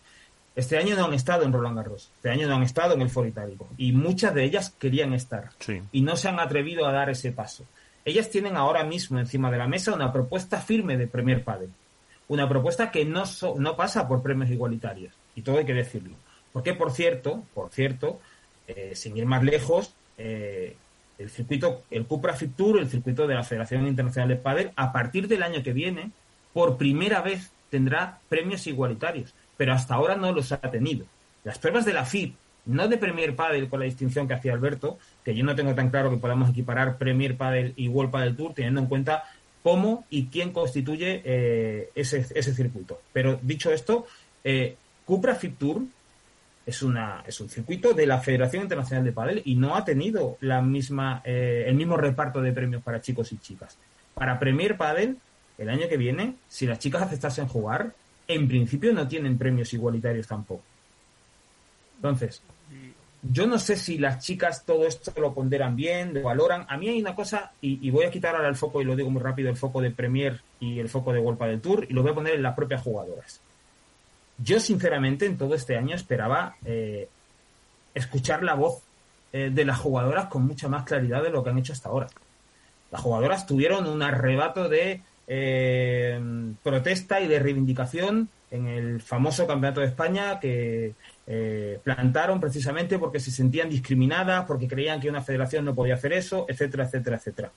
Este 0.56 0.78
año 0.78 0.96
no 0.96 1.06
han 1.06 1.14
estado 1.14 1.44
en 1.44 1.54
Roland 1.54 1.78
Garros, 1.78 2.12
este 2.16 2.30
año 2.30 2.48
no 2.48 2.56
han 2.56 2.64
estado 2.64 2.94
en 2.94 3.02
el 3.02 3.10
Foro 3.10 3.28
Itálico 3.28 3.70
y 3.78 3.94
muchas 3.94 4.34
de 4.34 4.44
ellas 4.44 4.74
querían 4.78 5.14
estar 5.14 5.52
y 5.92 6.02
no 6.02 6.18
se 6.18 6.28
han 6.28 6.40
atrevido 6.40 6.86
a 6.86 6.92
dar 6.92 7.10
ese 7.10 7.32
paso. 7.32 7.66
Ellas 8.04 8.30
tienen 8.30 8.58
ahora 8.58 8.84
mismo 8.84 9.20
encima 9.20 9.52
de 9.52 9.58
la 9.58 9.68
mesa 9.68 9.94
una 9.94 10.12
propuesta 10.12 10.60
firme 10.60 10.98
de 10.98 11.08
Premier 11.08 11.44
Padel, 11.46 11.70
una 12.28 12.50
propuesta 12.50 12.92
que 12.92 13.06
no, 13.06 13.24
no 13.58 13.78
pasa 13.78 14.06
por 14.08 14.22
premios 14.22 14.50
igualitarios 14.50 15.14
y 15.34 15.44
todo 15.44 15.60
hay 15.60 15.66
que 15.66 15.74
decirlo. 15.74 16.16
Porque 16.52 16.74
por 16.74 16.92
cierto, 16.92 17.44
por 17.54 17.70
cierto, 17.70 18.20
eh, 18.68 18.94
sin 18.96 19.16
ir 19.16 19.26
más 19.26 19.44
lejos, 19.44 19.94
eh, 20.18 20.76
el 21.20 21.30
circuito, 21.30 21.84
el 21.92 22.06
Cupra 22.06 22.34
Fit 22.34 22.56
Tour, 22.56 22.80
el 22.80 22.90
circuito 22.90 23.28
de 23.28 23.36
la 23.36 23.44
Federación 23.44 23.86
Internacional 23.86 24.30
de 24.30 24.38
Padel, 24.38 24.72
a 24.76 24.92
partir 24.92 25.28
del 25.28 25.44
año 25.44 25.62
que 25.62 25.74
viene, 25.74 26.12
por 26.54 26.78
primera 26.78 27.22
vez 27.22 27.52
tendrá 27.70 28.20
premios 28.30 28.66
igualitarios, 28.66 29.36
pero 29.58 29.74
hasta 29.74 29.94
ahora 29.94 30.16
no 30.16 30.32
los 30.32 30.52
ha 30.52 30.58
tenido. 30.58 31.06
Las 31.44 31.60
pruebas 31.60 31.86
de 31.86 31.94
la 31.94 32.06
FIP, 32.06 32.36
no 32.66 32.88
de 32.88 32.98
Premier 32.98 33.36
Padel 33.36 33.70
con 33.70 33.80
la 33.80 33.86
distinción 33.86 34.28
que 34.28 34.34
hacía 34.34 34.54
Alberto, 34.54 34.98
que 35.24 35.36
yo 35.36 35.44
no 35.44 35.56
tengo 35.56 35.76
tan 35.76 35.90
claro 35.90 36.10
que 36.10 36.18
podamos 36.18 36.50
equiparar 36.50 36.98
Premier 36.98 37.36
Padel 37.36 37.74
y 37.76 37.90
World 37.90 38.12
Padel 38.12 38.36
Tour, 38.36 38.54
teniendo 38.54 38.80
en 38.80 38.88
cuenta 38.88 39.24
cómo 39.62 40.06
y 40.10 40.28
quién 40.28 40.52
constituye 40.52 41.22
eh, 41.26 41.90
ese, 41.96 42.26
ese, 42.34 42.54
circuito. 42.54 43.02
Pero 43.12 43.40
dicho 43.42 43.72
esto, 43.72 44.08
eh, 44.44 44.78
Cupra 45.06 45.36
Fit 45.36 45.58
Tour 45.58 45.82
es, 46.70 46.84
una, 46.84 47.24
es 47.26 47.40
un 47.42 47.50
circuito 47.50 47.94
de 47.94 48.06
la 48.06 48.20
Federación 48.20 48.64
Internacional 48.64 49.04
de 49.04 49.12
Padel 49.12 49.42
y 49.46 49.56
no 49.56 49.76
ha 49.76 49.84
tenido 49.84 50.38
la 50.42 50.62
misma, 50.62 51.22
eh, 51.26 51.66
el 51.68 51.76
mismo 51.76 51.98
reparto 51.98 52.42
de 52.42 52.54
premios 52.54 52.84
para 52.84 53.02
chicos 53.02 53.32
y 53.32 53.38
chicas. 53.38 53.78
Para 54.14 54.40
Premier 54.40 54.78
Padel, 54.78 55.18
el 55.58 55.70
año 55.70 55.88
que 55.90 55.98
viene, 55.98 56.36
si 56.48 56.68
las 56.68 56.80
chicas 56.80 57.02
aceptasen 57.02 57.48
jugar, 57.48 57.94
en 58.28 58.48
principio 58.48 58.94
no 58.94 59.08
tienen 59.08 59.38
premios 59.38 59.74
igualitarios 59.74 60.28
tampoco. 60.28 60.64
Entonces, 61.96 62.42
yo 63.22 63.48
no 63.48 63.58
sé 63.58 63.76
si 63.76 63.98
las 63.98 64.24
chicas 64.24 64.64
todo 64.64 64.86
esto 64.86 65.12
lo 65.20 65.34
ponderan 65.34 65.76
bien, 65.76 66.14
lo 66.14 66.22
valoran. 66.22 66.66
A 66.70 66.78
mí 66.78 66.88
hay 66.88 67.02
una 67.02 67.16
cosa, 67.16 67.52
y, 67.62 67.90
voy 67.90 68.06
a 68.06 68.12
quitar 68.12 68.36
ahora 68.36 68.48
el 68.48 68.56
foco, 68.56 68.82
y 68.82 68.86
lo 68.86 68.96
digo 68.96 69.10
muy 69.10 69.22
rápido, 69.22 69.50
el 69.50 69.58
foco 69.58 69.82
de 69.82 69.92
Premier 69.92 70.40
y 70.60 70.80
el 70.80 70.88
foco 70.88 71.12
de 71.12 71.20
World 71.20 71.42
del 71.42 71.62
Tour, 71.62 71.88
y 71.90 71.94
lo 71.94 72.04
voy 72.04 72.12
a 72.12 72.16
poner 72.16 72.36
en 72.36 72.44
las 72.44 72.56
propias 72.56 72.82
jugadoras. 72.82 73.42
Yo, 74.42 74.60
sinceramente, 74.60 75.26
en 75.26 75.38
todo 75.38 75.54
este 75.54 75.78
año 75.78 75.96
esperaba 75.96 76.56
eh, 76.64 77.10
escuchar 77.94 78.42
la 78.44 78.54
voz 78.54 78.82
eh, 79.34 79.52
de 79.54 79.66
las 79.66 79.80
jugadoras 79.80 80.28
con 80.28 80.48
mucha 80.48 80.70
más 80.70 80.86
claridad 80.86 81.22
de 81.22 81.30
lo 81.30 81.44
que 81.44 81.50
han 81.50 81.58
hecho 81.58 81.74
hasta 81.74 81.90
ahora. 81.90 82.08
Las 82.92 83.02
jugadoras 83.02 83.46
tuvieron 83.46 83.86
un 83.86 84.02
arrebato 84.02 84.70
de 84.70 85.02
eh, 85.28 86.20
protesta 86.64 87.20
y 87.20 87.28
de 87.28 87.40
reivindicación 87.40 88.30
en 88.50 88.68
el 88.68 89.02
famoso 89.02 89.46
Campeonato 89.46 89.82
de 89.82 89.88
España 89.88 90.40
que 90.40 90.96
plantaron 91.84 92.40
precisamente 92.40 92.98
porque 92.98 93.20
se 93.20 93.30
sentían 93.30 93.70
discriminadas, 93.70 94.46
porque 94.46 94.68
creían 94.68 95.00
que 95.00 95.10
una 95.10 95.22
federación 95.22 95.64
no 95.64 95.76
podía 95.76 95.94
hacer 95.94 96.14
eso, 96.14 96.48
etcétera, 96.50 96.86
etcétera, 96.86 97.18
etcétera. 97.18 97.52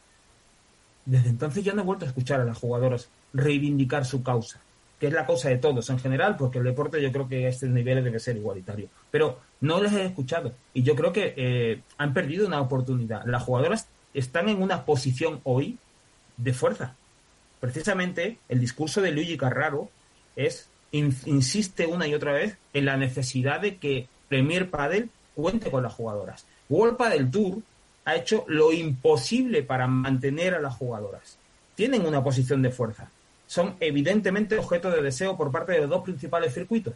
Desde 1.07 1.30
entonces 1.30 1.64
ya 1.64 1.72
no 1.72 1.80
he 1.80 1.85
vuelto 1.87 2.05
a 2.05 2.09
escuchar 2.09 2.43
a 2.43 2.45
las 2.45 2.59
jugadoras 2.59 3.09
reivindicar 3.33 4.05
su 4.05 4.22
causa 4.22 4.61
que 5.03 5.09
es 5.09 5.12
la 5.12 5.26
cosa 5.26 5.48
de 5.48 5.59
todos 5.59 5.90
en 5.90 5.98
general, 5.98 6.36
porque 6.36 6.59
el 6.59 6.64
deporte 6.64 7.03
yo 7.03 7.11
creo 7.11 7.26
que 7.26 7.46
a 7.46 7.48
este 7.48 7.66
nivel 7.66 8.05
debe 8.05 8.20
ser 8.20 8.36
igualitario. 8.36 8.86
Pero 9.11 9.40
no 9.61 9.82
les 9.82 9.92
he 9.94 10.05
escuchado 10.05 10.55
y 10.72 10.84
yo 10.84 10.94
creo 10.94 11.12
que 11.12 11.34
eh, 11.36 11.80
han 11.98 12.14
perdido 12.14 12.46
una 12.46 12.61
oportunidad. 12.61 13.24
Las 13.26 13.42
jugadoras 13.42 13.88
están 14.14 14.48
en 14.48 14.62
una 14.62 14.84
posición 14.84 15.40
hoy 15.42 15.76
de 16.36 16.53
fuerza. 16.53 16.94
Precisamente 17.59 18.38
el 18.48 18.61
discurso 18.61 19.00
de 19.00 19.11
Luigi 19.11 19.36
Carraro 19.36 19.90
es 20.36 20.68
insiste 20.92 21.84
una 21.88 22.07
y 22.07 22.14
otra 22.14 22.34
vez 22.34 22.57
en 22.72 22.84
la 22.84 22.96
necesidad 22.96 23.61
de 23.61 23.78
que 23.78 24.07
Premier 24.28 24.70
Padel 24.70 25.11
cuente 25.34 25.68
con 25.68 25.82
las 25.82 25.94
jugadoras. 25.94 26.46
World 26.68 26.96
Padel 26.96 27.28
Tour 27.28 27.59
ha 28.05 28.14
hecho 28.14 28.44
lo 28.46 28.72
imposible 28.72 29.64
para 29.64 29.88
mantener 29.88 30.55
a 30.55 30.61
las 30.61 30.76
jugadoras. 30.76 31.38
Tienen 31.74 32.07
una 32.07 32.22
posición 32.22 32.62
de 32.62 32.70
fuerza 32.70 33.11
son 33.53 33.76
evidentemente 33.80 34.57
objeto 34.57 34.90
de 34.90 35.03
deseo 35.03 35.36
por 35.36 35.53
parte 35.53 35.72
de 35.72 35.80
los 35.80 35.90
dos 35.90 36.03
principales 36.03 36.55
circuitos. 36.55 36.94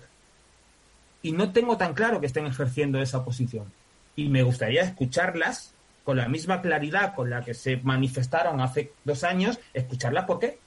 Y 1.21 1.33
no 1.33 1.53
tengo 1.53 1.77
tan 1.77 1.93
claro 1.93 2.19
que 2.19 2.25
estén 2.25 2.47
ejerciendo 2.47 2.99
esa 2.99 3.23
posición. 3.23 3.71
Y 4.17 4.31
me 4.31 4.43
gustaría 4.43 4.81
escucharlas 4.81 5.75
con 6.03 6.17
la 6.17 6.29
misma 6.29 6.63
claridad 6.63 7.15
con 7.15 7.29
la 7.29 7.45
que 7.45 7.53
se 7.53 7.77
manifestaron 7.77 8.63
hace 8.63 8.91
dos 9.05 9.23
años, 9.23 9.59
escucharlas 9.75 10.25
por 10.25 10.39
qué 10.39 10.59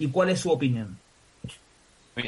y 0.00 0.08
cuál 0.08 0.30
es 0.30 0.40
su 0.40 0.50
opinión. 0.50 0.98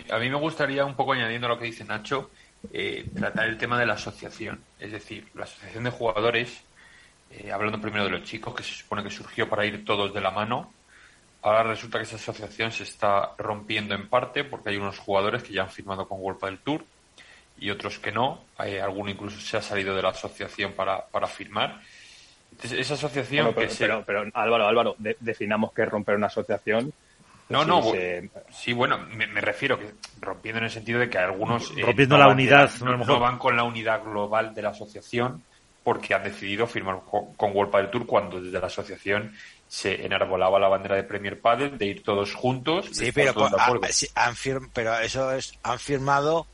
A 0.08 0.18
mí 0.20 0.30
me 0.30 0.36
gustaría, 0.36 0.84
un 0.84 0.94
poco 0.94 1.14
añadiendo 1.14 1.48
lo 1.48 1.58
que 1.58 1.64
dice 1.64 1.84
Nacho, 1.84 2.30
eh, 2.72 3.04
tratar 3.12 3.48
el 3.48 3.58
tema 3.58 3.80
de 3.80 3.86
la 3.86 3.94
asociación. 3.94 4.60
Es 4.78 4.92
decir, 4.92 5.26
la 5.34 5.42
asociación 5.42 5.82
de 5.82 5.90
jugadores, 5.90 6.60
eh, 7.32 7.50
hablando 7.50 7.80
primero 7.80 8.04
de 8.04 8.10
los 8.10 8.22
chicos, 8.22 8.54
que 8.54 8.62
se 8.62 8.74
supone 8.74 9.02
que 9.02 9.10
surgió 9.10 9.48
para 9.48 9.66
ir 9.66 9.84
todos 9.84 10.14
de 10.14 10.20
la 10.20 10.30
mano, 10.30 10.72
ahora 11.42 11.62
resulta 11.62 11.98
que 11.98 12.04
esa 12.04 12.16
asociación 12.16 12.72
se 12.72 12.84
está 12.84 13.32
rompiendo 13.38 13.94
en 13.94 14.08
parte 14.08 14.44
porque 14.44 14.70
hay 14.70 14.76
unos 14.76 14.98
jugadores 14.98 15.42
que 15.42 15.52
ya 15.52 15.62
han 15.62 15.70
firmado 15.70 16.08
con 16.08 16.20
World 16.20 16.40
del 16.42 16.58
Tour 16.58 16.84
y 17.58 17.70
otros 17.70 17.98
que 17.98 18.12
no. 18.12 18.44
Hay, 18.56 18.78
alguno 18.78 19.10
incluso 19.10 19.40
se 19.40 19.56
ha 19.56 19.62
salido 19.62 19.94
de 19.94 20.02
la 20.02 20.10
asociación 20.10 20.72
para, 20.72 21.04
para 21.06 21.26
firmar. 21.26 21.80
Entonces, 22.52 22.78
esa 22.78 22.94
asociación 22.94 23.54
pero, 23.54 24.04
pero, 24.04 24.24
Álvaro, 24.34 24.66
Álvaro, 24.66 24.96
definamos 24.98 25.72
qué 25.72 25.82
es 25.82 25.88
romper 25.88 26.16
una 26.16 26.26
asociación 26.26 26.92
no, 27.50 27.64
no, 27.64 27.82
sí, 28.50 28.72
bueno, 28.72 28.96
me, 29.12 29.26
refiero 29.40 29.76
que 29.76 29.90
rompiendo 30.20 30.58
en 30.58 30.66
el 30.66 30.70
sentido 30.70 31.00
de 31.00 31.10
que 31.10 31.18
algunos... 31.18 31.72
Eh, 31.76 31.82
rompiendo 31.82 32.16
la 32.16 32.28
unidad. 32.28 32.70
no, 32.80 33.18
van 33.18 33.38
con 33.38 33.56
la 33.56 33.64
unidad 33.64 34.04
global 34.04 34.54
de 34.54 34.62
la 34.62 34.68
asociación 34.68 35.42
porque 35.82 36.14
han 36.14 36.22
decidido 36.22 36.68
firmar 36.68 37.00
con, 37.04 37.50
World 37.52 37.72
Padel 37.72 37.90
Tour 37.90 38.06
cuando 38.06 38.40
desde 38.40 38.60
la 38.60 38.68
asociación 38.68 39.32
se 39.70 40.04
enarbolaba 40.04 40.58
la 40.58 40.66
bandera 40.66 40.96
de 40.96 41.04
Premier 41.04 41.40
Padel 41.40 41.78
de 41.78 41.86
ir 41.86 42.02
todos 42.02 42.34
juntos. 42.34 42.88
Sí, 42.90 43.12
pero, 43.12 43.32
han 43.46 44.34
pero 44.74 44.98
eso 44.98 45.32
es, 45.32 45.54
han 45.62 45.78
firmado 45.78 46.44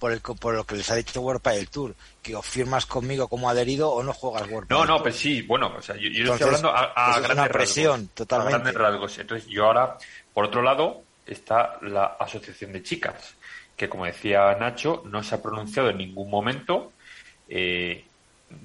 por, 0.00 0.10
el, 0.10 0.20
por 0.20 0.54
lo 0.54 0.64
que 0.64 0.74
les 0.74 0.90
ha 0.90 0.96
dicho 0.96 1.20
World 1.20 1.40
Padel 1.40 1.70
Tour, 1.70 1.94
que 2.20 2.34
o 2.34 2.42
firmas 2.42 2.84
conmigo 2.84 3.28
como 3.28 3.48
adherido 3.48 3.92
o 3.92 4.02
no 4.02 4.12
juegas 4.12 4.50
World 4.50 4.68
No, 4.68 4.84
no, 4.84 5.00
pues 5.00 5.14
sí, 5.14 5.42
bueno, 5.42 5.72
o 5.78 5.80
sea, 5.80 5.94
yo, 5.96 6.08
estoy 6.08 6.48
hablando 6.48 6.72
a, 6.74 7.20
grandes 7.20 7.48
presión, 7.48 8.08
totalmente. 8.08 8.56
A 8.56 8.58
grandes 8.58 8.74
rasgos. 8.74 9.18
Entonces 9.18 9.48
yo 9.48 9.66
ahora 9.66 9.96
por 10.34 10.46
otro 10.46 10.62
lado, 10.62 11.04
está 11.24 11.78
la 11.82 12.16
Asociación 12.18 12.72
de 12.72 12.82
Chicas, 12.82 13.36
que 13.76 13.88
como 13.88 14.04
decía 14.04 14.54
Nacho, 14.58 15.04
no 15.06 15.22
se 15.22 15.36
ha 15.36 15.40
pronunciado 15.40 15.90
en 15.90 15.98
ningún 15.98 16.28
momento. 16.28 16.92
Eh, 17.48 18.04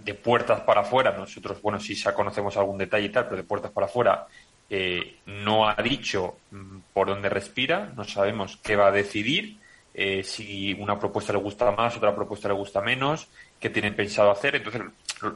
de 0.03 0.13
puertas 0.13 0.61
para 0.61 0.81
afuera, 0.81 1.15
nosotros, 1.17 1.61
bueno, 1.61 1.79
sí 1.79 2.01
conocemos 2.15 2.55
algún 2.57 2.77
detalle 2.77 3.07
y 3.07 3.09
tal, 3.09 3.25
pero 3.25 3.37
de 3.37 3.43
puertas 3.43 3.71
para 3.71 3.87
afuera 3.87 4.27
eh, 4.69 5.17
no 5.25 5.67
ha 5.67 5.75
dicho 5.75 6.37
mm, 6.51 6.77
por 6.93 7.07
dónde 7.07 7.29
respira, 7.29 7.91
no 7.95 8.03
sabemos 8.03 8.57
qué 8.63 8.75
va 8.75 8.87
a 8.87 8.91
decidir, 8.91 9.57
eh, 9.93 10.23
si 10.23 10.73
una 10.73 10.97
propuesta 10.97 11.33
le 11.33 11.39
gusta 11.39 11.71
más, 11.71 11.97
otra 11.97 12.15
propuesta 12.15 12.47
le 12.47 12.53
gusta 12.53 12.79
menos, 12.79 13.27
qué 13.59 13.69
tienen 13.69 13.95
pensado 13.95 14.31
hacer. 14.31 14.55
Entonces, 14.55 14.81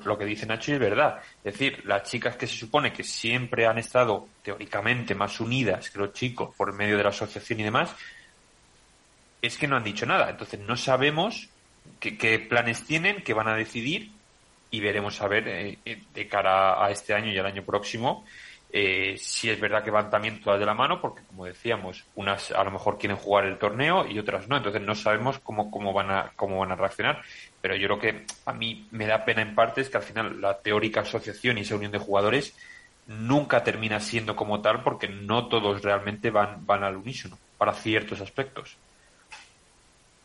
lo 0.05 0.17
que 0.17 0.23
dice 0.23 0.45
Nacho 0.45 0.71
es 0.71 0.79
verdad. 0.79 1.19
Es 1.43 1.53
decir, 1.53 1.83
las 1.85 2.03
chicas 2.03 2.37
que 2.37 2.47
se 2.47 2.55
supone 2.55 2.93
que 2.93 3.03
siempre 3.03 3.65
han 3.65 3.77
estado 3.77 4.29
teóricamente 4.41 5.15
más 5.15 5.41
unidas 5.41 5.89
que 5.89 5.99
los 5.99 6.13
chicos 6.13 6.55
por 6.55 6.71
medio 6.71 6.95
de 6.95 7.03
la 7.03 7.09
asociación 7.09 7.59
y 7.59 7.63
demás, 7.63 7.93
es 9.41 9.57
que 9.57 9.67
no 9.67 9.75
han 9.75 9.83
dicho 9.83 10.05
nada. 10.05 10.29
Entonces, 10.29 10.61
no 10.61 10.77
sabemos 10.77 11.49
qué, 11.99 12.39
planes 12.39 12.85
tienen, 12.85 13.21
qué 13.21 13.33
van 13.33 13.49
a 13.49 13.55
decidir 13.55 14.11
y 14.73 14.79
veremos 14.79 15.21
a 15.21 15.27
ver 15.27 15.47
eh, 15.47 15.77
eh, 15.85 16.01
de 16.11 16.27
cara 16.27 16.83
a 16.83 16.89
este 16.89 17.13
año 17.13 17.31
y 17.31 17.37
al 17.37 17.45
año 17.45 17.63
próximo 17.63 18.25
eh, 18.75 19.17
si 19.19 19.51
es 19.51 19.59
verdad 19.59 19.83
que 19.83 19.91
van 19.91 20.09
también 20.09 20.41
todas 20.41 20.59
de 20.59 20.65
la 20.65 20.73
mano, 20.73 20.99
porque 20.99 21.21
como 21.27 21.45
decíamos, 21.45 22.05
unas 22.15 22.49
a 22.49 22.63
lo 22.63 22.71
mejor 22.71 22.97
quieren 22.97 23.17
jugar 23.17 23.45
el 23.45 23.59
torneo 23.59 24.07
y 24.07 24.17
otras 24.17 24.47
no, 24.47 24.57
entonces 24.57 24.81
no 24.81 24.95
sabemos 24.95 25.37
cómo, 25.37 25.69
cómo 25.69 25.93
van 25.93 26.09
a, 26.09 26.31
cómo 26.35 26.57
van 26.57 26.71
a 26.71 26.75
reaccionar. 26.75 27.21
Pero 27.61 27.75
yo 27.75 27.87
creo 27.87 27.99
que 27.99 28.25
a 28.47 28.53
mí 28.53 28.87
me 28.89 29.05
da 29.05 29.25
pena 29.25 29.43
en 29.43 29.53
parte 29.53 29.81
es 29.81 29.91
que 29.91 29.97
al 29.97 30.03
final 30.03 30.41
la 30.41 30.57
teórica 30.57 31.01
asociación 31.01 31.59
y 31.59 31.61
esa 31.61 31.75
unión 31.75 31.91
de 31.91 31.99
jugadores 31.99 32.57
nunca 33.05 33.63
termina 33.63 33.99
siendo 33.99 34.35
como 34.35 34.59
tal 34.61 34.81
porque 34.81 35.07
no 35.07 35.49
todos 35.49 35.83
realmente 35.83 36.31
van, 36.31 36.65
van 36.65 36.83
al 36.83 36.97
unísono 36.97 37.37
para 37.59 37.73
ciertos 37.73 38.21
aspectos. 38.21 38.77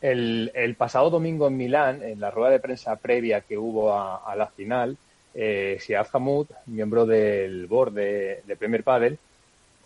El, 0.01 0.51
el 0.55 0.75
pasado 0.75 1.09
domingo 1.09 1.47
en 1.47 1.57
Milán, 1.57 2.03
en 2.03 2.19
la 2.19 2.31
rueda 2.31 2.51
de 2.51 2.59
prensa 2.59 2.95
previa 2.95 3.41
que 3.41 3.57
hubo 3.57 3.93
a 3.93 4.35
la 4.35 4.47
final, 4.47 4.97
eh, 5.33 5.77
Siad 5.79 6.07
Hamud, 6.13 6.47
miembro 6.65 7.05
del 7.05 7.67
board 7.67 7.93
de, 7.93 8.55
Premier 8.57 8.83
Padel, 8.83 9.17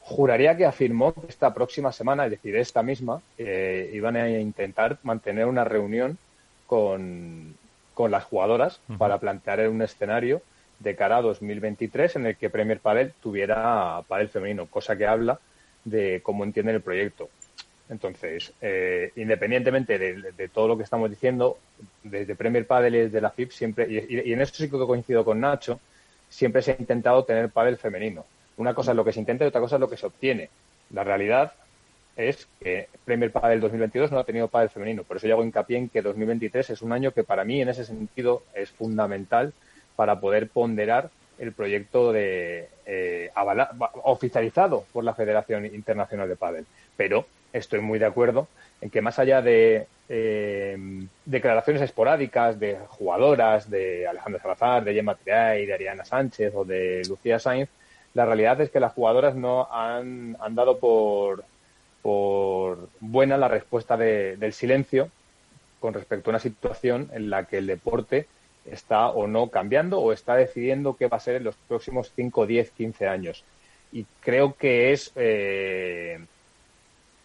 juraría 0.01 0.55
que 0.55 0.65
afirmó 0.65 1.13
que 1.13 1.27
esta 1.27 1.53
próxima 1.53 1.91
semana, 1.91 2.25
es 2.25 2.31
decir, 2.31 2.55
esta 2.55 2.83
misma, 2.83 3.21
eh, 3.37 3.91
iban 3.93 4.15
a 4.15 4.29
intentar 4.29 4.97
mantener 5.03 5.45
una 5.45 5.63
reunión 5.63 6.17
con, 6.65 7.55
las 8.09 8.23
jugadoras 8.23 8.81
para 8.97 9.19
plantear 9.19 9.69
un 9.69 9.81
escenario 9.81 10.41
de 10.79 10.95
cara 10.95 11.17
a 11.17 11.21
2023 11.21 12.15
en 12.17 12.25
el 12.25 12.35
que 12.35 12.49
Premier 12.49 12.79
Padel 12.79 13.13
tuviera 13.21 14.01
padel 14.07 14.29
femenino, 14.29 14.65
cosa 14.65 14.97
que 14.97 15.05
habla 15.05 15.39
de 15.85 16.21
cómo 16.23 16.43
entienden 16.43 16.75
el 16.75 16.81
proyecto. 16.81 17.29
Entonces, 17.89 18.53
eh, 18.61 19.11
independientemente 19.15 19.99
de, 19.99 20.49
todo 20.49 20.67
lo 20.69 20.77
que 20.77 20.83
estamos 20.83 21.09
diciendo, 21.09 21.57
desde 22.03 22.35
Premier 22.35 22.65
Padel 22.65 22.95
y 22.95 22.99
desde 22.99 23.21
la 23.21 23.29
FIP 23.29 23.51
siempre, 23.51 23.87
y, 23.89 24.31
en 24.31 24.41
esto 24.41 24.57
sí 24.57 24.69
que 24.69 24.77
coincido 24.77 25.25
con 25.25 25.39
Nacho, 25.39 25.79
siempre 26.29 26.61
se 26.61 26.71
ha 26.71 26.75
intentado 26.79 27.23
tener 27.23 27.49
pádel 27.49 27.77
femenino. 27.77 28.25
Una 28.57 28.73
cosa 28.73 28.91
es 28.91 28.97
lo 28.97 29.03
que 29.03 29.11
se 29.11 29.19
intenta 29.19 29.43
y 29.43 29.47
otra 29.47 29.61
cosa 29.61 29.75
es 29.75 29.79
lo 29.81 29.89
que 29.89 29.97
se 29.97 30.05
obtiene. 30.05 30.49
La 30.91 31.03
realidad 31.03 31.53
es 32.15 32.47
que 32.59 32.87
Premier 33.03 33.31
Padel 33.31 33.59
2022 33.59 34.11
no 34.11 34.19
ha 34.19 34.23
tenido 34.23 34.47
pádel 34.47 34.69
femenino. 34.69 35.03
Por 35.03 35.17
eso 35.17 35.27
yo 35.27 35.33
hago 35.33 35.43
hincapié 35.43 35.77
en 35.77 35.89
que 35.89 36.01
2023 36.01 36.69
es 36.69 36.81
un 36.81 36.93
año 36.93 37.11
que 37.11 37.23
para 37.23 37.43
mí 37.43 37.61
en 37.61 37.69
ese 37.69 37.85
sentido 37.85 38.43
es 38.53 38.69
fundamental 38.71 39.53
para 39.95 40.19
poder 40.19 40.49
ponderar 40.49 41.09
el 41.39 41.51
proyecto 41.51 42.11
de 42.11 42.69
eh, 42.85 43.31
oficializado 44.03 44.85
por 44.93 45.03
la 45.03 45.15
Federación 45.15 45.65
Internacional 45.65 46.29
de 46.29 46.35
Padel. 46.35 46.65
Pero 46.95 47.25
estoy 47.53 47.79
muy 47.79 47.99
de 47.99 48.05
acuerdo 48.05 48.47
en 48.81 48.89
que 48.89 49.01
más 49.01 49.19
allá 49.19 49.41
de 49.41 49.87
eh, 50.09 50.77
declaraciones 51.25 51.81
esporádicas 51.81 52.59
de 52.59 52.77
jugadoras, 52.89 53.69
de 53.69 54.07
Alejandro 54.07 54.41
Salazar, 54.41 54.83
de 54.83 54.93
Gemma 54.93 55.15
Triay, 55.15 55.65
de 55.65 55.73
Ariana 55.73 56.03
Sánchez 56.03 56.53
o 56.55 56.65
de 56.65 57.03
Lucía 57.07 57.39
Sainz, 57.39 57.69
la 58.13 58.25
realidad 58.25 58.59
es 58.61 58.69
que 58.69 58.79
las 58.79 58.93
jugadoras 58.93 59.35
no 59.35 59.67
han, 59.71 60.35
dado 60.49 60.77
por, 60.79 61.45
por 62.01 62.89
buena 62.99 63.37
la 63.37 63.47
respuesta 63.47 63.97
del 63.97 64.53
silencio 64.53 65.09
con 65.79 65.93
respecto 65.93 66.29
a 66.29 66.31
una 66.31 66.39
situación 66.39 67.09
en 67.13 67.29
la 67.29 67.45
que 67.45 67.57
el 67.57 67.67
deporte 67.67 68.27
está 68.65 69.09
o 69.09 69.27
no 69.27 69.49
cambiando 69.49 69.99
o 69.99 70.13
está 70.13 70.35
decidiendo 70.35 70.95
qué 70.95 71.07
va 71.07 71.17
a 71.17 71.21
ser 71.21 71.35
en 71.35 71.43
los 71.43 71.55
próximos 71.67 72.11
5, 72.15 72.45
10, 72.45 72.71
15 72.71 73.07
años. 73.07 73.43
Y 73.91 74.05
creo 74.21 74.55
que 74.55 74.91
es 74.91 75.11
eh, 75.15 76.19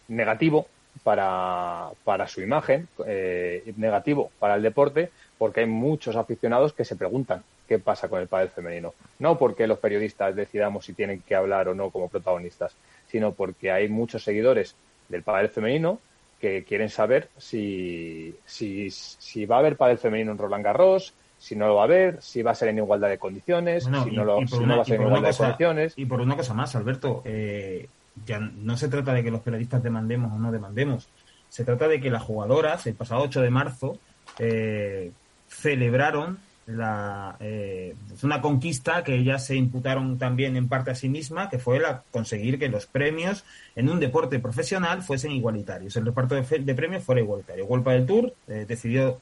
negativo 0.09 0.67
para, 1.03 1.89
para 2.03 2.27
su 2.27 2.41
imagen, 2.41 2.87
eh, 3.05 3.73
negativo 3.77 4.31
para 4.39 4.55
el 4.55 4.61
deporte, 4.61 5.11
porque 5.37 5.61
hay 5.61 5.65
muchos 5.65 6.15
aficionados 6.15 6.73
que 6.73 6.85
se 6.85 6.95
preguntan 6.95 7.43
qué 7.67 7.79
pasa 7.79 8.09
con 8.09 8.19
el 8.19 8.27
pádel 8.27 8.49
femenino. 8.49 8.93
No 9.19 9.37
porque 9.37 9.67
los 9.67 9.79
periodistas 9.79 10.35
decidamos 10.35 10.85
si 10.85 10.93
tienen 10.93 11.21
que 11.21 11.35
hablar 11.35 11.69
o 11.69 11.75
no 11.75 11.91
como 11.91 12.09
protagonistas, 12.09 12.75
sino 13.07 13.31
porque 13.31 13.71
hay 13.71 13.87
muchos 13.87 14.23
seguidores 14.23 14.75
del 15.07 15.23
pádel 15.23 15.49
femenino 15.49 15.99
que 16.41 16.63
quieren 16.63 16.89
saber 16.89 17.29
si, 17.37 18.35
si, 18.45 18.89
si 18.89 19.45
va 19.45 19.57
a 19.57 19.59
haber 19.59 19.77
pádel 19.77 19.97
femenino 19.97 20.31
en 20.31 20.37
Roland 20.37 20.63
Garros, 20.63 21.13
si 21.37 21.55
no 21.55 21.67
lo 21.67 21.75
va 21.75 21.81
a 21.81 21.85
haber, 21.85 22.21
si 22.21 22.41
va 22.41 22.51
a 22.51 22.55
ser 22.55 22.69
en 22.69 22.79
igualdad 22.79 23.09
de 23.09 23.17
condiciones, 23.17 23.85
si, 23.85 23.89
no, 23.89 24.25
lo, 24.25 24.37
va 24.37 24.43
a 24.81 24.85
ser 24.85 24.99
en 24.99 25.07
igualdad 25.07 25.29
de 25.29 25.37
condiciones. 25.37 25.93
Y 25.95 26.05
por 26.05 26.19
una 26.21 26.35
cosa 26.35 26.53
más, 26.53 26.75
Alberto, 26.75 27.21
eh, 27.25 27.87
ya 28.25 28.39
no 28.39 28.77
se 28.77 28.87
trata 28.87 29.13
de 29.13 29.23
que 29.23 29.31
los 29.31 29.41
periodistas 29.41 29.83
demandemos 29.83 30.31
o 30.33 30.37
no 30.37 30.51
demandemos, 30.51 31.09
se 31.49 31.65
trata 31.65 31.87
de 31.87 31.99
que 31.99 32.11
las 32.11 32.23
jugadoras 32.23 32.85
el 32.87 32.93
pasado 32.93 33.23
8 33.23 33.41
de 33.41 33.49
marzo 33.49 33.97
eh, 34.37 35.11
celebraron 35.47 36.37
la, 36.67 37.35
eh, 37.39 37.95
una 38.21 38.41
conquista 38.41 39.03
que 39.03 39.15
ellas 39.15 39.43
se 39.43 39.55
imputaron 39.55 40.19
también 40.19 40.55
en 40.55 40.67
parte 40.67 40.91
a 40.91 40.95
sí 40.95 41.09
misma, 41.09 41.49
que 41.49 41.57
fue 41.57 41.79
la 41.79 42.03
conseguir 42.11 42.59
que 42.59 42.69
los 42.69 42.85
premios 42.85 43.43
en 43.75 43.89
un 43.89 43.99
deporte 43.99 44.37
profesional 44.37 45.01
fuesen 45.01 45.31
igualitarios. 45.31 45.95
El 45.95 46.05
reparto 46.05 46.35
de, 46.35 46.75
premios 46.75 47.03
fuera 47.03 47.21
igualitario. 47.21 47.65
Golpa 47.65 47.93
del 47.93 48.05
Tour 48.05 48.35
eh, 48.47 48.65
decidió 48.67 49.19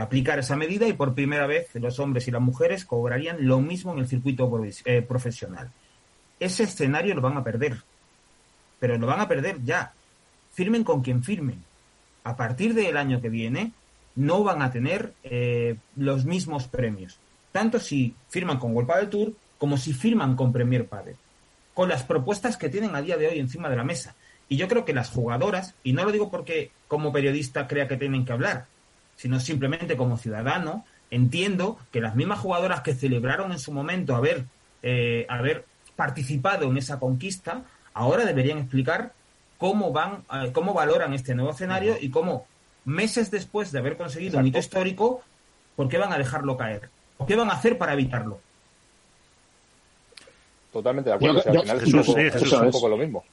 aplicar 0.00 0.38
esa 0.38 0.56
medida 0.56 0.86
y 0.86 0.92
por 0.92 1.14
primera 1.14 1.46
vez 1.48 1.68
los 1.74 1.98
hombres 1.98 2.28
y 2.28 2.30
las 2.30 2.40
mujeres 2.40 2.84
cobrarían 2.84 3.36
lo 3.40 3.60
mismo 3.60 3.92
en 3.92 3.98
el 3.98 4.06
circuito 4.06 4.50
profesional. 5.08 5.70
Ese 6.38 6.62
escenario 6.62 7.14
lo 7.16 7.20
van 7.20 7.36
a 7.36 7.44
perder 7.44 7.76
pero 8.78 8.98
lo 8.98 9.06
van 9.06 9.20
a 9.20 9.28
perder 9.28 9.62
ya. 9.64 9.92
Firmen 10.52 10.84
con 10.84 11.02
quien 11.02 11.22
firmen. 11.22 11.62
A 12.24 12.36
partir 12.36 12.74
del 12.74 12.96
año 12.96 13.20
que 13.20 13.28
viene 13.28 13.72
no 14.16 14.44
van 14.44 14.62
a 14.62 14.70
tener 14.70 15.12
eh, 15.24 15.76
los 15.96 16.24
mismos 16.24 16.68
premios, 16.68 17.18
tanto 17.52 17.80
si 17.80 18.14
firman 18.28 18.58
con 18.58 18.74
World 18.74 18.94
del 18.94 19.10
Tour 19.10 19.32
como 19.58 19.76
si 19.76 19.92
firman 19.92 20.36
con 20.36 20.52
Premier 20.52 20.86
Padel, 20.86 21.16
con 21.72 21.88
las 21.88 22.02
propuestas 22.02 22.56
que 22.56 22.68
tienen 22.68 22.94
a 22.94 23.02
día 23.02 23.16
de 23.16 23.28
hoy 23.28 23.38
encima 23.38 23.68
de 23.68 23.76
la 23.76 23.84
mesa. 23.84 24.14
Y 24.48 24.56
yo 24.56 24.68
creo 24.68 24.84
que 24.84 24.92
las 24.92 25.10
jugadoras, 25.10 25.74
y 25.82 25.92
no 25.92 26.04
lo 26.04 26.12
digo 26.12 26.30
porque 26.30 26.70
como 26.86 27.12
periodista 27.12 27.66
crea 27.66 27.88
que 27.88 27.96
tienen 27.96 28.24
que 28.24 28.32
hablar, 28.32 28.66
sino 29.16 29.40
simplemente 29.40 29.96
como 29.96 30.18
ciudadano, 30.18 30.84
entiendo 31.10 31.78
que 31.90 32.00
las 32.00 32.14
mismas 32.14 32.40
jugadoras 32.40 32.82
que 32.82 32.94
celebraron 32.94 33.52
en 33.52 33.58
su 33.58 33.72
momento 33.72 34.14
haber, 34.14 34.44
eh, 34.82 35.26
haber 35.28 35.64
participado 35.96 36.68
en 36.68 36.76
esa 36.76 36.98
conquista, 36.98 37.64
ahora 37.94 38.24
deberían 38.24 38.58
explicar 38.58 39.12
cómo 39.58 39.92
van, 39.92 40.24
eh, 40.32 40.50
cómo 40.52 40.74
valoran 40.74 41.14
este 41.14 41.34
nuevo 41.34 41.52
escenario 41.52 41.96
y 41.98 42.10
cómo 42.10 42.46
meses 42.84 43.30
después 43.30 43.72
de 43.72 43.78
haber 43.78 43.96
conseguido 43.96 44.38
un 44.38 44.46
hito 44.46 44.58
histórico, 44.58 45.22
¿por 45.76 45.88
qué 45.88 45.96
van 45.96 46.12
a 46.12 46.18
dejarlo 46.18 46.56
caer? 46.56 46.90
¿O 47.16 47.26
qué 47.26 47.36
van 47.36 47.48
a 47.50 47.54
hacer 47.54 47.78
para 47.78 47.94
evitarlo? 47.94 48.40
Totalmente 50.72 51.08
de 51.08 51.16
acuerdo. 51.16 51.38
al 51.38 51.80
final 51.80 52.18
es, 52.18 52.52
un 52.52 52.70
poco, 52.70 52.88
lo 52.88 52.96
mismo. 52.96 53.24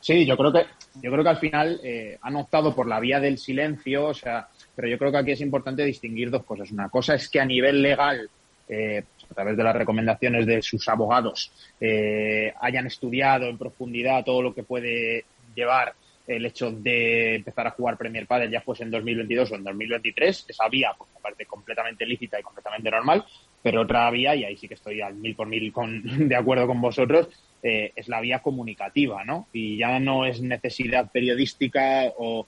Sí, 0.00 0.26
yo 0.26 0.36
creo 0.36 0.52
que 0.52 0.66
yo 1.00 1.10
creo 1.10 1.24
que 1.24 1.30
al 1.30 1.38
final 1.38 1.80
eh, 1.82 2.18
han 2.20 2.36
optado 2.36 2.74
por 2.74 2.86
la 2.86 3.00
vía 3.00 3.18
del 3.18 3.38
silencio, 3.38 4.08
o 4.08 4.14
sea, 4.14 4.48
pero 4.74 4.86
yo 4.86 4.98
creo 4.98 5.10
que 5.10 5.18
aquí 5.18 5.30
es 5.32 5.40
importante 5.40 5.84
distinguir 5.84 6.30
dos 6.30 6.44
cosas. 6.44 6.70
Una 6.70 6.90
cosa 6.90 7.14
es 7.14 7.30
que 7.30 7.40
a 7.40 7.46
nivel 7.46 7.80
legal, 7.80 8.28
eh, 8.72 9.04
a 9.30 9.34
través 9.34 9.56
de 9.56 9.64
las 9.64 9.76
recomendaciones 9.76 10.46
de 10.46 10.62
sus 10.62 10.88
abogados, 10.88 11.52
eh, 11.80 12.52
hayan 12.60 12.86
estudiado 12.86 13.46
en 13.46 13.58
profundidad 13.58 14.24
todo 14.24 14.40
lo 14.40 14.54
que 14.54 14.62
puede 14.62 15.24
llevar 15.54 15.94
el 16.26 16.46
hecho 16.46 16.70
de 16.70 17.36
empezar 17.36 17.66
a 17.66 17.72
jugar 17.72 17.98
Premier 17.98 18.26
Padel 18.26 18.50
ya 18.50 18.60
fuese 18.60 18.84
en 18.84 18.90
2022 18.90 19.52
o 19.52 19.54
en 19.56 19.64
2023, 19.64 20.46
esa 20.48 20.68
vía, 20.68 20.92
por 20.96 21.08
parte 21.20 21.44
completamente 21.46 22.06
lícita 22.06 22.38
y 22.38 22.42
completamente 22.42 22.90
normal, 22.90 23.24
pero 23.62 23.82
otra 23.82 24.10
vía, 24.10 24.34
y 24.34 24.44
ahí 24.44 24.56
sí 24.56 24.68
que 24.68 24.74
estoy 24.74 25.00
al 25.00 25.14
mil 25.14 25.34
por 25.34 25.46
mil 25.48 25.72
con, 25.72 26.02
de 26.28 26.36
acuerdo 26.36 26.66
con 26.66 26.80
vosotros, 26.80 27.28
eh, 27.62 27.92
es 27.94 28.08
la 28.08 28.20
vía 28.20 28.40
comunicativa, 28.40 29.24
¿no? 29.24 29.48
Y 29.52 29.76
ya 29.76 30.00
no 30.00 30.24
es 30.24 30.40
necesidad 30.40 31.10
periodística 31.12 32.12
o, 32.16 32.46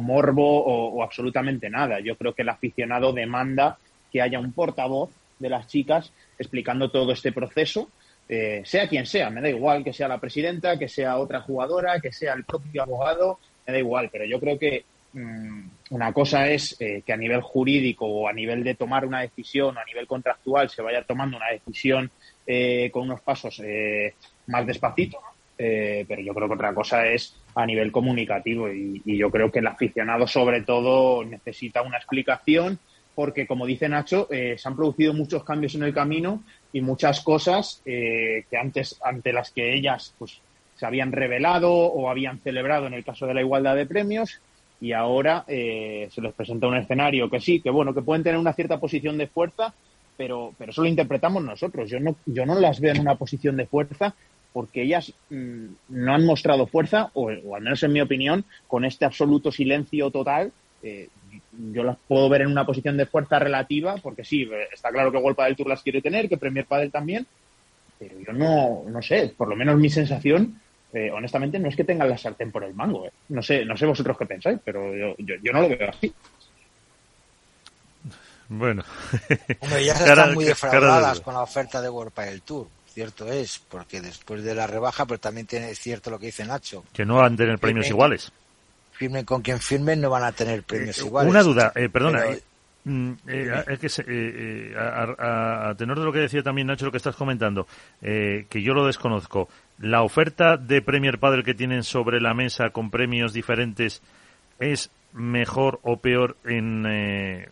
morbo 0.00 0.64
o, 0.64 1.02
absolutamente 1.02 1.68
nada. 1.68 2.00
Yo 2.00 2.16
creo 2.16 2.34
que 2.34 2.42
el 2.42 2.48
aficionado 2.48 3.12
demanda 3.12 3.78
que 4.10 4.22
haya 4.22 4.40
un 4.40 4.52
portavoz 4.52 5.10
de 5.40 5.48
las 5.48 5.66
chicas 5.66 6.12
explicando 6.38 6.90
todo 6.90 7.12
este 7.12 7.32
proceso, 7.32 7.90
eh, 8.28 8.62
sea 8.64 8.88
quien 8.88 9.06
sea, 9.06 9.28
me 9.30 9.40
da 9.40 9.48
igual 9.48 9.82
que 9.82 9.92
sea 9.92 10.06
la 10.06 10.20
presidenta, 10.20 10.78
que 10.78 10.88
sea 10.88 11.18
otra 11.18 11.40
jugadora, 11.40 11.98
que 12.00 12.12
sea 12.12 12.34
el 12.34 12.44
propio 12.44 12.84
abogado, 12.84 13.40
me 13.66 13.72
da 13.72 13.78
igual, 13.80 14.08
pero 14.12 14.24
yo 14.24 14.38
creo 14.38 14.56
que 14.56 14.84
Mm, 15.12 15.68
una 15.90 16.12
cosa 16.12 16.48
es 16.48 16.76
eh, 16.80 17.02
que 17.04 17.12
a 17.12 17.16
nivel 17.16 17.40
jurídico 17.40 18.06
o 18.06 18.28
a 18.28 18.32
nivel 18.32 18.62
de 18.62 18.76
tomar 18.76 19.04
una 19.04 19.22
decisión 19.22 19.76
o 19.76 19.80
a 19.80 19.84
nivel 19.84 20.06
contractual 20.06 20.70
se 20.70 20.82
vaya 20.82 21.02
tomando 21.02 21.36
una 21.36 21.48
decisión 21.48 22.10
eh, 22.46 22.90
con 22.92 23.04
unos 23.04 23.20
pasos 23.20 23.60
eh, 23.64 24.14
más 24.46 24.66
despacito, 24.66 25.18
pero 25.56 26.22
yo 26.22 26.32
creo 26.32 26.48
que 26.48 26.54
otra 26.54 26.72
cosa 26.72 27.06
es 27.06 27.36
a 27.54 27.66
nivel 27.66 27.92
comunicativo 27.92 28.70
y, 28.72 29.02
yo 29.04 29.30
creo 29.30 29.50
que 29.50 29.58
el 29.58 29.66
aficionado 29.66 30.26
sobre 30.26 30.62
todo 30.62 31.22
necesita 31.22 31.82
una 31.82 31.98
explicación 31.98 32.78
porque 33.20 33.46
como 33.46 33.66
dice 33.66 33.86
Nacho 33.86 34.26
se 34.30 34.56
han 34.64 34.76
producido 34.76 35.12
muchos 35.12 35.44
cambios 35.44 35.74
en 35.74 35.82
el 35.82 35.92
camino 35.92 36.42
y 36.72 36.80
muchas 36.80 37.20
cosas 37.20 37.82
que 37.84 38.56
antes 38.58 38.98
ante 39.04 39.34
las 39.34 39.50
que 39.50 39.74
ellas 39.74 40.14
pues 40.18 40.40
se 40.76 40.86
habían 40.86 41.12
revelado 41.12 41.70
o 41.70 42.08
habían 42.08 42.38
celebrado 42.38 42.86
en 42.86 42.94
el 42.94 43.04
caso 43.04 43.26
de 43.26 43.34
la 43.34 43.42
igualdad 43.42 43.76
de 43.76 43.84
premios 43.84 44.40
y 44.80 44.92
ahora 44.92 45.44
eh, 45.46 46.08
se 46.10 46.22
les 46.22 46.32
presenta 46.32 46.66
un 46.66 46.76
escenario 46.76 47.28
que 47.28 47.40
sí, 47.40 47.60
que 47.60 47.70
bueno, 47.70 47.92
que 47.92 48.02
pueden 48.02 48.22
tener 48.22 48.40
una 48.40 48.54
cierta 48.54 48.80
posición 48.80 49.18
de 49.18 49.26
fuerza, 49.26 49.74
pero, 50.16 50.54
pero 50.56 50.70
eso 50.70 50.82
lo 50.82 50.88
interpretamos 50.88 51.44
nosotros. 51.44 51.90
Yo 51.90 52.00
no, 52.00 52.16
yo 52.24 52.46
no 52.46 52.58
las 52.58 52.80
veo 52.80 52.94
en 52.94 53.00
una 53.00 53.16
posición 53.16 53.58
de 53.58 53.66
fuerza 53.66 54.14
porque 54.54 54.82
ellas 54.82 55.12
mm, 55.28 55.66
no 55.90 56.14
han 56.14 56.24
mostrado 56.24 56.66
fuerza, 56.66 57.10
o, 57.12 57.28
al 57.28 57.62
menos 57.62 57.82
en 57.82 57.92
mi 57.92 58.00
opinión, 58.00 58.44
con 58.66 58.84
este 58.84 59.04
absoluto 59.04 59.52
silencio 59.52 60.10
total. 60.10 60.50
Eh, 60.82 61.08
yo 61.72 61.82
las 61.82 61.96
puedo 62.08 62.28
ver 62.28 62.42
en 62.42 62.48
una 62.48 62.66
posición 62.66 62.96
de 62.96 63.06
fuerza 63.06 63.38
relativa, 63.38 63.96
porque 64.02 64.24
sí, 64.24 64.48
está 64.72 64.90
claro 64.90 65.12
que 65.12 65.20
Golpa 65.20 65.44
del 65.44 65.56
Tour 65.56 65.68
las 65.68 65.82
quiere 65.82 66.00
tener, 66.00 66.28
que 66.28 66.38
Premier 66.38 66.66
Padel 66.66 66.90
también, 66.90 67.26
pero 67.98 68.14
yo 68.20 68.32
no, 68.32 68.84
no 68.88 69.02
sé, 69.02 69.32
por 69.36 69.48
lo 69.48 69.56
menos 69.56 69.78
mi 69.78 69.90
sensación 69.90 70.58
eh, 70.92 71.10
honestamente 71.12 71.58
no 71.58 71.68
es 71.68 71.76
que 71.76 71.84
tengan 71.84 72.08
la 72.08 72.18
sartén 72.18 72.50
por 72.50 72.64
el 72.64 72.74
mango. 72.74 73.06
Eh. 73.06 73.12
No 73.28 73.42
sé, 73.42 73.64
no 73.64 73.76
sé 73.76 73.86
vosotros 73.86 74.16
qué 74.18 74.26
pensáis, 74.26 74.58
pero 74.64 74.96
yo, 74.96 75.14
yo, 75.18 75.52
no 75.52 75.62
lo 75.62 75.68
veo 75.68 75.88
así. 75.88 76.12
Bueno. 78.48 78.82
Hombre, 79.60 79.84
ya 79.84 79.92
están 79.94 80.34
muy 80.34 80.44
defraudadas 80.44 81.20
con 81.20 81.34
la 81.34 81.42
oferta 81.42 81.80
de 81.80 81.88
World 81.88 82.14
del 82.14 82.42
Tour. 82.42 82.66
Cierto 82.88 83.30
es, 83.30 83.60
porque 83.68 84.00
después 84.00 84.42
de 84.42 84.52
la 84.52 84.66
rebaja, 84.66 85.06
pero 85.06 85.20
también 85.20 85.46
tiene 85.46 85.74
cierto 85.76 86.10
lo 86.10 86.18
que 86.18 86.26
dice 86.26 86.44
Nacho. 86.44 86.84
Que 86.92 87.04
no 87.04 87.16
van 87.16 87.34
a 87.34 87.36
tener 87.36 87.58
premios 87.60 87.88
iguales. 87.88 88.32
Firmen 89.00 89.24
con 89.24 89.40
quien 89.40 89.58
firmen, 89.58 90.00
no 90.00 90.10
van 90.10 90.24
a 90.24 90.32
tener 90.32 90.62
premios 90.62 90.98
eh, 90.98 91.06
iguales. 91.06 91.30
Una 91.30 91.42
duda, 91.42 91.72
perdona. 91.90 92.24
Mm, 92.84 93.12
es 93.26 94.04
que 94.04 94.74
a, 94.78 95.74
tenor 95.76 95.98
de 95.98 96.04
lo 96.04 96.12
que 96.12 96.18
decía 96.18 96.42
también 96.42 96.66
Nacho, 96.66 96.84
lo 96.84 96.90
que 96.90 96.98
estás 96.98 97.16
comentando, 97.16 97.66
que 98.00 98.62
yo 98.62 98.74
lo 98.74 98.86
desconozco, 98.86 99.48
la 99.78 100.02
oferta 100.02 100.58
de 100.58 100.82
Premier 100.82 101.18
Padel 101.18 101.44
que 101.44 101.54
tienen 101.54 101.82
sobre 101.82 102.20
la 102.20 102.34
mesa 102.34 102.68
con 102.70 102.90
premios 102.90 103.32
diferentes 103.32 104.02
es 104.58 104.90
mejor 105.12 105.80
o 105.82 105.96
peor 105.96 106.36
en 106.44 106.84
eh, 106.86 107.48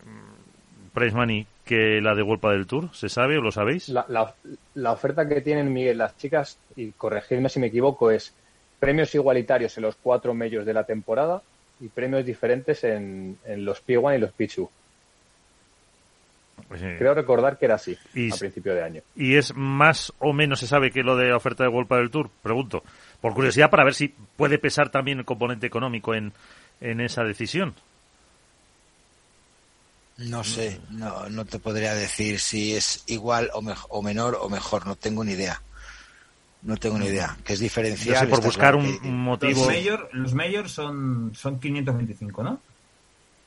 Price 0.92 1.16
Money 1.16 1.46
que 1.64 2.00
la 2.00 2.14
de 2.14 2.22
Golpa 2.22 2.52
del 2.52 2.66
Tour? 2.66 2.94
¿Se 2.94 3.08
sabe 3.08 3.38
o 3.38 3.42
lo 3.42 3.52
sabéis? 3.52 3.88
La, 3.88 4.34
la, 4.74 4.92
oferta 4.92 5.28
que 5.28 5.40
tienen, 5.40 5.72
Miguel, 5.72 5.98
las 5.98 6.16
chicas, 6.16 6.58
y 6.76 6.92
corregidme 6.92 7.48
si 7.48 7.60
me 7.60 7.66
equivoco, 7.66 8.10
es 8.10 8.34
premios 8.78 9.14
igualitarios 9.14 9.76
en 9.76 9.82
los 9.82 9.96
cuatro 9.96 10.34
medios 10.34 10.64
de 10.64 10.72
la 10.72 10.84
temporada 10.84 11.42
y 11.80 11.88
premios 11.88 12.24
diferentes 12.24 12.84
en, 12.84 13.38
en 13.44 13.64
los 13.64 13.84
P1 13.84 14.16
y 14.16 14.18
los 14.18 14.36
P2. 14.36 14.68
Pues, 16.66 16.82
eh, 16.82 16.96
Creo 16.98 17.14
recordar 17.14 17.56
que 17.58 17.66
era 17.66 17.76
así 17.76 17.92
a 17.94 18.36
principio 18.36 18.74
de 18.74 18.82
año. 18.82 19.02
¿Y 19.14 19.36
es 19.36 19.54
más 19.54 20.12
o 20.18 20.32
menos 20.32 20.60
se 20.60 20.66
sabe 20.66 20.90
que 20.90 21.02
lo 21.02 21.16
de 21.16 21.32
oferta 21.32 21.62
de 21.62 21.70
Golpa 21.70 21.96
del 21.96 22.10
Tour? 22.10 22.30
Pregunto. 22.42 22.82
Por 23.20 23.34
curiosidad, 23.34 23.70
para 23.70 23.84
ver 23.84 23.94
si 23.94 24.14
puede 24.36 24.58
pesar 24.58 24.90
también 24.90 25.18
el 25.18 25.24
componente 25.24 25.66
económico 25.66 26.14
en, 26.14 26.32
en 26.80 27.00
esa 27.00 27.22
decisión. 27.22 27.74
No 30.18 30.42
sé, 30.42 30.80
no, 30.90 31.28
no 31.28 31.44
te 31.44 31.60
podría 31.60 31.94
decir 31.94 32.40
si 32.40 32.74
es 32.74 33.04
igual 33.06 33.50
o, 33.54 33.62
o 33.88 34.02
menor 34.02 34.36
o 34.40 34.48
mejor, 34.48 34.84
no 34.84 34.96
tengo 34.96 35.22
ni 35.22 35.32
idea. 35.32 35.62
No 36.62 36.76
tengo 36.76 36.98
ni 36.98 37.06
idea. 37.06 37.36
Que 37.44 37.52
es 37.52 37.60
diferencial. 37.60 38.28
por 38.28 38.42
buscar 38.42 38.74
un, 38.74 38.98
motivo. 39.02 39.68
Los 40.12 40.34
mayores 40.34 40.72
son, 40.72 41.32
son 41.34 41.60
525, 41.60 42.42
¿no? 42.42 42.60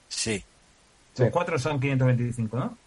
Sí. 0.08 0.44
Los 1.18 1.30
cuatro 1.30 1.60
son 1.60 1.80
525, 1.80 2.58
¿no? 2.58 2.78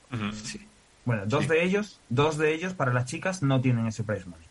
Bueno, 1.04 1.24
dos 1.26 1.48
de 1.48 1.62
ellos, 1.62 2.00
dos 2.08 2.38
de 2.38 2.54
ellos 2.54 2.72
para 2.72 2.92
las 2.92 3.04
chicas 3.04 3.42
no 3.42 3.60
tienen 3.60 3.86
ese 3.86 4.04
price 4.04 4.24
money. 4.24 4.46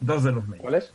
Dos 0.00 0.24
de 0.24 0.32
los 0.32 0.46
medios. 0.48 0.62
¿Cuáles? 0.62 0.92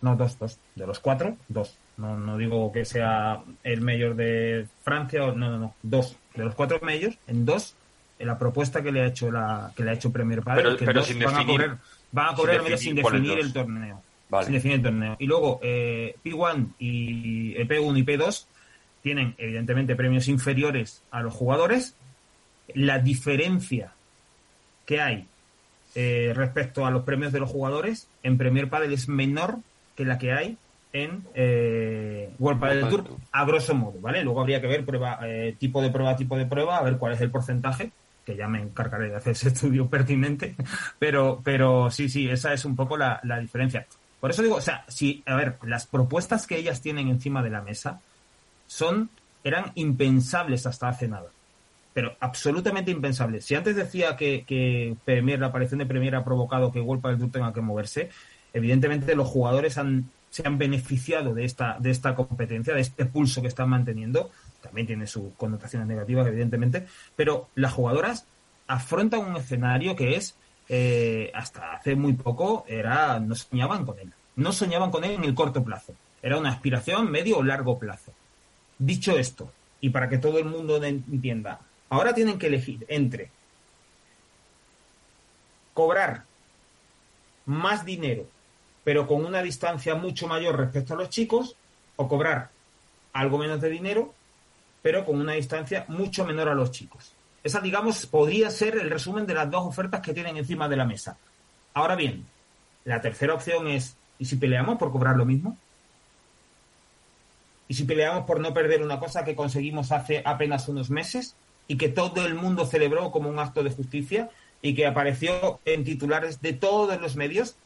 No, 0.00 0.16
dos, 0.16 0.38
dos. 0.38 0.58
De 0.74 0.86
los 0.86 1.00
cuatro, 1.00 1.36
dos. 1.48 1.76
No, 1.96 2.16
no 2.16 2.38
digo 2.38 2.72
que 2.72 2.84
sea 2.84 3.42
el 3.64 3.80
mayor 3.80 4.14
de 4.14 4.66
Francia 4.82 5.24
o 5.24 5.32
no, 5.32 5.50
no, 5.50 5.58
no. 5.58 5.74
Dos. 5.82 6.16
De 6.34 6.44
los 6.44 6.54
cuatro 6.54 6.80
medios, 6.80 7.18
en 7.26 7.44
dos, 7.44 7.74
en 8.18 8.28
la 8.28 8.38
propuesta 8.38 8.82
que 8.82 8.92
le 8.92 9.02
ha 9.02 9.06
hecho 9.06 9.30
la, 9.30 9.72
que 9.76 9.84
le 9.84 9.90
ha 9.90 9.94
hecho 9.94 10.12
Premier 10.12 10.42
Padre, 10.42 10.76
que 10.76 10.84
pero 10.84 11.02
sin 11.02 11.18
van 11.18 11.36
a 11.36 11.46
correr, 11.46 11.76
van 12.12 12.30
a 12.30 12.34
correr 12.34 12.78
sin 12.78 12.94
definir, 12.94 13.38
el 13.38 13.52
torneo. 13.52 14.02
Sin 14.42 14.52
definir 14.52 14.76
el 14.76 14.82
torneo. 14.82 15.16
Y 15.18 15.26
luego 15.26 15.60
eh, 15.62 16.16
P1 16.24 16.74
y 16.78 17.54
el 17.54 17.62
eh, 17.62 17.68
P1 17.68 17.98
y 17.98 18.04
P2 18.04 18.46
tienen 19.02 19.34
evidentemente 19.38 19.96
premios 19.96 20.28
inferiores 20.28 21.02
a 21.10 21.22
los 21.22 21.34
jugadores. 21.34 21.94
La 22.74 22.98
diferencia 22.98 23.92
que 24.84 25.00
hay 25.00 25.26
eh, 25.94 26.32
respecto 26.34 26.86
a 26.86 26.90
los 26.90 27.04
premios 27.04 27.32
de 27.32 27.40
los 27.40 27.50
jugadores 27.50 28.08
en 28.22 28.38
Premier 28.38 28.68
Padel 28.68 28.92
es 28.92 29.08
menor 29.08 29.58
que 29.96 30.04
la 30.04 30.18
que 30.18 30.32
hay 30.32 30.56
en 30.92 31.24
eh, 31.34 32.30
World 32.38 32.60
Padel 32.60 32.88
Tour, 32.88 33.04
a 33.32 33.44
grosso 33.44 33.74
modo, 33.74 34.00
¿vale? 34.00 34.22
Luego 34.22 34.40
habría 34.40 34.60
que 34.60 34.66
ver 34.66 34.84
prueba, 34.84 35.18
eh, 35.22 35.54
tipo 35.58 35.82
de 35.82 35.90
prueba, 35.90 36.16
tipo 36.16 36.36
de 36.36 36.46
prueba, 36.46 36.78
a 36.78 36.82
ver 36.82 36.98
cuál 36.98 37.14
es 37.14 37.20
el 37.20 37.30
porcentaje, 37.30 37.90
que 38.28 38.36
ya 38.36 38.46
me 38.46 38.60
encargaré 38.60 39.08
de 39.08 39.16
hacer 39.16 39.32
ese 39.32 39.48
estudio 39.54 39.88
pertinente, 39.88 40.54
pero, 40.98 41.40
pero 41.42 41.90
sí, 41.90 42.10
sí, 42.10 42.28
esa 42.28 42.52
es 42.52 42.66
un 42.66 42.76
poco 42.76 42.98
la, 42.98 43.20
la 43.22 43.40
diferencia. 43.40 43.86
Por 44.20 44.30
eso 44.30 44.42
digo, 44.42 44.56
o 44.56 44.60
sea, 44.60 44.84
si, 44.86 45.22
a 45.24 45.34
ver, 45.34 45.56
las 45.62 45.86
propuestas 45.86 46.46
que 46.46 46.58
ellas 46.58 46.82
tienen 46.82 47.08
encima 47.08 47.42
de 47.42 47.48
la 47.48 47.62
mesa, 47.62 48.02
son, 48.66 49.08
eran 49.44 49.72
impensables 49.76 50.66
hasta 50.66 50.88
hace 50.88 51.08
nada. 51.08 51.28
Pero 51.94 52.16
absolutamente 52.20 52.90
impensables. 52.90 53.46
Si 53.46 53.54
antes 53.54 53.76
decía 53.76 54.14
que, 54.14 54.44
que 54.46 54.94
Premier, 55.06 55.40
la 55.40 55.46
aparición 55.46 55.78
de 55.78 55.86
Premier 55.86 56.14
ha 56.14 56.24
provocado 56.24 56.70
que 56.70 56.82
World 56.82 57.02
del 57.02 57.18
Tour 57.18 57.30
tenga 57.30 57.54
que 57.54 57.62
moverse, 57.62 58.10
evidentemente 58.52 59.14
los 59.14 59.26
jugadores 59.26 59.78
han, 59.78 60.10
se 60.28 60.46
han 60.46 60.58
beneficiado 60.58 61.32
de 61.32 61.46
esta, 61.46 61.78
de 61.80 61.90
esta 61.90 62.14
competencia, 62.14 62.74
de 62.74 62.82
este 62.82 63.06
pulso 63.06 63.40
que 63.40 63.48
están 63.48 63.70
manteniendo. 63.70 64.30
También 64.60 64.86
tiene 64.86 65.06
sus 65.06 65.32
connotaciones 65.36 65.88
negativas, 65.88 66.26
evidentemente. 66.26 66.86
Pero 67.16 67.48
las 67.54 67.72
jugadoras 67.72 68.26
afrontan 68.66 69.20
un 69.20 69.36
escenario 69.36 69.96
que 69.96 70.16
es, 70.16 70.36
eh, 70.68 71.30
hasta 71.34 71.74
hace 71.74 71.94
muy 71.94 72.14
poco, 72.14 72.64
era 72.68 73.18
no 73.20 73.34
soñaban 73.34 73.84
con 73.84 73.98
él. 73.98 74.12
No 74.36 74.52
soñaban 74.52 74.90
con 74.90 75.04
él 75.04 75.12
en 75.12 75.24
el 75.24 75.34
corto 75.34 75.64
plazo. 75.64 75.94
Era 76.22 76.38
una 76.38 76.50
aspiración 76.50 77.10
medio 77.10 77.38
o 77.38 77.42
largo 77.42 77.78
plazo. 77.78 78.12
Dicho 78.78 79.18
esto, 79.18 79.50
y 79.80 79.90
para 79.90 80.08
que 80.08 80.18
todo 80.18 80.38
el 80.38 80.44
mundo 80.44 80.82
entienda, 80.82 81.60
ahora 81.88 82.14
tienen 82.14 82.38
que 82.38 82.46
elegir 82.46 82.84
entre 82.88 83.30
cobrar 85.74 86.24
más 87.46 87.84
dinero, 87.84 88.26
pero 88.84 89.06
con 89.06 89.24
una 89.24 89.42
distancia 89.42 89.94
mucho 89.94 90.26
mayor 90.26 90.56
respecto 90.56 90.94
a 90.94 90.96
los 90.96 91.08
chicos, 91.08 91.56
o 91.96 92.08
cobrar 92.08 92.50
algo 93.12 93.38
menos 93.38 93.60
de 93.60 93.70
dinero, 93.70 94.14
pero 94.82 95.04
con 95.04 95.20
una 95.20 95.32
distancia 95.32 95.84
mucho 95.88 96.24
menor 96.24 96.48
a 96.48 96.54
los 96.54 96.70
chicos. 96.70 97.12
Esa, 97.42 97.60
digamos, 97.60 98.06
podría 98.06 98.50
ser 98.50 98.76
el 98.76 98.90
resumen 98.90 99.26
de 99.26 99.34
las 99.34 99.50
dos 99.50 99.66
ofertas 99.66 100.00
que 100.00 100.12
tienen 100.12 100.36
encima 100.36 100.68
de 100.68 100.76
la 100.76 100.84
mesa. 100.84 101.16
Ahora 101.74 101.94
bien, 101.94 102.26
la 102.84 103.00
tercera 103.00 103.34
opción 103.34 103.68
es, 103.68 103.96
¿y 104.18 104.24
si 104.24 104.36
peleamos 104.36 104.78
por 104.78 104.90
cobrar 104.90 105.16
lo 105.16 105.24
mismo? 105.24 105.56
¿Y 107.68 107.74
si 107.74 107.84
peleamos 107.84 108.24
por 108.24 108.40
no 108.40 108.54
perder 108.54 108.82
una 108.82 108.98
cosa 108.98 109.24
que 109.24 109.36
conseguimos 109.36 109.92
hace 109.92 110.22
apenas 110.24 110.68
unos 110.68 110.90
meses 110.90 111.36
y 111.68 111.76
que 111.76 111.88
todo 111.88 112.24
el 112.24 112.34
mundo 112.34 112.66
celebró 112.66 113.10
como 113.10 113.28
un 113.28 113.38
acto 113.38 113.62
de 113.62 113.70
justicia 113.70 114.30
y 114.62 114.74
que 114.74 114.86
apareció 114.86 115.60
en 115.64 115.84
titulares 115.84 116.40
de 116.40 116.54
todos 116.54 116.98
los 117.00 117.14
medios, 117.14 117.56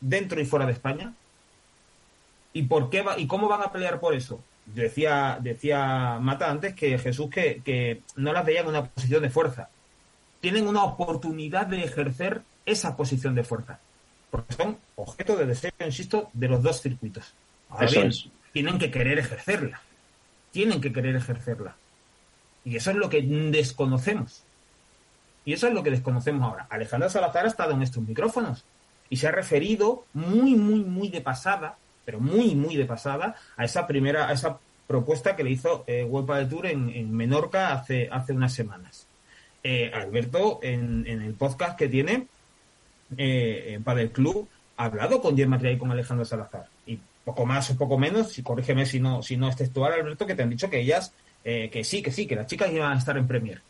dentro 0.00 0.40
y 0.40 0.44
fuera 0.44 0.66
de 0.66 0.72
España? 0.72 1.14
¿Y 2.52 2.62
por 2.62 2.90
qué 2.90 3.02
va, 3.02 3.18
y 3.18 3.26
cómo 3.26 3.48
van 3.48 3.62
a 3.62 3.72
pelear 3.72 3.98
por 3.98 4.14
eso? 4.14 4.40
Decía, 4.66 5.38
decía 5.40 6.18
Mata 6.20 6.50
antes 6.50 6.74
que 6.74 6.98
Jesús 6.98 7.28
que, 7.30 7.60
que 7.64 8.02
no 8.16 8.32
las 8.32 8.44
veía 8.44 8.60
en 8.60 8.68
una 8.68 8.84
posición 8.84 9.22
de 9.22 9.30
fuerza. 9.30 9.68
Tienen 10.40 10.66
una 10.66 10.84
oportunidad 10.84 11.66
de 11.66 11.84
ejercer 11.84 12.42
esa 12.66 12.96
posición 12.96 13.34
de 13.34 13.44
fuerza. 13.44 13.78
Porque 14.30 14.54
son 14.54 14.78
objeto 14.96 15.36
de 15.36 15.46
deseo, 15.46 15.70
insisto, 15.84 16.30
de 16.32 16.48
los 16.48 16.62
dos 16.62 16.80
circuitos. 16.80 17.34
Ahora 17.68 17.86
bien, 17.86 18.10
tienen 18.52 18.78
que 18.78 18.90
querer 18.90 19.18
ejercerla. 19.18 19.80
Tienen 20.50 20.80
que 20.80 20.92
querer 20.92 21.16
ejercerla. 21.16 21.76
Y 22.64 22.76
eso 22.76 22.90
es 22.90 22.96
lo 22.96 23.08
que 23.08 23.22
desconocemos. 23.22 24.42
Y 25.44 25.52
eso 25.52 25.68
es 25.68 25.74
lo 25.74 25.82
que 25.82 25.90
desconocemos 25.90 26.42
ahora. 26.42 26.66
Alejandra 26.70 27.10
Salazar 27.10 27.44
ha 27.44 27.48
estado 27.48 27.72
en 27.72 27.82
estos 27.82 28.02
micrófonos 28.02 28.64
y 29.10 29.16
se 29.18 29.28
ha 29.28 29.32
referido 29.32 30.06
muy, 30.14 30.54
muy, 30.54 30.80
muy 30.80 31.08
de 31.08 31.20
pasada, 31.20 31.76
pero 32.04 32.20
muy, 32.20 32.54
muy 32.54 32.76
de 32.76 32.84
pasada, 32.84 33.34
a 33.56 33.64
esa 33.64 33.86
primera, 33.86 34.28
a 34.28 34.32
esa 34.32 34.58
propuesta 34.86 35.34
que 35.34 35.44
le 35.44 35.50
hizo 35.50 35.84
eh, 35.86 36.04
Huelpa 36.04 36.38
de 36.38 36.46
Tour 36.46 36.66
en, 36.66 37.12
Menorca 37.12 37.72
hace, 37.72 38.08
hace 38.10 38.32
unas 38.32 38.52
semanas. 38.52 39.06
Eh, 39.62 39.90
Alberto, 39.94 40.60
en, 40.62 41.06
el 41.06 41.34
podcast 41.34 41.78
que 41.78 41.88
tiene 41.88 42.26
eh, 43.16 43.80
para 43.82 44.02
el 44.02 44.10
club, 44.10 44.46
ha 44.76 44.84
hablado 44.84 45.20
con 45.20 45.36
Jerry 45.36 45.70
y 45.70 45.78
con 45.78 45.90
Alejandro 45.90 46.24
Salazar. 46.24 46.66
Y 46.86 46.98
poco 47.24 47.46
más 47.46 47.70
o 47.70 47.76
poco 47.76 47.98
menos, 47.98 48.38
y 48.38 48.42
corrígeme 48.42 48.86
si 48.86 49.00
no, 49.00 49.22
si 49.22 49.36
no 49.36 49.48
es 49.48 49.56
textual, 49.56 49.92
Alberto, 49.92 50.26
que 50.26 50.34
te 50.34 50.42
han 50.42 50.50
dicho 50.50 50.68
que 50.68 50.80
ellas, 50.80 51.12
eh, 51.44 51.70
que 51.70 51.82
sí, 51.84 52.02
que 52.02 52.10
sí, 52.10 52.26
que 52.26 52.36
las 52.36 52.46
chicas 52.46 52.70
iban 52.70 52.92
a 52.92 52.98
estar 52.98 53.16
en 53.16 53.26
Premier. 53.26 53.60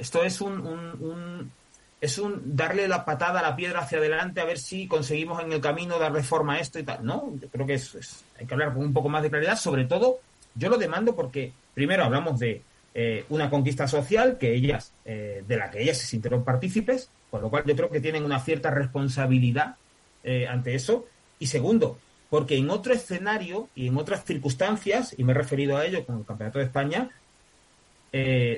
esto 0.00 0.24
es 0.24 0.40
un, 0.40 1.52
es 2.00 2.18
un 2.18 2.56
darle 2.56 2.88
la 2.88 3.04
patada 3.04 3.40
a 3.40 3.42
la 3.42 3.56
piedra 3.56 3.80
hacia 3.80 3.98
adelante 3.98 4.40
a 4.40 4.44
ver 4.44 4.58
si 4.58 4.86
conseguimos 4.86 5.42
en 5.42 5.52
el 5.52 5.60
camino 5.60 5.98
dar 5.98 6.12
reforma 6.12 6.54
a 6.54 6.58
esto 6.58 6.78
y 6.78 6.82
tal. 6.82 7.04
No, 7.04 7.32
yo 7.40 7.48
creo 7.48 7.66
que 7.66 7.74
es, 7.74 8.24
hay 8.38 8.46
que 8.46 8.54
hablar 8.54 8.74
con 8.74 8.82
un 8.82 8.92
poco 8.92 9.08
más 9.08 9.22
de 9.22 9.30
claridad. 9.30 9.56
Sobre 9.56 9.84
todo, 9.84 10.20
yo 10.54 10.68
lo 10.68 10.76
demando 10.76 11.16
porque 11.16 11.52
primero 11.74 12.04
hablamos 12.04 12.38
de 12.38 12.62
eh, 12.94 13.24
una 13.30 13.48
conquista 13.50 13.88
social 13.88 14.36
que 14.38 14.54
ellas, 14.54 14.92
eh, 15.04 15.42
de 15.46 15.56
la 15.56 15.70
que 15.70 15.82
ellas 15.82 15.98
se 15.98 16.06
sintieron 16.06 16.44
partícipes, 16.44 17.10
con 17.30 17.40
lo 17.40 17.50
cual 17.50 17.64
yo 17.66 17.74
creo 17.74 17.90
que 17.90 18.00
tienen 18.00 18.24
una 18.24 18.40
cierta 18.40 18.70
responsabilidad 18.70 19.76
eh, 20.22 20.46
ante 20.46 20.74
eso. 20.74 21.06
Y 21.38 21.46
segundo, 21.46 21.98
porque 22.28 22.56
en 22.56 22.68
otro 22.70 22.92
escenario 22.92 23.68
y 23.74 23.88
en 23.88 23.96
otras 23.96 24.24
circunstancias, 24.24 25.14
y 25.16 25.24
me 25.24 25.32
he 25.32 25.34
referido 25.34 25.76
a 25.76 25.84
ello 25.86 26.04
con 26.04 26.18
el 26.18 26.24
Campeonato 26.24 26.58
de 26.58 26.66
España, 26.66 27.10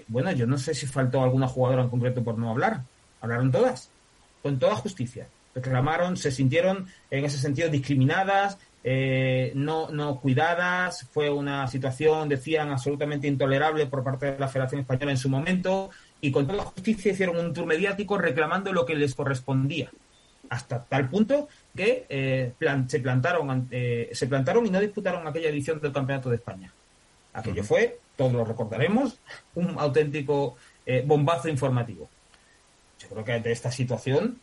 bueno, 0.06 0.30
yo 0.30 0.46
no 0.46 0.56
sé 0.56 0.72
si 0.72 0.86
faltó 0.86 1.20
alguna 1.20 1.48
jugadora 1.48 1.82
en 1.82 1.88
concreto 1.88 2.22
por 2.22 2.38
no 2.38 2.48
hablar, 2.48 2.82
Hablaron 3.20 3.50
todas, 3.50 3.90
con 4.42 4.58
toda 4.58 4.76
justicia. 4.76 5.28
Reclamaron, 5.54 6.16
se 6.16 6.30
sintieron 6.30 6.86
en 7.10 7.24
ese 7.24 7.38
sentido 7.38 7.68
discriminadas, 7.68 8.58
eh, 8.84 9.52
no, 9.54 9.90
no 9.90 10.20
cuidadas. 10.20 11.06
Fue 11.10 11.30
una 11.30 11.66
situación, 11.66 12.28
decían, 12.28 12.70
absolutamente 12.70 13.26
intolerable 13.26 13.86
por 13.86 14.04
parte 14.04 14.32
de 14.32 14.38
la 14.38 14.48
Federación 14.48 14.82
Española 14.82 15.12
en 15.12 15.18
su 15.18 15.28
momento. 15.28 15.90
Y 16.20 16.30
con 16.30 16.46
toda 16.46 16.64
justicia 16.64 17.12
hicieron 17.12 17.38
un 17.38 17.52
tour 17.52 17.66
mediático 17.66 18.18
reclamando 18.18 18.72
lo 18.72 18.86
que 18.86 18.94
les 18.94 19.14
correspondía. 19.14 19.90
Hasta 20.50 20.82
tal 20.84 21.08
punto 21.10 21.48
que 21.76 22.06
eh, 22.08 22.52
se, 22.88 23.00
plantaron, 23.00 23.68
eh, 23.70 24.10
se 24.12 24.26
plantaron 24.26 24.66
y 24.66 24.70
no 24.70 24.80
disputaron 24.80 25.26
aquella 25.26 25.50
edición 25.50 25.80
del 25.80 25.92
Campeonato 25.92 26.30
de 26.30 26.36
España. 26.36 26.72
Aquello 27.34 27.62
fue, 27.62 27.98
todos 28.16 28.32
lo 28.32 28.44
recordaremos, 28.44 29.18
un 29.54 29.78
auténtico 29.78 30.56
bombazo 31.04 31.50
informativo 31.50 32.08
yo 33.08 33.14
creo 33.14 33.24
que 33.24 33.32
ante 33.32 33.52
esta 33.52 33.70
situación, 33.70 34.38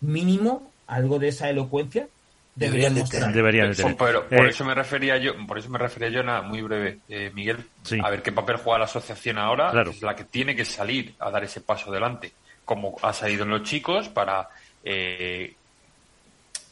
mínimo 0.00 0.70
algo 0.86 1.18
de 1.18 1.28
esa 1.28 1.48
elocuencia 1.48 2.08
deberían, 2.54 2.94
de 2.94 3.04
tener. 3.04 3.32
Deberían 3.32 3.74
tener. 3.74 3.96
Pero, 3.96 4.28
por 4.28 4.46
eh, 4.46 4.50
eso 4.50 4.64
me 4.64 4.74
refería 4.74 5.16
yo, 5.16 5.34
por 5.46 5.58
eso 5.58 5.68
me 5.70 5.78
refería 5.78 6.08
yo 6.08 6.22
nada, 6.22 6.42
muy 6.42 6.62
breve, 6.62 7.00
eh, 7.08 7.30
Miguel, 7.34 7.64
a 8.02 8.10
ver 8.10 8.22
qué 8.22 8.32
papel 8.32 8.56
juega 8.56 8.80
la 8.80 8.84
asociación 8.86 9.38
ahora, 9.38 9.82
es 9.82 10.02
la 10.02 10.14
que 10.14 10.24
tiene 10.24 10.54
que 10.54 10.64
salir 10.64 11.14
a 11.18 11.30
dar 11.30 11.44
ese 11.44 11.60
paso 11.60 11.90
adelante, 11.90 12.32
como 12.64 12.96
ha 13.02 13.12
salido 13.12 13.44
en 13.44 13.50
los 13.50 13.62
chicos 13.62 14.08
para 14.08 14.48
eh, 14.84 15.54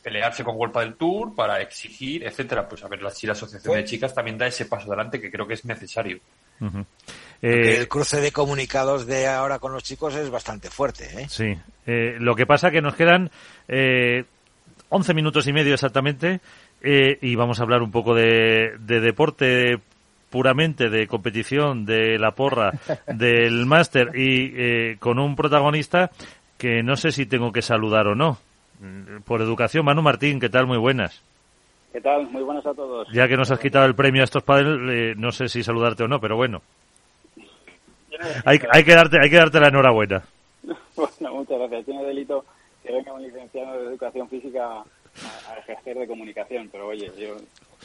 pelearse 0.02 0.44
con 0.44 0.56
Golpa 0.56 0.80
del 0.80 0.94
Tour, 0.94 1.34
para 1.34 1.60
exigir, 1.60 2.24
etcétera. 2.24 2.68
Pues 2.68 2.84
a 2.84 2.88
ver 2.88 3.00
si 3.12 3.26
la 3.26 3.32
asociación 3.32 3.74
de 3.74 3.84
chicas 3.84 4.14
también 4.14 4.38
da 4.38 4.46
ese 4.46 4.66
paso 4.66 4.86
adelante 4.88 5.20
que 5.20 5.30
creo 5.30 5.46
que 5.46 5.54
es 5.54 5.64
necesario. 5.64 6.20
Eh, 7.42 7.78
el 7.78 7.88
cruce 7.88 8.20
de 8.20 8.32
comunicados 8.32 9.06
de 9.06 9.26
ahora 9.26 9.58
con 9.58 9.72
los 9.72 9.82
chicos 9.82 10.14
es 10.14 10.30
bastante 10.30 10.70
fuerte. 10.70 11.22
¿eh? 11.22 11.26
Sí. 11.28 11.54
Eh, 11.86 12.16
lo 12.18 12.34
que 12.34 12.46
pasa 12.46 12.70
que 12.70 12.82
nos 12.82 12.96
quedan 12.96 13.30
eh, 13.68 14.24
11 14.88 15.14
minutos 15.14 15.46
y 15.46 15.52
medio 15.52 15.74
exactamente 15.74 16.40
eh, 16.82 17.18
y 17.22 17.36
vamos 17.36 17.60
a 17.60 17.62
hablar 17.62 17.82
un 17.82 17.92
poco 17.92 18.14
de, 18.14 18.76
deporte 18.78 19.78
puramente 20.30 20.90
de 20.90 21.06
competición, 21.06 21.86
de 21.86 22.18
la 22.18 22.32
porra, 22.32 22.72
del 23.06 23.66
máster 23.66 24.10
y 24.14 24.96
con 24.96 25.18
un 25.18 25.36
protagonista 25.36 26.10
que 26.58 26.82
no 26.82 26.96
sé 26.96 27.12
si 27.12 27.26
tengo 27.26 27.52
que 27.52 27.62
saludar 27.62 28.08
o 28.08 28.14
no. 28.14 28.38
Por 29.24 29.40
educación, 29.40 29.84
Manu 29.86 30.02
Martín, 30.02 30.38
¿qué 30.38 30.50
tal? 30.50 30.66
Muy 30.66 30.76
buenas. 30.76 31.22
¿Qué 31.92 32.00
tal? 32.00 32.28
Muy 32.30 32.42
buenas 32.42 32.66
a 32.66 32.74
todos. 32.74 33.08
Ya 33.10 33.26
que 33.26 33.36
nos 33.36 33.50
has 33.50 33.58
quitado 33.58 33.86
el 33.86 33.94
premio 33.94 34.20
a 34.20 34.24
estos 34.24 34.42
padres, 34.42 35.16
no 35.16 35.32
sé 35.32 35.48
si 35.48 35.62
saludarte 35.62 36.04
o 36.04 36.08
no, 36.08 36.20
pero 36.20 36.36
bueno 36.36 36.60
hay, 38.44 38.60
hay, 38.70 38.84
que 38.84 38.94
darte, 38.94 39.18
hay 39.22 39.30
que 39.30 39.36
darte 39.36 39.60
la 39.60 39.68
enhorabuena. 39.68 40.22
Bueno, 40.96 41.34
muchas 41.34 41.58
gracias. 41.58 41.84
Tiene 41.84 42.04
delito 42.04 42.44
que 42.82 42.92
venga 42.92 43.12
un 43.12 43.22
licenciado 43.22 43.78
de 43.78 43.88
educación 43.88 44.28
física 44.28 44.80
a, 44.80 45.58
ejercer 45.58 45.98
de 45.98 46.06
comunicación, 46.06 46.68
pero 46.72 46.88
oye, 46.88 47.10
yo 47.18 47.36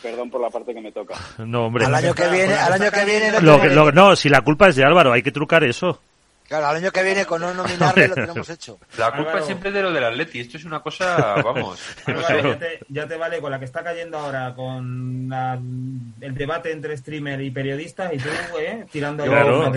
perdón 0.02 0.30
por 0.30 0.42
la 0.42 0.50
parte 0.50 0.74
que 0.74 0.82
me 0.82 0.92
toca. 0.92 1.16
No, 1.46 1.66
hombre. 1.66 1.86
Al 1.86 1.96
año 1.96 2.14
que 2.14 2.28
viene, 2.30 2.54
al 2.54 2.74
año 2.74 2.92
que 2.92 3.06
viene. 3.06 3.92
no, 3.94 4.16
si 4.16 4.30
la 4.30 4.42
culpa 4.42 4.70
es 4.70 4.76
de 4.76 4.86
Álvaro, 4.86 5.12
hay 5.12 5.22
que 5.22 5.32
trucar 5.32 5.64
eso. 5.64 6.00
Claro, 6.52 6.68
al 6.68 6.76
año 6.76 6.92
que 6.92 7.02
viene 7.02 7.24
con 7.26 7.40
no 7.40 7.54
nominarle 7.54 8.10
lo 8.10 8.16
tenemos 8.16 8.50
hecho. 8.50 8.78
La 8.98 9.10
culpa 9.14 9.40
es 9.40 9.46
siempre 9.46 9.72
de 9.72 9.82
lo 9.82 9.94
del 9.94 10.04
Atleti. 10.04 10.42
Esto 10.42 10.58
es 10.58 10.66
una 10.66 10.82
cosa, 10.82 11.36
vamos. 11.42 11.80
ya, 12.90 13.08
te, 13.08 13.16
vale 13.16 13.40
con 13.40 13.52
la 13.52 13.58
que 13.58 13.64
está 13.64 13.82
cayendo 13.82 14.18
ahora, 14.18 14.54
con 14.54 15.32
el 16.20 16.36
debate 16.36 16.74
entre 16.74 16.98
streamer 16.98 17.40
y 17.40 17.52
periodista 17.52 18.14
y 18.14 18.18
tú, 18.18 18.28
eh, 18.60 18.86
tirando 18.92 19.24
claro, 19.24 19.72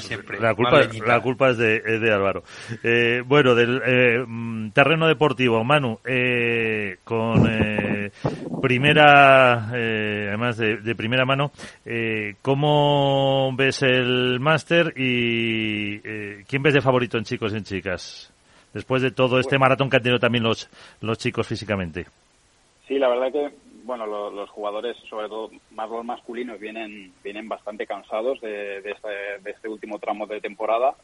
siempre. 0.00 0.40
La 0.40 0.54
culpa, 0.54 0.80
la 1.06 1.20
culpa 1.20 1.50
es 1.50 1.58
de, 1.58 1.82
es 1.84 2.00
de 2.00 2.10
Álvaro. 2.10 2.44
Eh, 2.82 3.22
bueno, 3.26 3.54
del 3.54 3.82
eh, 3.84 4.24
mm, 4.26 4.70
terreno 4.70 5.08
deportivo, 5.08 5.62
Manu, 5.64 6.00
eh, 6.06 6.96
con 7.04 7.46
eh, 7.46 8.10
primera, 8.62 9.70
eh, 9.74 10.26
además 10.28 10.56
de, 10.56 10.78
de, 10.78 10.94
primera 10.94 11.24
mano, 11.24 11.52
eh, 11.84 12.36
¿cómo 12.42 13.54
ves 13.56 13.82
el 13.82 14.40
máster 14.40 14.92
y 14.96 16.00
eh, 16.06 16.44
¿quién 16.48 16.62
ves 16.62 16.74
de 16.74 16.80
favorito 16.80 17.18
en 17.18 17.24
chicos 17.24 17.52
y 17.52 17.56
en 17.56 17.64
chicas? 17.64 18.32
Después 18.72 19.02
de 19.02 19.10
todo 19.10 19.40
este 19.40 19.58
maratón 19.58 19.90
que 19.90 19.96
han 19.96 20.02
tenido 20.02 20.20
también 20.20 20.44
los, 20.44 20.70
los 21.00 21.18
chicos 21.18 21.46
físicamente. 21.46 22.06
Sí, 22.86 22.98
la 22.98 23.08
verdad 23.08 23.32
que 23.32 23.50
bueno, 23.86 24.04
los, 24.06 24.50
jugadores, 24.50 24.96
sobre 25.08 25.28
todo 25.28 25.50
más 25.70 25.88
los 25.88 26.04
masculinos, 26.04 26.58
vienen, 26.58 27.12
vienen 27.22 27.48
bastante 27.48 27.86
cansados 27.86 28.40
de, 28.40 28.78
este, 28.78 29.08
de, 29.42 29.50
este, 29.50 29.68
último 29.68 29.98
tramo 29.98 30.26
de 30.26 30.40
temporada. 30.40 30.94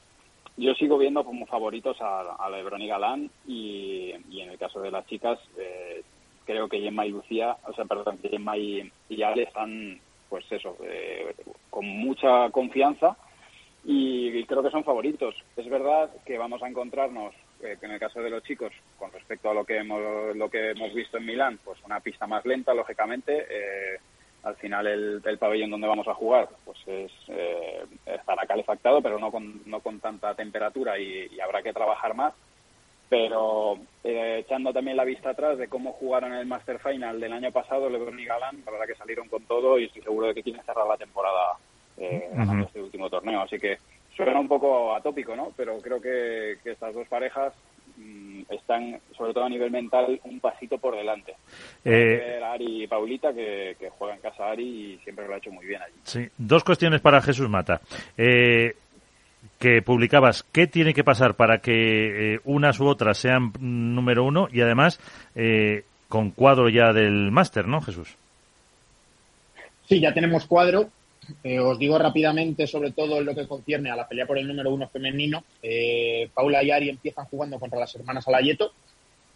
Yo 0.57 0.75
sigo 0.75 0.99
viendo 0.99 1.25
como 1.25 1.47
favoritos 1.47 1.97
a, 2.01 2.35
a 2.39 2.51
Lebron 2.51 2.83
y 2.83 2.89
Galán 2.89 3.31
y, 3.47 4.11
en 4.11 4.51
el 4.51 4.59
caso 4.59 4.81
de 4.81 4.91
las 4.91 5.07
chicas 5.07 5.39
eh, 5.57 6.03
creo 6.45 6.69
que 6.69 6.81
Gemma 6.81 7.07
y 7.07 7.11
Lucía, 7.11 7.57
o 7.67 7.73
sea, 7.73 7.85
perdón, 7.85 8.19
Gemma 8.21 8.59
y, 8.59 8.91
y 9.09 9.23
Ale 9.23 9.45
están, 9.45 9.99
pues 10.29 10.45
eso, 10.51 10.77
eh, 10.83 11.35
con 11.71 11.87
mucha 11.87 12.51
confianza 12.51 13.17
y, 13.85 14.45
creo 14.45 14.63
que 14.63 14.71
son 14.71 14.85
favoritos. 14.85 15.35
Es 15.57 15.69
verdad 15.69 16.11
que 16.25 16.39
vamos 16.39 16.63
a 16.63 16.69
encontrarnos, 16.69 17.35
eh, 17.63 17.77
en 17.81 17.91
el 17.91 18.01
caso 18.01 18.21
de 18.21 18.31
los 18.31 18.43
chicos, 18.43 18.73
con 18.99 19.11
respecto 19.13 19.51
a 19.51 19.55
lo 19.55 19.65
que 19.65 19.79
hemos, 19.79 20.37
lo 20.37 20.49
que 20.49 20.71
hemos 20.71 20.93
visto 20.95 21.17
en 21.17 21.27
Milán, 21.27 21.59
pues 21.65 21.79
una 21.85 22.01
pista 22.01 22.27
más 22.27 22.45
lenta, 22.45 22.75
lógicamente. 22.75 23.47
Eh, 23.49 23.99
al 24.43 24.57
final 24.57 24.87
el, 24.87 25.39
pabellón 25.39 25.71
donde 25.71 25.87
vamos 25.87 26.09
a 26.09 26.15
jugar 26.15 26.49
pues 26.65 26.79
es, 26.87 27.13
eh, 27.29 27.85
estará 28.07 28.47
calefactado, 28.47 29.01
pero 29.01 29.19
no 29.19 29.31
con, 29.31 29.63
no 29.67 29.81
con 29.81 30.01
tanta 30.01 30.35
temperatura 30.35 30.99
y, 30.99 31.39
habrá 31.41 31.63
que 31.63 31.73
trabajar 31.73 32.15
más. 32.15 32.35
pero 33.09 33.79
eh, 34.03 34.39
echando 34.41 34.73
también 34.73 34.97
la 34.97 35.05
vista 35.05 35.31
atrás 35.31 35.59
de 35.59 35.69
cómo 35.69 35.93
jugaron 35.93 36.33
el 36.33 36.47
Master 36.47 36.79
Final 36.81 37.21
del 37.21 37.33
año 37.33 37.53
pasado, 37.53 37.89
LeBron 37.89 38.19
y 38.19 38.25
Galán, 38.25 38.63
la 38.65 38.73
verdad 38.73 38.87
que 38.87 38.97
salieron 38.97 39.29
con 39.29 39.45
todo 39.45 39.79
y 39.79 39.85
estoy 39.85 40.03
seguro 40.03 40.29
de 40.29 40.35
que 40.35 40.43
quieren 40.43 40.65
cerrar 40.65 40.87
la 40.89 40.97
temporada 40.97 41.57
eh, 42.03 42.31
este 42.67 42.83
último 42.83 43.09
torneo. 43.09 43.43
Así 43.43 43.59
que 43.59 43.79
suena 44.17 44.39
un 44.39 44.49
poco 44.49 44.95
atópico, 44.95 45.35
¿no? 45.37 45.53
Pero 45.57 45.79
creo 45.79 46.01
que, 46.01 46.57
estas 46.65 46.95
dos 46.95 47.07
parejas 47.09 47.53
mm, 47.97 48.43
están, 48.51 48.99
sobre 49.17 49.33
todo 49.33 49.45
a 49.45 49.49
nivel 49.49 49.71
mental, 49.71 50.21
un 50.25 50.41
pasito 50.41 50.79
por 50.79 50.97
delante. 50.97 51.35
Eh, 51.85 52.41
Ari 52.43 52.85
y 52.85 52.87
Paulita, 52.87 53.33
que, 53.33 53.77
que 53.79 53.91
juega 53.91 54.15
en 54.15 54.21
casa 54.21 54.51
Ari 54.51 54.95
y 54.95 54.99
siempre 55.05 55.27
lo 55.27 55.35
ha 55.35 55.39
hecho 55.39 55.51
muy 55.51 55.67
bien 55.67 55.83
allí. 55.83 55.95
Sí, 56.05 56.29
dos 56.37 56.65
cuestiones 56.65 57.01
para 57.01 57.23
Jesús 57.23 57.49
Mata. 57.49 57.81
Eh, 58.17 58.75
que 59.59 59.83
publicabas 59.83 60.45
qué 60.53 60.67
tiene 60.67 60.95
que 60.95 61.05
pasar 61.05 61.35
para 61.35 61.59
que 61.59 62.35
eh, 62.35 62.41
unas 62.45 62.81
u 62.81 62.87
otras 62.87 63.19
sean 63.19 63.53
número 63.61 64.25
uno 64.25 64.49
y 64.51 64.61
además 64.61 65.01
eh, 65.35 65.85
con 66.09 66.31
cuadro 66.31 66.69
ya 66.69 66.93
del 66.93 67.31
máster, 67.31 67.67
¿no, 67.67 67.81
Jesús? 67.81 68.17
Sí, 69.89 70.01
ya 70.01 70.13
tenemos 70.13 70.47
cuadro. 70.47 70.89
Eh, 71.45 71.59
os 71.59 71.79
digo 71.79 71.99
rápidamente 71.99 72.67
sobre 72.67 72.91
todo 72.91 73.21
lo 73.21 73.35
que 73.35 73.47
concierne 73.47 73.91
a 73.91 73.97
la 73.97 74.09
pelea 74.09 74.27
por 74.27 74.39
el 74.39 74.47
número 74.47 74.73
uno 74.73 74.89
femenino. 74.89 75.45
Paula 76.35 76.63
y 76.63 76.71
Ari 76.71 76.89
empiezan 76.89 77.27
jugando 77.27 77.59
contra 77.59 77.79
las 77.79 77.95
hermanas 77.95 78.27
Alayeto 78.27 78.73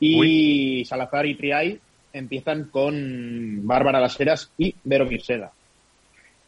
y 0.01 0.85
Salazar 0.85 1.27
y 1.27 1.35
Triay 1.37 1.79
empiezan 2.13 2.65
con 2.65 3.67
Bárbara 3.67 4.01
Las 4.01 4.19
Heras 4.19 4.51
y 4.59 4.75
Vero 4.85 5.07
Mirseda. 5.07 5.53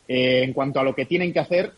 en 0.06 0.52
cuanto 0.52 0.81
a 0.81 0.85
lo 0.85 0.94
que 0.94 1.05
tienen 1.05 1.32
que 1.32 1.40
hacer, 1.40 1.73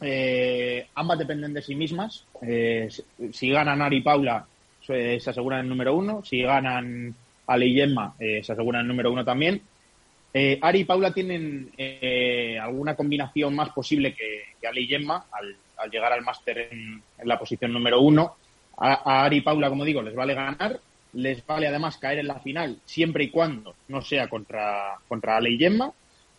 eh, 0.00 0.86
ambas 0.94 1.18
dependen 1.18 1.54
de 1.54 1.62
sí 1.62 1.74
mismas. 1.74 2.24
Eh, 2.42 2.88
si 3.32 3.50
ganan 3.50 3.82
Ari 3.82 3.98
y 3.98 4.02
Paula, 4.02 4.46
se, 4.80 5.16
aseguran 5.16 5.60
el 5.60 5.68
número 5.68 5.94
uno. 5.94 6.22
Si 6.24 6.42
ganan 6.42 7.14
Ale 7.46 7.66
y 7.66 7.74
Gemma, 7.74 8.14
eh, 8.18 8.42
se 8.42 8.52
aseguran 8.52 8.82
el 8.82 8.88
número 8.88 9.12
uno 9.12 9.24
también. 9.24 9.62
Ari 10.34 10.80
y 10.80 10.84
Paula 10.84 11.14
tienen 11.14 11.70
alguna 12.60 12.96
combinación 12.96 13.54
más 13.54 13.70
posible 13.70 14.14
que, 14.14 14.42
que 14.60 14.66
Ale 14.66 14.80
y 14.80 14.88
Gemma 14.88 15.26
al, 15.30 15.90
llegar 15.90 16.12
al 16.12 16.22
máster 16.22 16.70
en, 16.72 17.02
la 17.22 17.38
posición 17.38 17.72
número 17.72 18.00
uno. 18.00 18.36
A, 18.76 19.24
Ari 19.24 19.36
y 19.36 19.40
Paula, 19.42 19.68
como 19.68 19.84
digo, 19.84 20.02
les 20.02 20.14
vale 20.14 20.34
ganar. 20.34 20.80
Les 21.12 21.46
vale 21.46 21.68
además 21.68 21.98
caer 21.98 22.18
en 22.18 22.26
la 22.26 22.40
final 22.40 22.78
siempre 22.84 23.22
y 23.22 23.30
cuando 23.30 23.76
no 23.86 24.02
sea 24.02 24.26
contra, 24.28 24.96
contra 25.06 25.38
y 25.48 25.56
Gemma 25.56 25.92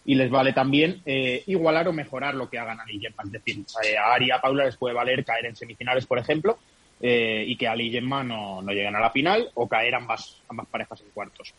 y 0.05 0.15
les 0.15 0.30
vale 0.30 0.53
también 0.53 1.01
eh, 1.05 1.43
igualar 1.47 1.88
o 1.88 1.93
mejorar 1.93 2.35
lo 2.35 2.49
que 2.49 2.59
hagan 2.59 2.80
Ali 2.80 2.97
y 2.97 2.99
Gemma. 3.01 3.23
Es 3.23 3.31
decir, 3.31 3.65
eh, 3.84 3.97
a 3.97 4.13
Ari 4.13 4.27
y 4.27 4.31
a 4.31 4.39
Paula 4.39 4.65
les 4.65 4.77
puede 4.77 4.93
valer 4.93 5.26
caer 5.26 5.47
en 5.47 5.55
semifinales, 5.55 6.05
por 6.05 6.19
ejemplo, 6.19 6.59
eh, 7.01 7.43
y 7.47 7.57
que 7.57 7.67
Ali 7.67 7.88
y 7.88 7.91
Gemma 7.91 8.23
no, 8.23 8.61
no, 8.61 8.72
lleguen 8.72 8.95
a 8.95 8.99
la 8.99 9.09
final 9.09 9.49
o 9.55 9.67
caer 9.67 9.95
ambas, 9.95 10.41
ambas 10.47 10.67
parejas 10.67 11.01
en 11.01 11.09
cuartos. 11.09 11.53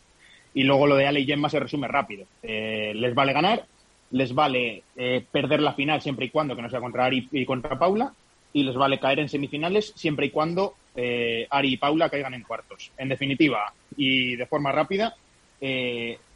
Y 0.57 0.65
luego 0.65 0.87
lo 0.87 0.97
de 0.97 1.07
Ali 1.07 1.21
y 1.21 1.27
Gemma 1.27 1.51
se 1.51 1.61
resume 1.61 1.87
rápido. 1.87 2.25
les 2.43 3.15
vale 3.15 3.35
ganar, 3.35 3.67
les 4.11 4.35
vale 4.35 4.83
perder 5.31 5.61
la 5.61 5.75
final 5.75 6.01
siempre 6.01 6.27
y 6.27 6.31
cuando 6.31 6.57
que 6.57 6.63
no 6.63 6.71
sea 6.71 6.81
contra 6.81 7.05
Ari 7.05 7.29
y 7.31 7.45
contra 7.45 7.79
Paula, 7.79 8.13
y 8.55 8.63
les 8.65 8.75
vale 8.75 8.99
caer 8.99 9.19
en 9.19 9.29
semifinales 9.29 9.93
siempre 9.95 10.27
y 10.27 10.31
cuando 10.31 10.75
Ari 10.97 11.75
y 11.75 11.77
Paula 11.77 12.09
caigan 12.09 12.33
en 12.33 12.43
cuartos. 12.43 12.91
En 12.97 13.11
definitiva, 13.11 13.71
y 13.99 14.35
de 14.35 14.47
forma 14.47 14.73
rápida, 14.73 15.15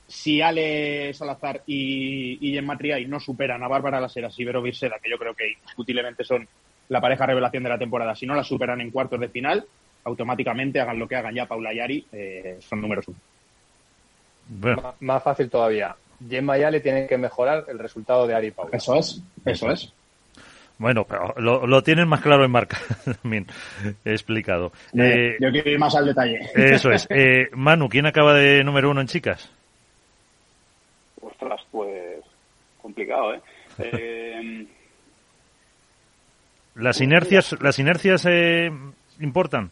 si 0.06 0.42
Ale 0.42 1.14
Salazar 1.14 1.62
y, 1.66 2.36
y 2.40 2.76
Triay 2.76 3.06
no 3.06 3.20
superan 3.20 3.62
a 3.62 3.68
Bárbara 3.68 4.02
Laseras 4.02 4.38
y 4.38 4.44
Vero 4.44 4.60
Virseda, 4.60 4.98
que 5.02 5.08
yo 5.08 5.16
creo 5.16 5.34
que 5.34 5.52
indiscutiblemente 5.52 6.24
son 6.24 6.46
la 6.90 7.00
pareja 7.00 7.24
revelación 7.24 7.62
de 7.62 7.70
la 7.70 7.78
temporada, 7.78 8.14
si 8.14 8.26
no 8.26 8.34
la 8.34 8.44
superan 8.44 8.82
en 8.82 8.90
cuartos 8.90 9.18
de 9.18 9.30
final, 9.30 9.64
automáticamente 10.04 10.78
hagan 10.78 10.98
lo 10.98 11.08
que 11.08 11.16
hagan 11.16 11.34
ya 11.34 11.46
Paula 11.46 11.72
y 11.72 11.80
Ari, 11.80 12.06
eh, 12.12 12.58
son 12.60 12.82
números 12.82 13.08
uno. 13.08 13.18
Más 15.00 15.22
fácil 15.22 15.48
todavía. 15.48 15.94
Gemma 16.28 16.58
y 16.58 16.62
Ale 16.62 16.80
tienen 16.80 17.06
que 17.08 17.16
mejorar 17.16 17.64
el 17.68 17.78
resultado 17.78 18.26
de 18.26 18.34
Ari 18.34 18.50
Paula. 18.50 18.76
Eso 18.76 18.96
es, 18.96 19.22
eso 19.44 19.70
es. 19.70 19.92
Bueno, 20.78 21.04
pero 21.04 21.34
lo, 21.36 21.82
tienen 21.82 22.08
más 22.08 22.22
claro 22.22 22.44
en 22.44 22.50
marca, 22.50 22.78
también 23.22 23.46
he 24.04 24.12
explicado. 24.12 24.72
Eh, 24.94 25.36
yo 25.38 25.50
quiero 25.50 25.70
ir 25.70 25.78
más 25.78 25.94
al 25.94 26.06
detalle. 26.06 26.40
Eso 26.54 26.90
es. 26.90 27.06
Eh, 27.10 27.48
Manu, 27.52 27.88
¿quién 27.88 28.06
acaba 28.06 28.34
de 28.34 28.64
número 28.64 28.90
uno 28.90 29.00
en 29.00 29.06
chicas? 29.06 29.50
Ostras, 31.20 31.60
pues 31.70 32.24
complicado, 32.80 33.34
¿eh? 33.34 33.40
eh 33.78 34.66
las 36.74 37.00
inercias, 37.00 37.56
las 37.60 37.78
inercias 37.78 38.26
eh, 38.26 38.70
importan. 39.20 39.70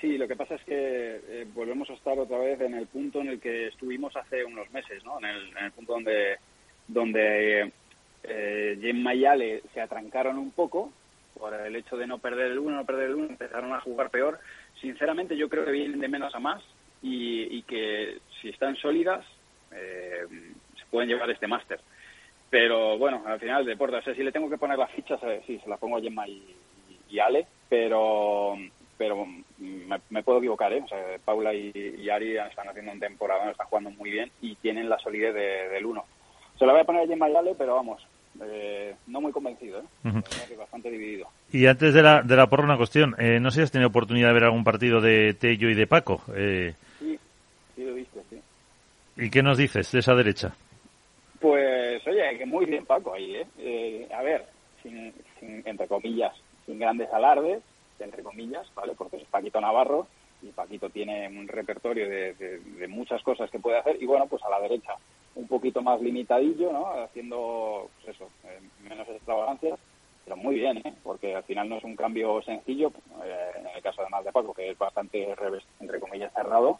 Sí. 0.00 0.18
Lo 0.18 0.28
que 0.28 0.36
pasa 0.36 0.54
es 0.54 0.62
que 0.64 1.20
eh, 1.28 1.46
volvemos 1.54 1.88
a 1.90 1.94
estar 1.94 2.18
otra 2.18 2.38
vez 2.38 2.60
en 2.60 2.74
el 2.74 2.86
punto 2.86 3.20
en 3.20 3.28
el 3.28 3.40
que 3.40 3.68
estuvimos 3.68 4.14
hace 4.16 4.44
unos 4.44 4.70
meses, 4.70 5.04
¿no? 5.04 5.18
En 5.18 5.24
el, 5.26 5.72
punto 5.72 5.92
donde 5.94 6.38
donde 6.88 7.72
eh, 8.24 8.78
Gemma 8.80 9.14
y 9.14 9.24
Ale 9.24 9.62
se 9.72 9.80
atrancaron 9.80 10.38
un 10.38 10.50
poco 10.50 10.92
por 11.38 11.54
el 11.54 11.74
hecho 11.76 11.96
de 11.96 12.06
no 12.06 12.18
perder 12.18 12.52
el 12.52 12.58
uno, 12.58 12.76
no 12.76 12.84
perder 12.84 13.10
el 13.10 13.14
uno, 13.16 13.26
empezaron 13.26 13.72
a 13.72 13.80
jugar 13.80 14.10
peor. 14.10 14.38
Sinceramente, 14.80 15.36
yo 15.36 15.48
creo 15.48 15.64
que 15.64 15.72
vienen 15.72 16.00
de 16.00 16.08
menos 16.08 16.34
a 16.34 16.40
más 16.40 16.62
y, 17.02 17.62
que 17.62 18.18
si 18.40 18.50
están 18.50 18.76
sólidas 18.76 19.24
eh, 19.72 20.24
se 20.78 20.84
pueden 20.90 21.08
llevar 21.08 21.30
este 21.30 21.46
máster. 21.46 21.80
Pero 22.50 22.98
bueno, 22.98 23.22
al 23.26 23.40
final, 23.40 23.64
deporte, 23.64 23.96
o 23.96 24.02
sea, 24.02 24.14
si 24.14 24.22
le 24.22 24.30
tengo 24.30 24.50
que 24.50 24.58
poner 24.58 24.78
las 24.78 24.90
fichas, 24.90 25.18
sí, 25.46 25.58
se 25.58 25.70
las 25.70 25.78
pongo 25.78 25.96
a 25.96 26.00
Gemma 26.00 26.28
y, 26.28 27.18
Ale, 27.18 27.46
pero 27.68 28.56
pero 29.02 29.26
me, 29.58 30.22
puedo 30.22 30.38
equivocar, 30.38 30.72
¿eh? 30.72 30.80
O 30.84 30.86
sea, 30.86 30.96
Paula 31.24 31.52
y, 31.52 32.08
Ari 32.08 32.36
están 32.36 32.68
haciendo 32.68 32.92
un 32.92 33.00
temporada, 33.00 33.50
están 33.50 33.66
jugando 33.66 33.90
muy 33.90 34.12
bien 34.12 34.30
y 34.40 34.54
tienen 34.54 34.88
la 34.88 34.96
solidez 35.00 35.34
del 35.34 35.84
uno. 35.84 36.04
Se 36.56 36.64
la 36.64 36.72
voy 36.72 36.82
a 36.82 36.84
poner 36.84 37.02
a 37.02 37.06
Gemma 37.08 37.28
y 37.28 37.34
Ale, 37.34 37.56
pero 37.58 37.74
vamos, 37.74 38.06
eh, 38.44 38.94
no 39.08 39.20
muy 39.20 39.32
convencido, 39.32 39.80
¿eh? 39.80 40.54
bastante 40.56 40.88
dividido. 40.88 41.26
Y 41.50 41.66
antes 41.66 41.92
de 41.94 42.00
la, 42.00 42.22
de 42.22 42.36
la 42.36 42.46
porra, 42.46 42.62
una 42.62 42.76
cuestión. 42.76 43.16
Eh, 43.18 43.40
no 43.40 43.50
sé 43.50 43.56
si 43.56 43.62
has 43.64 43.72
tenido 43.72 43.88
oportunidad 43.88 44.28
de 44.28 44.34
ver 44.34 44.44
algún 44.44 44.62
partido 44.62 45.00
de 45.00 45.34
Tello 45.34 45.68
y 45.68 45.74
de 45.74 45.88
Paco. 45.88 46.22
Eh, 46.36 46.72
sí, 47.00 47.18
sí 47.74 47.82
lo 47.82 47.90
he 47.90 47.94
visto, 47.94 48.22
sí. 48.30 48.40
¿Y 49.16 49.30
qué 49.30 49.42
nos 49.42 49.58
dices 49.58 49.90
de 49.90 49.98
esa 49.98 50.14
derecha? 50.14 50.54
Pues, 51.40 52.06
oye, 52.06 52.38
que 52.38 52.46
muy 52.46 52.66
bien 52.66 52.86
Paco 52.86 53.14
ahí, 53.14 53.34
¿eh? 53.34 53.46
eh 53.58 54.08
a 54.14 54.22
ver, 54.22 54.46
sin, 54.80 55.12
entre 55.40 55.88
comillas, 55.88 56.40
sin 56.66 56.78
grandes 56.78 57.12
alardes, 57.12 57.64
entre 58.04 58.22
comillas, 58.22 58.66
¿vale? 58.74 58.94
Porque 58.96 59.16
es 59.16 59.24
Paquito 59.24 59.60
Navarro 59.60 60.06
y 60.42 60.48
Paquito 60.48 60.90
tiene 60.90 61.28
un 61.28 61.48
repertorio 61.48 62.08
de, 62.08 62.88
muchas 62.88 63.22
cosas 63.22 63.50
que 63.50 63.58
puede 63.58 63.78
hacer 63.78 64.02
y 64.02 64.06
bueno, 64.06 64.26
pues 64.26 64.42
a 64.42 64.50
la 64.50 64.60
derecha 64.60 64.94
un 65.34 65.46
poquito 65.46 65.80
más 65.82 66.00
limitadillo, 66.00 66.72
¿no? 66.72 66.88
Haciendo, 67.02 67.88
pues 67.96 68.16
eso, 68.16 68.28
eh, 68.44 68.60
menos 68.88 69.08
extravagancias, 69.08 69.78
pero 70.24 70.36
muy 70.36 70.56
bien, 70.56 70.78
¿eh? 70.78 70.94
Porque 71.02 71.34
al 71.34 71.44
final 71.44 71.68
no 71.68 71.76
es 71.76 71.84
un 71.84 71.96
cambio 71.96 72.42
sencillo, 72.42 72.92
eh, 73.24 73.50
en 73.56 73.66
el 73.68 73.82
caso 73.82 74.02
además 74.02 74.24
de 74.24 74.32
Paco, 74.32 74.52
que 74.52 74.70
es 74.70 74.78
bastante, 74.78 75.34
entre 75.80 76.00
comillas, 76.00 76.32
cerrado, 76.34 76.78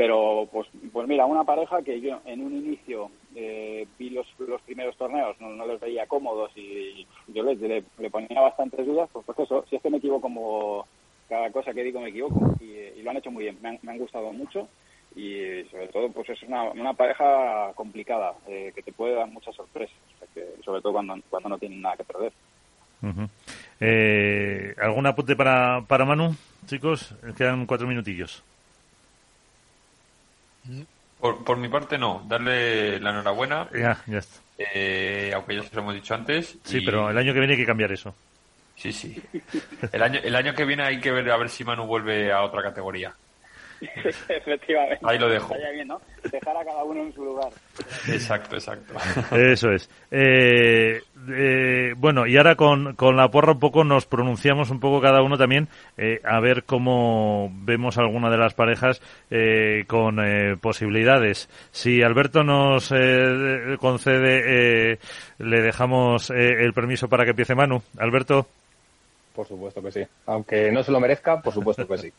pero 0.00 0.48
pues, 0.50 0.66
pues 0.94 1.06
mira, 1.06 1.26
una 1.26 1.44
pareja 1.44 1.82
que 1.82 2.00
yo 2.00 2.22
en 2.24 2.40
un 2.40 2.56
inicio 2.56 3.10
eh, 3.34 3.86
vi 3.98 4.08
los, 4.08 4.26
los 4.38 4.62
primeros 4.62 4.96
torneos, 4.96 5.38
no, 5.42 5.50
no, 5.50 5.66
los 5.66 5.78
veía 5.78 6.06
cómodos 6.06 6.50
y 6.56 7.06
yo 7.28 7.42
les, 7.42 7.60
le, 7.60 8.10
ponía 8.10 8.40
bastantes 8.40 8.86
dudas, 8.86 9.10
pues, 9.12 9.26
pues 9.26 9.40
eso, 9.40 9.62
si 9.68 9.76
es 9.76 9.82
que 9.82 9.90
me 9.90 9.98
equivoco 9.98 10.22
como 10.22 10.86
cada 11.28 11.52
cosa 11.52 11.74
que 11.74 11.84
digo 11.84 12.00
me 12.00 12.08
equivoco. 12.08 12.54
Y, 12.62 13.02
lo 13.02 13.10
han 13.10 13.18
hecho 13.18 13.30
muy 13.30 13.44
bien, 13.44 13.58
me 13.60 13.92
han 13.92 13.98
gustado 13.98 14.32
mucho 14.32 14.68
y 15.14 15.64
sobre 15.70 15.88
todo 15.88 16.10
pues 16.12 16.30
es 16.30 16.42
una, 16.44 16.70
una 16.70 16.94
pareja 16.94 17.70
complicada 17.74 18.32
eh, 18.48 18.72
que 18.74 18.82
te 18.82 18.92
puede 18.92 19.16
dar 19.16 19.28
muchas 19.28 19.54
sorpresas 19.54 19.98
sobre 20.64 20.80
todo 20.80 20.94
cuando, 20.94 21.18
cuando 21.28 21.50
no 21.50 21.58
tienen 21.58 21.82
nada 21.82 21.98
que 21.98 22.04
perder. 22.04 22.32
Eh, 23.80 24.74
¿algún 24.80 25.04
apunte 25.04 25.36
para, 25.36 25.82
para 25.86 26.06
Manu 26.06 26.34
chicos? 26.64 27.14
quedan 27.36 27.66
cuatro 27.66 27.86
minutillos 27.86 28.42
por, 31.18 31.44
por 31.44 31.56
mi 31.56 31.68
parte 31.68 31.98
no 31.98 32.24
darle 32.26 33.00
la 33.00 33.10
enhorabuena 33.10 33.68
ya, 33.72 34.02
ya 34.06 34.18
está. 34.18 34.40
Eh, 34.58 35.32
aunque 35.34 35.56
ya 35.56 35.62
se 35.62 35.74
lo 35.74 35.82
hemos 35.82 35.94
dicho 35.94 36.14
antes 36.14 36.58
sí 36.64 36.80
pero 36.80 37.10
el 37.10 37.18
año 37.18 37.32
que 37.32 37.40
viene 37.40 37.54
hay 37.54 37.60
que 37.60 37.66
cambiar 37.66 37.92
eso 37.92 38.14
sí 38.76 38.92
sí 38.92 39.20
el 39.92 40.02
año, 40.02 40.20
el 40.22 40.36
año 40.36 40.54
que 40.54 40.64
viene 40.64 40.82
hay 40.82 41.00
que 41.00 41.10
ver 41.10 41.30
a 41.30 41.36
ver 41.36 41.48
si 41.48 41.64
Manu 41.64 41.86
vuelve 41.86 42.32
a 42.32 42.42
otra 42.42 42.62
categoría 42.62 43.14
Efectivamente. 44.28 45.04
Ahí 45.06 45.18
lo 45.18 45.28
dejo. 45.28 45.54
Dejar 46.30 46.56
a 46.56 46.64
cada 46.64 46.84
uno 46.84 47.02
en 47.02 47.12
su 47.14 47.24
lugar. 47.24 47.50
Exacto, 48.08 48.56
exacto. 48.56 48.94
Eso 49.34 49.70
es. 49.70 49.88
Eh, 50.10 51.00
eh, 51.28 51.94
bueno, 51.96 52.26
y 52.26 52.36
ahora 52.36 52.56
con, 52.56 52.94
con 52.94 53.16
la 53.16 53.28
porra 53.28 53.52
un 53.52 53.58
poco 53.58 53.84
nos 53.84 54.06
pronunciamos 54.06 54.70
un 54.70 54.80
poco 54.80 55.00
cada 55.00 55.22
uno 55.22 55.36
también 55.36 55.68
eh, 55.96 56.20
a 56.24 56.40
ver 56.40 56.64
cómo 56.64 57.50
vemos 57.52 57.98
alguna 57.98 58.30
de 58.30 58.38
las 58.38 58.54
parejas 58.54 59.00
con 59.86 60.16
posibilidades. 60.60 61.48
Si 61.70 62.02
Alberto 62.02 62.42
nos 62.42 62.92
concede, 63.78 64.98
le 65.38 65.60
dejamos 65.60 66.30
el 66.30 66.72
permiso 66.72 67.08
para 67.08 67.24
que 67.24 67.30
empiece 67.30 67.54
Manu. 67.54 67.82
Alberto. 67.98 68.46
por 69.34 69.46
supuesto 69.46 69.82
que 69.82 69.92
sí. 69.92 70.02
Aunque 70.26 70.70
no 70.72 70.82
se 70.82 70.92
lo 70.92 71.00
merezca, 71.00 71.40
por 71.40 71.52
supuesto 71.54 71.86
que 71.86 71.98
sí. 71.98 72.12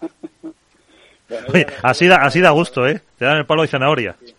así, 1.82 2.06
da, 2.06 2.16
así 2.16 2.40
da 2.40 2.50
gusto, 2.50 2.86
¿eh? 2.86 3.00
Te 3.18 3.24
dan 3.24 3.38
el 3.38 3.46
palo 3.46 3.62
de 3.62 3.68
zanahoria. 3.68 4.16
Sí, 4.20 4.34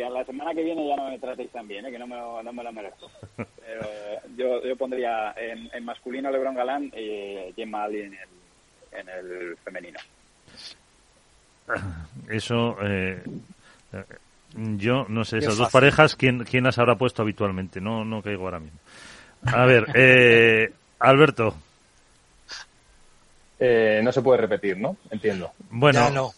a 0.00 0.10
la 0.10 0.24
semana 0.24 0.54
que 0.54 0.62
viene 0.62 0.86
ya 0.86 0.96
no 0.96 1.08
me 1.08 1.18
tratéis 1.18 1.50
tan 1.50 1.66
bien, 1.66 1.86
¿eh? 1.86 1.90
que 1.90 1.98
no 1.98 2.06
me, 2.06 2.16
no 2.16 2.52
me 2.52 2.62
lo 2.62 2.72
merezco. 2.72 3.10
Pero 3.36 3.88
yo, 4.36 4.62
yo 4.62 4.76
pondría 4.76 5.34
en, 5.36 5.84
masculino 5.84 6.30
Lebron 6.30 6.54
Galán 6.54 6.92
y 6.96 7.52
Gemma 7.56 7.84
Ali 7.84 8.02
en 8.02 8.14
el, 8.14 9.00
en 9.00 9.08
el 9.08 9.56
femenino. 9.58 9.98
Eso, 12.28 12.76
eh, 12.82 13.22
yo 14.54 15.06
no 15.08 15.24
sé, 15.24 15.38
esas 15.38 15.56
dos 15.56 15.70
parejas, 15.70 16.16
¿quién, 16.16 16.44
¿quién 16.44 16.64
las 16.64 16.78
habrá 16.78 16.96
puesto 16.96 17.22
habitualmente? 17.22 17.80
No, 17.80 18.04
no 18.04 18.22
caigo 18.22 18.44
ahora 18.44 18.60
mismo. 18.60 18.78
A 19.44 19.64
ver, 19.64 19.86
eh, 19.94 20.72
Alberto. 20.98 21.54
Eh, 23.58 24.00
no 24.02 24.10
se 24.10 24.22
puede 24.22 24.40
repetir, 24.40 24.78
¿no? 24.78 24.96
Entiendo. 25.10 25.52
Bueno, 25.70 26.10
no. 26.10 26.30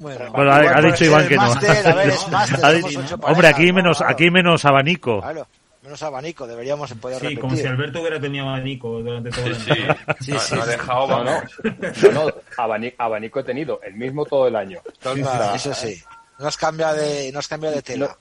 Bueno, 0.00 0.50
ha, 0.50 0.80
dicho 0.80 1.04
Iván 1.04 1.28
que 1.28 1.36
no. 1.36 1.52
hombre, 3.22 3.48
aquí 3.48 3.70
menos, 3.70 4.00
aquí 4.00 4.30
menos 4.30 4.64
abanico. 4.64 5.20
Claro, 5.20 5.46
menos 5.82 6.02
abanico, 6.02 6.46
deberíamos 6.46 6.90
poder 6.94 7.18
sí, 7.18 7.24
repetir. 7.24 7.40
como 7.40 7.54
si 7.54 7.66
Alberto 7.66 8.00
hubiera 8.00 8.18
tenido 8.18 8.48
abanico 8.48 9.02
durante 9.02 9.28
todo 9.28 9.46
el 9.46 9.54
año. 9.54 9.64
Sí, 10.20 10.32
sí, 10.32 10.38
sí. 10.38 10.54
No, 10.54 10.62
ha 10.62 10.66
dejado, 10.66 11.24
no, 11.24 11.24
no, 11.24 12.24
no, 12.24 12.32
abanico, 12.96 13.40
he 13.40 13.44
tenido, 13.44 13.78
el 13.82 13.92
mismo 13.92 14.24
todo 14.24 14.48
el 14.48 14.56
año. 14.56 14.80
eso 15.54 15.74
sí. 15.74 16.02
No 16.38 16.48
has 16.48 16.56
cambiado 16.56 16.96
de, 16.96 17.30
no 17.30 17.38
has 17.38 17.48
cambiado 17.48 17.76
de 17.76 17.82
tela. 17.82 18.16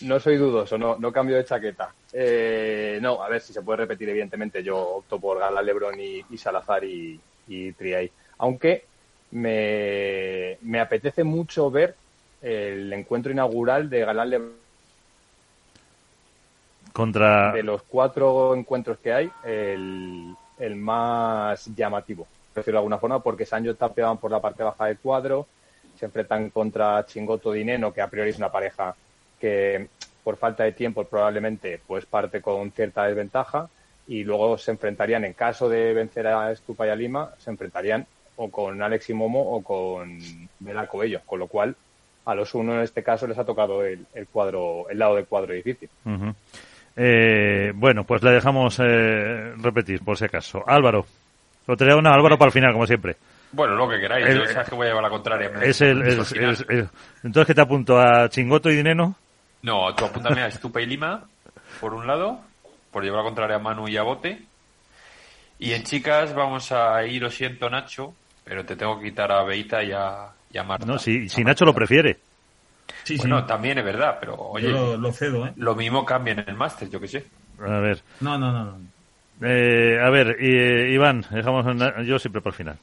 No, 0.00 0.18
soy 0.18 0.36
dudoso, 0.36 0.76
no, 0.76 0.96
no 0.98 1.12
cambio 1.12 1.36
de 1.36 1.44
chaqueta. 1.44 1.94
Eh, 2.12 2.98
no, 3.00 3.22
a 3.22 3.28
ver 3.28 3.40
si 3.40 3.52
se 3.52 3.62
puede 3.62 3.78
repetir, 3.78 4.08
evidentemente. 4.08 4.64
Yo 4.64 4.76
opto 4.76 5.20
por 5.20 5.38
Gala, 5.38 5.62
Lebron 5.62 5.94
y, 6.00 6.24
Salazar 6.36 6.82
y, 6.82 7.20
y 7.46 7.72
Triay. 7.72 8.10
Aunque 8.38 8.86
me, 9.32 10.58
me 10.62 10.80
apetece 10.80 11.24
mucho 11.24 11.70
ver 11.70 11.94
el 12.42 12.92
encuentro 12.92 13.32
inaugural 13.32 13.88
de 13.90 14.00
Galán 14.00 14.30
Lebron. 14.30 14.52
Contra... 16.92 17.52
De 17.52 17.62
los 17.62 17.82
cuatro 17.82 18.54
encuentros 18.54 18.98
que 18.98 19.12
hay, 19.12 19.30
el, 19.44 20.34
el 20.58 20.76
más 20.76 21.66
llamativo, 21.74 22.26
por 22.52 22.62
decirlo 22.62 22.78
de 22.78 22.80
alguna 22.80 22.98
forma, 22.98 23.22
porque 23.22 23.46
Sancho 23.46 23.76
tapeaban 23.76 24.18
por 24.18 24.30
la 24.30 24.40
parte 24.40 24.62
baja 24.62 24.86
del 24.86 24.98
cuadro, 24.98 25.46
se 25.98 26.06
enfrentan 26.06 26.50
contra 26.50 27.04
Chingoto 27.06 27.52
Dineno, 27.52 27.92
que 27.92 28.00
a 28.00 28.08
priori 28.08 28.30
es 28.30 28.38
una 28.38 28.50
pareja 28.50 28.94
que 29.38 29.88
por 30.24 30.36
falta 30.36 30.64
de 30.64 30.72
tiempo 30.72 31.04
probablemente 31.04 31.80
pues 31.86 32.06
parte 32.06 32.40
con 32.40 32.70
cierta 32.72 33.04
desventaja 33.04 33.68
y 34.06 34.24
luego 34.24 34.58
se 34.58 34.72
enfrentarían 34.72 35.24
en 35.24 35.32
caso 35.32 35.68
de 35.68 35.94
vencer 35.94 36.26
a 36.26 36.52
Estupa 36.52 36.86
y 36.86 36.90
a 36.90 36.96
Lima 36.96 37.32
se 37.38 37.50
enfrentarían 37.50 38.06
o 38.42 38.50
con 38.50 38.82
Alex 38.82 39.10
y 39.10 39.14
Momo 39.14 39.40
o 39.40 39.62
con 39.62 40.18
Bela 40.60 40.86
Coello, 40.86 41.20
con 41.26 41.38
lo 41.38 41.46
cual 41.46 41.76
a 42.24 42.34
los 42.34 42.54
uno 42.54 42.74
en 42.74 42.80
este 42.80 43.02
caso 43.02 43.26
les 43.26 43.38
ha 43.38 43.44
tocado 43.44 43.84
el, 43.84 44.06
cuadro, 44.32 44.88
el 44.88 44.98
lado 44.98 45.16
del 45.16 45.26
cuadro 45.26 45.52
difícil. 45.52 45.90
Eh, 46.96 47.72
bueno, 47.74 48.04
pues 48.04 48.22
le 48.22 48.30
dejamos 48.30 48.78
eh, 48.80 49.52
repetir 49.56 50.02
por 50.02 50.16
si 50.16 50.24
acaso. 50.24 50.62
Álvaro, 50.66 51.04
lo 51.66 51.76
tenía 51.76 51.96
una 51.96 52.14
Álvaro 52.14 52.38
para 52.38 52.48
el 52.48 52.52
final, 52.52 52.72
como 52.72 52.86
siempre. 52.86 53.16
Bueno, 53.52 53.74
lo 53.74 53.88
que 53.88 54.00
queráis, 54.00 54.26
yo 54.34 54.46
sabes 54.46 54.68
que 54.70 54.74
voy 54.74 54.86
a 54.86 54.90
llevar 54.90 55.02
la 55.02 55.10
contraria. 55.10 55.50
Es 55.62 55.80
el, 55.82 56.02
entonces, 56.02 57.46
¿qué 57.46 57.54
te 57.54 57.60
apunto? 57.60 57.98
¿A 57.98 58.28
Chingoto 58.30 58.70
y 58.70 58.76
Dineno? 58.76 59.16
No, 59.62 59.94
tú 59.94 60.06
apúntame 60.06 60.40
a 60.40 60.46
Estupa 60.46 60.80
y 60.80 60.86
Lima, 60.86 61.24
por 61.80 61.92
un 61.92 62.06
lado, 62.06 62.40
por 62.90 63.02
llevar 63.02 63.18
la 63.18 63.24
contraria 63.24 63.56
a 63.56 63.58
Manu 63.60 63.86
y 63.88 63.98
a 63.98 64.02
Bote. 64.02 64.40
Y 65.58 65.72
en 65.74 65.82
chicas 65.82 66.34
vamos 66.34 66.72
a 66.72 67.04
ir, 67.04 67.20
lo 67.20 67.30
siento, 67.30 67.68
Nacho, 67.68 68.14
pero 68.50 68.66
te 68.66 68.74
tengo 68.74 68.98
que 68.98 69.10
quitar 69.10 69.30
a 69.30 69.44
Beita 69.44 69.80
y 69.84 69.92
a, 69.92 70.64
Marta. 70.64 70.84
No, 70.84 70.98
si, 70.98 71.28
si 71.28 71.44
Nacho 71.44 71.64
lo 71.64 71.72
prefiere. 71.72 72.18
Sí, 73.04 73.16
bueno, 73.16 73.46
también 73.46 73.78
es 73.78 73.84
verdad, 73.84 74.18
pero 74.18 74.34
oye, 74.34 74.68
lo, 74.68 75.12
cedo, 75.12 75.46
¿eh? 75.46 75.52
Lo 75.54 75.76
mismo 75.76 76.04
cambia 76.04 76.32
en 76.32 76.40
el 76.40 76.56
máster, 76.56 76.90
yo 76.90 76.98
qué 76.98 77.06
sé. 77.06 77.26
A 77.60 77.78
ver. 77.78 78.02
No, 78.18 78.36
no, 78.36 78.50
no. 78.50 78.76
Eh, 79.40 80.00
a 80.02 80.10
ver, 80.10 80.36
eh, 80.40 80.92
Iván, 80.92 81.24
dejamos 81.30 81.64
yo 82.04 82.18
siempre 82.18 82.42
por 82.42 82.52
final. 82.52 82.76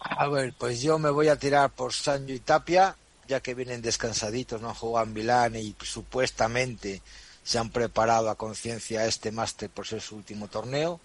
A 0.00 0.28
ver, 0.28 0.52
pues 0.58 0.82
yo 0.82 0.98
me 0.98 1.08
voy 1.08 1.28
a 1.28 1.36
tirar 1.36 1.70
por 1.70 1.94
Sancho 1.94 2.34
y 2.34 2.40
Tapia, 2.40 2.94
ya 3.26 3.40
que 3.40 3.54
vienen 3.54 3.80
descansaditos, 3.80 4.60
no 4.60 4.74
juegan 4.74 5.14
Milán 5.14 5.56
y 5.56 5.74
supuestamente 5.80 7.00
se 7.42 7.58
han 7.58 7.70
preparado 7.70 8.28
a 8.28 8.34
conciencia 8.34 9.06
este 9.06 9.32
máster 9.32 9.70
por 9.70 9.86
ser 9.86 10.02
su 10.02 10.14
último 10.16 10.48
torneo. 10.48 11.00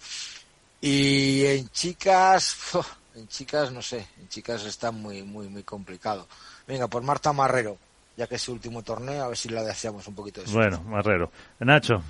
Y 0.82 1.46
en 1.46 1.70
chicas, 1.70 2.56
en 3.14 3.28
chicas 3.28 3.72
no 3.72 3.82
sé, 3.82 4.06
en 4.20 4.28
chicas 4.28 4.64
está 4.64 4.90
muy, 4.90 5.22
muy, 5.22 5.48
muy 5.48 5.62
complicado. 5.62 6.26
Venga, 6.66 6.88
por 6.88 7.02
Marta 7.02 7.32
Marrero, 7.32 7.76
ya 8.16 8.26
que 8.26 8.36
es 8.36 8.42
su 8.42 8.52
último 8.52 8.82
torneo, 8.82 9.24
a 9.24 9.28
ver 9.28 9.36
si 9.36 9.48
la 9.48 9.62
deseamos 9.62 10.06
un 10.08 10.14
poquito 10.14 10.42
de 10.42 10.52
Bueno, 10.52 10.82
Marrero. 10.82 11.30
Nacho. 11.60 12.02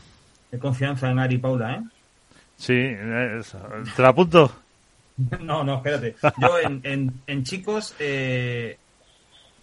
De 0.51 0.59
confianza 0.59 1.11
en 1.11 1.19
Ari 1.19 1.39
Paula, 1.39 1.75
¿eh? 1.75 1.83
Sí, 2.57 2.75
te 3.97 4.03
la 4.03 4.09
apunto. 4.09 4.53
No, 5.41 5.63
no, 5.63 5.77
espérate. 5.77 6.17
Yo 6.41 6.59
en, 6.59 7.23
en, 7.27 7.45
chicos, 7.45 7.95
eh, 7.99 8.79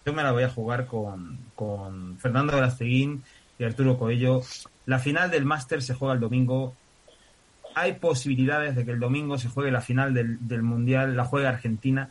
yo 0.05 0.13
me 0.13 0.21
la 0.21 0.31
voy 0.31 0.43
a 0.43 0.49
jugar 0.49 0.85
con, 0.85 1.39
con 1.55 2.17
Fernando 2.19 2.55
Grasteguín 2.55 3.23
y 3.57 3.63
Arturo 3.63 3.97
Coello. 3.97 4.43
La 4.85 4.99
final 4.99 5.31
del 5.31 5.45
máster 5.45 5.81
se 5.81 5.95
juega 5.95 6.13
el 6.13 6.19
domingo 6.19 6.75
hay 7.79 7.93
posibilidades 7.93 8.75
de 8.75 8.85
que 8.85 8.91
el 8.91 8.99
domingo 8.99 9.37
se 9.37 9.47
juegue 9.47 9.71
la 9.71 9.81
final 9.81 10.13
del, 10.13 10.37
del 10.47 10.61
Mundial, 10.61 11.15
la 11.15 11.23
juega 11.23 11.49
Argentina. 11.49 12.09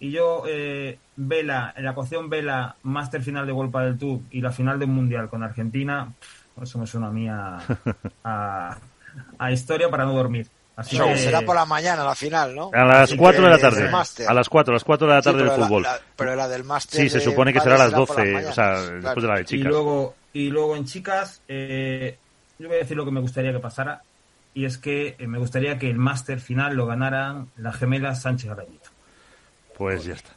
Y 0.00 0.10
yo, 0.10 0.44
eh, 0.48 0.98
Vela, 1.16 1.72
en 1.76 1.84
la 1.84 1.92
ecuación 1.92 2.30
Vela, 2.30 2.76
Master 2.82 3.22
final 3.22 3.46
de 3.46 3.52
World 3.52 3.76
del 3.76 3.98
Tour 3.98 4.20
y 4.30 4.40
la 4.40 4.52
final 4.52 4.78
del 4.78 4.88
Mundial 4.88 5.28
con 5.28 5.42
Argentina, 5.42 6.12
eso 6.60 6.78
me 6.78 6.86
suena 6.86 7.08
a 7.08 7.10
mí 7.10 7.28
a, 8.24 8.78
a, 9.38 9.52
historia 9.52 9.90
para 9.90 10.04
no 10.04 10.14
dormir. 10.14 10.48
Así 10.76 10.96
Será 10.96 11.42
por 11.42 11.54
la 11.54 11.66
mañana 11.66 12.02
la 12.02 12.16
final, 12.16 12.52
¿no? 12.54 12.70
A 12.72 12.84
las 12.84 13.14
4 13.14 13.44
de 13.44 13.48
la 13.48 13.58
tarde. 13.58 13.88
A 14.26 14.34
las 14.34 14.48
4, 14.48 14.72
a 14.72 14.74
las 14.74 14.82
4 14.82 15.06
de 15.06 15.14
la 15.14 15.22
tarde 15.22 15.44
del 15.44 15.52
fútbol. 15.52 15.86
pero 16.16 16.34
la 16.34 16.48
del 16.48 16.64
máster. 16.64 17.00
Sí, 17.00 17.08
se 17.08 17.20
supone 17.20 17.52
que 17.52 17.60
será 17.60 17.76
a 17.76 17.78
las 17.78 17.92
12, 17.92 18.46
o 18.46 18.52
sea, 18.52 18.80
después 18.80 19.22
de 19.22 19.28
la 19.28 19.36
de 19.36 19.44
chicas. 19.44 19.66
Y 19.66 19.68
luego, 19.68 20.14
y 20.32 20.50
luego 20.50 20.74
en 20.74 20.84
chicas, 20.84 21.42
eh, 21.46 22.18
yo 22.58 22.66
voy 22.66 22.78
a 22.78 22.80
decir 22.80 22.96
lo 22.96 23.04
que 23.04 23.12
me 23.12 23.20
gustaría 23.20 23.52
que 23.52 23.60
pasara 23.60 24.02
y 24.54 24.64
es 24.64 24.78
que 24.78 25.16
eh, 25.18 25.26
me 25.26 25.38
gustaría 25.38 25.78
que 25.78 25.90
el 25.90 25.98
máster 25.98 26.40
final 26.40 26.76
lo 26.76 26.86
ganaran 26.86 27.48
las 27.56 27.76
gemelas 27.76 28.22
Sánchez 28.22 28.50
Arañito. 28.50 28.90
Pues 29.76 30.04
ya 30.04 30.14
está. 30.14 30.30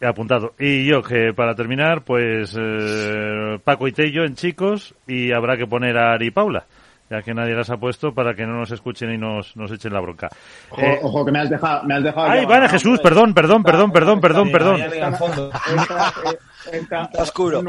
He 0.00 0.06
apuntado. 0.06 0.54
Y 0.58 0.84
yo, 0.84 1.02
que 1.02 1.32
para 1.32 1.54
terminar, 1.54 2.02
pues 2.02 2.54
eh, 2.58 3.58
Paco 3.64 3.88
y 3.88 3.92
Tello 3.92 4.24
en 4.24 4.34
chicos 4.34 4.94
y 5.06 5.32
habrá 5.32 5.56
que 5.56 5.66
poner 5.66 5.96
a 5.96 6.12
Ari 6.12 6.26
y 6.26 6.30
Paula, 6.30 6.66
ya 7.08 7.22
que 7.22 7.32
nadie 7.32 7.54
las 7.54 7.70
ha 7.70 7.76
puesto 7.76 8.12
para 8.12 8.34
que 8.34 8.44
no 8.44 8.54
nos 8.58 8.70
escuchen 8.72 9.12
y 9.14 9.16
nos, 9.16 9.56
nos 9.56 9.70
echen 9.70 9.92
la 9.92 10.00
bronca. 10.00 10.28
Ojo, 10.70 11.22
eh, 11.22 11.24
que 11.24 11.32
me 11.32 11.38
has 11.38 11.48
dejado. 11.48 11.84
Me 11.84 11.94
has 11.94 12.02
dejado 12.02 12.28
¡Ay, 12.28 12.44
vale, 12.44 12.68
Jesús! 12.68 13.00
Perdón, 13.00 13.32
perdón, 13.32 13.62
perdón, 13.62 13.92
perdón, 13.92 14.20
perdón, 14.20 14.50
perdón. 14.50 14.80
Está 16.72 17.08
oscuro. 17.18 17.62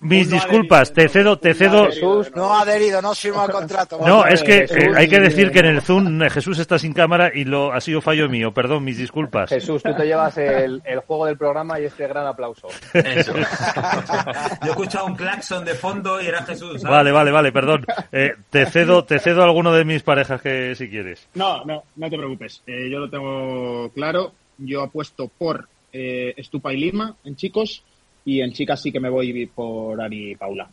Mis 0.00 0.30
disculpas, 0.30 0.94
te 0.94 1.10
cedo, 1.10 1.38
te 1.38 1.52
cedo. 1.52 1.88
no 2.34 2.54
ha 2.54 2.62
adherido, 2.62 3.02
no 3.02 3.14
firma 3.14 3.44
el 3.44 3.50
contrato. 3.50 3.98
No, 4.04 4.24
es 4.24 4.42
que 4.42 4.60
eh, 4.60 4.92
hay 4.96 5.06
que 5.08 5.20
decir 5.20 5.50
que 5.50 5.58
en 5.58 5.66
el 5.66 5.82
Zoom 5.82 6.22
eh, 6.22 6.30
Jesús 6.30 6.58
está 6.58 6.78
sin 6.78 6.94
cámara 6.94 7.30
y 7.34 7.44
lo 7.44 7.70
ha 7.70 7.82
sido 7.82 8.00
fallo 8.00 8.26
mío. 8.26 8.54
Perdón, 8.54 8.82
mis 8.82 8.96
disculpas. 8.96 9.50
Jesús, 9.50 9.82
tú 9.82 9.94
te 9.94 10.06
llevas 10.06 10.38
el, 10.38 10.80
juego 11.06 11.26
del 11.26 11.36
programa 11.36 11.78
y 11.78 11.84
este 11.84 12.08
gran 12.08 12.26
aplauso. 12.26 12.68
Eso. 12.94 13.34
Yo 14.62 14.68
he 14.68 14.70
escuchado 14.70 15.04
un 15.04 15.16
claxon 15.16 15.66
de 15.66 15.74
fondo 15.74 16.18
y 16.22 16.26
era 16.28 16.44
Jesús. 16.44 16.82
Vale, 16.82 17.12
vale, 17.12 17.30
vale, 17.30 17.52
perdón. 17.52 17.84
Eh, 18.10 18.34
te 18.48 18.64
cedo, 18.64 19.04
te 19.04 19.18
cedo 19.18 19.42
a 19.42 19.44
alguno 19.44 19.70
de 19.70 19.84
mis 19.84 20.02
parejas 20.02 20.40
que 20.40 20.74
si 20.76 20.88
quieres. 20.88 21.28
No, 21.34 21.62
no, 21.66 21.84
no 21.96 22.08
te 22.08 22.16
preocupes. 22.16 22.62
yo 22.66 23.00
lo 23.00 23.10
tengo 23.10 23.90
claro. 23.90 24.32
Yo 24.56 24.82
apuesto 24.82 25.30
por 25.36 25.68
Estupa 25.92 26.72
y 26.72 26.78
Lima 26.78 27.16
en 27.24 27.36
chicos 27.36 27.82
y 28.24 28.40
en 28.40 28.52
chicas 28.52 28.82
sí 28.82 28.92
que 28.92 29.00
me 29.00 29.10
voy 29.10 29.46
por 29.46 30.00
Ari 30.00 30.32
y 30.32 30.34
Paula. 30.36 30.68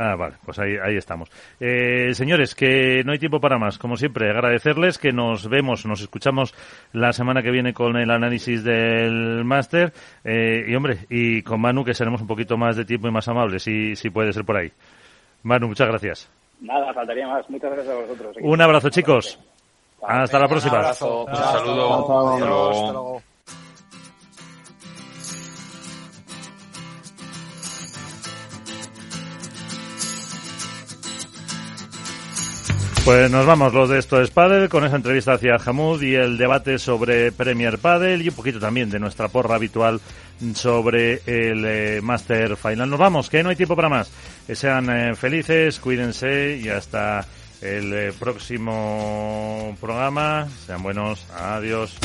Ah, 0.00 0.14
vale, 0.14 0.36
pues 0.44 0.56
ahí, 0.60 0.76
ahí 0.80 0.96
estamos. 0.96 1.28
Eh, 1.58 2.14
señores, 2.14 2.54
que 2.54 3.02
no 3.04 3.10
hay 3.10 3.18
tiempo 3.18 3.40
para 3.40 3.58
más. 3.58 3.78
Como 3.78 3.96
siempre, 3.96 4.30
agradecerles 4.30 4.96
que 4.96 5.10
nos 5.10 5.48
vemos, 5.48 5.84
nos 5.86 6.00
escuchamos 6.00 6.54
la 6.92 7.12
semana 7.12 7.42
que 7.42 7.50
viene 7.50 7.74
con 7.74 7.96
el 7.96 8.08
análisis 8.08 8.62
del 8.62 9.44
máster. 9.44 9.92
Eh, 10.22 10.66
y 10.68 10.74
hombre, 10.76 11.00
y 11.10 11.42
con 11.42 11.60
Manu, 11.60 11.84
que 11.84 11.94
seremos 11.94 12.20
un 12.20 12.28
poquito 12.28 12.56
más 12.56 12.76
de 12.76 12.84
tiempo 12.84 13.08
y 13.08 13.10
más 13.10 13.26
amables, 13.26 13.64
si, 13.64 13.96
si 13.96 14.08
puede 14.10 14.32
ser 14.32 14.44
por 14.44 14.58
ahí. 14.58 14.70
Manu, 15.42 15.66
muchas 15.66 15.88
gracias. 15.88 16.30
Nada, 16.60 16.94
faltaría 16.94 17.26
más. 17.26 17.50
Muchas 17.50 17.72
gracias 17.72 17.92
a 17.92 18.00
vosotros. 18.00 18.36
Un 18.40 18.60
abrazo, 18.60 18.90
chicos. 18.90 19.40
Hasta 20.00 20.38
la 20.38 20.46
próxima. 20.46 20.74
Un 20.74 20.78
abrazo. 20.78 21.24
Un 21.24 21.36
saludo. 21.36 23.22
Pues 33.04 33.30
nos 33.30 33.46
vamos 33.46 33.72
los 33.72 33.88
de 33.88 33.98
esto 33.98 34.20
es 34.20 34.30
Padel 34.30 34.68
con 34.68 34.84
esa 34.84 34.96
entrevista 34.96 35.32
hacia 35.32 35.56
Hamud 35.56 36.02
y 36.02 36.14
el 36.14 36.36
debate 36.36 36.78
sobre 36.78 37.32
Premier 37.32 37.78
Padel 37.78 38.22
y 38.22 38.28
un 38.28 38.34
poquito 38.34 38.60
también 38.60 38.90
de 38.90 38.98
nuestra 38.98 39.28
porra 39.28 39.54
habitual 39.54 40.00
sobre 40.54 41.22
el 41.26 41.64
eh, 41.64 42.00
Master 42.02 42.56
Final. 42.56 42.90
Nos 42.90 42.98
vamos, 42.98 43.30
que 43.30 43.42
no 43.42 43.50
hay 43.50 43.56
tiempo 43.56 43.76
para 43.76 43.88
más. 43.88 44.10
Que 44.46 44.54
sean 44.54 44.90
eh, 44.90 45.14
felices, 45.14 45.78
cuídense 45.80 46.56
y 46.62 46.68
hasta 46.68 47.26
el 47.60 47.92
eh, 47.92 48.12
próximo 48.18 49.76
programa. 49.80 50.46
Sean 50.66 50.82
buenos. 50.82 51.26
Adiós. 51.34 51.96